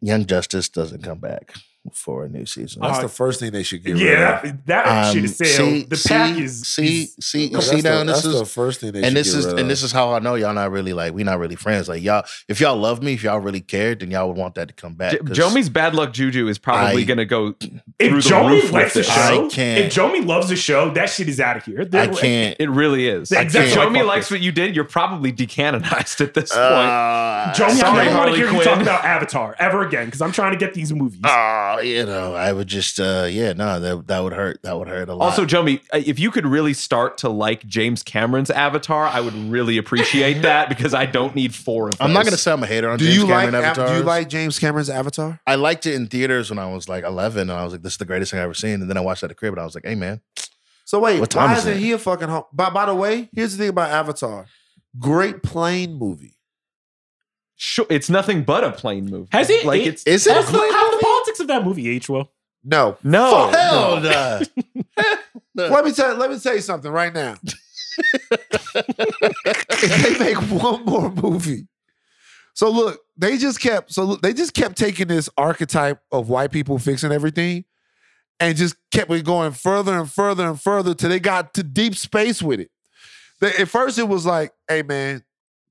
Young 0.01 0.25
Justice 0.25 0.69
doesn't 0.69 1.03
come 1.03 1.19
back 1.19 1.53
for 1.93 2.25
a 2.25 2.29
new 2.29 2.45
season 2.45 2.81
That's 2.81 2.99
Uh, 2.99 3.03
the 3.03 3.07
first 3.09 3.39
thing 3.39 3.51
they 3.51 3.63
should 3.63 3.83
get 3.83 3.93
rid 3.93 4.01
yeah, 4.01 4.37
of. 4.37 4.43
that, 4.43 4.65
that 4.67 5.11
shit 5.13 5.19
um, 5.19 5.25
is 5.25 5.37
sale. 5.37 5.47
see, 5.57 5.83
the 5.83 5.95
see, 5.95 6.09
pack 6.09 6.37
is 6.37 6.61
see 6.67 7.01
is- 7.03 7.15
see 7.21 7.43
you 7.45 7.49
That's 7.51 7.67
see 7.69 7.75
the- 7.81 7.89
this 8.03 8.05
that's 8.05 8.25
is 8.25 8.39
the 8.39 8.45
first 8.45 8.79
thing 8.81 8.91
they 8.91 8.99
and 8.99 9.07
should 9.07 9.15
this 9.17 9.31
get 9.33 9.39
is 9.39 9.45
rid 9.45 9.51
and 9.53 9.61
of. 9.61 9.67
this 9.69 9.83
is 9.83 9.91
how 9.91 10.11
I 10.13 10.19
know 10.19 10.35
y'all 10.35 10.53
not 10.53 10.71
really 10.71 10.93
like 10.93 11.13
we 11.13 11.23
not 11.23 11.39
really 11.39 11.55
friends. 11.55 11.87
Like 11.89 12.03
y'all, 12.03 12.23
if 12.47 12.59
y'all 12.59 12.75
love 12.77 13.01
me, 13.01 13.13
if 13.13 13.23
y'all 13.23 13.39
really 13.39 13.61
cared, 13.61 14.01
then 14.01 14.11
y'all 14.11 14.27
would 14.27 14.37
want 14.37 14.55
that 14.55 14.67
to 14.67 14.73
come 14.73 14.93
back. 14.95 15.13
J- 15.13 15.19
Jomi's 15.19 15.69
bad 15.69 15.95
luck 15.95 16.13
juju 16.13 16.47
is 16.47 16.57
probably 16.59 17.01
I- 17.03 17.05
going 17.05 17.17
to 17.17 17.25
go 17.25 17.55
if 17.99 18.09
through 18.09 18.21
the 18.21 18.29
Joey 18.29 18.51
roof 18.55 18.71
likes 18.71 18.93
the 18.93 19.03
show, 19.03 19.45
I 19.45 19.47
can't- 19.49 19.85
if 19.85 19.93
Joey 19.93 20.21
loves 20.21 20.49
the 20.49 20.55
show, 20.57 20.91
that 20.91 21.09
shit 21.09 21.29
is 21.29 21.39
out 21.39 21.57
of 21.57 21.63
here. 21.65 21.81
I 21.81 21.85
They're- 21.85 22.13
can't. 22.13 22.57
It 22.59 22.69
really 22.69 23.07
is. 23.07 23.29
The 23.29 23.41
If 23.41 23.53
Jomi 23.53 24.05
likes 24.05 24.25
this. 24.27 24.31
what 24.31 24.41
you 24.41 24.51
did, 24.51 24.75
you're 24.75 24.83
probably 24.85 25.31
decanonized 25.31 26.19
at 26.21 26.33
this 26.33 26.51
point. 26.51 26.61
Uh, 26.61 27.53
Joey, 27.53 27.67
I 27.67 27.73
Sorry, 27.73 28.05
never 28.05 28.17
want 28.17 28.29
to 28.31 28.35
hear 28.35 28.45
you 28.47 28.51
Quinn. 28.51 28.63
talk 28.65 28.81
about 28.81 29.05
Avatar 29.05 29.55
ever 29.59 29.85
again 29.87 30.05
because 30.05 30.21
I'm 30.21 30.31
trying 30.33 30.51
to 30.51 30.57
get 30.57 30.73
these 30.73 30.91
movies. 30.93 31.21
Oh, 31.71 31.79
you 31.81 32.05
know, 32.05 32.33
I 32.33 32.51
would 32.53 32.67
just, 32.67 32.99
uh, 32.99 33.27
yeah, 33.29 33.53
no, 33.53 33.79
that 33.79 34.07
that 34.07 34.19
would 34.23 34.33
hurt. 34.33 34.61
That 34.63 34.77
would 34.77 34.87
hurt 34.87 35.09
a 35.09 35.13
lot. 35.15 35.25
Also, 35.25 35.45
Jomi, 35.45 35.81
uh, 35.93 36.01
if 36.05 36.17
you 36.19 36.31
could 36.31 36.45
really 36.45 36.73
start 36.73 37.17
to 37.19 37.29
like 37.29 37.65
James 37.67 38.01
Cameron's 38.01 38.49
Avatar, 38.49 39.05
I 39.05 39.19
would 39.19 39.33
really 39.51 39.77
appreciate 39.77 40.41
that 40.41 40.69
because 40.69 40.93
I 40.93 41.05
don't 41.05 41.35
need 41.35 41.53
four 41.53 41.87
of 41.89 41.97
those. 41.97 42.05
I'm 42.05 42.13
not 42.13 42.23
gonna 42.25 42.37
say 42.37 42.51
I'm 42.51 42.63
a 42.63 42.67
hater 42.67 42.89
on 42.89 42.97
do 42.97 43.05
James 43.05 43.17
you 43.17 43.25
like 43.27 43.51
Cameron 43.51 43.65
Av- 43.79 43.87
do 43.89 43.93
you 43.97 44.03
like 44.03 44.29
James 44.29 44.57
Cameron's 44.57 44.89
Avatar? 44.89 45.39
I 45.45 45.55
liked 45.55 45.85
it 45.85 45.93
in 45.95 46.07
theaters 46.07 46.49
when 46.49 46.59
I 46.59 46.71
was 46.73 46.89
like 46.89 47.03
11, 47.03 47.41
and 47.41 47.51
I 47.51 47.63
was 47.63 47.73
like, 47.73 47.81
"This 47.83 47.93
is 47.93 47.97
the 47.97 48.05
greatest 48.05 48.31
thing 48.31 48.39
I've 48.39 48.45
ever 48.45 48.53
seen." 48.53 48.81
And 48.81 48.89
then 48.89 48.97
I 48.97 49.01
watched 49.01 49.23
it 49.23 49.25
at 49.25 49.29
the 49.29 49.35
crib, 49.35 49.53
and 49.53 49.61
I 49.61 49.65
was 49.65 49.75
like, 49.75 49.85
"Hey, 49.85 49.95
man, 49.95 50.21
So 50.85 50.99
wait, 50.99 51.19
What 51.19 51.29
time 51.29 51.49
why 51.51 51.53
is 51.53 51.59
isn't 51.59 51.73
it? 51.73 51.79
he 51.79 51.91
a 51.91 51.97
fucking 51.99 52.29
home? 52.29 52.45
By, 52.53 52.69
by 52.71 52.85
the 52.87 52.95
way, 52.95 53.29
here's 53.33 53.51
the 53.55 53.63
thing 53.63 53.69
about 53.69 53.91
Avatar. 53.91 54.45
Great 54.97 55.43
plane 55.43 55.93
movie. 55.99 56.35
Sure, 57.61 57.85
it's 57.89 58.09
nothing 58.09 58.43
but 58.43 58.63
a 58.63 58.71
plane 58.71 59.05
movie. 59.09 59.27
Has 59.33 59.49
it? 59.49 59.65
Like 59.65 59.81
it- 59.81 59.87
it's 59.87 60.07
is 60.07 60.25
it 60.27 60.31
a 60.31 60.33
How's 60.35 60.49
the, 60.51 60.57
plane 61.35 61.37
how's 61.37 61.37
the 61.37 61.37
movie? 61.37 61.37
politics 61.37 61.39
of 61.39 61.47
that 61.47 61.65
movie 61.65 61.89
age 61.89 62.09
well? 62.09 62.31
No. 62.63 62.97
no. 63.03 63.49
hell 63.49 64.01
no." 65.55 65.67
Let 65.67 65.85
me 65.85 65.91
tell 65.91 66.15
let 66.15 66.29
me 66.31 66.39
tell 66.39 66.55
you 66.55 66.61
something 66.61 66.91
right 66.91 67.13
now. 67.13 67.35
if 68.73 70.19
they 70.19 70.19
make 70.19 70.37
one 70.37 70.85
more 70.85 71.11
movie. 71.11 71.67
So 72.53 72.69
look, 72.69 73.01
they 73.17 73.37
just 73.37 73.61
kept 73.61 73.91
so 73.93 74.03
look, 74.03 74.21
they 74.21 74.33
just 74.33 74.53
kept 74.53 74.77
taking 74.77 75.07
this 75.07 75.29
archetype 75.37 76.01
of 76.11 76.29
white 76.29 76.51
people 76.51 76.79
fixing 76.79 77.11
everything 77.11 77.65
and 78.39 78.57
just 78.57 78.75
kept 78.91 79.11
it 79.11 79.25
going 79.25 79.51
further 79.51 79.97
and 79.97 80.11
further 80.11 80.47
and 80.47 80.59
further 80.59 80.93
till 80.93 81.09
they 81.09 81.19
got 81.19 81.53
to 81.55 81.63
deep 81.63 81.95
space 81.95 82.41
with 82.41 82.59
it. 82.59 82.71
They, 83.41 83.53
at 83.53 83.69
first 83.69 83.97
it 83.97 84.07
was 84.07 84.25
like, 84.25 84.51
hey 84.67 84.83
man, 84.83 85.23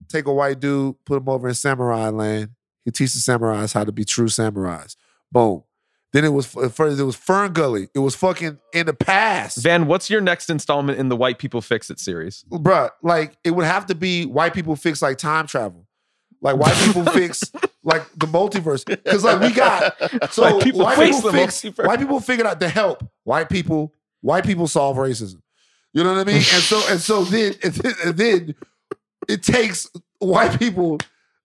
take 0.08 0.26
a 0.26 0.32
white 0.32 0.60
dude, 0.60 0.96
put 1.04 1.18
him 1.18 1.28
over 1.28 1.48
in 1.48 1.54
samurai 1.54 2.08
land. 2.08 2.50
He 2.84 2.90
teaches 2.90 3.26
samurais 3.26 3.74
how 3.74 3.84
to 3.84 3.92
be 3.92 4.04
true 4.04 4.28
samurais. 4.28 4.96
Boom. 5.32 5.62
Then 6.12 6.24
it 6.24 6.30
was 6.32 6.46
first 6.46 6.98
it 6.98 7.04
was 7.04 7.16
Fern 7.16 7.52
Gully. 7.52 7.88
It 7.94 7.98
was 7.98 8.14
fucking 8.14 8.58
in 8.72 8.86
the 8.86 8.94
past. 8.94 9.58
Van, 9.62 9.86
what's 9.86 10.08
your 10.08 10.22
next 10.22 10.48
installment 10.48 10.98
in 10.98 11.10
the 11.10 11.16
White 11.16 11.38
People 11.38 11.60
Fix 11.60 11.90
It 11.90 12.00
series? 12.00 12.44
bruh, 12.50 12.90
like 13.02 13.36
it 13.44 13.50
would 13.50 13.66
have 13.66 13.86
to 13.86 13.94
be 13.94 14.24
white 14.24 14.54
people 14.54 14.74
fix 14.74 15.02
like 15.02 15.18
time 15.18 15.46
travel. 15.46 15.86
Like 16.40 16.56
white 16.56 16.74
people 16.76 17.04
fix 17.12 17.44
like 17.84 18.06
the 18.16 18.26
multiverse. 18.26 18.86
Because 18.86 19.22
like 19.22 19.40
we 19.40 19.52
got 19.52 19.96
so 20.32 20.42
White 20.44 20.54
white 20.54 20.62
people 20.64 20.80
people, 20.86 20.92
fix 20.92 21.20
the 21.20 21.30
fix 21.32 21.62
multiverse. 21.62 21.86
white 21.86 21.98
people 21.98 22.20
figured 22.20 22.46
out 22.46 22.60
to 22.60 22.68
help 22.70 23.04
white 23.24 23.50
people, 23.50 23.92
white 24.22 24.44
people 24.46 24.66
solve 24.66 24.96
racism. 24.96 25.42
You 25.92 26.04
know 26.04 26.14
what 26.14 26.20
I 26.20 26.24
mean? 26.24 26.36
and 26.36 26.44
so 26.44 26.80
and 26.88 27.00
so 27.00 27.24
then 27.24 27.54
and 27.62 27.72
then, 27.74 27.94
and 28.06 28.16
then 28.16 28.54
it 29.28 29.42
takes 29.42 29.90
white 30.20 30.58
people, 30.58 30.98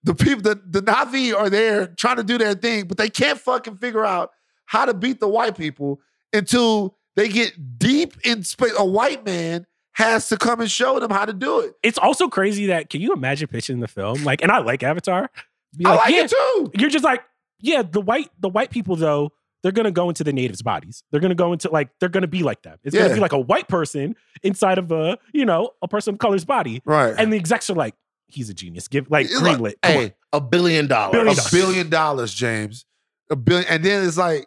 the 0.04 0.14
people 0.14 0.42
the, 0.42 0.60
the 0.66 0.80
Na'vi 0.80 1.34
are 1.34 1.50
there 1.50 1.86
trying 1.88 2.16
to 2.16 2.24
do 2.24 2.38
their 2.38 2.54
thing, 2.54 2.86
but 2.86 2.96
they 2.96 3.10
can't 3.10 3.40
fucking 3.40 3.78
figure 3.78 4.04
out 4.04 4.30
how 4.66 4.84
to 4.84 4.94
beat 4.94 5.20
the 5.20 5.28
white 5.28 5.56
people 5.56 6.00
until 6.32 6.96
they 7.16 7.28
get 7.28 7.78
deep 7.78 8.14
in 8.24 8.42
space. 8.42 8.72
A 8.78 8.84
white 8.84 9.24
man 9.24 9.66
has 9.92 10.28
to 10.28 10.36
come 10.36 10.60
and 10.60 10.70
show 10.70 11.00
them 11.00 11.10
how 11.10 11.24
to 11.24 11.32
do 11.32 11.60
it. 11.60 11.74
It's 11.82 11.98
also 11.98 12.28
crazy 12.28 12.66
that 12.66 12.90
can 12.90 13.00
you 13.00 13.12
imagine 13.12 13.48
pitching 13.48 13.80
the 13.80 13.88
film 13.88 14.24
like, 14.24 14.42
and 14.42 14.52
I 14.52 14.58
like 14.58 14.82
Avatar. 14.82 15.30
Be 15.76 15.86
I 15.86 15.94
like 15.94 16.14
yeah, 16.14 16.24
it 16.24 16.30
too. 16.30 16.70
You're 16.74 16.90
just 16.90 17.04
like, 17.04 17.22
yeah, 17.60 17.82
the 17.82 18.00
white 18.00 18.30
the 18.38 18.48
white 18.48 18.70
people 18.70 18.96
though 18.96 19.32
they're 19.64 19.72
gonna 19.72 19.90
go 19.90 20.10
into 20.10 20.22
the 20.22 20.32
natives' 20.32 20.60
bodies. 20.60 21.02
They're 21.10 21.20
gonna 21.20 21.34
go 21.34 21.54
into 21.54 21.70
like 21.70 21.88
they're 21.98 22.10
gonna 22.10 22.28
be 22.28 22.42
like 22.42 22.62
them. 22.62 22.78
It's 22.84 22.94
gonna 22.94 23.14
be 23.14 23.20
like 23.20 23.32
a 23.32 23.40
white 23.40 23.66
person 23.66 24.14
inside 24.42 24.76
of 24.76 24.92
a 24.92 25.16
you 25.32 25.46
know 25.46 25.70
a 25.80 25.88
person 25.88 26.14
of 26.14 26.18
color's 26.18 26.44
body. 26.44 26.82
Right. 26.84 27.14
And 27.16 27.32
the 27.32 27.38
execs 27.38 27.70
are 27.70 27.74
like, 27.74 27.94
he's 28.34 28.50
a 28.50 28.54
genius. 28.54 28.88
Give 28.88 29.10
like 29.10 29.26
It's 29.26 29.40
like, 29.40 29.56
greenlit. 29.58 29.74
On. 29.84 29.90
Hey, 29.90 30.14
a 30.32 30.40
billion 30.40 30.86
dollars. 30.86 31.12
Billion 31.12 31.38
a 31.38 31.50
billion 31.50 31.88
dollars, 31.90 32.34
James. 32.34 32.84
A 33.30 33.36
billion, 33.36 33.66
and 33.68 33.82
then 33.84 34.06
it's 34.06 34.18
like, 34.18 34.46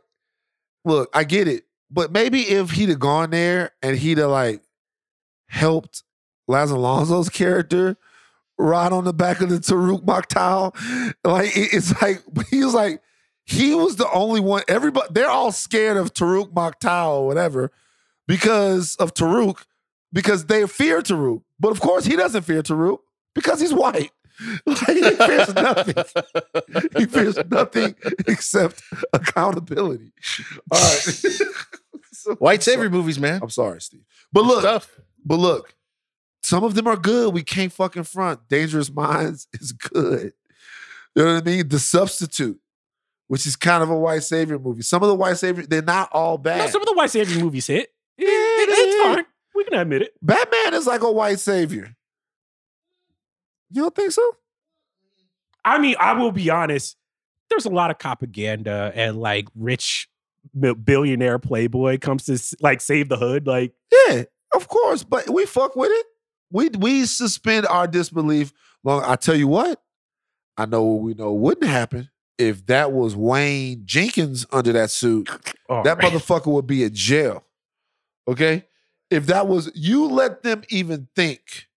look, 0.85 1.09
I 1.13 1.23
get 1.23 1.47
it, 1.47 1.63
but 1.89 2.11
maybe 2.11 2.41
if 2.41 2.71
he'd 2.71 2.89
have 2.89 2.99
gone 2.99 3.31
there 3.31 3.71
and 3.81 3.97
he'd 3.97 4.19
have 4.19 4.29
like 4.29 4.61
helped 5.47 6.03
Laz 6.47 6.71
Alonso's 6.71 7.29
character 7.29 7.97
ride 8.57 8.91
on 8.91 9.03
the 9.03 9.13
back 9.13 9.41
of 9.41 9.49
the 9.49 9.57
Toruk 9.57 10.03
Makto, 10.05 10.73
like 11.23 11.55
it- 11.57 11.73
it's 11.73 11.99
like 12.01 12.23
he 12.49 12.63
was 12.63 12.73
like 12.73 13.01
he 13.45 13.73
was 13.73 13.95
the 13.95 14.09
only 14.11 14.41
one. 14.41 14.63
Everybody, 14.67 15.07
they're 15.11 15.29
all 15.29 15.51
scared 15.51 15.95
of 15.97 16.13
Toruk 16.13 16.53
Makto 16.53 17.07
or 17.19 17.27
whatever 17.27 17.71
because 18.27 18.95
of 18.97 19.13
Toruk, 19.13 19.63
because 20.11 20.45
they 20.45 20.67
fear 20.67 21.01
Toruk. 21.01 21.41
But 21.59 21.71
of 21.71 21.79
course, 21.79 22.05
he 22.05 22.15
doesn't 22.17 22.43
fear 22.43 22.61
Toruk 22.61 22.99
because 23.37 23.61
he's 23.61 23.73
white. 23.73 24.11
Like, 24.67 24.77
he 24.87 25.01
fears 25.15 25.53
nothing. 25.55 26.03
He 26.97 27.05
fears 27.07 27.37
nothing 27.49 27.95
except 28.27 28.83
accountability. 29.13 30.11
All 30.71 30.79
right. 30.79 31.23
So- 32.11 32.35
White 32.35 32.61
savior 32.63 32.89
movies, 32.89 33.17
man. 33.19 33.39
I'm 33.41 33.49
sorry, 33.49 33.79
Steve. 33.81 34.01
But 34.33 34.43
look, 34.43 34.59
Stuff. 34.61 34.99
but 35.25 35.37
look, 35.37 35.73
some 36.43 36.63
of 36.63 36.73
them 36.75 36.85
are 36.87 36.97
good. 36.97 37.33
We 37.33 37.41
can't 37.43 37.71
fucking 37.71 38.03
front. 38.03 38.47
Dangerous 38.49 38.91
Minds 38.91 39.47
is 39.61 39.71
good. 39.71 40.33
You 41.15 41.23
know 41.23 41.33
what 41.35 41.43
I 41.43 41.45
mean? 41.45 41.67
The 41.69 41.79
Substitute, 41.79 42.59
which 43.27 43.45
is 43.47 43.55
kind 43.55 43.81
of 43.83 43.89
a 43.89 43.97
white 43.97 44.23
savior 44.23 44.59
movie. 44.59 44.81
Some 44.81 45.01
of 45.03 45.09
the 45.09 45.15
white 45.15 45.37
savior, 45.37 45.65
they're 45.65 45.81
not 45.81 46.09
all 46.11 46.37
bad. 46.37 46.57
No, 46.59 46.67
some 46.67 46.81
of 46.81 46.87
the 46.87 46.93
white 46.95 47.11
savior 47.11 47.39
movies 47.43 47.67
hit. 47.67 47.89
Yeah, 48.17 48.27
It- 48.29 48.69
it's 48.69 49.03
fine. 49.15 49.25
We 49.55 49.63
can 49.63 49.79
admit 49.79 50.01
it. 50.03 50.13
Batman 50.21 50.73
is 50.73 50.85
like 50.85 51.01
a 51.01 51.11
white 51.11 51.39
savior. 51.39 51.95
You 53.71 53.83
don't 53.83 53.95
think 53.95 54.11
so? 54.11 54.37
I 55.65 55.79
mean, 55.79 55.95
I 55.99 56.13
will 56.13 56.31
be 56.31 56.49
honest. 56.49 56.95
There's 57.49 57.65
a 57.65 57.69
lot 57.69 57.91
of 57.91 57.99
propaganda 57.99 58.91
and 58.95 59.19
like 59.19 59.47
rich 59.55 60.09
billionaire 60.53 61.39
playboy 61.39 61.97
comes 61.99 62.25
to 62.25 62.57
like 62.61 62.81
save 62.81 63.09
the 63.09 63.17
hood. 63.17 63.47
Like, 63.47 63.73
Yeah, 64.07 64.23
of 64.53 64.67
course. 64.67 65.03
But 65.03 65.29
we 65.29 65.45
fuck 65.45 65.75
with 65.75 65.91
it. 65.91 66.05
We 66.51 66.69
we 66.69 67.05
suspend 67.05 67.65
our 67.67 67.87
disbelief. 67.87 68.53
Long. 68.83 69.03
I 69.03 69.15
tell 69.15 69.35
you 69.35 69.47
what, 69.47 69.81
I 70.57 70.65
know 70.65 70.83
what 70.83 71.03
we 71.03 71.13
know 71.13 71.33
wouldn't 71.33 71.69
happen 71.69 72.09
if 72.37 72.65
that 72.67 72.91
was 72.91 73.15
Wayne 73.15 73.81
Jenkins 73.85 74.45
under 74.51 74.71
that 74.73 74.91
suit. 74.91 75.29
oh, 75.69 75.83
that 75.83 76.01
man. 76.01 76.11
motherfucker 76.11 76.47
would 76.47 76.67
be 76.67 76.83
in 76.83 76.93
jail. 76.93 77.43
Okay? 78.27 78.65
If 79.09 79.27
that 79.27 79.47
was 79.47 79.71
you 79.73 80.05
let 80.07 80.43
them 80.43 80.63
even 80.69 81.07
think 81.15 81.67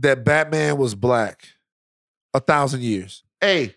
that 0.00 0.24
Batman 0.24 0.76
was 0.76 0.94
black 0.94 1.48
a 2.34 2.40
thousand 2.40 2.82
years. 2.82 3.22
Hey, 3.40 3.76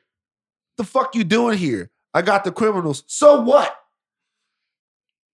the 0.78 0.84
fuck 0.84 1.16
you 1.16 1.24
doing 1.24 1.58
here? 1.58 1.91
I 2.14 2.22
got 2.22 2.44
the 2.44 2.52
criminals. 2.52 3.04
So 3.08 3.41
what? 3.41 3.76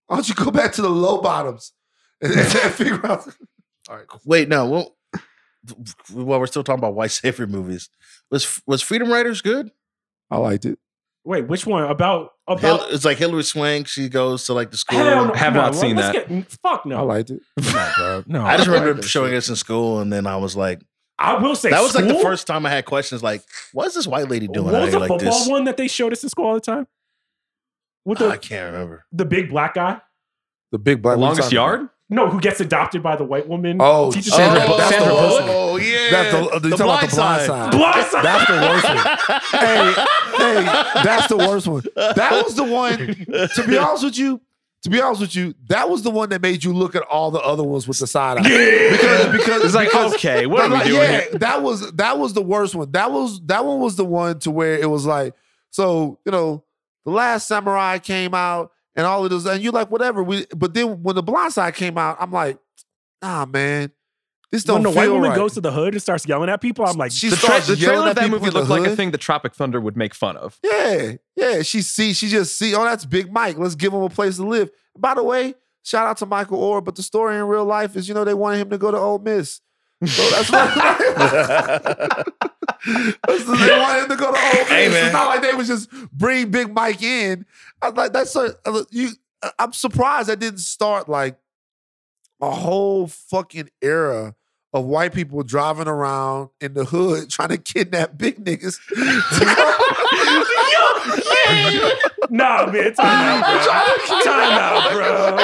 Why 0.08 0.18
don't 0.18 0.30
you 0.30 0.36
go 0.36 0.52
back 0.52 0.74
to 0.74 0.82
the 0.82 0.90
low 0.90 1.22
bottoms 1.22 1.74
and, 2.22 2.34
and 2.34 2.74
figure 2.74 3.06
out? 3.06 3.28
All 3.90 3.98
right. 3.98 4.06
Wait, 4.26 4.50
no. 4.50 4.66
Well, 4.66 4.96
while 6.12 6.40
we're 6.40 6.48
still 6.48 6.64
talking 6.64 6.80
about 6.80 6.96
white 6.96 7.12
savior 7.12 7.48
movies, 7.48 7.90
was 8.32 8.62
was 8.66 8.82
Freedom 8.82 9.12
Writers 9.12 9.42
good? 9.42 9.72
I 10.32 10.38
liked 10.38 10.66
it. 10.66 10.80
Wait, 11.26 11.48
which 11.48 11.66
one? 11.66 11.84
About 11.84 12.32
Hil- 12.60 12.86
it's 12.90 13.06
like 13.06 13.18
Hilary 13.18 13.44
Swank. 13.44 13.88
She 13.88 14.10
goes 14.10 14.46
to 14.46 14.54
like 14.54 14.72
the 14.72 14.78
school. 14.78 14.98
hell 15.00 15.26
no, 15.28 15.34
Have 15.34 15.38
come 15.48 15.54
not 15.56 15.68
on, 15.68 15.74
seen 15.74 15.96
let's 15.96 16.18
that. 16.18 16.28
Get, 16.30 16.52
fuck 16.64 16.86
no. 16.86 16.98
I 16.98 17.02
liked 17.02 17.30
it. 17.30 17.42
no, 17.58 17.92
bro. 17.98 18.24
No. 18.26 18.44
I 18.46 18.58
just 18.58 18.68
I 18.70 18.72
like 18.72 18.82
remember 18.82 19.02
that 19.02 19.08
showing 19.08 19.32
shit. 19.32 19.38
us 19.40 19.50
in 19.50 19.56
school, 19.56 20.00
and 20.00 20.12
then 20.12 20.26
I 20.26 20.38
was 20.38 20.56
like, 20.56 20.82
I 21.20 21.36
will 21.38 21.56
say 21.56 21.70
that 21.70 21.82
was 21.82 21.94
like 21.96 22.08
the 22.08 22.20
first 22.20 22.48
time 22.48 22.66
I 22.66 22.70
had 22.70 22.86
questions 22.86 23.22
like, 23.22 23.44
what 23.74 23.88
is 23.88 23.94
this 23.94 24.08
white 24.08 24.30
lady 24.30 24.48
doing 24.48 24.72
What 24.72 24.82
was 24.82 24.92
the 24.94 25.00
like 25.00 25.10
football 25.10 25.40
this? 25.40 25.48
one 25.50 25.66
that 25.66 25.76
they 25.78 25.88
showed 25.90 26.14
us 26.14 26.24
in 26.24 26.30
school 26.30 26.46
all 26.46 26.54
the 26.56 26.62
time? 26.62 26.88
With 28.06 28.20
the 28.20 28.30
I 28.30 28.38
can't 28.38 28.72
remember. 28.74 29.06
the 29.12 29.26
big 29.26 29.50
black 29.50 29.74
guy? 29.76 30.00
The 30.72 30.80
big 30.80 31.02
black 31.02 31.18
The 31.18 31.22
longest 31.22 31.52
yard. 31.52 31.82
about? 31.82 31.92
Yard? 32.10 32.26
No, 32.28 32.30
who 32.32 32.40
gets 32.40 32.60
adopted 32.60 33.02
by 33.04 33.16
the 33.16 33.24
white 33.24 33.48
woman? 33.48 33.78
Oh, 33.80 34.12
Teaches 34.12 34.34
Sandra 34.34 34.62
him- 34.62 34.72
Bu- 34.72 34.78
that's 34.78 34.90
Sandra 34.96 35.08
the 35.10 35.16
worst 35.16 35.40
Bullock. 35.48 35.72
one. 35.74 35.82
yeah. 35.84 36.10
That's 36.12 36.32
the, 36.32 36.38
uh, 36.38 36.42
you 36.42 36.50
talking 36.50 36.86
about 36.86 37.10
the 37.10 37.16
blind 37.16 37.42
side. 37.46 37.72
Blind 37.72 38.06
Side. 38.08 38.26
That's 38.26 38.48
the 38.48 38.58
worst 38.62 38.86
one. 38.86 39.40
hey, 39.62 39.94
hey, 40.38 41.04
that's 41.04 41.28
the 41.28 41.38
worst 41.38 41.68
one. 41.68 41.84
That 41.96 42.44
was 42.44 42.56
the 42.56 42.64
one. 42.64 42.98
To 43.56 43.68
be 43.68 43.78
honest 43.78 44.04
with 44.04 44.18
you, 44.18 44.42
to 44.84 44.90
be 44.90 45.02
honest 45.02 45.20
with 45.22 45.36
you, 45.36 45.54
that 45.68 45.90
was 45.90 46.04
the 46.04 46.10
one 46.10 46.30
that 46.30 46.42
made 46.42 46.64
you 46.64 46.74
look 46.74 46.96
at 46.96 47.04
all 47.04 47.32
the 47.32 47.40
other 47.42 47.64
ones 47.64 47.86
with 47.88 48.00
the 48.00 48.08
side 48.08 48.38
eye. 48.38 48.44
Because 48.44 49.32
because 49.32 49.64
It's 49.66 49.76
like, 49.76 49.90
because- 49.90 50.14
okay, 50.16 50.46
what 50.46 50.62
are 50.62 50.70
we 50.70 50.74
like, 50.76 50.86
doing 50.86 51.02
yeah, 51.02 51.22
here? 51.22 51.30
that 51.40 51.62
was 51.62 51.92
that 51.94 52.18
was 52.18 52.34
the 52.34 52.42
worst 52.42 52.76
one. 52.76 52.90
That 52.92 53.12
was 53.12 53.42
that 53.48 53.66
one 53.66 53.80
was 53.82 53.98
the 53.98 54.06
one 54.06 54.40
to 54.40 54.52
where 54.52 54.78
it 54.80 54.90
was 54.90 55.06
like, 55.06 55.34
so 55.70 56.18
you 56.26 56.32
know, 56.32 56.64
the 57.06 57.12
last 57.12 57.48
samurai 57.48 57.98
came 58.00 58.34
out 58.34 58.72
and 59.00 59.08
all 59.08 59.24
of 59.24 59.32
this, 59.32 59.46
and 59.46 59.64
you're 59.64 59.72
like, 59.72 59.90
whatever. 59.90 60.22
We 60.22 60.46
but 60.56 60.74
then 60.74 61.02
when 61.02 61.16
the 61.16 61.24
blind 61.24 61.54
side 61.54 61.74
came 61.74 61.98
out, 61.98 62.18
I'm 62.20 62.34
like, 62.34 62.60
nah, 63.22 63.46
man, 63.46 63.94
this 64.52 64.66
don't 64.66 64.76
when 64.76 64.84
the 64.84 64.90
feel 64.90 64.98
white 64.98 65.10
woman 65.10 65.30
right. 65.30 65.38
goes 65.38 65.54
to 65.54 65.62
the 65.62 65.72
hood 65.72 65.94
and 65.94 66.02
starts 66.02 66.28
yelling 66.28 66.50
at 66.50 66.60
people, 66.60 66.86
I'm 66.86 66.98
like, 66.98 67.14
She 67.14 67.30
The, 67.30 67.38
tra- 67.38 67.46
starts 67.48 67.68
the 67.68 67.78
trailer 67.78 68.10
of 68.10 68.16
that 68.16 68.30
movie 68.30 68.50
looked 68.50 68.70
like 68.70 68.86
a 68.86 68.96
thing 68.96 69.12
that 69.12 69.20
Tropic 69.20 69.54
Thunder 69.54 69.80
would 69.80 69.96
make 69.96 70.14
fun 70.14 70.36
of. 70.36 70.60
Yeah, 70.62 71.14
yeah. 71.38 71.62
She 71.62 71.82
see, 71.82 72.12
she 72.12 72.28
just 72.28 72.58
see, 72.58 72.76
oh, 72.76 72.84
that's 72.84 73.06
Big 73.06 73.32
Mike. 73.32 73.58
Let's 73.58 73.76
give 73.76 73.94
him 73.94 74.02
a 74.02 74.10
place 74.10 74.36
to 74.36 74.46
live. 74.46 74.70
By 74.98 75.14
the 75.14 75.24
way, 75.24 75.54
shout 75.84 76.08
out 76.08 76.18
to 76.18 76.26
Michael 76.26 76.60
Oher, 76.60 76.84
but 76.84 76.96
the 76.96 77.04
story 77.04 77.38
in 77.38 77.44
real 77.44 77.64
life 77.64 77.96
is, 77.96 78.10
you 78.10 78.14
know, 78.14 78.26
they 78.26 78.34
wanted 78.34 78.60
him 78.60 78.70
to 78.72 78.78
go 78.78 78.92
to 78.92 78.98
Ole 78.98 79.20
Miss. 79.20 79.62
So 80.06 80.30
that's 80.30 80.50
why 80.50 80.66
That's- 82.86 83.46
they 83.46 83.80
wanted 83.80 84.04
him 84.04 84.10
to 84.10 84.16
go 84.16 84.32
to 84.32 84.38
Ole 84.38 84.70
Miss. 84.70 84.96
It's 84.96 85.14
not 85.14 85.28
like 85.28 85.42
they 85.42 85.54
was 85.54 85.68
just 85.68 85.90
bring 86.14 86.50
Big 86.52 86.74
Mike 86.74 87.02
in. 87.04 87.46
I 87.82 87.90
was 87.90 87.98
like, 87.98 88.14
that's 88.14 88.32
so 88.32 88.54
uh, 88.66 88.84
you. 88.92 89.10
Uh, 89.42 89.50
I'm 89.60 89.74
surprised 89.74 90.30
that 90.30 90.40
didn't 90.40 90.60
start 90.60 91.10
like 91.10 91.38
a 92.42 92.50
whole 92.52 93.08
fucking 93.08 93.70
era 93.82 94.36
of 94.72 94.86
white 94.86 95.14
people 95.14 95.44
driving 95.44 95.88
around 95.88 96.50
in 96.62 96.74
the 96.74 96.86
hood 96.86 97.30
trying 97.32 97.50
to 97.50 97.58
kidnap 97.58 98.18
big 98.18 98.44
niggas. 98.44 98.78
nah, 102.30 102.66
man, 102.72 102.94
time 102.94 103.06
out, 103.08 103.44
bro. 103.46 104.22
Time 104.24 104.52
out, 104.60 104.92
bro. 104.92 105.36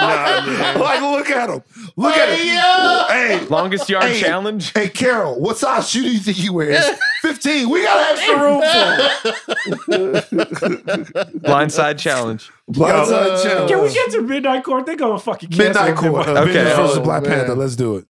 Nah, 0.00 0.46
man. 0.46 0.78
like, 0.80 1.00
look 1.02 1.30
at 1.30 1.50
him. 1.50 1.62
Look 1.96 2.16
at 2.16 2.28
him. 2.38 3.06
Hey, 3.40 3.46
Longest 3.46 3.88
yard 3.88 4.04
Hey. 4.04 4.20
challenge. 4.20 4.72
hey, 4.72 4.88
Carol, 4.88 5.40
what 5.40 5.58
size 5.58 5.88
shoe 5.90 6.02
do 6.02 6.10
you 6.12 6.18
think 6.18 6.36
he 6.36 6.48
wears? 6.50 6.84
15. 7.22 7.68
We 7.68 7.82
got 7.82 8.12
extra 8.12 8.36
room 8.40 8.62
for 8.62 9.92
him. 9.96 10.20
Blindside 11.40 11.98
challenge. 11.98 12.50
Blindside 12.70 13.42
challenge. 13.42 13.70
Can 13.70 13.82
we 13.82 13.92
get 13.92 14.10
to 14.12 14.22
Midnight 14.22 14.64
Court? 14.64 14.86
They're 14.86 14.96
gonna 14.96 15.18
fucking 15.18 15.50
cancel 15.50 15.66
Midnight 15.66 15.88
him. 16.04 16.12
Court. 16.12 16.28
Okay. 16.28 16.52
Venus 16.52 16.76
versus 16.76 16.98
Oh, 16.98 17.02
Black 17.02 17.22
man. 17.22 17.32
Panther. 17.32 17.54
Let's 17.54 17.76
do 17.76 17.96
it. 17.96 18.06